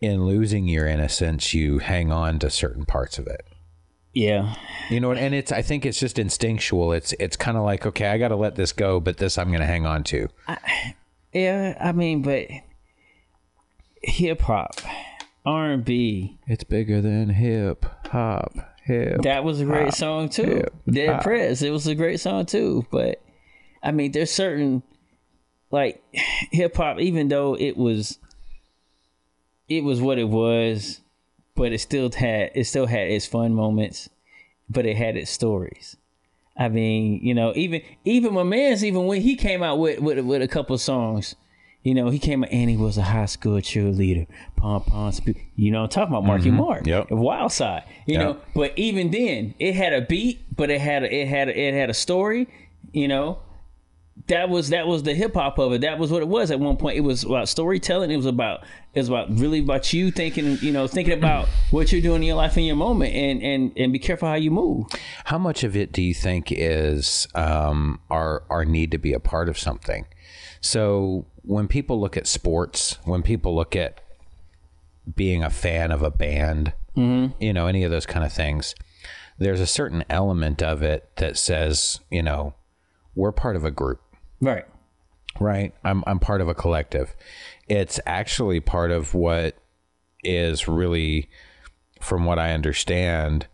in 0.00 0.26
losing 0.26 0.66
your 0.66 0.86
innocence 0.86 1.52
you 1.54 1.78
hang 1.78 2.10
on 2.12 2.38
to 2.38 2.48
certain 2.50 2.84
parts 2.84 3.18
of 3.18 3.26
it 3.26 3.44
yeah, 4.14 4.54
you 4.90 4.98
know 4.98 5.12
and 5.12 5.34
it's 5.34 5.52
i 5.52 5.62
think 5.62 5.86
it's 5.86 6.00
just 6.00 6.18
instinctual 6.18 6.92
it's 6.92 7.12
it's 7.20 7.36
kind 7.36 7.56
of 7.56 7.62
like 7.62 7.86
okay 7.86 8.06
i 8.08 8.18
got 8.18 8.28
to 8.28 8.36
let 8.36 8.56
this 8.56 8.72
go 8.72 8.98
but 8.98 9.18
this 9.18 9.38
i'm 9.38 9.48
going 9.48 9.60
to 9.60 9.66
hang 9.66 9.86
on 9.86 10.02
to 10.02 10.28
I, 10.48 10.94
yeah. 11.32 11.76
I 11.80 11.92
mean, 11.92 12.22
but 12.22 12.46
hip 14.02 14.40
hop, 14.40 14.80
R 15.44 15.70
and 15.72 15.84
B. 15.84 16.38
It's 16.46 16.64
bigger 16.64 17.00
than 17.00 17.28
hip 17.28 17.84
hop. 18.06 18.54
Hip. 18.84 19.22
That 19.22 19.44
was 19.44 19.60
a 19.60 19.64
great 19.64 19.92
song 19.92 20.30
too. 20.30 20.64
yeah. 20.86 20.92
Dead 20.92 21.08
Ah. 21.16 21.22
Prez. 21.22 21.62
It 21.62 21.70
was 21.70 21.86
a 21.86 21.94
great 21.94 22.20
song 22.20 22.46
too. 22.46 22.86
But 22.90 23.20
I 23.82 23.92
mean, 23.92 24.12
there's 24.12 24.30
certain 24.32 24.82
like 25.70 26.02
hip 26.50 26.76
hop, 26.76 26.98
even 26.98 27.28
though 27.28 27.54
it 27.54 27.76
was 27.76 28.18
it 29.68 29.84
was 29.84 30.00
what 30.00 30.18
it 30.18 30.28
was, 30.28 31.00
but 31.54 31.72
it 31.72 31.80
still 31.80 32.10
had 32.10 32.50
it 32.54 32.64
still 32.64 32.86
had 32.86 33.08
its 33.08 33.26
fun 33.26 33.54
moments, 33.54 34.08
but 34.68 34.86
it 34.86 34.96
had 34.96 35.16
its 35.16 35.30
stories. 35.30 35.96
I 36.56 36.68
mean, 36.68 37.20
you 37.22 37.34
know, 37.34 37.52
even 37.54 37.82
even 38.04 38.34
my 38.34 38.42
man's 38.42 38.84
even 38.84 39.06
when 39.06 39.20
he 39.20 39.36
came 39.36 39.62
out 39.62 39.78
with 39.78 40.00
with, 40.00 40.18
with 40.24 40.42
a 40.42 40.48
couple 40.48 40.76
songs, 40.78 41.36
you 41.82 41.94
know, 41.94 42.10
he 42.10 42.18
came 42.18 42.42
out 42.42 42.50
and 42.50 42.68
he 42.68 42.76
was 42.76 42.98
a 42.98 43.02
high 43.02 43.26
school 43.26 43.58
cheerleader, 43.58 44.26
pom 44.56 44.82
pom, 44.82 45.12
you 45.54 45.70
know, 45.70 45.84
I'm 45.84 45.88
talking 45.88 46.12
about 46.12 46.24
Marky 46.24 46.48
mm-hmm. 46.48 46.58
Mark, 46.58 46.86
Yep. 46.86 47.10
Wild 47.10 47.52
Side, 47.52 47.84
you 48.06 48.14
Yep. 48.14 48.22
know. 48.22 48.40
But 48.54 48.72
even 48.76 49.10
then, 49.10 49.54
it 49.58 49.74
had 49.74 49.92
a 49.92 50.00
beat, 50.00 50.40
but 50.56 50.70
it 50.70 50.80
had 50.80 51.04
a, 51.04 51.14
it 51.14 51.28
had 51.28 51.48
a, 51.48 51.58
it 51.58 51.74
had 51.74 51.90
a 51.90 51.94
story, 51.94 52.48
you 52.92 53.08
know. 53.08 53.38
That 54.26 54.48
was 54.48 54.70
that 54.70 54.86
was 54.86 55.04
the 55.04 55.14
hip 55.14 55.34
hop 55.34 55.58
of 55.58 55.72
it. 55.72 55.80
That 55.82 55.98
was 55.98 56.10
what 56.10 56.22
it 56.22 56.28
was 56.28 56.50
at 56.50 56.60
one 56.60 56.76
point. 56.76 56.96
It 56.98 57.02
was 57.02 57.24
about 57.24 57.48
storytelling. 57.48 58.10
It 58.10 58.16
was 58.16 58.26
about 58.26 58.64
it 58.92 58.98
was 58.98 59.08
about 59.08 59.30
really 59.30 59.60
about 59.60 59.92
you 59.92 60.10
thinking, 60.10 60.58
you 60.60 60.72
know, 60.72 60.86
thinking 60.86 61.14
about 61.14 61.48
what 61.70 61.92
you're 61.92 62.02
doing 62.02 62.22
in 62.22 62.26
your 62.26 62.36
life 62.36 62.58
in 62.58 62.64
your 62.64 62.76
moment, 62.76 63.14
and 63.14 63.42
and 63.42 63.72
and 63.76 63.92
be 63.92 63.98
careful 63.98 64.28
how 64.28 64.34
you 64.34 64.50
move. 64.50 64.86
How 65.24 65.38
much 65.38 65.64
of 65.64 65.76
it 65.76 65.92
do 65.92 66.02
you 66.02 66.12
think 66.14 66.48
is 66.50 67.28
um, 67.34 68.00
our 68.10 68.42
our 68.50 68.64
need 68.64 68.90
to 68.90 68.98
be 68.98 69.12
a 69.12 69.20
part 69.20 69.48
of 69.48 69.58
something? 69.58 70.06
So 70.60 71.26
when 71.42 71.68
people 71.68 72.00
look 72.00 72.16
at 72.16 72.26
sports, 72.26 72.98
when 73.04 73.22
people 73.22 73.54
look 73.54 73.76
at 73.76 74.00
being 75.14 75.42
a 75.42 75.50
fan 75.50 75.90
of 75.90 76.02
a 76.02 76.10
band, 76.10 76.74
you 77.38 77.52
know, 77.52 77.66
any 77.68 77.84
of 77.84 77.90
those 77.90 78.04
kind 78.06 78.26
of 78.26 78.32
things, 78.32 78.74
there's 79.38 79.60
a 79.60 79.66
certain 79.66 80.04
element 80.10 80.62
of 80.62 80.82
it 80.82 81.08
that 81.16 81.38
says, 81.38 82.00
you 82.10 82.22
know, 82.22 82.54
we're 83.14 83.32
part 83.32 83.54
of 83.56 83.64
a 83.64 83.70
group. 83.70 84.00
Right. 84.40 84.64
right? 85.40 85.74
I'm 85.84 86.04
i'm 86.06 86.18
part 86.18 86.40
of 86.40 86.48
a 86.48 86.54
collective. 86.54 87.14
It's 87.68 88.00
actually 88.06 88.60
part 88.60 88.90
of 88.90 89.14
what 89.14 89.56
is 90.24 90.66
really 90.66 91.28
from 92.00 92.24
what 92.24 92.38
i 92.38 92.52
understand 92.52 93.46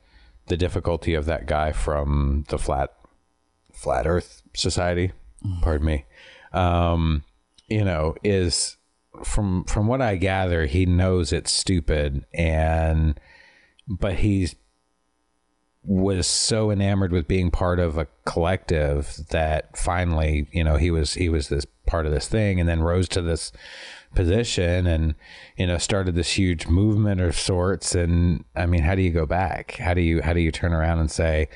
the 0.46 0.56
difficulty 0.56 1.14
of 1.14 1.24
that 1.26 1.46
guy 1.46 1.72
from 1.72 2.44
the 2.48 2.58
flat 2.58 2.94
flat 3.72 4.06
earth 4.06 4.42
society. 4.54 5.12
Pardon 5.62 5.86
me. 5.86 6.04
Um 6.52 7.24
you 7.68 7.84
know 7.84 8.14
is 8.22 8.76
from 9.22 9.64
from 9.64 9.86
what 9.86 10.02
i 10.02 10.16
gather 10.16 10.66
he 10.66 10.84
knows 10.84 11.32
it's 11.32 11.52
stupid 11.52 12.24
and 12.34 13.18
but 13.86 14.16
he's 14.16 14.54
was 15.84 16.26
so 16.26 16.70
enamored 16.70 17.12
with 17.12 17.28
being 17.28 17.50
part 17.50 17.78
of 17.78 17.98
a 17.98 18.06
collective 18.24 19.16
that 19.30 19.76
finally, 19.76 20.48
you 20.50 20.64
know, 20.64 20.76
he 20.76 20.90
was 20.90 21.14
he 21.14 21.28
was 21.28 21.48
this 21.48 21.66
part 21.86 22.06
of 22.06 22.12
this 22.12 22.28
thing 22.28 22.58
and 22.58 22.68
then 22.68 22.82
rose 22.82 23.08
to 23.08 23.20
this 23.20 23.52
position 24.14 24.86
and 24.86 25.14
you 25.56 25.66
know 25.66 25.76
started 25.76 26.14
this 26.14 26.38
huge 26.38 26.68
movement 26.68 27.20
of 27.20 27.36
sorts 27.36 27.94
and 27.94 28.44
I 28.56 28.66
mean, 28.66 28.82
how 28.82 28.94
do 28.94 29.02
you 29.02 29.10
go 29.10 29.26
back? 29.26 29.72
How 29.72 29.94
do 29.94 30.00
you 30.00 30.22
how 30.22 30.32
do 30.32 30.40
you 30.40 30.50
turn 30.50 30.72
around 30.72 31.00
and 31.00 31.10
say 31.10 31.48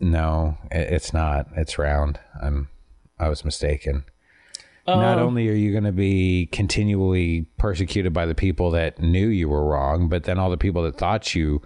no, 0.00 0.58
it's 0.70 1.12
not. 1.12 1.48
It's 1.56 1.78
round. 1.78 2.18
I'm 2.42 2.68
I 3.18 3.28
was 3.28 3.44
mistaken. 3.44 4.04
Not 4.86 5.18
oh. 5.18 5.24
only 5.24 5.48
are 5.48 5.54
you 5.54 5.72
going 5.72 5.84
to 5.84 5.92
be 5.92 6.46
continually 6.52 7.46
persecuted 7.56 8.12
by 8.12 8.26
the 8.26 8.34
people 8.34 8.70
that 8.72 9.00
knew 9.00 9.28
you 9.28 9.48
were 9.48 9.64
wrong, 9.64 10.10
but 10.10 10.24
then 10.24 10.38
all 10.38 10.50
the 10.50 10.58
people 10.58 10.82
that 10.82 10.98
thought 10.98 11.34
you 11.34 11.62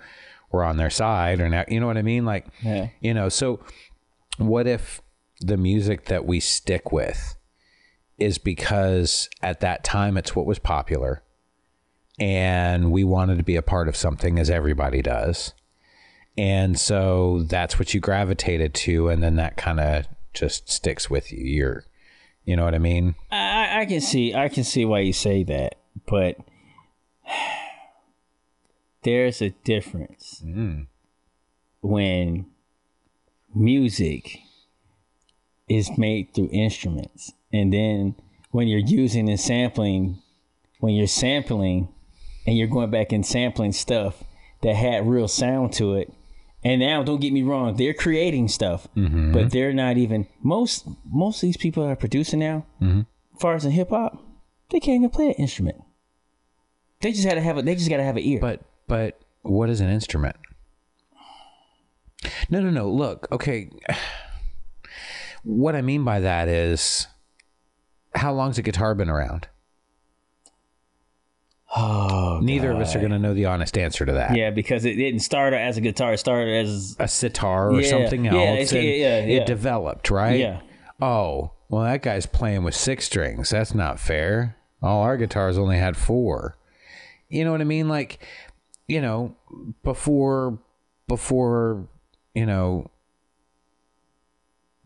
were 0.51 0.65
on 0.65 0.77
their 0.77 0.91
side 0.91 1.41
or 1.41 1.49
now, 1.49 1.65
you 1.69 1.79
know 1.81 1.87
what 1.87 1.99
I 1.99 2.03
mean? 2.03 2.25
Like, 2.25 2.47
Yeah. 2.62 2.89
you 3.01 3.12
know, 3.15 3.29
so 3.29 3.61
what 4.39 4.66
if 4.66 5.03
the 5.41 5.57
music 5.57 6.07
that 6.07 6.25
we 6.25 6.41
stick 6.41 6.91
with 6.93 7.37
is 8.19 8.39
because 8.39 9.29
at 9.43 9.61
that 9.61 9.85
time 9.85 10.16
it's 10.16 10.35
what 10.35 10.47
was 10.47 10.59
popular 10.59 11.23
and 12.19 12.91
we 12.91 13.05
wanted 13.05 13.39
to 13.39 13.45
be 13.45 13.57
a 13.57 13.62
part 13.62 13.89
of 13.89 13.97
something 13.97 14.39
as 14.39 14.51
everybody 14.51 15.03
does. 15.03 15.53
And 16.37 16.79
so 16.79 17.43
that's 17.45 17.79
what 17.79 17.95
you 17.95 18.01
gravitated 18.01 18.75
to 18.75 19.09
and 19.09 19.23
then 19.23 19.37
that 19.37 19.57
kind 19.57 19.81
of 19.81 20.07
just 20.35 20.70
sticks 20.70 21.09
with 21.11 21.33
you. 21.33 21.45
You're 21.45 21.85
you 22.45 22.57
know 22.57 22.65
what 22.65 22.75
I 22.75 22.79
mean? 22.79 23.15
I, 23.31 23.81
I 23.83 23.87
can 23.87 24.01
see 24.01 24.35
I 24.35 24.49
can 24.49 24.65
see 24.65 24.85
why 24.85 25.01
you 25.01 25.12
say 25.12 25.43
that, 25.45 25.77
but 26.07 26.37
there's 29.03 29.41
a 29.41 29.51
difference 29.65 30.43
mm. 30.45 30.87
when 31.81 32.47
music 33.55 34.39
is 35.69 35.97
made 35.99 36.35
through 36.35 36.49
instruments, 36.53 37.33
and 37.53 37.73
then 37.73 38.15
when 38.51 38.69
you're 38.69 38.79
using 38.79 39.29
and 39.29 39.39
sampling, 39.39 40.19
when 40.81 40.95
you're 40.95 41.07
sampling, 41.07 41.89
and 42.47 42.57
you're 42.57 42.66
going 42.66 42.91
back 42.91 43.12
and 43.12 43.27
sampling 43.27 43.73
stuff 43.73 44.25
that 44.62 44.75
had 44.75 45.07
real 45.07 45.29
sound 45.29 45.73
to 45.75 45.95
it. 45.95 46.12
And 46.65 46.81
now, 46.81 47.03
don't 47.05 47.20
get 47.20 47.33
me 47.33 47.43
wrong, 47.43 47.77
they're 47.77 47.95
creating 47.95 48.49
stuff, 48.49 48.89
mm-hmm. 48.97 49.33
but 49.33 49.53
they're 49.53 49.73
not 49.73 49.97
even 49.97 50.27
most 50.43 50.89
most 51.09 51.37
of 51.37 51.47
these 51.47 51.57
people 51.57 51.85
that 51.85 51.93
are 51.93 51.97
producing 51.97 52.41
now, 52.41 52.66
mm-hmm. 52.81 53.01
as 53.35 53.41
far 53.41 53.55
as 53.55 53.65
in 53.65 53.70
hip 53.70 53.91
hop, 53.91 54.20
they 54.70 54.81
can't 54.81 54.97
even 54.97 55.11
play 55.11 55.27
an 55.27 55.35
instrument. 55.35 55.83
They 57.01 57.12
just 57.12 57.25
had 57.25 57.35
to 57.35 57.41
have 57.41 57.59
a. 57.59 57.62
They 57.62 57.75
just 57.75 57.89
got 57.89 57.99
to 57.99 58.03
have 58.03 58.16
an 58.16 58.25
ear. 58.25 58.41
But 58.41 58.62
but 58.89 59.20
what 59.43 59.70
is 59.70 59.81
an 59.81 59.89
instrument? 59.90 60.36
No, 62.51 62.60
no, 62.60 62.70
no. 62.70 62.90
Look, 62.90 63.28
okay. 63.31 63.70
What 65.44 65.77
I 65.77 65.82
mean 65.82 66.02
by 66.05 66.19
that 66.20 66.48
is 66.48 67.06
how 68.15 68.32
long's 68.32 68.59
a 68.59 68.62
guitar 68.62 68.94
been 68.97 69.09
around? 69.09 69.47
Oh, 71.77 72.40
Neither 72.43 72.70
of 72.73 72.78
us 72.78 72.97
are 72.97 72.98
going 72.98 73.12
to 73.12 73.19
know 73.19 73.35
the 73.35 73.44
honest 73.44 73.77
answer 73.77 74.06
to 74.06 74.12
that. 74.15 74.35
yeah, 74.35 74.51
because 74.51 74.85
it 74.86 74.94
didn't 74.94 75.20
start 75.20 75.52
as 75.52 75.77
a 75.77 75.81
guitar. 75.82 76.15
It 76.15 76.19
started 76.19 76.65
as 76.66 76.97
A 76.98 77.06
sitar 77.06 77.70
or 77.70 77.81
Yeah, 77.82 77.90
something 77.90 78.24
yeah, 78.24 78.32
else. 78.35 78.59
it's- 78.60 78.73
and 78.73 78.82
yeah, 78.85 79.19
yeah. 79.19 79.40
It 79.43 79.47
developed, 79.47 80.10
right? 80.10 80.40
Yeah. 80.40 80.60
Oh, 81.01 81.52
well, 81.69 81.82
that 81.82 82.02
guy's 82.02 82.24
playing 82.27 82.65
with 82.65 82.74
six 82.74 83.05
strings. 83.05 83.51
That's 83.51 83.74
not 83.74 84.01
fair. 84.01 84.56
All 84.82 85.02
our 85.02 85.16
guitars 85.19 85.59
only 85.59 85.77
had 85.77 85.97
four. 85.97 86.56
You 87.28 87.44
know 87.44 87.52
what 87.52 87.60
I 87.60 87.65
mean? 87.65 87.89
Like, 87.89 88.19
you 88.89 89.01
know, 89.01 89.36
before, 89.85 90.59
before, 91.06 91.86
you 92.35 92.47
know, 92.47 92.90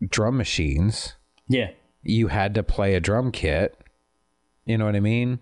drum 0.07 0.37
machines, 0.37 1.13
yeah, 1.47 1.71
you 2.03 2.27
had 2.27 2.53
to 2.55 2.63
play 2.63 2.93
a 2.93 2.99
drum 2.99 3.31
kit. 3.31 3.79
You 4.65 4.77
know 4.77 4.85
what 4.85 4.95
I 4.95 4.99
mean? 4.99 5.39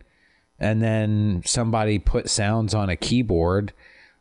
And 0.59 0.81
then 0.81 1.41
somebody 1.45 1.97
put 1.99 2.29
sounds 2.29 2.73
on 2.73 2.89
a 2.89 2.95
keyboard, 2.95 3.73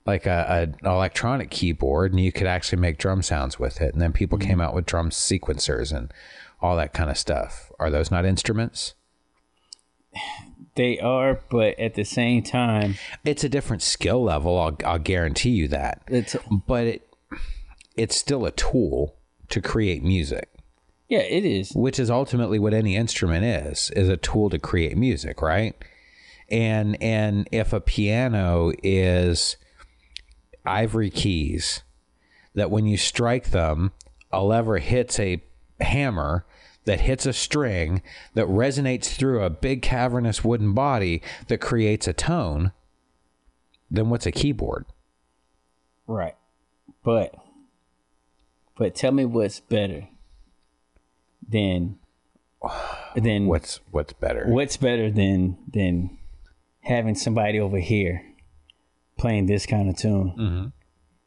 like 0.06 0.26
a, 0.26 0.72
a 0.82 0.88
electronic 0.88 1.50
keyboard, 1.50 2.12
and 2.12 2.20
you 2.20 2.32
could 2.32 2.46
actually 2.46 2.80
make 2.80 2.98
drum 2.98 3.22
sounds 3.22 3.58
with 3.58 3.80
it. 3.80 3.92
And 3.92 4.00
then 4.00 4.12
people 4.12 4.38
mm-hmm. 4.38 4.48
came 4.48 4.60
out 4.60 4.74
with 4.74 4.86
drum 4.86 5.10
sequencers 5.10 5.94
and 5.94 6.12
all 6.62 6.76
that 6.76 6.94
kind 6.94 7.10
of 7.10 7.18
stuff. 7.18 7.70
Are 7.78 7.90
those 7.90 8.10
not 8.10 8.24
instruments? 8.24 8.94
They 10.76 10.98
are, 11.00 11.40
but 11.50 11.78
at 11.78 11.94
the 11.94 12.04
same 12.04 12.42
time, 12.42 12.94
It's 13.24 13.44
a 13.44 13.48
different 13.48 13.82
skill 13.82 14.22
level. 14.22 14.58
I'll, 14.58 14.76
I'll 14.84 14.98
guarantee 14.98 15.50
you 15.50 15.68
that. 15.68 16.02
it's 16.08 16.36
But 16.66 16.86
it 16.86 17.06
it's 17.96 18.16
still 18.16 18.46
a 18.46 18.50
tool 18.52 19.16
to 19.50 19.60
create 19.60 20.02
music. 20.02 20.48
yeah, 21.08 21.18
it 21.18 21.44
is. 21.44 21.72
which 21.74 21.98
is 21.98 22.08
ultimately 22.10 22.58
what 22.58 22.72
any 22.72 22.94
instrument 22.96 23.44
is 23.44 23.90
is 23.96 24.08
a 24.08 24.16
tool 24.16 24.48
to 24.50 24.58
create 24.58 24.96
music 24.96 25.42
right 25.42 25.74
and 26.48 26.96
and 27.02 27.48
if 27.52 27.72
a 27.72 27.80
piano 27.80 28.72
is 28.82 29.56
ivory 30.64 31.10
keys 31.10 31.82
that 32.54 32.70
when 32.70 32.86
you 32.86 32.96
strike 32.96 33.50
them 33.50 33.92
a 34.32 34.42
lever 34.42 34.78
hits 34.78 35.18
a 35.18 35.42
hammer 35.80 36.44
that 36.90 37.00
hits 37.00 37.24
a 37.24 37.32
string 37.32 38.02
that 38.34 38.46
resonates 38.46 39.06
through 39.06 39.42
a 39.42 39.50
big 39.50 39.82
cavernous 39.82 40.44
wooden 40.44 40.72
body 40.72 41.22
that 41.48 41.60
creates 41.60 42.08
a 42.08 42.12
tone 42.12 42.72
then 43.90 44.10
what's 44.10 44.26
a 44.26 44.32
keyboard 44.32 44.84
Right. 46.10 46.34
But 47.04 47.36
but 48.76 48.96
tell 48.96 49.12
me 49.12 49.24
what's 49.24 49.60
better 49.60 50.08
than 51.48 52.00
than 53.14 53.46
what's 53.46 53.78
what's 53.92 54.12
better 54.14 54.46
what's 54.48 54.76
better 54.76 55.08
than 55.08 55.56
than 55.72 56.18
having 56.80 57.14
somebody 57.14 57.60
over 57.60 57.78
here 57.78 58.24
playing 59.18 59.46
this 59.46 59.66
kind 59.66 59.88
of 59.88 59.96
tune. 59.96 60.34
Mm-hmm. 60.36 60.66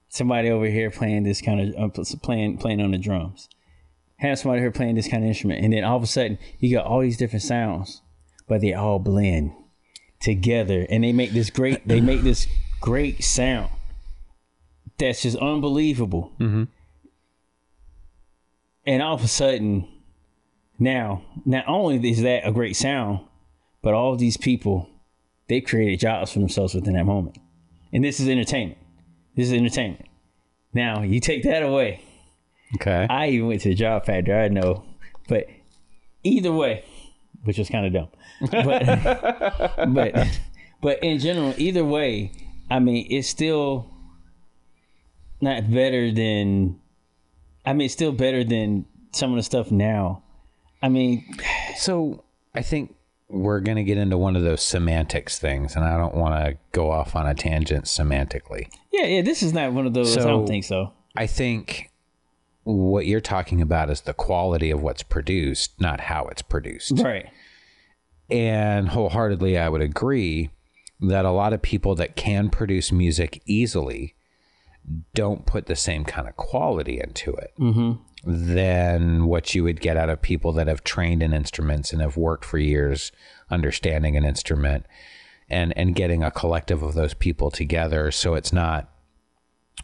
Somebody 0.09 0.49
over 0.49 0.65
here 0.65 0.91
playing 0.91 1.23
this 1.23 1.41
kind 1.41 1.73
of 1.73 1.97
uh, 1.97 2.03
playing 2.21 2.57
playing 2.57 2.81
on 2.81 2.91
the 2.91 2.97
drums. 2.97 3.47
Have 4.23 4.39
somebody 4.39 4.61
here 4.61 4.71
playing 4.71 4.95
this 4.95 5.09
kind 5.09 5.23
of 5.23 5.27
instrument, 5.27 5.63
and 5.63 5.73
then 5.73 5.83
all 5.83 5.97
of 5.97 6.03
a 6.03 6.07
sudden 6.07 6.39
you 6.57 6.73
got 6.73 6.85
all 6.85 7.01
these 7.01 7.17
different 7.17 7.43
sounds, 7.43 8.01
but 8.47 8.61
they 8.61 8.73
all 8.73 8.97
blend 8.97 9.51
together, 10.21 10.87
and 10.89 11.03
they 11.03 11.11
make 11.11 11.31
this 11.31 11.49
great. 11.49 11.85
They 11.85 11.99
make 11.99 12.21
this 12.21 12.47
great 12.79 13.23
sound 13.23 13.69
that's 14.97 15.23
just 15.23 15.37
unbelievable. 15.37 16.31
Mm-hmm. 16.39 16.63
And 18.85 19.01
all 19.01 19.15
of 19.15 19.23
a 19.23 19.27
sudden, 19.27 19.87
now 20.79 21.23
not 21.45 21.65
only 21.67 22.09
is 22.09 22.21
that 22.21 22.47
a 22.47 22.51
great 22.53 22.77
sound, 22.77 23.19
but 23.81 23.93
all 23.93 24.15
these 24.15 24.37
people 24.37 24.89
they 25.49 25.59
created 25.59 25.99
jobs 25.99 26.31
for 26.31 26.39
themselves 26.39 26.73
within 26.73 26.93
that 26.93 27.05
moment. 27.05 27.37
And 27.91 28.03
this 28.03 28.21
is 28.21 28.29
entertainment. 28.29 28.79
This 29.35 29.47
is 29.47 29.53
entertainment. 29.53 30.05
Now 30.73 31.01
you 31.01 31.19
take 31.19 31.43
that 31.43 31.61
away. 31.61 32.01
Okay 32.75 33.07
I 33.09 33.29
even 33.29 33.47
went 33.47 33.61
to 33.61 33.69
the 33.69 33.75
job 33.75 34.05
factor. 34.05 34.37
I 34.37 34.47
know, 34.47 34.83
but 35.27 35.47
either 36.23 36.51
way, 36.51 36.83
which 37.43 37.57
was 37.57 37.69
kind 37.69 37.85
of 37.85 37.93
dumb, 37.93 38.09
but 38.51 39.73
but 39.93 40.39
but 40.81 41.03
in 41.03 41.19
general, 41.19 41.53
either 41.57 41.85
way, 41.85 42.31
I 42.69 42.79
mean, 42.79 43.07
it's 43.09 43.27
still 43.27 43.89
not 45.41 45.69
better 45.71 46.11
than. 46.11 46.79
I 47.65 47.73
mean, 47.73 47.85
it's 47.85 47.93
still 47.93 48.11
better 48.11 48.43
than 48.43 48.85
some 49.11 49.31
of 49.31 49.37
the 49.37 49.43
stuff 49.43 49.71
now. 49.71 50.23
I 50.81 50.89
mean, 50.89 51.23
So 51.77 52.25
I 52.53 52.61
think 52.61 52.93
we're 53.29 53.61
going 53.61 53.77
to 53.77 53.83
get 53.85 53.97
into 53.97 54.17
one 54.17 54.35
of 54.35 54.43
those 54.43 54.61
semantics 54.61 55.39
things, 55.39 55.75
and 55.77 55.85
I 55.85 55.97
don't 55.97 56.13
want 56.15 56.43
to 56.43 56.57
go 56.73 56.91
off 56.91 57.15
on 57.15 57.25
a 57.25 57.33
tangent 57.33 57.85
semantically. 57.85 58.67
yeah, 58.91 59.05
yeah. 59.05 59.21
This 59.21 59.41
is 59.41 59.53
not 59.53 59.71
one 59.71 59.87
of 59.87 59.93
those. 59.93 60.17
I 60.17 60.23
don't 60.23 60.45
think 60.45 60.65
so. 60.65 60.91
I 61.15 61.25
think 61.27 61.89
what 62.63 63.05
you're 63.05 63.21
talking 63.21 63.61
about 63.61 63.89
is 63.89 64.01
the 64.01 64.13
quality 64.13 64.71
of 64.71 64.81
what's 64.81 65.03
produced, 65.03 65.79
not 65.79 65.99
how 65.99 66.25
it's 66.25 66.41
produced. 66.41 66.99
Right. 66.99 67.29
And 68.29 68.89
wholeheartedly, 68.89 69.57
I 69.57 69.69
would 69.69 69.81
agree 69.81 70.49
that 71.01 71.25
a 71.25 71.31
lot 71.31 71.53
of 71.53 71.61
people 71.61 71.95
that 71.95 72.15
can 72.15 72.49
produce 72.49 72.91
music 72.91 73.41
easily 73.45 74.15
don't 75.13 75.45
put 75.45 75.65
the 75.65 75.75
same 75.75 76.03
kind 76.03 76.27
of 76.27 76.35
quality 76.35 76.99
into 76.99 77.33
it 77.33 77.53
mm-hmm. 77.59 77.93
than 78.25 79.25
what 79.25 79.53
you 79.55 79.63
would 79.63 79.79
get 79.79 79.97
out 79.97 80.09
of 80.09 80.21
people 80.21 80.51
that 80.53 80.67
have 80.67 80.83
trained 80.83 81.23
in 81.23 81.33
instruments 81.33 81.91
and 81.91 82.01
have 82.01 82.17
worked 82.17 82.43
for 82.43 82.57
years 82.57 83.11
understanding 83.49 84.17
an 84.17 84.25
instrument 84.25 84.85
and 85.49 85.75
and 85.77 85.95
getting 85.95 86.23
a 86.23 86.31
collective 86.31 86.83
of 86.83 86.95
those 86.95 87.13
people 87.13 87.49
together 87.49 88.11
so 88.11 88.33
it's 88.33 88.51
not 88.51 88.92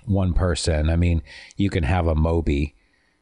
one 0.09 0.33
person. 0.33 0.89
I 0.89 0.95
mean 0.95 1.21
you 1.57 1.69
can 1.69 1.83
have 1.83 2.07
a 2.07 2.15
moby 2.15 2.75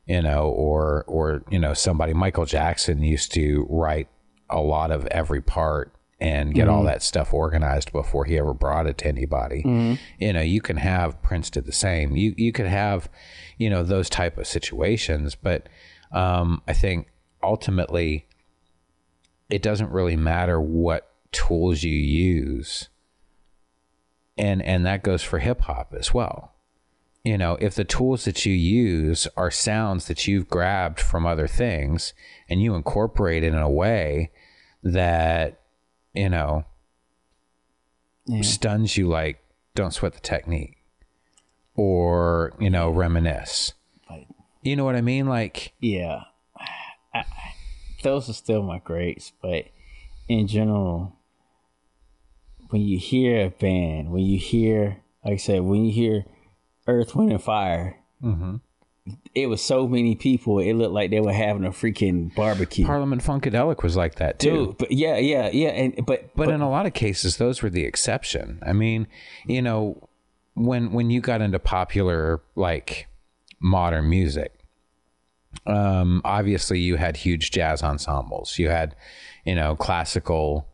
you 0.05 0.21
know 0.21 0.49
or 0.49 1.03
or 1.07 1.43
you 1.49 1.59
know 1.59 1.73
somebody. 1.73 2.13
Michael 2.13 2.45
jackson 2.45 3.03
used 3.03 3.33
to 3.33 3.65
write 3.69 4.07
a 4.49 4.59
lot 4.59 4.91
of 4.91 5.05
every 5.07 5.41
part 5.41 5.93
and 6.19 6.53
get 6.55 6.67
all 6.67 6.83
that 6.83 7.03
stuff 7.03 7.31
organized 7.31 7.91
before 7.91 8.25
he 8.25 8.39
ever 8.39 8.53
brought 8.53 8.87
it 8.87 8.97
to 8.97 9.07
anybody. 9.07 9.61
You 10.17 10.33
know 10.33 10.41
you 10.41 10.61
can 10.61 10.77
have 10.77 11.21
prince 11.21 11.49
did 11.49 11.65
the 11.65 11.71
same. 11.71 12.15
You 12.15 12.33
you 12.37 12.51
could 12.51 12.67
have 12.67 13.09
you 13.57 13.69
know 13.69 13.83
those 13.83 14.09
type 14.09 14.37
of 14.37 14.47
situations 14.47 15.35
but 15.35 15.67
um 16.11 16.61
i 16.67 16.73
think 16.73 17.07
ultimately 17.43 18.27
it 19.49 19.61
doesn't 19.61 19.91
really 19.91 20.15
matter 20.15 20.59
what 20.59 21.09
tools 21.31 21.83
you 21.83 21.93
use. 21.93 22.89
And 24.37 24.61
and 24.61 24.85
that 24.85 25.03
goes 25.03 25.23
for 25.23 25.39
hip 25.39 25.61
hop 25.61 25.93
as 25.97 26.13
well 26.13 26.53
you 27.27 27.37
know 27.37 27.57
if 27.59 27.75
the 27.75 27.83
tools 27.83 28.23
that 28.25 28.45
you 28.45 28.53
use 28.53 29.27
are 29.35 29.51
sounds 29.51 30.05
that 30.07 30.27
you've 30.27 30.47
grabbed 30.47 30.99
from 30.99 31.25
other 31.25 31.47
things 31.47 32.13
and 32.49 32.61
you 32.61 32.73
incorporate 32.75 33.43
it 33.43 33.47
in 33.53 33.55
a 33.59 33.69
way 33.69 34.31
that 34.83 35.59
you 36.13 36.29
know 36.29 36.63
Yeah. 38.25 38.41
stuns 38.43 38.95
you 38.97 39.07
like 39.07 39.43
don't 39.75 39.93
sweat 39.93 40.13
the 40.13 40.19
technique 40.21 40.77
or 41.75 42.53
you 42.59 42.69
know 42.69 42.89
reminisce 42.89 43.73
Right. 44.09 44.27
you 44.61 44.75
know 44.75 44.85
what 44.85 44.95
i 44.95 45.01
mean 45.01 45.25
like 45.27 45.73
Yeah, 45.81 46.21
I, 47.13 47.25
those 48.03 48.29
are 48.29 48.33
still 48.33 48.61
my 48.63 48.79
greats, 48.79 49.31
but 49.41 49.65
in 50.29 50.47
general, 50.47 51.15
when 52.69 52.81
you 52.83 52.97
hear 52.99 53.45
a 53.45 53.49
band, 53.49 54.11
when 54.11 54.23
you 54.23 54.37
hear, 54.37 54.97
like 55.25 55.33
I 55.33 55.37
said, 55.37 55.61
when 55.61 55.85
you 55.85 55.91
hear 55.91 56.25
Earth, 56.87 57.15
Wind, 57.15 57.31
and 57.31 57.41
Fire, 57.43 57.99
it 59.35 59.47
was 59.47 59.61
so 59.61 59.87
many 59.87 60.15
people. 60.15 60.59
It 60.59 60.73
looked 60.73 60.93
like 60.93 61.11
they 61.11 61.19
were 61.19 61.33
having 61.33 61.65
a 61.65 61.69
freaking 61.69 62.33
barbecue. 62.35 62.85
parliament 62.85 63.23
funkadelic 63.23 63.83
was 63.83 63.95
like 63.95 64.15
that 64.15 64.39
too. 64.39 64.67
Dude, 64.67 64.77
but 64.77 64.91
yeah, 64.91 65.17
yeah, 65.17 65.49
yeah, 65.51 65.69
and 65.69 66.05
but 66.05 66.35
but 66.35 66.49
in 66.49 66.61
a 66.61 66.69
lot 66.69 66.85
of 66.85 66.93
cases 66.93 67.37
those 67.37 67.61
were 67.61 67.69
the 67.69 67.85
exception. 67.85 68.59
I 68.65 68.73
mean 68.73 69.07
you 69.45 69.61
know 69.61 70.09
when 70.55 70.91
when 70.91 71.09
you 71.09 71.21
got 71.21 71.41
into 71.41 71.59
popular 71.59 72.41
like 72.55 73.07
modern 73.59 74.09
music 74.09 74.53
um 75.65 76.21
obviously 76.23 76.79
you 76.79 76.95
had 76.97 77.17
huge 77.17 77.51
jazz 77.51 77.81
ensembles. 77.83 78.59
You 78.59 78.69
had 78.69 78.95
you 79.45 79.55
know 79.55 79.75
classical 79.75 80.67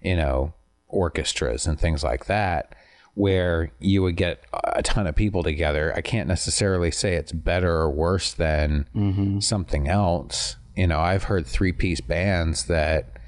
you 0.00 0.16
know 0.16 0.52
orchestras 0.88 1.66
and 1.66 1.78
things 1.78 2.02
like 2.02 2.26
that 2.26 2.74
where 3.14 3.72
you 3.80 4.02
would 4.02 4.16
get 4.16 4.44
a 4.64 4.82
ton 4.82 5.06
of 5.06 5.14
people 5.16 5.42
together. 5.42 5.92
I 5.94 6.00
can't 6.00 6.28
necessarily 6.28 6.90
say 6.90 7.14
it's 7.16 7.32
better 7.32 7.72
or 7.72 7.90
worse 7.90 8.32
than 8.32 8.86
something 9.40 9.88
else. 9.88 10.56
You 10.76 10.86
know 10.86 11.00
i've 11.00 11.24
heard 11.24 11.46
three 11.46 11.72
piece 11.72 12.00
bands 12.00 12.64
that 12.66 13.18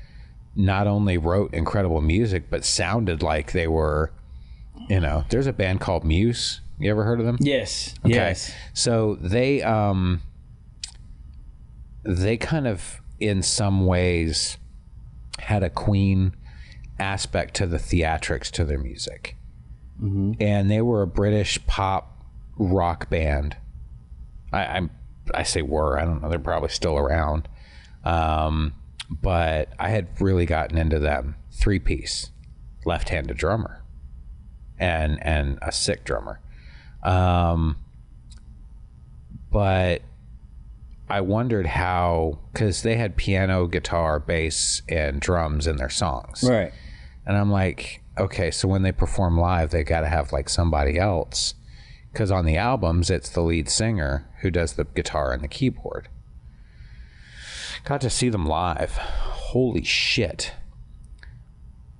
not 0.56 0.86
only 0.86 1.18
wrote 1.18 1.52
incredible 1.52 2.00
music 2.00 2.48
but 2.48 2.64
sounded 2.64 3.22
like 3.22 3.52
they 3.52 3.66
were 3.66 4.10
you 4.88 5.00
know 5.00 5.24
there's 5.28 5.46
a 5.48 5.52
band 5.52 5.80
called 5.80 6.04
muse. 6.04 6.60
You 6.78 6.90
ever 6.92 7.04
heard 7.04 7.20
of 7.20 7.26
them? 7.26 7.36
Yes, 7.40 7.94
Okay. 8.06 8.14
yes, 8.14 8.52
so 8.72 9.16
they 9.20 9.60
um 9.62 10.22
they 12.04 12.36
kind 12.36 12.66
of 12.66 13.00
in 13.20 13.42
some 13.42 13.86
ways 13.86 14.56
had 15.40 15.62
a 15.62 15.70
queen 15.70 16.34
aspect 16.98 17.54
to 17.54 17.66
the 17.66 17.76
theatrics 17.78 18.50
to 18.52 18.64
their 18.64 18.78
music. 18.78 19.36
And 20.40 20.70
they 20.70 20.80
were 20.82 21.02
a 21.02 21.06
British 21.06 21.64
pop 21.66 22.24
rock 22.58 23.08
band. 23.08 23.56
I, 24.52 24.64
I'm 24.64 24.90
I 25.34 25.44
say 25.44 25.62
were 25.62 25.98
I 25.98 26.04
don't 26.04 26.20
know 26.20 26.28
they're 26.28 26.38
probably 26.38 26.68
still 26.68 26.98
around, 26.98 27.48
um, 28.04 28.74
but 29.10 29.68
I 29.78 29.90
had 29.90 30.20
really 30.20 30.46
gotten 30.46 30.76
into 30.76 30.98
them. 30.98 31.36
Three 31.52 31.78
piece, 31.78 32.30
left-handed 32.84 33.36
drummer, 33.36 33.84
and 34.78 35.22
and 35.22 35.58
a 35.62 35.70
sick 35.70 36.04
drummer. 36.04 36.40
Um, 37.02 37.76
but 39.50 40.02
I 41.08 41.20
wondered 41.20 41.66
how 41.66 42.38
because 42.52 42.82
they 42.82 42.96
had 42.96 43.16
piano, 43.16 43.66
guitar, 43.66 44.18
bass, 44.18 44.82
and 44.88 45.20
drums 45.20 45.66
in 45.66 45.76
their 45.76 45.90
songs. 45.90 46.42
Right. 46.42 46.72
And 47.26 47.36
I'm 47.36 47.50
like, 47.50 48.01
okay, 48.18 48.50
so 48.50 48.68
when 48.68 48.82
they 48.82 48.92
perform 48.92 49.38
live, 49.38 49.70
they 49.70 49.84
got 49.84 50.00
to 50.00 50.08
have 50.08 50.32
like 50.32 50.48
somebody 50.48 50.98
else. 50.98 51.54
Because 52.12 52.30
on 52.30 52.44
the 52.44 52.56
albums, 52.56 53.10
it's 53.10 53.30
the 53.30 53.40
lead 53.40 53.68
singer 53.68 54.28
who 54.40 54.50
does 54.50 54.74
the 54.74 54.84
guitar 54.84 55.32
and 55.32 55.42
the 55.42 55.48
keyboard. 55.48 56.08
Got 57.84 58.02
to 58.02 58.10
see 58.10 58.28
them 58.28 58.44
live. 58.44 58.96
Holy 58.96 59.82
shit. 59.82 60.52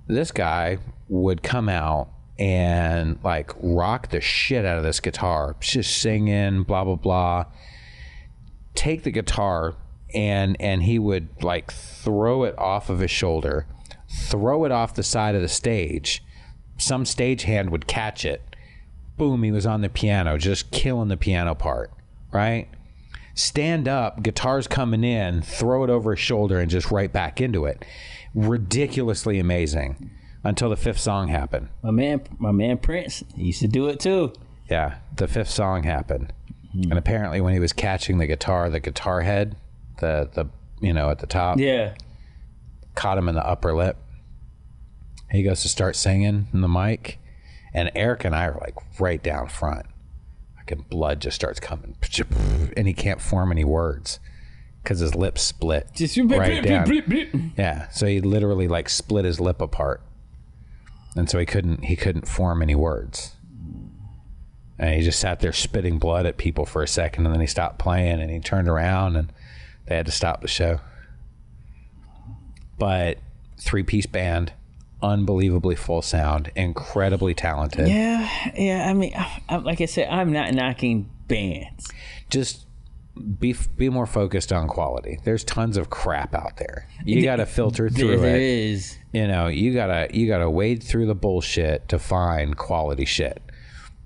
This 0.07 0.31
guy 0.31 0.77
would 1.09 1.41
come 1.41 1.67
out 1.67 2.09
and 2.37 3.19
like 3.23 3.51
rock 3.59 4.09
the 4.09 4.21
shit 4.21 4.65
out 4.65 4.77
of 4.77 4.83
this 4.83 4.99
guitar, 4.99 5.55
just 5.59 5.97
singing, 5.97 6.63
blah, 6.63 6.83
blah, 6.83 6.95
blah. 6.95 7.45
Take 8.75 9.03
the 9.03 9.11
guitar 9.11 9.75
and 10.13 10.55
and 10.59 10.83
he 10.83 10.99
would 10.99 11.43
like 11.43 11.71
throw 11.71 12.43
it 12.43 12.57
off 12.57 12.89
of 12.89 12.99
his 12.99 13.11
shoulder 13.11 13.65
throw 14.13 14.65
it 14.65 14.71
off 14.71 14.93
the 14.95 15.03
side 15.03 15.35
of 15.35 15.41
the 15.41 15.47
stage. 15.49 16.23
Some 16.77 17.03
stagehand 17.03 17.69
would 17.69 17.87
catch 17.87 18.25
it. 18.25 18.41
Boom, 19.17 19.43
he 19.43 19.51
was 19.51 19.65
on 19.65 19.81
the 19.81 19.89
piano, 19.89 20.37
just 20.37 20.71
killing 20.71 21.07
the 21.09 21.17
piano 21.17 21.53
part, 21.53 21.91
right? 22.31 22.67
Stand 23.35 23.87
up, 23.87 24.21
guitar's 24.23 24.67
coming 24.67 25.03
in, 25.03 25.41
throw 25.41 25.83
it 25.83 25.89
over 25.89 26.11
his 26.11 26.19
shoulder 26.19 26.59
and 26.59 26.69
just 26.69 26.91
right 26.91 27.11
back 27.11 27.39
into 27.41 27.65
it. 27.65 27.83
Ridiculously 28.33 29.39
amazing 29.39 30.11
until 30.43 30.69
the 30.69 30.75
fifth 30.75 30.99
song 30.99 31.29
happened. 31.29 31.69
My 31.81 31.91
man, 31.91 32.21
my 32.39 32.51
man 32.51 32.77
Prince, 32.77 33.23
he 33.35 33.45
used 33.45 33.61
to 33.61 33.67
do 33.67 33.87
it 33.87 33.99
too. 33.99 34.33
Yeah, 34.69 34.95
the 35.15 35.27
fifth 35.27 35.49
song 35.49 35.83
happened. 35.83 36.33
Hmm. 36.73 36.83
And 36.91 36.93
apparently 36.99 37.41
when 37.41 37.53
he 37.53 37.59
was 37.59 37.73
catching 37.73 38.17
the 38.17 38.27
guitar, 38.27 38.69
the 38.69 38.79
guitar 38.79 39.21
head, 39.21 39.55
the 39.99 40.29
the 40.33 40.47
you 40.81 40.91
know, 40.93 41.09
at 41.09 41.19
the 41.19 41.27
top, 41.27 41.59
Yeah. 41.59 41.93
caught 42.95 43.17
him 43.17 43.29
in 43.29 43.35
the 43.35 43.45
upper 43.47 43.73
lip. 43.73 43.95
He 45.33 45.43
goes 45.43 45.63
to 45.63 45.67
start 45.67 45.95
singing 45.95 46.47
in 46.53 46.61
the 46.61 46.67
mic, 46.69 47.19
and 47.73 47.91
Eric 47.95 48.23
and 48.23 48.35
I 48.35 48.45
are 48.45 48.57
like 48.61 48.75
right 48.99 49.21
down 49.21 49.49
front. 49.49 49.87
Fucking 50.57 50.85
blood 50.89 51.19
just 51.19 51.35
starts 51.35 51.59
coming, 51.59 51.95
and 52.77 52.87
he 52.87 52.93
can't 52.93 53.19
form 53.19 53.51
any 53.51 53.63
words 53.65 54.19
because 54.83 54.99
his 54.99 55.15
lips 55.15 55.41
split 55.41 55.87
Just 55.95 56.17
right 56.39 56.63
down. 56.63 56.85
Yeah, 57.57 57.89
so 57.89 58.05
he 58.05 58.21
literally 58.21 58.67
like 58.67 58.89
split 58.89 59.25
his 59.25 59.39
lip 59.39 59.59
apart, 59.59 60.01
and 61.15 61.27
so 61.29 61.39
he 61.39 61.45
couldn't 61.47 61.85
he 61.85 61.95
couldn't 61.95 62.27
form 62.27 62.61
any 62.61 62.75
words. 62.75 63.35
And 64.77 64.95
he 64.95 65.01
just 65.01 65.19
sat 65.19 65.39
there 65.39 65.53
spitting 65.53 65.97
blood 65.97 66.25
at 66.25 66.37
people 66.37 66.65
for 66.65 66.83
a 66.83 66.87
second, 66.87 67.25
and 67.25 67.33
then 67.33 67.41
he 67.41 67.47
stopped 67.47 67.79
playing, 67.79 68.19
and 68.21 68.29
he 68.29 68.39
turned 68.39 68.67
around, 68.67 69.15
and 69.15 69.31
they 69.87 69.95
had 69.95 70.05
to 70.05 70.11
stop 70.11 70.41
the 70.41 70.47
show. 70.47 70.79
But 72.77 73.17
three 73.57 73.83
piece 73.83 74.05
band, 74.07 74.51
unbelievably 75.03 75.75
full 75.75 76.01
sound, 76.01 76.51
incredibly 76.55 77.33
talented. 77.35 77.87
Yeah, 77.87 78.27
yeah. 78.55 78.87
I 78.89 78.93
mean, 78.93 79.13
I, 79.15 79.41
I- 79.49 79.57
like 79.57 79.81
I 79.81 79.85
said, 79.85 80.07
I'm 80.09 80.31
not 80.31 80.53
knocking 80.53 81.09
bands. 81.27 81.91
Just 82.29 82.65
be 83.37 83.53
be 83.77 83.89
more 83.89 84.07
focused 84.07 84.51
on 84.51 84.67
quality. 84.67 85.19
There's 85.23 85.43
tons 85.43 85.77
of 85.77 85.91
crap 85.91 86.33
out 86.33 86.57
there. 86.57 86.87
You 87.05 87.21
got 87.23 87.35
to 87.35 87.45
filter 87.45 87.87
through 87.89 88.17
there 88.17 88.35
it. 88.37 88.41
is. 88.41 88.97
you 89.11 89.27
know 89.27 89.45
you 89.47 89.71
gotta 89.73 90.07
you 90.11 90.27
gotta 90.27 90.49
wade 90.49 90.81
through 90.81 91.05
the 91.05 91.13
bullshit 91.13 91.87
to 91.89 91.99
find 91.99 92.57
quality 92.57 93.05
shit 93.05 93.39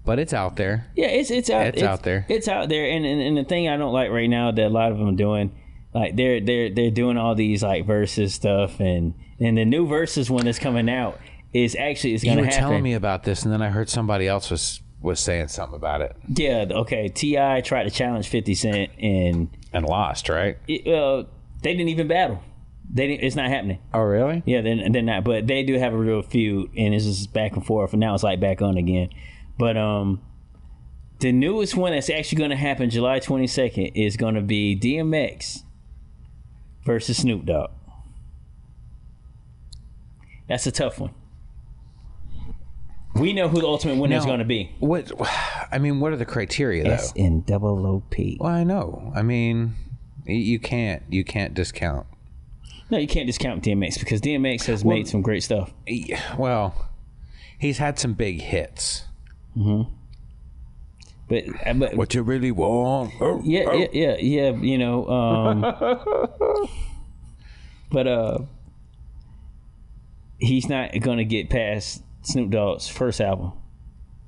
but 0.03 0.19
it's 0.19 0.33
out 0.33 0.57
there 0.57 0.87
Yeah, 0.95 1.07
it's 1.07 1.31
it's 1.31 1.49
out. 1.49 1.67
It's 1.67 1.83
out 1.83 2.03
there. 2.03 2.25
It's 2.27 2.47
out 2.49 2.67
there, 2.69 2.89
and, 2.89 3.05
and 3.05 3.21
and 3.21 3.37
the 3.37 3.43
thing 3.45 3.69
I 3.69 3.77
don't 3.77 3.93
like 3.93 4.09
right 4.09 4.29
now 4.29 4.51
that 4.51 4.65
a 4.65 4.69
lot 4.69 4.91
of 4.91 4.97
them 4.97 5.07
are 5.09 5.15
doing, 5.15 5.51
like 5.93 6.15
they're 6.15 6.39
they're 6.41 6.69
they're 6.69 6.91
doing 6.91 7.17
all 7.17 7.35
these 7.35 7.63
like 7.63 7.85
verses 7.85 8.33
stuff, 8.33 8.79
and 8.79 9.13
and 9.39 9.57
the 9.57 9.65
new 9.65 9.87
verses 9.87 10.29
one 10.29 10.45
that's 10.45 10.59
coming 10.59 10.89
out 10.89 11.19
is 11.53 11.75
actually 11.75 12.13
is 12.13 12.23
gonna 12.23 12.35
you 12.35 12.41
were 12.41 12.45
happen. 12.45 12.59
telling 12.61 12.83
me 12.83 12.93
about 12.93 13.23
this 13.23 13.43
and 13.43 13.53
then 13.53 13.61
i 13.61 13.69
heard 13.69 13.89
somebody 13.89 14.27
else 14.27 14.51
was 14.51 14.81
was 15.01 15.19
saying 15.19 15.47
something 15.47 15.75
about 15.75 16.01
it 16.01 16.15
Yeah, 16.35 16.65
okay. 16.69 17.07
T.I. 17.07 17.61
tried 17.61 17.83
to 17.83 17.89
challenge 17.91 18.27
Fifty 18.27 18.53
Cent, 18.55 18.91
and 18.99 19.49
and 19.71 19.85
lost 19.85 20.27
right 20.27 20.57
it, 20.67 20.87
uh, 20.87 21.23
they 21.61 21.71
didn't 21.73 21.89
even 21.89 22.07
battle. 22.07 22.43
They 22.91 23.07
didn't, 23.07 23.23
it's 23.23 23.35
not 23.35 23.49
happening. 23.49 23.79
oh 23.93 23.99
really 24.01 24.43
Yeah, 24.45 24.61
they're, 24.61 24.89
they're 24.89 25.01
not. 25.01 25.23
But 25.23 25.45
they 25.47 25.63
do 25.63 25.77
have 25.77 25.93
a 25.93 25.97
real 25.97 26.21
feud, 26.21 26.71
and 26.75 26.93
it's 26.93 27.05
just 27.05 27.31
back 27.33 27.53
and 27.53 27.65
forth. 27.65 27.93
And 27.93 27.99
now 27.99 28.13
it's 28.13 28.23
like 28.23 28.39
back 28.39 28.61
on 28.61 28.75
again. 28.77 29.09
But 29.57 29.77
um, 29.77 30.21
the 31.19 31.31
newest 31.31 31.75
one 31.75 31.91
that's 31.93 32.09
actually 32.09 32.37
going 32.39 32.49
to 32.51 32.55
happen 32.55 32.89
July 32.89 33.19
22nd 33.19 33.91
is 33.95 34.17
going 34.17 34.35
to 34.35 34.41
be 34.41 34.77
DMX 34.79 35.63
versus 36.87 37.17
Snoop 37.17 37.45
Dogg. 37.45 37.69
That's 40.47 40.65
a 40.65 40.71
tough 40.71 40.99
one. 40.99 41.11
We 43.13 43.33
know 43.33 43.49
who 43.49 43.59
the 43.59 43.67
ultimate 43.67 43.97
winner 43.97 44.15
is 44.15 44.23
Now, 44.23 44.29
going 44.29 44.39
to 44.39 44.45
be. 44.45 44.71
what 44.79 45.11
i 45.71 45.77
mean 45.79 45.99
what 45.99 46.13
are 46.13 46.17
the 46.17 46.25
criteria 46.25 46.83
though 46.83 46.91
S 46.91 47.11
N 47.15 47.41
double 47.41 47.85
O 47.85 48.01
P. 48.09 48.37
well 48.39 48.53
i 48.53 48.63
know 48.63 49.11
i 49.15 49.21
mean 49.21 49.73
y- 50.25 50.33
you 50.33 50.59
can't 50.59 51.01
you 51.09 51.23
can't 51.25 51.53
discount 51.53 52.05
No, 52.89 52.97
you 52.97 53.07
can't 53.07 53.27
discount 53.27 53.63
DMX 53.63 53.99
because 53.99 54.21
DMX 54.21 54.65
has 54.67 54.85
made 54.85 55.07
some 55.09 55.21
great 55.21 55.43
stuff. 55.43 55.73
Well 56.37 56.89
he's 57.59 57.79
had 57.79 57.97
some 57.99 58.13
big 58.13 58.39
hits 58.41 59.05
mm-hmm. 59.57 59.91
But, 61.29 61.43
uh, 61.65 61.73
but 61.73 61.95
what 61.95 62.13
you 62.13 62.21
really 62.23 62.51
want 62.51 63.11
Oh, 63.19 63.41
yeah, 63.43 63.65
oh. 63.67 63.73
yeah, 63.77 63.87
yeah, 63.91 64.15
yeah. 64.19 64.51
You 64.51 64.77
know, 64.77 65.07
um, 65.09 65.61
but 67.91 68.07
uh, 68.07 68.37
he's 70.39 70.69
not 70.69 70.91
gonna 71.01 71.23
get 71.25 71.49
past 71.49 72.03
Snoop 72.21 72.49
Dogg's 72.51 72.87
first 72.87 73.21
album, 73.21 73.53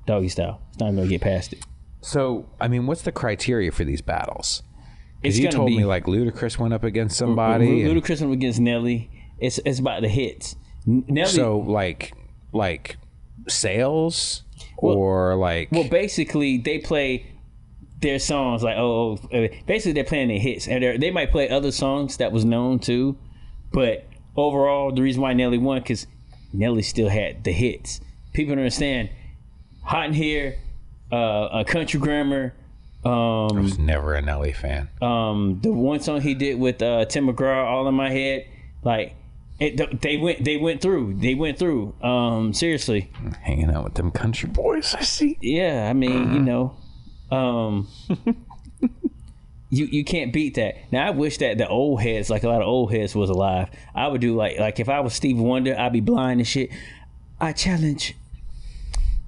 Doggy 0.06 0.28
Style. 0.28 0.60
He's 0.72 0.80
not 0.80 0.94
gonna 0.94 1.06
get 1.06 1.20
past 1.20 1.52
it. 1.52 1.64
so 2.02 2.48
i 2.60 2.66
mean 2.68 2.86
what's 2.86 3.02
the 3.02 3.12
criteria 3.12 3.70
for 3.70 3.84
these 3.84 4.00
battles 4.00 4.62
because 5.20 5.38
you 5.38 5.50
told 5.50 5.66
be 5.68 5.76
me 5.76 5.84
like 5.84 6.04
ludacris 6.06 6.58
went 6.58 6.72
up 6.72 6.82
against 6.82 7.16
somebody 7.18 7.82
and- 7.82 7.90
Ludacris 8.02 8.20
went 8.22 8.32
against 8.32 8.58
Nelly. 8.60 9.10
It's 9.38 9.58
it's 9.64 9.78
about 9.78 10.02
the 10.02 10.08
hits. 10.08 10.56
Nelly. 10.86 11.26
So 11.30 11.58
like 11.58 12.12
like 12.52 12.96
sales 13.48 14.42
or 14.82 15.36
like 15.36 15.68
well, 15.70 15.88
basically 15.88 16.58
they 16.58 16.78
play 16.78 17.26
their 18.00 18.18
songs 18.18 18.62
like 18.62 18.76
oh, 18.76 19.18
oh 19.32 19.36
uh, 19.36 19.48
basically 19.66 19.92
they're 19.92 20.04
playing 20.04 20.28
their 20.28 20.38
hits 20.38 20.66
and 20.66 21.02
they 21.02 21.10
might 21.10 21.30
play 21.30 21.48
other 21.48 21.70
songs 21.70 22.16
that 22.16 22.32
was 22.32 22.44
known 22.44 22.78
too, 22.78 23.16
but 23.72 24.06
overall 24.36 24.92
the 24.92 25.02
reason 25.02 25.20
why 25.22 25.32
Nelly 25.32 25.58
won 25.58 25.80
because 25.80 26.06
Nelly 26.52 26.82
still 26.82 27.08
had 27.08 27.44
the 27.44 27.52
hits. 27.52 28.00
People 28.32 28.54
don't 28.54 28.60
understand. 28.60 29.10
Hot 29.82 30.06
in 30.06 30.12
here, 30.12 30.58
uh, 31.12 31.48
a 31.52 31.64
country 31.64 31.98
grammar. 32.00 32.54
Um, 33.04 33.56
I 33.56 33.60
was 33.60 33.78
never 33.78 34.14
a 34.14 34.22
Nelly 34.22 34.52
fan. 34.52 34.88
um, 35.00 35.58
the 35.62 35.72
one 35.72 36.00
song 36.00 36.20
he 36.20 36.34
did 36.34 36.58
with 36.58 36.82
uh, 36.82 37.06
Tim 37.06 37.28
McGraw, 37.28 37.64
"All 37.64 37.88
in 37.88 37.94
My 37.94 38.10
Head," 38.10 38.46
like 38.82 39.14
it, 39.60 40.00
they 40.00 40.16
went, 40.16 40.42
they 40.44 40.56
went 40.56 40.80
through, 40.80 41.14
they 41.18 41.34
went 41.34 41.58
through. 41.58 41.94
Um, 42.02 42.52
seriously, 42.54 43.10
Hanging 43.42 43.70
out 43.70 43.84
with 43.84 43.94
them 43.94 44.10
country 44.10 44.48
boys, 44.48 44.94
I 44.94 45.02
see. 45.02 45.36
yeah. 45.40 45.86
I 45.88 45.92
mean, 45.92 46.32
you 46.34 46.40
know, 46.40 46.76
um, 47.30 47.86
you 49.70 49.84
you 49.86 50.04
can't 50.04 50.32
beat 50.32 50.54
that. 50.54 50.76
Now, 50.92 51.06
I 51.06 51.10
wish 51.10 51.38
that 51.38 51.58
the 51.58 51.68
old 51.68 52.00
heads, 52.02 52.28
like 52.30 52.42
a 52.42 52.48
lot 52.48 52.60
of 52.62 52.66
old 52.68 52.92
heads, 52.92 53.14
was 53.14 53.30
alive. 53.30 53.68
I 53.94 54.08
would 54.08 54.20
do 54.20 54.34
like 54.34 54.58
like 54.58 54.80
if 54.80 54.88
I 54.88 55.00
was 55.00 55.14
Steve 55.14 55.38
Wonder, 55.38 55.78
I'd 55.78 55.92
be 55.92 56.00
blind 56.00 56.40
and 56.40 56.46
shit. 56.48 56.70
I 57.40 57.52
challenge 57.52 58.16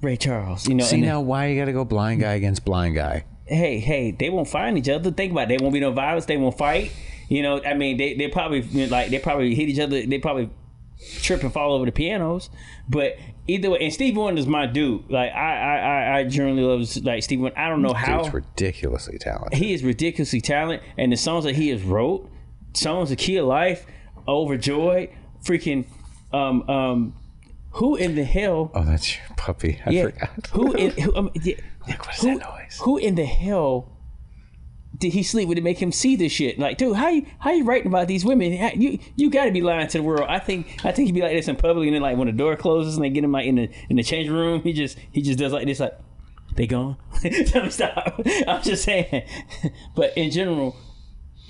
Ray 0.00 0.16
Charles. 0.16 0.66
You 0.66 0.74
know, 0.74 0.84
See 0.84 0.96
and 0.96 1.04
then- 1.04 1.10
now 1.10 1.20
why 1.20 1.46
you 1.48 1.58
gotta 1.60 1.72
go 1.72 1.84
blind 1.84 2.20
guy 2.20 2.32
against 2.34 2.64
blind 2.64 2.94
guy? 2.94 3.24
hey, 3.44 3.80
hey, 3.80 4.10
they 4.12 4.30
won't 4.30 4.48
find 4.48 4.78
each 4.78 4.88
other. 4.88 5.10
Think 5.10 5.32
about 5.32 5.42
it. 5.42 5.48
There 5.50 5.58
won't 5.60 5.74
be 5.74 5.80
no 5.80 5.90
violence. 5.92 6.24
They 6.24 6.38
won't 6.38 6.56
fight. 6.56 6.90
You 7.32 7.42
know, 7.42 7.62
I 7.64 7.72
mean, 7.72 7.96
they 7.96 8.12
they 8.14 8.28
probably 8.28 8.60
like 8.88 9.08
they 9.08 9.18
probably 9.18 9.54
hit 9.54 9.70
each 9.70 9.78
other. 9.78 10.04
They 10.04 10.18
probably 10.18 10.50
trip 11.22 11.42
and 11.42 11.50
fall 11.50 11.72
over 11.72 11.86
the 11.86 11.92
pianos. 11.92 12.50
But 12.90 13.16
either 13.46 13.70
way, 13.70 13.78
and 13.80 13.92
Steve 13.92 14.18
Wonder 14.18 14.38
is 14.38 14.46
my 14.46 14.66
dude. 14.66 15.10
Like 15.10 15.32
I 15.32 15.56
I 15.56 15.76
I, 15.76 16.18
I 16.18 16.24
generally 16.24 16.62
love 16.62 17.04
like 17.04 17.22
Steve 17.22 17.40
Wonder. 17.40 17.58
I 17.58 17.70
don't 17.70 17.80
know 17.80 17.94
how 17.94 18.22
Dude's 18.22 18.34
ridiculously 18.34 19.16
talented. 19.16 19.58
he 19.58 19.72
is 19.72 19.82
ridiculously 19.82 20.42
talented, 20.42 20.86
and 20.98 21.10
the 21.10 21.16
songs 21.16 21.44
that 21.44 21.56
he 21.56 21.70
has 21.70 21.82
wrote, 21.82 22.30
songs 22.74 23.08
"The 23.08 23.16
Key 23.16 23.38
of 23.38 23.46
Life," 23.46 23.86
"Overjoyed," 24.28 25.08
freaking 25.42 25.86
um 26.34 26.68
um 26.68 27.14
who 27.70 27.96
in 27.96 28.14
the 28.14 28.24
hell? 28.24 28.70
Oh, 28.74 28.84
that's 28.84 29.16
your 29.16 29.24
puppy. 29.38 29.80
I 29.86 29.90
yeah, 29.90 30.04
forgot. 30.04 30.46
who 30.52 30.72
in 30.74 30.90
who, 30.90 31.16
um, 31.16 31.30
yeah, 31.34 31.54
what 31.86 32.14
is 32.14 32.20
who, 32.20 32.38
that 32.38 32.46
noise? 32.46 32.78
who 32.82 32.98
in 32.98 33.14
the 33.14 33.24
hell 33.24 33.91
did 35.02 35.12
he 35.12 35.22
sleep 35.22 35.48
with 35.48 35.58
it 35.58 35.64
make 35.64 35.78
him 35.82 35.92
see 35.92 36.16
this 36.16 36.32
shit? 36.32 36.58
Like, 36.58 36.78
dude, 36.78 36.96
how 36.96 37.08
you 37.10 37.26
how 37.38 37.52
you 37.52 37.64
writing 37.64 37.88
about 37.88 38.08
these 38.08 38.24
women? 38.24 38.56
How- 38.56 38.70
You 38.74 38.98
you 39.16 39.28
got 39.30 39.44
to 39.44 39.50
be 39.50 39.60
lying 39.60 39.86
to 39.88 39.98
the 39.98 40.02
world. 40.02 40.26
I 40.28 40.38
think 40.38 40.78
I 40.84 40.92
think 40.92 41.06
he'd 41.06 41.14
be 41.14 41.20
like 41.22 41.32
this 41.32 41.48
in 41.48 41.56
public, 41.56 41.86
and 41.88 41.94
then 41.94 42.02
like 42.02 42.16
when 42.16 42.26
the 42.28 42.32
door 42.32 42.56
closes 42.56 42.94
and 42.96 43.04
they 43.04 43.10
get 43.10 43.24
him 43.24 43.32
like 43.32 43.46
in 43.46 43.56
the 43.56 43.68
in 43.90 43.96
the 43.96 44.02
changing 44.02 44.32
room, 44.32 44.62
he 44.62 44.72
just 44.72 44.96
he 45.12 45.20
just 45.20 45.38
does 45.38 45.52
like 45.52 45.66
this, 45.66 45.80
like 45.80 45.98
they 46.56 46.66
gone. 46.66 46.96
Stop. 47.70 48.20
I'm 48.48 48.62
just 48.62 48.84
saying, 48.84 49.24
but 49.94 50.16
in 50.16 50.30
general. 50.30 50.74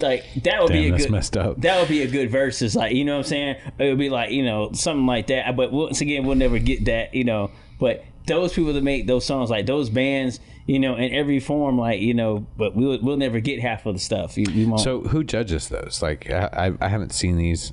Like 0.01 0.25
that 0.43 0.61
would 0.61 0.73
be 0.73 0.89
a 0.89 0.97
good 0.97 1.11
messed 1.13 1.37
up. 1.37 1.61
that 1.61 1.79
would 1.79 1.89
be 1.89 2.03
a 2.03 2.09
good 2.09 2.29
versus 2.29 2.75
like 2.75 2.93
you 2.93 3.05
know 3.05 3.13
what 3.19 3.27
I'm 3.27 3.29
saying 3.29 3.57
it 3.79 3.89
would 3.91 3.99
be 3.99 4.11
like 4.11 4.31
you 4.33 4.43
know 4.45 4.73
something 4.73 5.07
like 5.07 5.29
that 5.29 5.55
but 5.55 5.71
once 5.71 6.01
again 6.01 6.25
we'll 6.27 6.35
never 6.35 6.59
get 6.59 6.87
that 6.87 7.15
you 7.15 7.23
know 7.23 7.53
but 7.79 8.03
those 8.27 8.53
people 8.53 8.73
that 8.73 8.83
make 8.83 9.07
those 9.07 9.25
songs 9.25 9.49
like 9.49 9.67
those 9.67 9.91
bands 9.91 10.41
you 10.67 10.79
know 10.79 10.95
in 10.97 11.13
every 11.13 11.41
form 11.41 11.77
like 11.79 12.01
you 12.01 12.15
know 12.15 12.47
but 12.57 12.75
we'll 12.77 12.99
we'll 13.03 13.17
never 13.17 13.41
get 13.41 13.61
half 13.61 13.85
of 13.87 13.95
the 13.95 14.01
stuff 14.01 14.37
you, 14.39 14.45
you 14.51 14.69
won't 14.69 14.81
So 14.81 15.01
who 15.03 15.25
judges 15.25 15.69
those? 15.69 16.01
Like 16.03 16.31
I, 16.31 16.73
I 16.81 16.89
haven't 16.89 17.13
seen 17.13 17.37
these. 17.37 17.73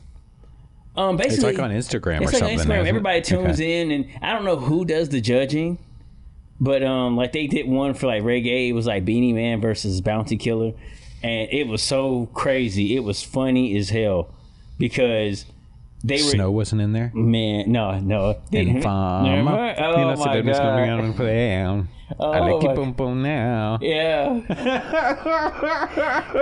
um 0.96 1.16
It's 1.20 1.28
basically 1.28 1.54
like 1.54 1.62
on 1.62 1.72
Instagram 1.72 2.22
it's 2.22 2.32
or 2.34 2.34
like 2.40 2.44
on 2.54 2.58
something. 2.58 2.68
Instagram. 2.78 2.88
Everybody 2.88 3.22
tunes 3.22 3.60
Okay. 3.60 3.82
in, 3.82 3.92
and 3.92 4.06
I 4.22 4.34
don't 4.34 4.46
know 4.46 4.58
who 4.58 4.86
does 4.86 5.10
the 5.10 5.22
judging, 5.22 5.78
but 6.60 6.82
um, 6.84 7.16
like 7.16 7.32
they 7.32 7.48
did 7.48 7.68
one 7.68 7.94
for 7.94 8.08
like 8.08 8.24
reggae. 8.24 8.70
It 8.70 8.74
was 8.74 8.86
like 8.88 9.06
Beenie 9.06 9.34
Man 9.34 9.62
versus 9.62 10.02
Bounty 10.02 10.36
Killer, 10.38 10.74
and 11.24 11.48
it 11.52 11.68
was 11.68 11.82
so 11.84 12.26
crazy. 12.34 12.96
It 12.96 13.04
was 13.04 13.22
funny 13.24 13.78
as 13.78 13.90
hell 13.90 14.34
because 14.80 15.46
they 16.04 16.16
were 16.16 16.30
Snow 16.30 16.52
wasn't 16.52 16.82
in 16.82 16.94
there. 16.94 17.12
man. 17.14 17.72
No, 17.72 18.00
no. 18.00 18.40
And 18.54 18.82
farm. 18.84 19.26
Never- 19.26 19.76
Oh 19.80 20.00
you 20.00 20.06
know, 20.06 20.16
so 20.16 20.26
my 20.26 20.42
god. 20.42 20.90
out 20.90 21.00
and. 21.04 21.90
I 22.12 22.16
Oh 22.20 22.30
like 22.32 22.64
my- 22.64 22.72
it 22.72 22.76
boom 22.76 22.94
boom 22.94 23.22
now. 23.22 23.78
Yeah. 23.82 24.40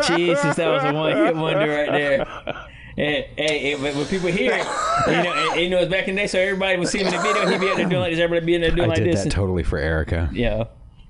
Jesus, 0.08 0.56
that 0.56 0.68
was 0.70 0.84
a 0.84 0.94
one 0.94 1.16
hit 1.16 1.36
wonder 1.36 1.68
right 1.68 1.92
there. 1.92 2.26
Hey, 2.96 3.76
when 3.76 4.06
people 4.08 4.30
hear 4.30 4.54
it, 4.54 4.66
you 5.08 5.14
know, 5.24 5.34
and, 5.34 5.52
and, 5.52 5.62
you 5.62 5.70
know, 5.70 5.78
it's 5.80 5.92
back 5.92 6.08
in 6.08 6.16
the 6.16 6.22
day, 6.22 6.28
so 6.28 6.40
everybody 6.40 6.78
would 6.80 6.88
see 6.88 7.00
him 7.00 7.08
in 7.08 7.14
the 7.14 7.20
video. 7.22 7.48
He'd 7.48 7.60
be 7.60 7.70
out 7.70 7.78
there 7.78 7.86
doing 7.90 8.02
like 8.02 8.12
this, 8.12 8.20
everybody 8.20 8.46
be 8.46 8.56
in 8.56 8.62
there 8.62 8.72
doing 8.72 8.86
I 8.86 8.94
like 8.94 8.98
did 8.98 9.14
this. 9.14 9.24
that 9.24 9.32
totally 9.32 9.64
for 9.64 9.78
Erica. 9.78 10.30
yeah, 10.34 10.64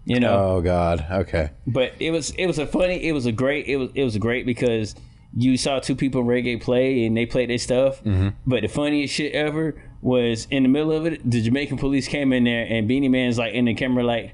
you 0.06 0.20
know. 0.20 0.58
Oh 0.58 0.62
God. 0.62 1.06
Okay. 1.10 1.52
but 1.66 1.94
it 2.00 2.12
was 2.12 2.32
it 2.32 2.46
was 2.46 2.60
a 2.60 2.68
funny, 2.68 3.06
it 3.08 3.14
was 3.14 3.26
a 3.26 3.32
great, 3.32 3.68
it 3.68 3.78
was 3.78 3.90
it 3.96 4.04
was 4.04 4.18
great 4.18 4.46
because 4.46 4.96
you 5.38 5.56
saw 5.56 5.80
two 5.80 5.96
people 5.96 6.24
reggae 6.24 6.60
play 6.60 7.06
and 7.06 7.16
they 7.16 7.26
played 7.26 7.50
their 7.50 7.60
stuff. 7.60 8.04
Mm-hmm. 8.04 8.30
But 8.48 8.62
the 8.64 8.68
funniest 8.68 9.14
shit 9.14 9.34
ever 9.34 9.80
was 10.02 10.48
in 10.50 10.64
the 10.64 10.70
middle 10.70 10.92
of 10.92 11.06
it, 11.06 11.30
the 11.30 11.42
Jamaican 11.42 11.78
police 11.78 12.08
came 12.08 12.34
in 12.34 12.44
there 12.44 12.66
and 12.68 12.88
Beenie 12.88 13.08
Man's 13.08 13.38
like 13.38 13.54
in 13.54 13.66
the 13.66 13.76
camera, 13.76 14.04
like, 14.04 14.34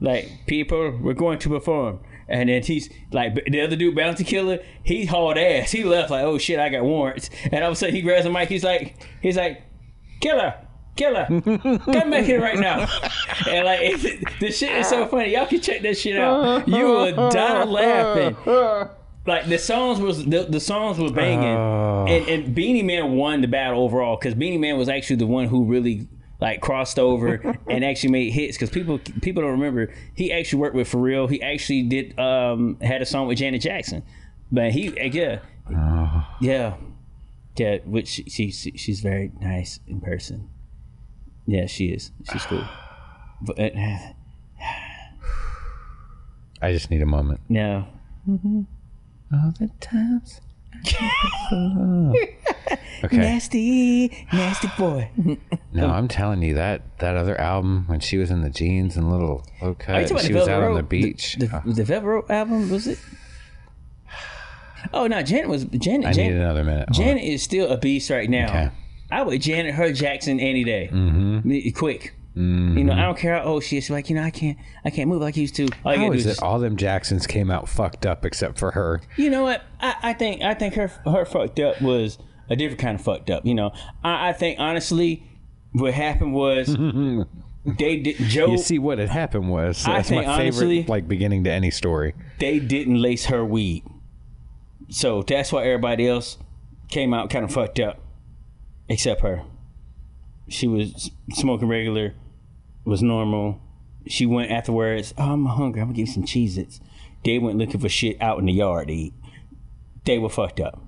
like 0.00 0.30
people, 0.46 0.96
we're 1.02 1.14
going 1.14 1.40
to 1.40 1.48
perform. 1.48 1.98
And 2.28 2.48
then 2.48 2.62
he's 2.62 2.88
like 3.10 3.34
the 3.34 3.60
other 3.60 3.74
dude, 3.74 3.96
Bounty 3.96 4.22
Killer. 4.22 4.60
He 4.84 5.06
hauled 5.06 5.36
ass. 5.36 5.72
He 5.72 5.82
left 5.82 6.10
like, 6.10 6.24
oh 6.24 6.38
shit, 6.38 6.60
I 6.60 6.68
got 6.68 6.84
warrants. 6.84 7.28
And 7.50 7.64
all 7.64 7.70
of 7.70 7.72
a 7.72 7.76
sudden 7.76 7.94
he 7.94 8.02
grabs 8.02 8.24
the 8.24 8.30
mic. 8.30 8.48
He's 8.48 8.64
like, 8.64 8.96
he's 9.20 9.36
like, 9.36 9.62
Killer, 10.20 10.54
Killer, 10.94 11.26
come 11.26 12.10
back 12.10 12.24
here 12.24 12.40
right 12.40 12.58
now. 12.58 12.88
And 13.48 13.64
like 13.64 13.80
it, 13.82 14.24
the 14.40 14.50
shit 14.50 14.72
is 14.72 14.88
so 14.88 15.06
funny. 15.06 15.34
Y'all 15.34 15.46
can 15.46 15.60
check 15.60 15.82
that 15.82 15.98
shit 15.98 16.16
out. 16.16 16.66
You 16.66 16.84
will 16.86 17.30
die 17.30 17.64
laughing. 17.64 18.36
Like 19.26 19.46
the 19.48 19.58
songs 19.58 19.98
was 19.98 20.24
the, 20.24 20.44
the 20.48 20.60
songs 20.60 20.98
were 20.98 21.10
banging, 21.10 21.56
Oh. 21.56 22.06
and, 22.08 22.28
and 22.28 22.54
Beenie 22.54 22.82
Man 22.82 23.12
won 23.12 23.40
the 23.40 23.48
battle 23.48 23.82
overall 23.82 24.16
because 24.16 24.34
Beenie 24.34 24.58
Man 24.58 24.78
was 24.78 24.88
actually 24.88 25.16
the 25.16 25.26
one 25.26 25.46
who 25.46 25.64
really 25.64 26.06
like 26.40 26.60
crossed 26.60 26.98
over 26.98 27.56
and 27.70 27.84
actually 27.84 28.10
made 28.10 28.30
hits 28.32 28.56
because 28.56 28.70
people 28.70 28.98
people 29.22 29.42
don't 29.42 29.52
remember 29.52 29.92
he 30.14 30.30
actually 30.32 30.60
worked 30.60 30.76
with 30.76 30.88
Pharrell. 30.90 31.28
He 31.28 31.42
actually 31.42 31.82
did 31.84 32.18
um 32.18 32.78
had 32.80 33.02
a 33.02 33.06
song 33.06 33.26
with 33.26 33.38
Janet 33.38 33.62
Jackson, 33.62 34.02
but 34.52 34.70
he 34.72 34.92
yeah 35.10 35.40
Oh. 35.74 36.26
yeah 36.40 36.74
yeah 37.56 37.78
which 37.84 38.06
she, 38.08 38.22
she 38.28 38.50
she- 38.52 38.76
she's 38.76 39.00
very 39.00 39.32
nice 39.40 39.80
in 39.88 40.00
person. 40.00 40.48
Yeah, 41.46 41.66
she 41.66 41.86
is. 41.86 42.12
She's 42.30 42.44
cool. 42.46 42.64
But 43.42 43.58
uh, 43.58 43.68
I 46.62 46.72
just 46.72 46.90
need 46.90 47.02
a 47.02 47.06
moment. 47.06 47.40
no, 47.48 47.86
All 49.32 49.52
the 49.58 49.68
times. 49.80 50.40
okay. 53.04 53.16
nasty 53.16 54.26
nasty 54.32 54.68
boy. 54.78 55.10
No, 55.72 55.88
I'm 55.88 56.06
telling 56.06 56.42
you 56.42 56.54
that 56.54 56.98
that 56.98 57.16
other 57.16 57.40
album 57.40 57.84
when 57.86 58.00
she 58.00 58.18
was 58.18 58.30
in 58.30 58.42
the 58.42 58.50
jeans 58.50 58.96
and 58.96 59.10
little 59.10 59.44
low 59.62 59.70
Are 59.70 59.74
cut, 59.74 60.08
she 60.20 60.32
was 60.34 60.48
out 60.48 60.62
on 60.62 60.74
the 60.74 60.82
beach. 60.82 61.36
The, 61.38 61.48
Oh, 61.52 61.62
the, 61.64 61.72
the 61.74 61.84
Velvet 61.84 62.06
Rope 62.06 62.30
album 62.30 62.70
was 62.70 62.86
it? 62.86 62.98
Oh 64.92 65.06
no, 65.06 65.22
Janet 65.22 65.48
was 65.48 65.64
Janet. 65.64 66.06
I 66.06 66.10
need 66.10 66.16
Janet, 66.16 66.36
another 66.36 66.64
minute. 66.64 66.88
Hold 66.90 67.04
Janet 67.04 67.24
is 67.24 67.42
still 67.42 67.70
a 67.70 67.76
beast 67.76 68.10
right 68.10 68.30
now. 68.30 68.48
Okay. 68.48 68.70
I 69.10 69.22
would 69.22 69.40
Janet 69.40 69.74
her 69.74 69.92
Jackson 69.92 70.40
any 70.40 70.64
day. 70.64 70.88
Mm-hmm. 70.92 71.70
Quick. 71.70 72.14
Mm-hmm. 72.36 72.76
You 72.78 72.84
know, 72.84 72.92
I 72.92 73.02
don't 73.02 73.16
care 73.16 73.38
how 73.38 73.44
old 73.44 73.64
she 73.64 73.78
is. 73.78 73.84
She's 73.84 73.90
like, 73.90 74.10
you 74.10 74.16
know, 74.16 74.22
I 74.22 74.30
can't, 74.30 74.58
I 74.84 74.90
can't 74.90 75.08
move 75.08 75.22
like 75.22 75.38
I 75.38 75.40
used 75.40 75.54
to. 75.56 75.68
All 75.84 75.92
you 75.94 75.98
How 76.00 76.04
gotta 76.06 76.16
is 76.16 76.20
is 76.20 76.26
it 76.26 76.28
just, 76.32 76.42
all 76.42 76.58
them 76.58 76.76
Jacksons 76.76 77.26
came 77.26 77.50
out 77.50 77.66
fucked 77.68 78.04
up 78.04 78.24
except 78.26 78.58
for 78.58 78.72
her? 78.72 79.00
you 79.16 79.30
know 79.30 79.42
what? 79.42 79.62
I, 79.80 79.94
I 80.02 80.12
think, 80.12 80.42
I 80.42 80.52
think 80.54 80.74
her, 80.74 80.88
her 81.06 81.24
fucked 81.24 81.58
up 81.60 81.80
was 81.80 82.18
a 82.50 82.56
different 82.56 82.80
kind 82.80 82.98
of 82.98 83.04
fucked 83.04 83.30
up. 83.30 83.46
You 83.46 83.54
know, 83.54 83.72
I, 84.04 84.28
I 84.28 84.32
think 84.34 84.60
honestly, 84.60 85.22
what 85.72 85.94
happened 85.94 86.34
was 86.34 86.66
they 87.64 87.96
did 88.00 88.16
Joe. 88.18 88.48
You 88.52 88.58
see 88.58 88.78
what 88.78 88.98
had 88.98 89.08
happened 89.08 89.48
was 89.50 89.86
I 89.86 89.94
that's 89.96 90.10
my 90.10 90.16
think, 90.18 90.26
favorite 90.26 90.40
honestly- 90.42 90.84
like 90.84 91.08
beginning 91.08 91.44
to 91.44 91.50
any 91.50 91.70
story. 91.70 92.14
they 92.38 92.58
didn't 92.58 93.00
lace 93.00 93.24
her 93.26 93.44
weed. 93.44 93.82
So 94.90 95.22
that's 95.22 95.52
why 95.52 95.64
everybody 95.64 96.06
else 96.06 96.36
came 96.88 97.12
out 97.14 97.30
kind 97.30 97.44
of 97.46 97.52
fucked 97.52 97.80
up, 97.80 97.98
except 98.90 99.22
her. 99.22 99.42
She 100.48 100.68
was 100.68 101.10
smoking 101.32 101.66
regular, 101.66 102.14
was 102.86 103.02
normal. 103.02 103.60
She 104.06 104.26
went 104.26 104.50
afterwards, 104.50 105.12
oh, 105.18 105.32
I'm 105.32 105.46
hungry, 105.46 105.80
I'm 105.80 105.88
gonna 105.88 105.96
give 105.96 106.08
you 106.08 106.14
some 106.14 106.24
Cheez 106.24 106.56
Its. 106.56 106.80
They 107.24 107.38
went 107.38 107.58
looking 107.58 107.80
for 107.80 107.88
shit 107.88 108.20
out 108.22 108.38
in 108.38 108.46
the 108.46 108.52
yard 108.52 108.88
to 108.88 108.94
eat. 108.94 109.14
They 110.04 110.18
were 110.18 110.28
fucked 110.28 110.60
up. 110.60 110.80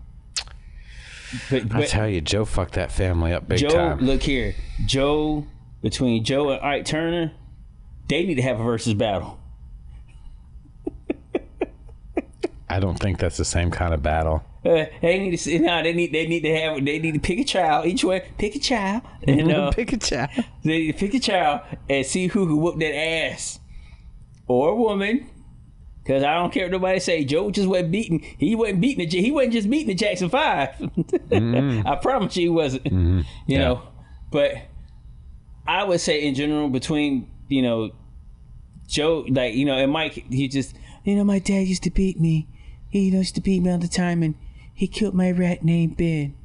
But, 1.51 1.75
I 1.75 1.85
tell 1.85 2.09
you, 2.09 2.20
Joe 2.20 2.45
fucked 2.45 2.75
that 2.75 2.91
family 2.93 3.33
up 3.33 3.49
big 3.49 3.59
Joe, 3.59 3.69
time. 3.69 3.99
look 3.99 4.23
here. 4.23 4.55
Joe, 4.87 5.47
between 5.83 6.25
Joe 6.25 6.51
and 6.51 6.62
Ike 6.62 6.85
Turner, 6.87 7.33
they 8.09 8.25
need 8.25 8.37
to 8.37 8.43
have 8.43 8.61
a 8.61 8.62
versus 8.62 8.95
battle. 8.95 9.39
I 12.70 12.81
don't 12.81 12.99
think 12.99 13.19
that's 13.19 13.37
the 13.37 13.45
same 13.45 13.70
kind 13.70 13.93
of 13.93 14.03
battle. 14.03 14.45
Uh, 14.69 14.85
they 15.03 15.19
need 15.19 15.36
to 15.39 15.59
no, 15.61 15.82
they 15.82 15.93
need 15.93 16.12
they 16.12 16.27
need 16.27 16.40
to 16.43 16.55
have 16.55 16.85
they 16.85 16.99
need 16.99 17.15
to 17.15 17.20
pick 17.20 17.39
a 17.39 17.45
child. 17.45 17.86
Each 17.86 18.05
one 18.05 18.20
pick 18.36 18.55
a 18.55 18.59
child. 18.59 19.03
And 19.27 19.51
uh, 19.53 19.70
Pick 19.73 19.93
a 19.93 19.97
child. 19.97 20.31
they 20.65 20.78
need 20.78 20.93
to 20.93 20.99
pick 20.99 21.15
a 21.15 21.20
child 21.20 21.61
and 21.89 22.05
see 22.07 22.27
who 22.28 22.47
can 22.47 22.57
whoop 22.61 22.78
that 22.81 22.95
ass. 22.95 23.61
Or 24.47 24.70
a 24.70 24.74
woman. 24.77 25.28
Because 26.03 26.23
I 26.23 26.35
don't 26.36 26.51
care 26.53 26.65
what 26.65 26.73
nobody 26.73 27.01
say. 27.01 27.24
Joe 27.24 27.51
just 27.51 27.69
wasn't 27.69 27.93
beating 27.93 28.20
he 28.39 28.55
wasn't 28.55 28.81
beating 28.81 29.09
the 29.09 29.20
he 29.20 29.31
wasn't 29.31 29.53
just 29.53 29.69
beating 29.70 29.89
the 29.89 29.95
Jackson 29.95 30.31
5 30.31 30.90
I 31.86 31.99
promise 32.01 32.36
you 32.36 32.43
he 32.45 32.49
wasn't. 32.49 32.86
You 32.90 33.24
Yeah. 33.47 33.59
know 33.59 33.82
but 34.31 34.53
I 35.66 35.85
would 35.85 36.01
say 36.01 36.27
in 36.27 36.35
general 36.35 36.69
between 36.70 37.31
you 37.49 37.61
know 37.62 37.90
Joe 38.86 39.24
like 39.28 39.55
you 39.55 39.66
know 39.66 39.74
and 39.77 39.93
Mike 39.93 40.24
he 40.31 40.49
just 40.49 40.74
you 41.05 41.15
know 41.16 41.24
my 41.24 41.39
dad 41.39 41.66
used 41.66 41.82
to 41.85 41.90
beat 41.90 42.19
me. 42.19 42.49
He 42.90 43.11
used 43.11 43.35
to 43.35 43.43
beat 43.43 43.62
me 43.62 43.70
all 43.70 43.78
the 43.78 43.89
time 43.89 44.23
and 44.23 44.35
he 44.79 44.87
killed 44.87 45.13
my 45.13 45.33
rat 45.33 45.65
named 45.65 45.97
Ben. 45.97 46.37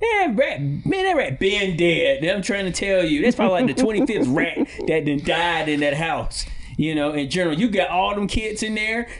Man, 0.00 0.34
rat, 0.34 0.62
man, 0.62 1.04
that 1.04 1.14
rat 1.14 1.38
Ben 1.38 1.76
dead. 1.76 2.24
I'm 2.24 2.40
trying 2.40 2.64
to 2.64 2.72
tell 2.72 3.04
you. 3.04 3.20
That's 3.20 3.36
probably 3.36 3.64
like 3.64 3.76
the 3.76 3.82
25th 3.82 4.34
rat 4.34 4.66
that 4.86 5.04
done 5.04 5.20
died 5.22 5.68
in 5.68 5.80
that 5.80 5.92
house. 5.92 6.46
You 6.78 6.94
know, 6.94 7.12
in 7.12 7.28
general, 7.28 7.54
you 7.54 7.68
got 7.68 7.90
all 7.90 8.14
them 8.14 8.28
kids 8.28 8.62
in 8.62 8.76
there. 8.76 9.10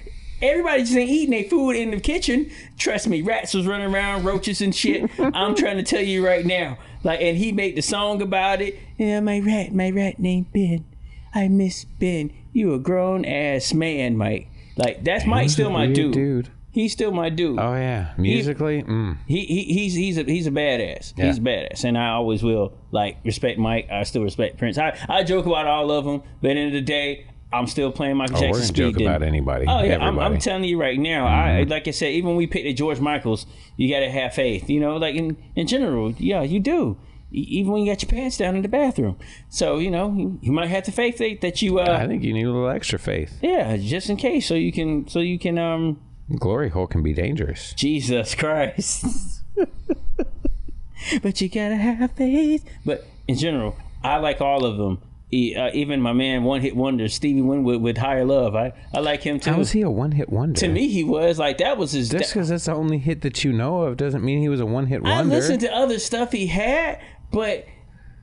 Everybody 0.41 0.85
just 0.85 0.97
ain't 0.97 1.11
eating 1.11 1.33
their 1.33 1.51
food 1.51 1.73
in 1.73 1.91
the 1.91 2.01
kitchen. 2.01 2.51
Trust 2.79 3.09
me, 3.09 3.21
rats 3.21 3.53
was 3.53 3.67
running 3.67 3.95
around, 3.95 4.25
roaches 4.25 4.63
and 4.63 4.75
shit. 4.75 5.11
I'm 5.21 5.55
trying 5.55 5.77
to 5.77 5.83
tell 5.83 6.01
you 6.01 6.25
right 6.25 6.47
now. 6.47 6.79
Like, 7.05 7.21
and 7.21 7.37
he 7.37 7.53
made 7.53 7.77
the 7.77 7.83
song 7.83 8.23
about 8.23 8.63
it. 8.63 8.79
Yeah, 8.97 9.21
my 9.21 9.41
rat, 9.41 9.75
my 9.75 9.91
rat 9.91 10.19
named 10.19 10.51
Ben. 10.55 10.87
I 11.35 11.49
miss 11.49 11.85
Ben. 11.85 12.33
You 12.55 12.73
a 12.73 12.79
grown 12.79 13.27
ass 13.27 13.75
man, 13.75 14.17
Mike. 14.17 14.49
Like 14.79 15.05
that's 15.05 15.27
Mike 15.27 15.51
still 15.51 15.69
my 15.69 15.89
dude. 15.89 16.15
dude. 16.15 16.51
He's 16.71 16.93
still 16.93 17.11
my 17.13 17.31
dude. 17.31 17.59
Oh 17.59 17.75
yeah, 17.75 18.13
musically, 18.19 18.83
mm. 18.83 19.17
He, 19.27 19.45
he 19.47 19.65
he's 19.65 19.95
he's 19.95 20.19
a 20.19 20.23
he's 20.23 20.47
a 20.47 20.51
badass. 20.51 21.15
Yeah. 21.17 21.27
He's 21.27 21.39
a 21.39 21.41
badass, 21.41 21.85
and 21.85 21.97
I 21.97 22.11
always 22.11 22.43
will 22.43 22.77
like 22.91 23.17
respect 23.25 23.59
Mike. 23.59 23.89
I 23.91 24.03
still 24.05 24.23
respect 24.23 24.59
Prince. 24.59 24.79
I, 24.79 24.97
I 25.09 25.25
joke 25.25 25.47
about 25.47 25.67
all 25.67 25.91
of 25.91 26.05
them, 26.05 26.23
but 26.43 26.51
at 26.51 26.55
the 26.55 26.61
end 26.61 26.67
of 26.69 26.73
the 26.75 26.83
day, 26.83 27.27
I'm 27.53 27.67
still 27.67 27.91
playing 27.91 28.19
Michael 28.19 28.37
oh, 28.37 28.41
we're 28.51 28.59
Jackson. 28.59 28.75
gonna 28.75 28.93
joke 28.93 29.01
about 29.01 29.23
anybody. 29.23 29.65
Oh 29.67 29.83
yeah, 29.83 29.97
I'm. 29.97 30.15
Mm-hmm. 30.15 30.21
I'm 30.21 30.39
telling 30.39 30.65
you 30.65 30.79
right 30.79 30.99
now. 30.99 31.27
I 31.27 31.63
like 31.63 31.89
I 31.89 31.91
said, 31.93 32.13
even 32.13 32.29
when 32.29 32.37
we 32.37 32.47
picked 32.47 32.65
the 32.65 32.75
George 32.75 33.01
Michaels, 33.01 33.47
you 33.77 33.93
gotta 33.93 34.11
have 34.11 34.35
faith. 34.35 34.69
You 34.69 34.81
know, 34.81 34.99
like 34.99 35.15
in 35.15 35.37
in 35.57 35.67
general, 35.67 36.13
yeah, 36.19 36.43
you 36.43 36.61
do. 36.61 36.99
even 37.31 37.73
when 37.73 37.83
you 37.83 37.93
got 37.93 38.03
your 38.03 38.11
pants 38.11 38.37
down 38.37 38.57
in 38.57 38.63
the 38.63 38.69
bathroom. 38.69 39.19
So 39.49 39.79
you 39.79 39.91
know 39.91 40.15
you, 40.15 40.39
you 40.43 40.53
might 40.53 40.69
have 40.69 40.85
to 40.85 40.93
faith 40.93 41.19
that, 41.19 41.41
that 41.41 41.63
you 41.63 41.79
uh 41.79 41.99
I 41.99 42.07
think 42.07 42.23
you 42.23 42.33
need 42.33 42.45
a 42.45 42.53
little 42.53 42.69
extra 42.69 42.99
faith. 42.99 43.39
yeah 43.43 43.77
just 43.77 44.09
in 44.11 44.17
case 44.17 44.47
so 44.47 44.55
you 44.55 44.73
can 44.73 45.09
so 45.09 45.21
you 45.21 45.39
can 45.39 45.59
um 45.59 46.01
Glory 46.37 46.69
hole 46.69 46.87
can 46.87 47.03
be 47.03 47.13
dangerous. 47.15 47.73
Jesus 47.75 48.35
Christ. 48.35 49.43
but 51.23 51.41
you 51.41 51.49
gotta 51.49 51.77
have 51.77 52.13
faith. 52.13 52.65
But 52.85 53.07
in 53.27 53.37
general, 53.37 53.77
I 54.03 54.17
like 54.19 54.41
all 54.41 54.65
of 54.65 54.77
them. 54.77 55.01
E- 55.31 55.55
uh, 55.55 55.71
even 55.75 56.01
my 56.01 56.13
man, 56.15 56.43
one 56.45 56.63
hit 56.63 56.75
wonder, 56.75 57.07
Stevie 57.09 57.43
Winwood 57.43 57.83
with 57.83 57.99
Higher 57.99 58.25
Love. 58.25 58.55
I, 58.57 58.73
I 58.95 59.01
like 59.01 59.23
him 59.23 59.39
too. 59.39 59.51
How 59.51 59.59
was 59.59 59.73
he 59.73 59.83
a 59.83 59.91
one 59.91 60.13
hit 60.13 60.31
wonder? 60.31 60.59
to 60.61 60.69
me, 60.69 60.89
he 60.89 61.05
was 61.05 61.39
like 61.39 61.59
that 61.59 61.77
was 61.77 61.93
his. 61.93 62.09
just 62.09 62.33
because 62.33 62.49
that's 62.49 62.65
the 62.65 62.73
only 62.75 62.99
hit 62.99 63.21
that 63.23 63.45
you 63.45 63.53
know 63.53 63.83
of 63.83 63.97
doesn't 63.97 64.25
mean 64.25 64.41
he 64.41 64.49
was 64.49 64.61
a 64.61 64.67
one 64.67 64.87
hit 64.87 65.03
wonder. 65.03 65.19
I 65.19 65.37
listened 65.37 65.61
to 65.61 65.75
other 65.75 65.99
stuff 65.99 66.33
he 66.33 66.47
had, 66.47 67.01
but 67.31 67.67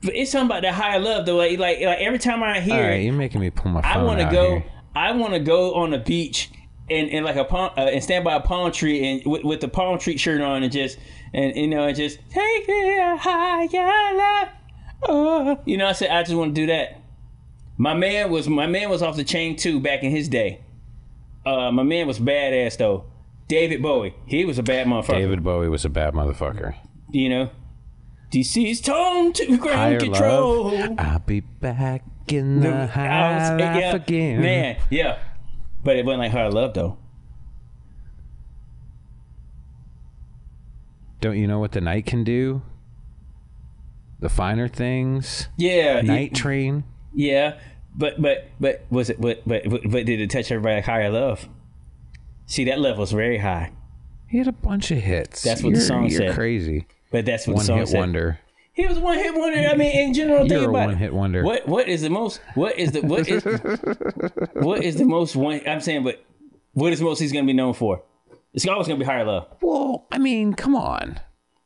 but 0.02 0.14
it's 0.14 0.32
something 0.32 0.46
about 0.46 0.62
that 0.62 0.74
Higher 0.74 0.98
Love 1.00 1.26
though. 1.26 1.36
Like 1.36 1.58
like, 1.58 1.80
like 1.80 1.98
every 1.98 2.18
time 2.18 2.42
I 2.42 2.60
hear 2.60 2.74
All 2.84 2.90
it, 2.90 3.02
you're 3.02 3.12
making 3.14 3.40
me 3.40 3.50
pull 3.50 3.70
my 3.70 3.82
phone 3.82 3.90
I 3.92 4.02
want 4.02 4.18
to 4.20 4.26
out 4.26 4.32
go. 4.32 4.50
here. 4.50 4.64
I 4.94 5.12
want 5.12 5.34
to 5.34 5.40
go 5.40 5.74
on 5.74 5.90
the 5.90 5.98
beach 5.98 6.50
and, 6.88 7.10
and 7.10 7.24
like 7.24 7.36
a 7.36 7.44
palm 7.44 7.70
uh, 7.76 7.82
and 7.82 8.02
stand 8.02 8.24
by 8.24 8.34
a 8.34 8.40
palm 8.40 8.72
tree 8.72 9.04
and 9.04 9.22
with, 9.26 9.44
with 9.44 9.60
the 9.60 9.68
palm 9.68 9.98
tree 9.98 10.16
shirt 10.16 10.40
on 10.40 10.62
and 10.62 10.72
just 10.72 10.98
and 11.32 11.56
you 11.56 11.66
know 11.68 11.86
and 11.86 11.96
just 11.96 12.18
take 12.30 12.64
it 12.68 13.18
higher 13.18 14.16
love. 14.16 14.48
Oh, 15.02 15.60
you 15.64 15.76
know 15.76 15.86
I 15.86 15.92
said 15.92 16.10
I 16.10 16.22
just 16.22 16.34
want 16.34 16.54
to 16.54 16.60
do 16.60 16.66
that. 16.68 17.00
My 17.76 17.94
man 17.94 18.30
was 18.30 18.48
my 18.48 18.66
man 18.66 18.88
was 18.88 19.02
off 19.02 19.16
the 19.16 19.24
chain 19.24 19.56
too 19.56 19.80
back 19.80 20.02
in 20.02 20.10
his 20.10 20.28
day. 20.28 20.60
Uh, 21.44 21.70
my 21.70 21.82
man 21.82 22.06
was 22.06 22.18
badass 22.18 22.76
though. 22.78 23.04
David 23.48 23.80
Bowie, 23.82 24.14
he 24.26 24.44
was 24.44 24.58
a 24.58 24.62
bad 24.62 24.86
motherfucker. 24.88 25.18
David 25.18 25.44
Bowie 25.44 25.68
was 25.68 25.84
a 25.84 25.88
bad 25.88 26.14
motherfucker. 26.14 26.74
you 27.10 27.28
know. 27.28 27.50
DC's 28.32 28.80
tone 28.80 29.32
to 29.34 29.56
ground 29.56 29.76
Higher 29.76 30.00
control. 30.00 30.72
love. 30.72 30.94
I'll 30.98 31.20
be 31.20 31.40
back 31.40 32.02
in 32.26 32.60
the, 32.60 32.70
was- 32.70 32.88
life 32.88 32.96
yeah, 32.96 33.94
again. 33.94 34.40
Man, 34.40 34.76
yeah. 34.90 35.18
But 35.86 35.96
it 35.98 36.04
wasn't 36.04 36.18
like 36.22 36.32
hard 36.32 36.52
love 36.52 36.74
though. 36.74 36.98
Don't 41.20 41.38
you 41.38 41.46
know 41.46 41.60
what 41.60 41.70
the 41.72 41.80
night 41.80 42.06
can 42.06 42.24
do? 42.24 42.62
The 44.18 44.28
finer 44.28 44.66
things. 44.66 45.48
Yeah. 45.56 46.00
Night 46.02 46.32
it- 46.32 46.34
train. 46.34 46.82
yeah. 47.14 47.58
But 47.98 48.20
but 48.20 48.48
but 48.60 48.84
was 48.90 49.08
it 49.10 49.18
but 49.20 49.42
but 49.46 49.62
but, 49.70 49.80
but 49.84 50.04
did 50.06 50.20
it 50.20 50.28
touch 50.28 50.50
everybody 50.50 50.74
like 50.76 50.84
higher 50.84 51.08
love? 51.08 51.48
See 52.46 52.64
that 52.64 52.78
level's 52.80 53.12
very 53.12 53.38
high. 53.38 53.70
He 54.26 54.38
had 54.38 54.48
a 54.48 54.52
bunch 54.52 54.90
of 54.90 54.98
hits. 54.98 55.42
That's 55.42 55.62
what 55.62 55.70
the 55.72 55.78
You're- 55.78 55.86
song 55.88 56.08
you're 56.10 56.18
said. 56.18 56.34
crazy. 56.34 56.86
But 57.12 57.24
that's 57.24 57.46
what 57.46 57.54
One 57.54 57.62
the 57.62 57.66
song 57.66 57.78
hit 57.78 57.88
said. 57.88 57.98
wonder. 58.00 58.40
He 58.76 58.86
was 58.86 58.98
one 58.98 59.16
hit 59.16 59.34
wonder. 59.34 59.58
I 59.58 59.74
mean, 59.74 59.90
in 60.08 60.12
general, 60.14 60.40
think 60.40 60.50
You're 60.52 60.64
a 60.64 60.68
about 60.68 60.82
it. 60.82 60.86
one-hit 60.86 61.14
wonder. 61.14 61.42
What 61.42 61.66
what 61.66 61.88
is 61.88 62.02
the 62.02 62.10
most? 62.10 62.40
What 62.54 62.78
is 62.78 62.92
the 62.92 63.00
what 63.00 63.26
is 63.26 63.42
what 64.52 64.84
is 64.84 64.96
the 64.96 65.06
most 65.06 65.34
one? 65.34 65.62
I'm 65.66 65.80
saying, 65.80 66.04
but 66.04 66.22
what 66.74 66.92
is 66.92 67.00
most 67.00 67.18
he's 67.18 67.32
gonna 67.32 67.46
be 67.46 67.54
known 67.54 67.72
for? 67.72 68.02
It's 68.52 68.66
always 68.68 68.86
gonna 68.86 68.98
be 68.98 69.06
higher 69.06 69.24
love. 69.24 69.48
Well, 69.62 70.06
I 70.12 70.18
mean, 70.18 70.52
come 70.52 70.76
on. 70.76 71.20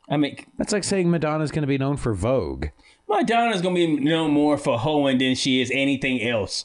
I 0.08 0.16
mean, 0.18 0.36
That's 0.56 0.72
like 0.72 0.84
saying 0.84 1.10
Madonna's 1.10 1.50
going 1.52 1.62
to 1.62 1.68
be 1.68 1.78
known 1.78 1.96
for 1.96 2.12
Vogue. 2.14 2.66
Madonna's 3.08 3.62
gonna 3.62 3.76
be 3.76 3.96
known 3.96 4.32
more 4.32 4.58
for 4.58 4.76
hoeing 4.78 5.18
than 5.18 5.36
she 5.36 5.60
is 5.60 5.70
anything 5.72 6.20
else. 6.22 6.64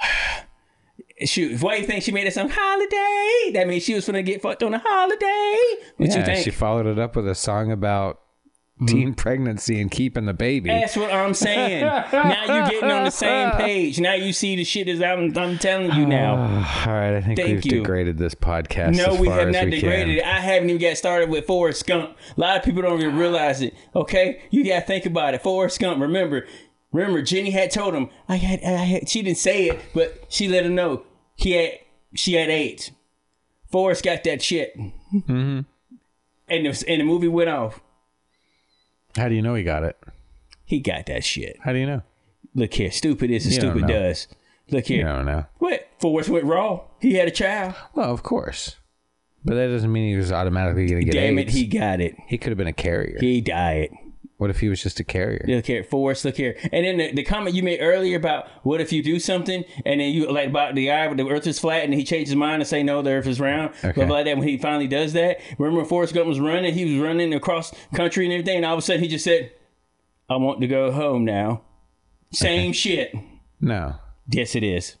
Shoot, 1.24 1.60
why 1.60 1.76
do 1.76 1.80
you 1.82 1.86
think 1.86 2.04
she 2.04 2.12
made 2.12 2.26
it 2.28 2.32
some 2.32 2.48
holiday? 2.48 3.50
That 3.54 3.66
means 3.66 3.82
she 3.82 3.94
was 3.94 4.06
gonna 4.06 4.22
get 4.22 4.40
fucked 4.40 4.62
on 4.62 4.72
a 4.74 4.78
holiday. 4.84 5.56
What 5.96 6.14
you 6.14 6.24
think? 6.24 6.44
she 6.44 6.50
followed 6.50 6.86
it 6.86 6.98
up 6.98 7.16
with 7.16 7.26
a 7.28 7.34
song 7.34 7.72
about. 7.72 8.20
Teen 8.86 9.14
pregnancy 9.14 9.80
and 9.80 9.90
keeping 9.90 10.26
the 10.26 10.34
baby. 10.34 10.68
That's 10.68 10.96
what 10.96 11.12
I'm 11.12 11.34
saying. 11.34 11.84
now 11.84 12.44
you're 12.46 12.68
getting 12.68 12.90
on 12.90 13.04
the 13.04 13.10
same 13.10 13.50
page. 13.56 13.98
Now 13.98 14.14
you 14.14 14.32
see 14.32 14.56
the 14.56 14.64
shit 14.64 14.88
as 14.88 15.02
I'm, 15.02 15.36
I'm 15.36 15.58
telling 15.58 15.92
you 15.92 16.06
now. 16.06 16.34
All 16.86 16.92
right, 16.92 17.16
I 17.16 17.20
think 17.20 17.38
Thank 17.38 17.48
we've 17.48 17.64
you. 17.66 17.70
degraded 17.80 18.18
this 18.18 18.34
podcast. 18.34 18.96
No, 18.96 19.14
as 19.14 19.18
we 19.18 19.26
far 19.28 19.40
have 19.40 19.48
as 19.48 19.54
not 19.54 19.64
we 19.64 19.70
degraded 19.72 20.18
it. 20.18 20.24
I 20.24 20.40
haven't 20.40 20.70
even 20.70 20.80
got 20.80 20.96
started 20.96 21.28
with 21.28 21.46
Forrest 21.46 21.86
Gump. 21.86 22.16
A 22.36 22.40
lot 22.40 22.56
of 22.56 22.62
people 22.62 22.82
don't 22.82 23.00
even 23.00 23.16
realize 23.16 23.60
it. 23.62 23.74
Okay, 23.94 24.42
you 24.50 24.64
gotta 24.64 24.86
think 24.86 25.06
about 25.06 25.34
it. 25.34 25.42
Forrest 25.42 25.80
Gump. 25.80 26.00
Remember, 26.00 26.46
remember, 26.92 27.22
Jenny 27.22 27.50
had 27.50 27.70
told 27.70 27.94
him. 27.94 28.10
I 28.28 28.36
had, 28.36 28.62
I 28.62 28.84
had. 28.84 29.08
She 29.08 29.22
didn't 29.22 29.38
say 29.38 29.68
it, 29.68 29.80
but 29.94 30.24
she 30.28 30.48
let 30.48 30.64
him 30.64 30.74
know 30.74 31.04
he 31.36 31.52
had. 31.52 31.72
She 32.14 32.34
had 32.34 32.48
AIDS. 32.48 32.90
Forrest 33.70 34.04
got 34.04 34.24
that 34.24 34.42
shit. 34.42 34.76
Mm-hmm. 34.78 35.60
And 36.50 36.66
the, 36.66 36.84
and 36.88 37.00
the 37.00 37.04
movie 37.04 37.28
went 37.28 37.50
off. 37.50 37.80
How 39.18 39.28
do 39.28 39.34
you 39.34 39.42
know 39.42 39.54
he 39.54 39.62
got 39.62 39.82
it? 39.82 39.96
He 40.64 40.80
got 40.80 41.06
that 41.06 41.24
shit. 41.24 41.58
How 41.62 41.72
do 41.72 41.78
you 41.78 41.86
know? 41.86 42.02
Look 42.54 42.74
here, 42.74 42.90
stupid 42.90 43.30
is 43.30 43.44
You 43.46 43.60
don't 43.60 43.70
stupid 43.72 43.88
know. 43.88 44.00
does. 44.00 44.28
Look 44.70 44.88
You 44.88 44.96
here. 44.96 45.04
don't 45.06 45.26
know. 45.26 45.46
What? 45.58 45.88
Forrest 45.98 46.28
went 46.28 46.44
raw. 46.44 46.80
He 47.00 47.14
had 47.14 47.28
a 47.28 47.30
child. 47.30 47.74
Well, 47.94 48.12
of 48.12 48.22
course, 48.22 48.76
but 49.44 49.54
that 49.54 49.68
doesn't 49.68 49.90
mean 49.92 50.10
he 50.10 50.16
was 50.16 50.30
automatically 50.32 50.86
going 50.86 51.00
to 51.00 51.04
get 51.10 51.12
Damn 51.20 51.38
AIDS. 51.38 51.54
it, 51.54 51.56
he 51.58 51.66
got 51.66 52.00
it. 52.00 52.16
He 52.26 52.38
could 52.38 52.50
have 52.50 52.58
been 52.58 52.66
a 52.66 52.72
carrier. 52.72 53.18
He 53.20 53.40
died. 53.40 53.90
What 54.38 54.50
if 54.50 54.60
he 54.60 54.68
was 54.68 54.82
just 54.82 54.98
a 54.98 55.04
carrier? 55.04 55.44
Look 55.46 55.66
here, 55.66 55.84
Forrest. 55.84 56.24
Look 56.24 56.36
here, 56.36 56.56
and 56.72 56.84
then 56.84 56.96
the, 56.96 57.12
the 57.12 57.22
comment 57.24 57.54
you 57.54 57.62
made 57.62 57.80
earlier 57.80 58.16
about 58.16 58.48
what 58.62 58.80
if 58.80 58.92
you 58.92 59.02
do 59.02 59.18
something 59.20 59.64
and 59.84 60.00
then 60.00 60.12
you 60.12 60.30
like 60.30 60.48
about 60.48 60.74
the 60.74 60.86
guy 60.86 61.12
the 61.12 61.28
Earth 61.28 61.46
is 61.46 61.58
flat 61.58 61.84
and 61.84 61.92
he 61.92 62.04
changed 62.04 62.28
his 62.28 62.36
mind 62.36 62.62
and 62.62 62.68
say 62.68 62.82
no, 62.82 63.02
the 63.02 63.10
Earth 63.10 63.26
is 63.26 63.40
round. 63.40 63.70
Okay. 63.84 63.92
Stuff 63.92 64.10
like 64.10 64.24
that. 64.24 64.36
When 64.38 64.48
he 64.48 64.56
finally 64.56 64.88
does 64.88 65.12
that, 65.12 65.40
remember 65.58 65.80
when 65.80 65.88
Forrest 65.88 66.14
Gump 66.14 66.26
was 66.26 66.40
running? 66.40 66.72
He 66.72 66.84
was 66.84 67.02
running 67.04 67.34
across 67.34 67.74
country 67.94 68.24
and 68.24 68.32
everything, 68.32 68.56
and 68.56 68.64
all 68.64 68.74
of 68.74 68.78
a 68.78 68.82
sudden 68.82 69.02
he 69.02 69.08
just 69.08 69.24
said, 69.24 69.52
"I 70.30 70.36
want 70.36 70.60
to 70.60 70.66
go 70.66 70.92
home 70.92 71.24
now." 71.24 71.62
Same 72.32 72.72
shit. 72.72 73.14
No, 73.60 73.96
Yes, 74.30 74.54
it 74.54 74.62
is. 74.62 74.96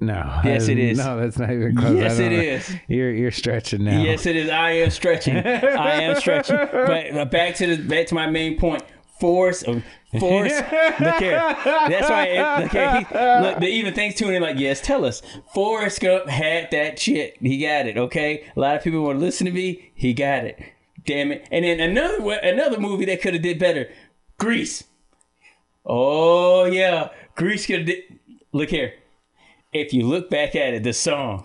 No. 0.00 0.40
Yes, 0.44 0.68
it 0.68 0.78
is. 0.78 0.98
No, 0.98 1.18
that's 1.18 1.38
not 1.38 1.50
even 1.50 1.76
close. 1.76 1.96
Yes, 1.96 2.18
it 2.18 2.30
know. 2.30 2.38
is. 2.38 2.76
You're 2.88 3.12
you're 3.12 3.30
stretching 3.30 3.84
now. 3.84 4.02
Yes, 4.02 4.26
it 4.26 4.36
is. 4.36 4.50
I 4.50 4.70
am 4.72 4.90
stretching. 4.90 5.36
I 5.36 6.02
am 6.02 6.16
stretching. 6.16 6.56
But 6.56 7.30
back 7.30 7.56
to 7.56 7.76
the 7.76 7.82
back 7.82 8.06
to 8.08 8.14
my 8.14 8.28
main 8.28 8.58
point. 8.58 8.82
Force, 9.20 9.62
force. 9.62 10.52
look 11.00 11.16
here. 11.16 11.56
That's 11.64 12.10
why. 12.10 12.24
It, 12.26 12.62
look 12.62 12.72
here. 12.72 12.90
He, 12.98 13.46
look, 13.46 13.60
the 13.60 13.68
even 13.68 13.94
things 13.94 14.16
tuning 14.16 14.34
in 14.34 14.42
like, 14.42 14.58
yes, 14.58 14.80
tell 14.80 15.04
us. 15.04 15.22
Forrest 15.54 16.00
Gump 16.00 16.28
had 16.28 16.70
that 16.72 16.98
shit. 16.98 17.36
He 17.40 17.58
got 17.58 17.86
it. 17.86 17.96
Okay. 17.96 18.44
A 18.56 18.60
lot 18.60 18.76
of 18.76 18.82
people 18.82 19.02
want 19.02 19.20
to 19.20 19.24
listen 19.24 19.46
to 19.46 19.52
me. 19.52 19.92
He 19.94 20.12
got 20.14 20.44
it. 20.44 20.60
Damn 21.06 21.30
it. 21.30 21.46
And 21.52 21.64
then 21.64 21.78
another 21.78 22.32
another 22.42 22.80
movie 22.80 23.04
that 23.04 23.22
could 23.22 23.34
have 23.34 23.42
did 23.42 23.58
better. 23.58 23.88
Grease. 24.36 24.84
Oh 25.86 26.64
yeah, 26.64 27.10
Grease 27.36 27.66
could 27.66 27.88
have. 27.88 27.98
Look 28.52 28.70
here. 28.70 28.94
If 29.74 29.92
you 29.92 30.06
look 30.06 30.30
back 30.30 30.54
at 30.54 30.72
it, 30.72 30.84
the 30.84 30.92
song 30.92 31.44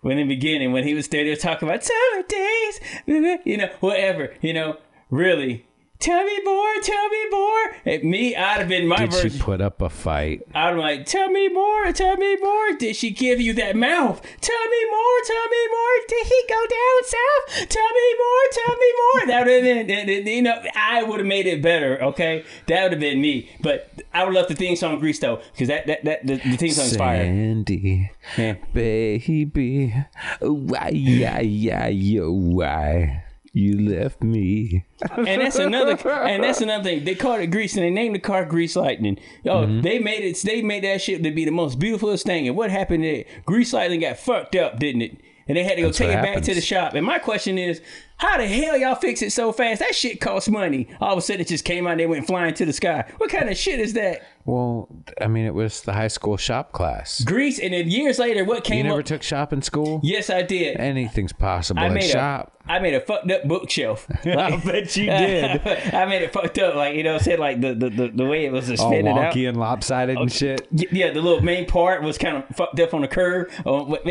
when 0.00 0.18
in 0.18 0.28
the 0.28 0.34
beginning 0.34 0.72
when 0.72 0.84
he 0.84 0.94
was 0.94 1.08
there, 1.08 1.24
they 1.24 1.30
were 1.30 1.36
talking 1.36 1.68
about 1.68 1.84
summer 1.84 2.22
days, 2.28 2.80
you 3.44 3.56
know, 3.56 3.70
whatever, 3.80 4.34
you 4.40 4.52
know, 4.52 4.78
really. 5.10 5.66
Tell 6.00 6.24
me 6.24 6.40
more, 6.44 6.74
tell 6.80 7.08
me 7.08 7.28
more. 7.30 7.76
At 7.84 8.04
me, 8.04 8.36
I'd 8.36 8.60
have 8.60 8.68
been 8.68 8.86
my 8.86 9.06
Did 9.06 9.32
she 9.32 9.38
put 9.38 9.60
up 9.60 9.82
a 9.82 9.88
fight? 9.90 10.42
I'd 10.54 10.74
be 10.74 10.78
like, 10.78 11.06
tell 11.06 11.28
me 11.28 11.48
more, 11.48 11.92
tell 11.92 12.16
me 12.16 12.36
more. 12.36 12.72
Did 12.74 12.94
she 12.94 13.10
give 13.10 13.40
you 13.40 13.52
that 13.54 13.74
mouth? 13.74 14.22
Tell 14.40 14.68
me 14.68 14.84
more, 14.90 15.18
tell 15.26 15.48
me 15.48 15.68
more. 15.70 16.06
Did 16.06 16.26
he 16.26 16.42
go 16.48 16.66
down 16.70 17.04
south? 17.04 17.68
Tell 17.68 17.88
me 17.88 18.14
more, 18.16 18.44
tell 18.52 18.76
me 18.76 18.92
more. 19.02 19.26
That 19.26 19.46
would 19.46 19.64
have 19.64 20.06
been, 20.06 20.26
you 20.28 20.42
know, 20.42 20.62
I 20.76 21.02
would 21.02 21.18
have 21.18 21.26
made 21.26 21.46
it 21.46 21.62
better. 21.62 22.00
Okay, 22.04 22.44
that 22.68 22.82
would 22.84 22.92
have 22.92 23.00
been 23.00 23.20
me. 23.20 23.50
But 23.60 23.90
I 24.14 24.24
would 24.24 24.34
love 24.34 24.46
the 24.46 24.54
theme 24.54 24.76
song 24.76 25.00
Grease 25.00 25.18
though, 25.18 25.40
because 25.52 25.66
that 25.66 25.88
that 25.88 26.04
that 26.04 26.24
the, 26.26 26.36
the 26.36 26.56
theme 26.56 26.70
song's 26.72 26.96
fire. 26.96 27.24
Sandy, 27.24 28.10
Yeah. 28.36 28.54
baby, 28.72 29.94
why, 30.40 30.90
yeah, 30.94 31.40
yeah, 31.40 31.88
yo, 31.88 32.30
why 32.30 33.24
you 33.52 33.78
left 33.88 34.22
me? 34.22 34.84
and 35.16 35.40
that's 35.42 35.56
another 35.56 35.96
and 36.10 36.42
that's 36.42 36.60
another 36.60 36.84
thing. 36.84 37.04
They 37.04 37.14
called 37.14 37.40
it 37.40 37.48
grease 37.48 37.74
and 37.76 37.84
they 37.84 37.90
named 37.90 38.14
the 38.14 38.18
car 38.20 38.44
Grease 38.44 38.76
Lightning. 38.76 39.18
Oh, 39.46 39.58
Mm-hmm. 39.66 39.80
they 39.82 39.98
made 39.98 40.24
it 40.24 40.36
they 40.44 40.62
made 40.62 40.84
that 40.84 41.00
shit 41.02 41.22
to 41.22 41.30
be 41.30 41.44
the 41.44 41.50
most 41.50 41.78
beautifulest 41.78 42.26
thing. 42.26 42.46
And 42.46 42.56
what 42.56 42.70
happened 42.70 43.04
there? 43.04 43.24
Grease 43.46 43.72
Lightning 43.72 44.00
got 44.00 44.18
fucked 44.18 44.54
up, 44.56 44.78
didn't 44.78 45.02
it? 45.02 45.16
And 45.46 45.56
they 45.56 45.64
had 45.64 45.76
to 45.76 45.80
go 45.82 45.90
take 45.90 46.08
what 46.14 46.18
it 46.18 46.22
back 46.34 46.42
to 46.42 46.54
the 46.54 46.60
shop. 46.60 46.92
And 46.92 47.06
my 47.06 47.18
question 47.18 47.56
is, 47.56 47.80
how 48.18 48.36
the 48.36 48.46
hell 48.46 48.76
y'all 48.76 48.94
fix 48.94 49.22
it 49.22 49.32
so 49.32 49.50
fast? 49.50 49.78
That 49.80 49.94
shit 49.94 50.20
costs 50.20 50.50
money. 50.50 50.88
All 51.00 51.12
of 51.12 51.18
a 51.18 51.22
sudden 51.22 51.40
it 51.40 51.48
just 51.48 51.64
came 51.64 51.86
out 51.86 51.92
and 51.92 52.00
they 52.00 52.06
went 52.06 52.26
flying 52.26 52.52
to 52.52 52.66
the 52.66 52.72
sky. 52.74 53.10
What 53.16 53.30
kind 53.30 53.48
of 53.48 53.56
shit 53.56 53.80
is 53.80 53.94
that? 53.94 54.20
Well, 54.44 54.90
I 55.22 55.26
mean, 55.26 55.46
it 55.46 55.54
was 55.54 55.80
the 55.80 55.94
high 55.94 56.08
school 56.08 56.36
shop 56.36 56.72
class. 56.72 57.22
Grease 57.24 57.58
and 57.58 57.72
then 57.72 57.88
years 57.90 58.18
later 58.18 58.44
what 58.44 58.62
came 58.62 58.76
You 58.78 58.84
never 58.84 59.00
up? 59.00 59.06
took 59.06 59.22
shop 59.22 59.54
in 59.54 59.62
school? 59.62 60.00
yes, 60.04 60.28
I 60.28 60.42
did. 60.42 60.76
Anything's 60.78 61.32
possible 61.32 61.80
I 61.80 61.88
made 61.88 62.04
a- 62.04 62.08
shop. 62.08 62.52
I 62.68 62.78
made 62.80 62.94
a 62.94 63.00
fucked 63.00 63.30
up 63.30 63.44
bookshelf. 63.44 64.06
I 64.26 64.56
bet 64.56 64.96
you 64.96 65.06
did. 65.06 65.66
I 65.94 66.04
made 66.04 66.22
it 66.22 66.32
fucked 66.32 66.58
up, 66.58 66.74
like 66.74 66.94
you 66.94 67.02
know, 67.02 67.18
said 67.18 67.38
like 67.38 67.60
the 67.60 67.74
the, 67.74 67.88
the, 67.90 68.08
the 68.08 68.24
way 68.26 68.44
it 68.44 68.52
was 68.52 68.68
All 68.70 68.76
suspended 68.76 69.06
out. 69.08 69.32
wonky 69.34 69.48
and 69.48 69.56
lopsided 69.58 70.16
and 70.18 70.30
shit. 70.30 70.66
Yeah, 70.70 71.10
the 71.12 71.22
little 71.22 71.40
main 71.40 71.66
part 71.66 72.02
was 72.02 72.18
kind 72.18 72.36
of 72.36 72.44
fucked 72.56 72.78
up 72.80 72.92
on 72.94 73.00
the 73.00 73.08
curve. 73.08 73.52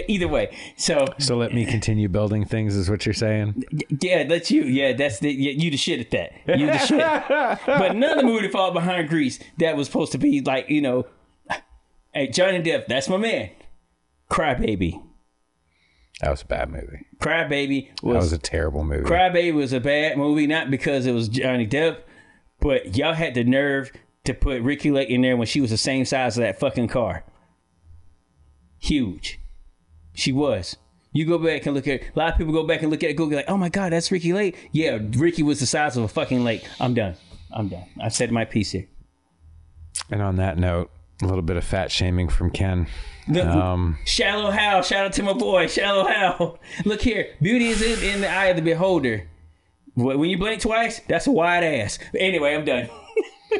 Either 0.08 0.28
way, 0.28 0.56
so 0.76 1.06
So 1.20 1.38
let 1.38 1.54
me 1.54 1.66
continue 1.66 2.10
building 2.10 2.46
things, 2.46 2.76
is 2.76 2.90
what 2.90 3.06
you're 3.06 3.14
saying? 3.14 3.64
yeah, 4.02 4.24
that's 4.24 4.50
you. 4.52 4.64
Yeah, 4.64 4.94
that's 4.94 5.20
the 5.20 5.32
yeah, 5.32 5.52
you 5.52 5.70
the 5.70 5.78
shit 5.78 6.00
at 6.00 6.12
that. 6.12 6.60
You 6.60 6.68
the 6.68 6.78
shit. 6.80 6.98
but 7.68 7.92
another 7.92 8.24
movie 8.24 8.48
fall 8.48 8.72
behind 8.72 9.10
Grease 9.10 9.40
that 9.60 9.78
was 9.78 9.88
supposed 9.88 10.12
to 10.14 10.18
be 10.18 10.42
like 10.42 10.70
you 10.70 10.82
know, 10.82 11.06
hey 12.14 12.28
Johnny 12.30 12.62
Depp, 12.62 12.88
that's 12.88 13.08
my 13.10 13.18
man. 13.18 13.50
Crybaby, 14.30 15.02
That 16.22 16.32
was 16.32 16.42
a 16.42 16.46
bad 16.46 16.72
movie. 16.72 17.06
Crybaby 17.20 17.90
That 17.90 18.04
was 18.04 18.14
That 18.14 18.22
was 18.22 18.34
a 18.34 18.38
terrible 18.38 18.84
movie. 18.84 19.08
Crybaby 19.08 19.54
was 19.54 19.74
a 19.74 19.80
bad 19.80 20.18
movie, 20.18 20.48
not 20.48 20.72
because 20.72 21.06
it 21.06 21.12
was 21.12 21.30
Johnny 21.30 21.68
Depp, 21.68 22.00
but 22.60 22.98
y'all 22.98 23.14
had 23.14 23.36
the 23.36 23.44
nerve 23.44 23.92
to 24.26 24.34
put 24.34 24.62
Ricki 24.62 24.92
Lake 24.92 25.10
in 25.10 25.22
there 25.22 25.38
when 25.38 25.48
she 25.48 25.62
was 25.62 25.70
the 25.70 25.78
same 25.78 26.06
size 26.06 26.34
as 26.34 26.36
that 26.38 26.60
fucking 26.60 26.88
car. 26.88 27.24
Huge. 28.80 29.40
She 30.14 30.32
was. 30.32 30.76
You 31.14 31.26
go 31.26 31.38
back 31.38 31.66
and 31.66 31.76
look 31.76 31.88
at 31.88 32.02
a 32.02 32.20
lot 32.20 32.34
of 32.34 32.38
people 32.38 32.54
go 32.54 32.66
back 32.66 32.82
and 32.82 32.92
look 32.92 33.04
at 33.04 33.10
it, 33.10 33.14
go 33.14 33.26
like, 33.26 33.46
oh 33.48 33.58
my 33.58 33.70
god, 33.70 33.92
that's 33.94 34.12
Ricki 34.12 34.34
Lake. 34.34 34.70
Yeah, 34.72 35.00
Ricki 35.14 35.44
was 35.44 35.60
the 35.60 35.66
size 35.66 35.98
of 35.98 36.04
a 36.04 36.08
fucking 36.08 36.44
lake. 36.44 36.68
I'm 36.80 36.94
done. 36.94 37.16
I'm 37.52 37.70
done. 37.70 37.86
I 38.02 38.10
said 38.10 38.32
my 38.32 38.46
piece 38.46 38.72
here. 38.72 38.88
And 40.12 40.22
on 40.22 40.36
that 40.38 40.58
note, 40.58 40.92
a 41.22 41.26
little 41.26 41.42
bit 41.42 41.58
of 41.58 41.64
fat 41.64 41.92
shaming 41.92 42.30
from 42.30 42.50
Ken. 42.52 42.88
The- 43.28 43.48
Um, 43.48 43.98
Shallow 44.06 44.52
Hal, 44.52 44.82
shout 44.84 45.06
out 45.06 45.14
to 45.14 45.24
my 45.24 45.34
boy, 45.34 45.68
Shallow 45.68 46.06
Hal. 46.08 46.60
Look 46.86 47.02
here, 47.02 47.34
beauty 47.42 47.68
is 47.68 47.82
in, 47.82 48.16
in 48.16 48.22
the 48.22 48.30
eye 48.30 48.46
of 48.48 48.56
the 48.56 48.62
beholder. 48.62 49.28
When 49.96 50.30
you 50.30 50.38
blink 50.38 50.62
twice, 50.62 51.02
that's 51.08 51.26
a 51.28 51.32
wide 51.32 51.64
ass. 51.64 51.98
Anyway, 52.18 52.54
I'm 52.54 52.64
done. 52.66 52.88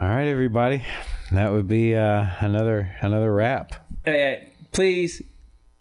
all 0.00 0.08
right, 0.08 0.26
everybody. 0.26 0.84
That 1.32 1.52
would 1.52 1.68
be 1.68 1.94
uh, 1.94 2.26
another 2.40 2.96
another 3.00 3.32
wrap. 3.32 3.74
uh, 4.06 4.32
please, 4.72 5.22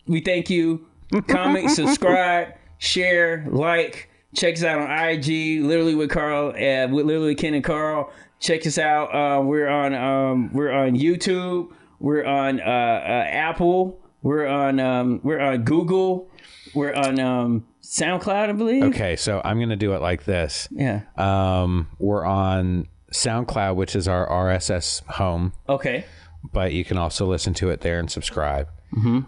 we 0.05 0.21
thank 0.21 0.49
you. 0.51 0.85
Comment, 1.27 1.69
subscribe, 1.71 2.53
share, 2.77 3.45
like. 3.49 4.05
Check 4.35 4.53
us 4.57 4.63
out 4.63 4.77
on 4.79 5.09
IG, 5.09 5.63
literally 5.63 5.95
with 5.95 6.11
Carl, 6.11 6.49
uh, 6.49 6.87
with 6.87 7.07
literally 7.07 7.33
Ken 7.33 7.55
and 7.55 7.63
Carl. 7.63 8.11
Check 8.39 8.65
us 8.65 8.77
out. 8.77 9.13
Uh, 9.13 9.41
we're 9.43 9.67
on 9.67 9.93
um, 9.93 10.53
we're 10.53 10.71
on 10.71 10.91
YouTube. 10.95 11.71
We're 11.99 12.23
on 12.25 12.61
uh, 12.61 12.63
uh, 12.63 13.25
Apple. 13.29 13.99
We're 14.21 14.47
on 14.47 14.79
um, 14.79 15.19
we're 15.23 15.39
on 15.39 15.63
Google. 15.63 16.29
We're 16.73 16.93
on 16.93 17.19
um, 17.19 17.65
SoundCloud, 17.83 18.49
I 18.49 18.51
believe. 18.53 18.83
Okay, 18.83 19.15
so 19.15 19.41
I'm 19.43 19.59
gonna 19.59 19.75
do 19.75 19.93
it 19.93 20.01
like 20.01 20.23
this. 20.25 20.67
Yeah. 20.71 21.01
Um, 21.17 21.87
we're 21.99 22.23
on 22.25 22.87
SoundCloud, 23.13 23.75
which 23.75 23.95
is 23.95 24.07
our 24.07 24.27
RSS 24.27 25.03
home, 25.07 25.51
Okay. 25.67 26.05
but 26.53 26.71
you 26.73 26.85
can 26.85 26.97
also 26.97 27.25
listen 27.25 27.53
to 27.55 27.69
it 27.71 27.81
there 27.81 27.99
and 27.99 28.09
subscribe. 28.09 28.67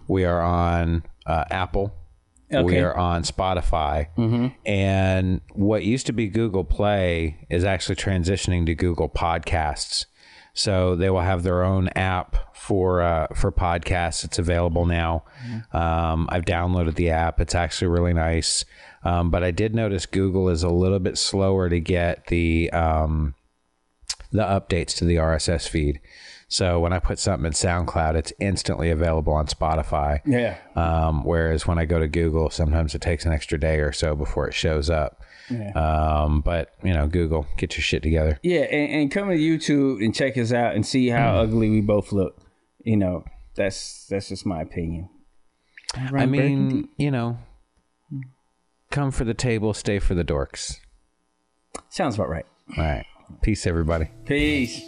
We 0.08 0.24
are 0.24 0.40
on 0.40 1.04
uh, 1.26 1.44
Apple. 1.50 1.94
We 2.64 2.78
are 2.80 2.96
on 2.96 3.22
Spotify. 3.22 4.08
And 4.66 5.40
what 5.52 5.84
used 5.84 6.06
to 6.06 6.12
be 6.12 6.28
Google 6.28 6.64
Play 6.64 7.46
is 7.50 7.64
actually 7.64 7.96
transitioning 7.96 8.66
to 8.66 8.74
Google 8.74 9.08
Podcasts. 9.08 10.06
So 10.54 10.94
they 10.96 11.08
will 11.08 11.22
have 11.22 11.44
their 11.44 11.62
own 11.62 11.88
app 11.96 12.54
for 12.54 13.00
uh, 13.00 13.28
for 13.34 13.50
podcasts. 13.50 14.22
It's 14.22 14.38
available 14.38 14.84
now. 14.84 15.24
Um, 15.72 16.28
I've 16.30 16.44
downloaded 16.44 16.94
the 16.96 17.08
app. 17.10 17.40
It's 17.40 17.54
actually 17.54 17.88
really 17.88 18.12
nice. 18.12 18.64
Um, 19.04 19.30
but 19.30 19.42
I 19.42 19.50
did 19.50 19.74
notice 19.74 20.04
Google 20.06 20.48
is 20.50 20.62
a 20.62 20.68
little 20.68 20.98
bit 21.00 21.16
slower 21.16 21.68
to 21.70 21.80
get 21.80 22.26
the 22.26 22.70
um, 22.72 23.34
the 24.30 24.42
updates 24.42 24.94
to 24.98 25.04
the 25.06 25.16
RSS 25.16 25.68
feed. 25.68 26.00
So 26.52 26.78
when 26.80 26.92
I 26.92 26.98
put 26.98 27.18
something 27.18 27.46
in 27.46 27.52
SoundCloud, 27.52 28.14
it's 28.14 28.30
instantly 28.38 28.90
available 28.90 29.32
on 29.32 29.46
Spotify. 29.46 30.20
Yeah. 30.26 30.58
Um, 30.76 31.24
whereas 31.24 31.66
when 31.66 31.78
I 31.78 31.86
go 31.86 31.98
to 31.98 32.06
Google, 32.06 32.50
sometimes 32.50 32.94
it 32.94 33.00
takes 33.00 33.24
an 33.24 33.32
extra 33.32 33.58
day 33.58 33.80
or 33.80 33.90
so 33.90 34.14
before 34.14 34.48
it 34.48 34.52
shows 34.52 34.90
up. 34.90 35.22
Um, 35.74 36.42
but 36.42 36.74
you 36.82 36.92
know, 36.92 37.06
Google, 37.06 37.46
get 37.56 37.74
your 37.76 37.82
shit 37.82 38.02
together. 38.02 38.38
Yeah, 38.42 38.60
and, 38.60 38.92
and 38.92 39.10
come 39.10 39.28
to 39.28 39.34
YouTube 39.34 40.04
and 40.04 40.14
check 40.14 40.36
us 40.36 40.52
out 40.52 40.74
and 40.74 40.84
see 40.84 41.08
how 41.08 41.36
ugly 41.40 41.70
we 41.70 41.80
both 41.80 42.12
look. 42.12 42.38
You 42.84 42.98
know, 42.98 43.24
that's 43.54 44.06
that's 44.08 44.28
just 44.28 44.44
my 44.44 44.60
opinion. 44.60 45.08
I 45.94 46.26
mean, 46.26 46.88
you 46.98 47.10
know, 47.10 47.38
come 48.90 49.10
for 49.10 49.24
the 49.24 49.34
table, 49.34 49.72
stay 49.72 49.98
for 49.98 50.14
the 50.14 50.24
dorks. 50.24 50.80
sounds 51.88 52.16
about 52.16 52.28
right. 52.28 52.46
All 52.76 52.84
right, 52.84 53.06
peace, 53.40 53.66
everybody. 53.66 54.10
Peace. 54.26 54.82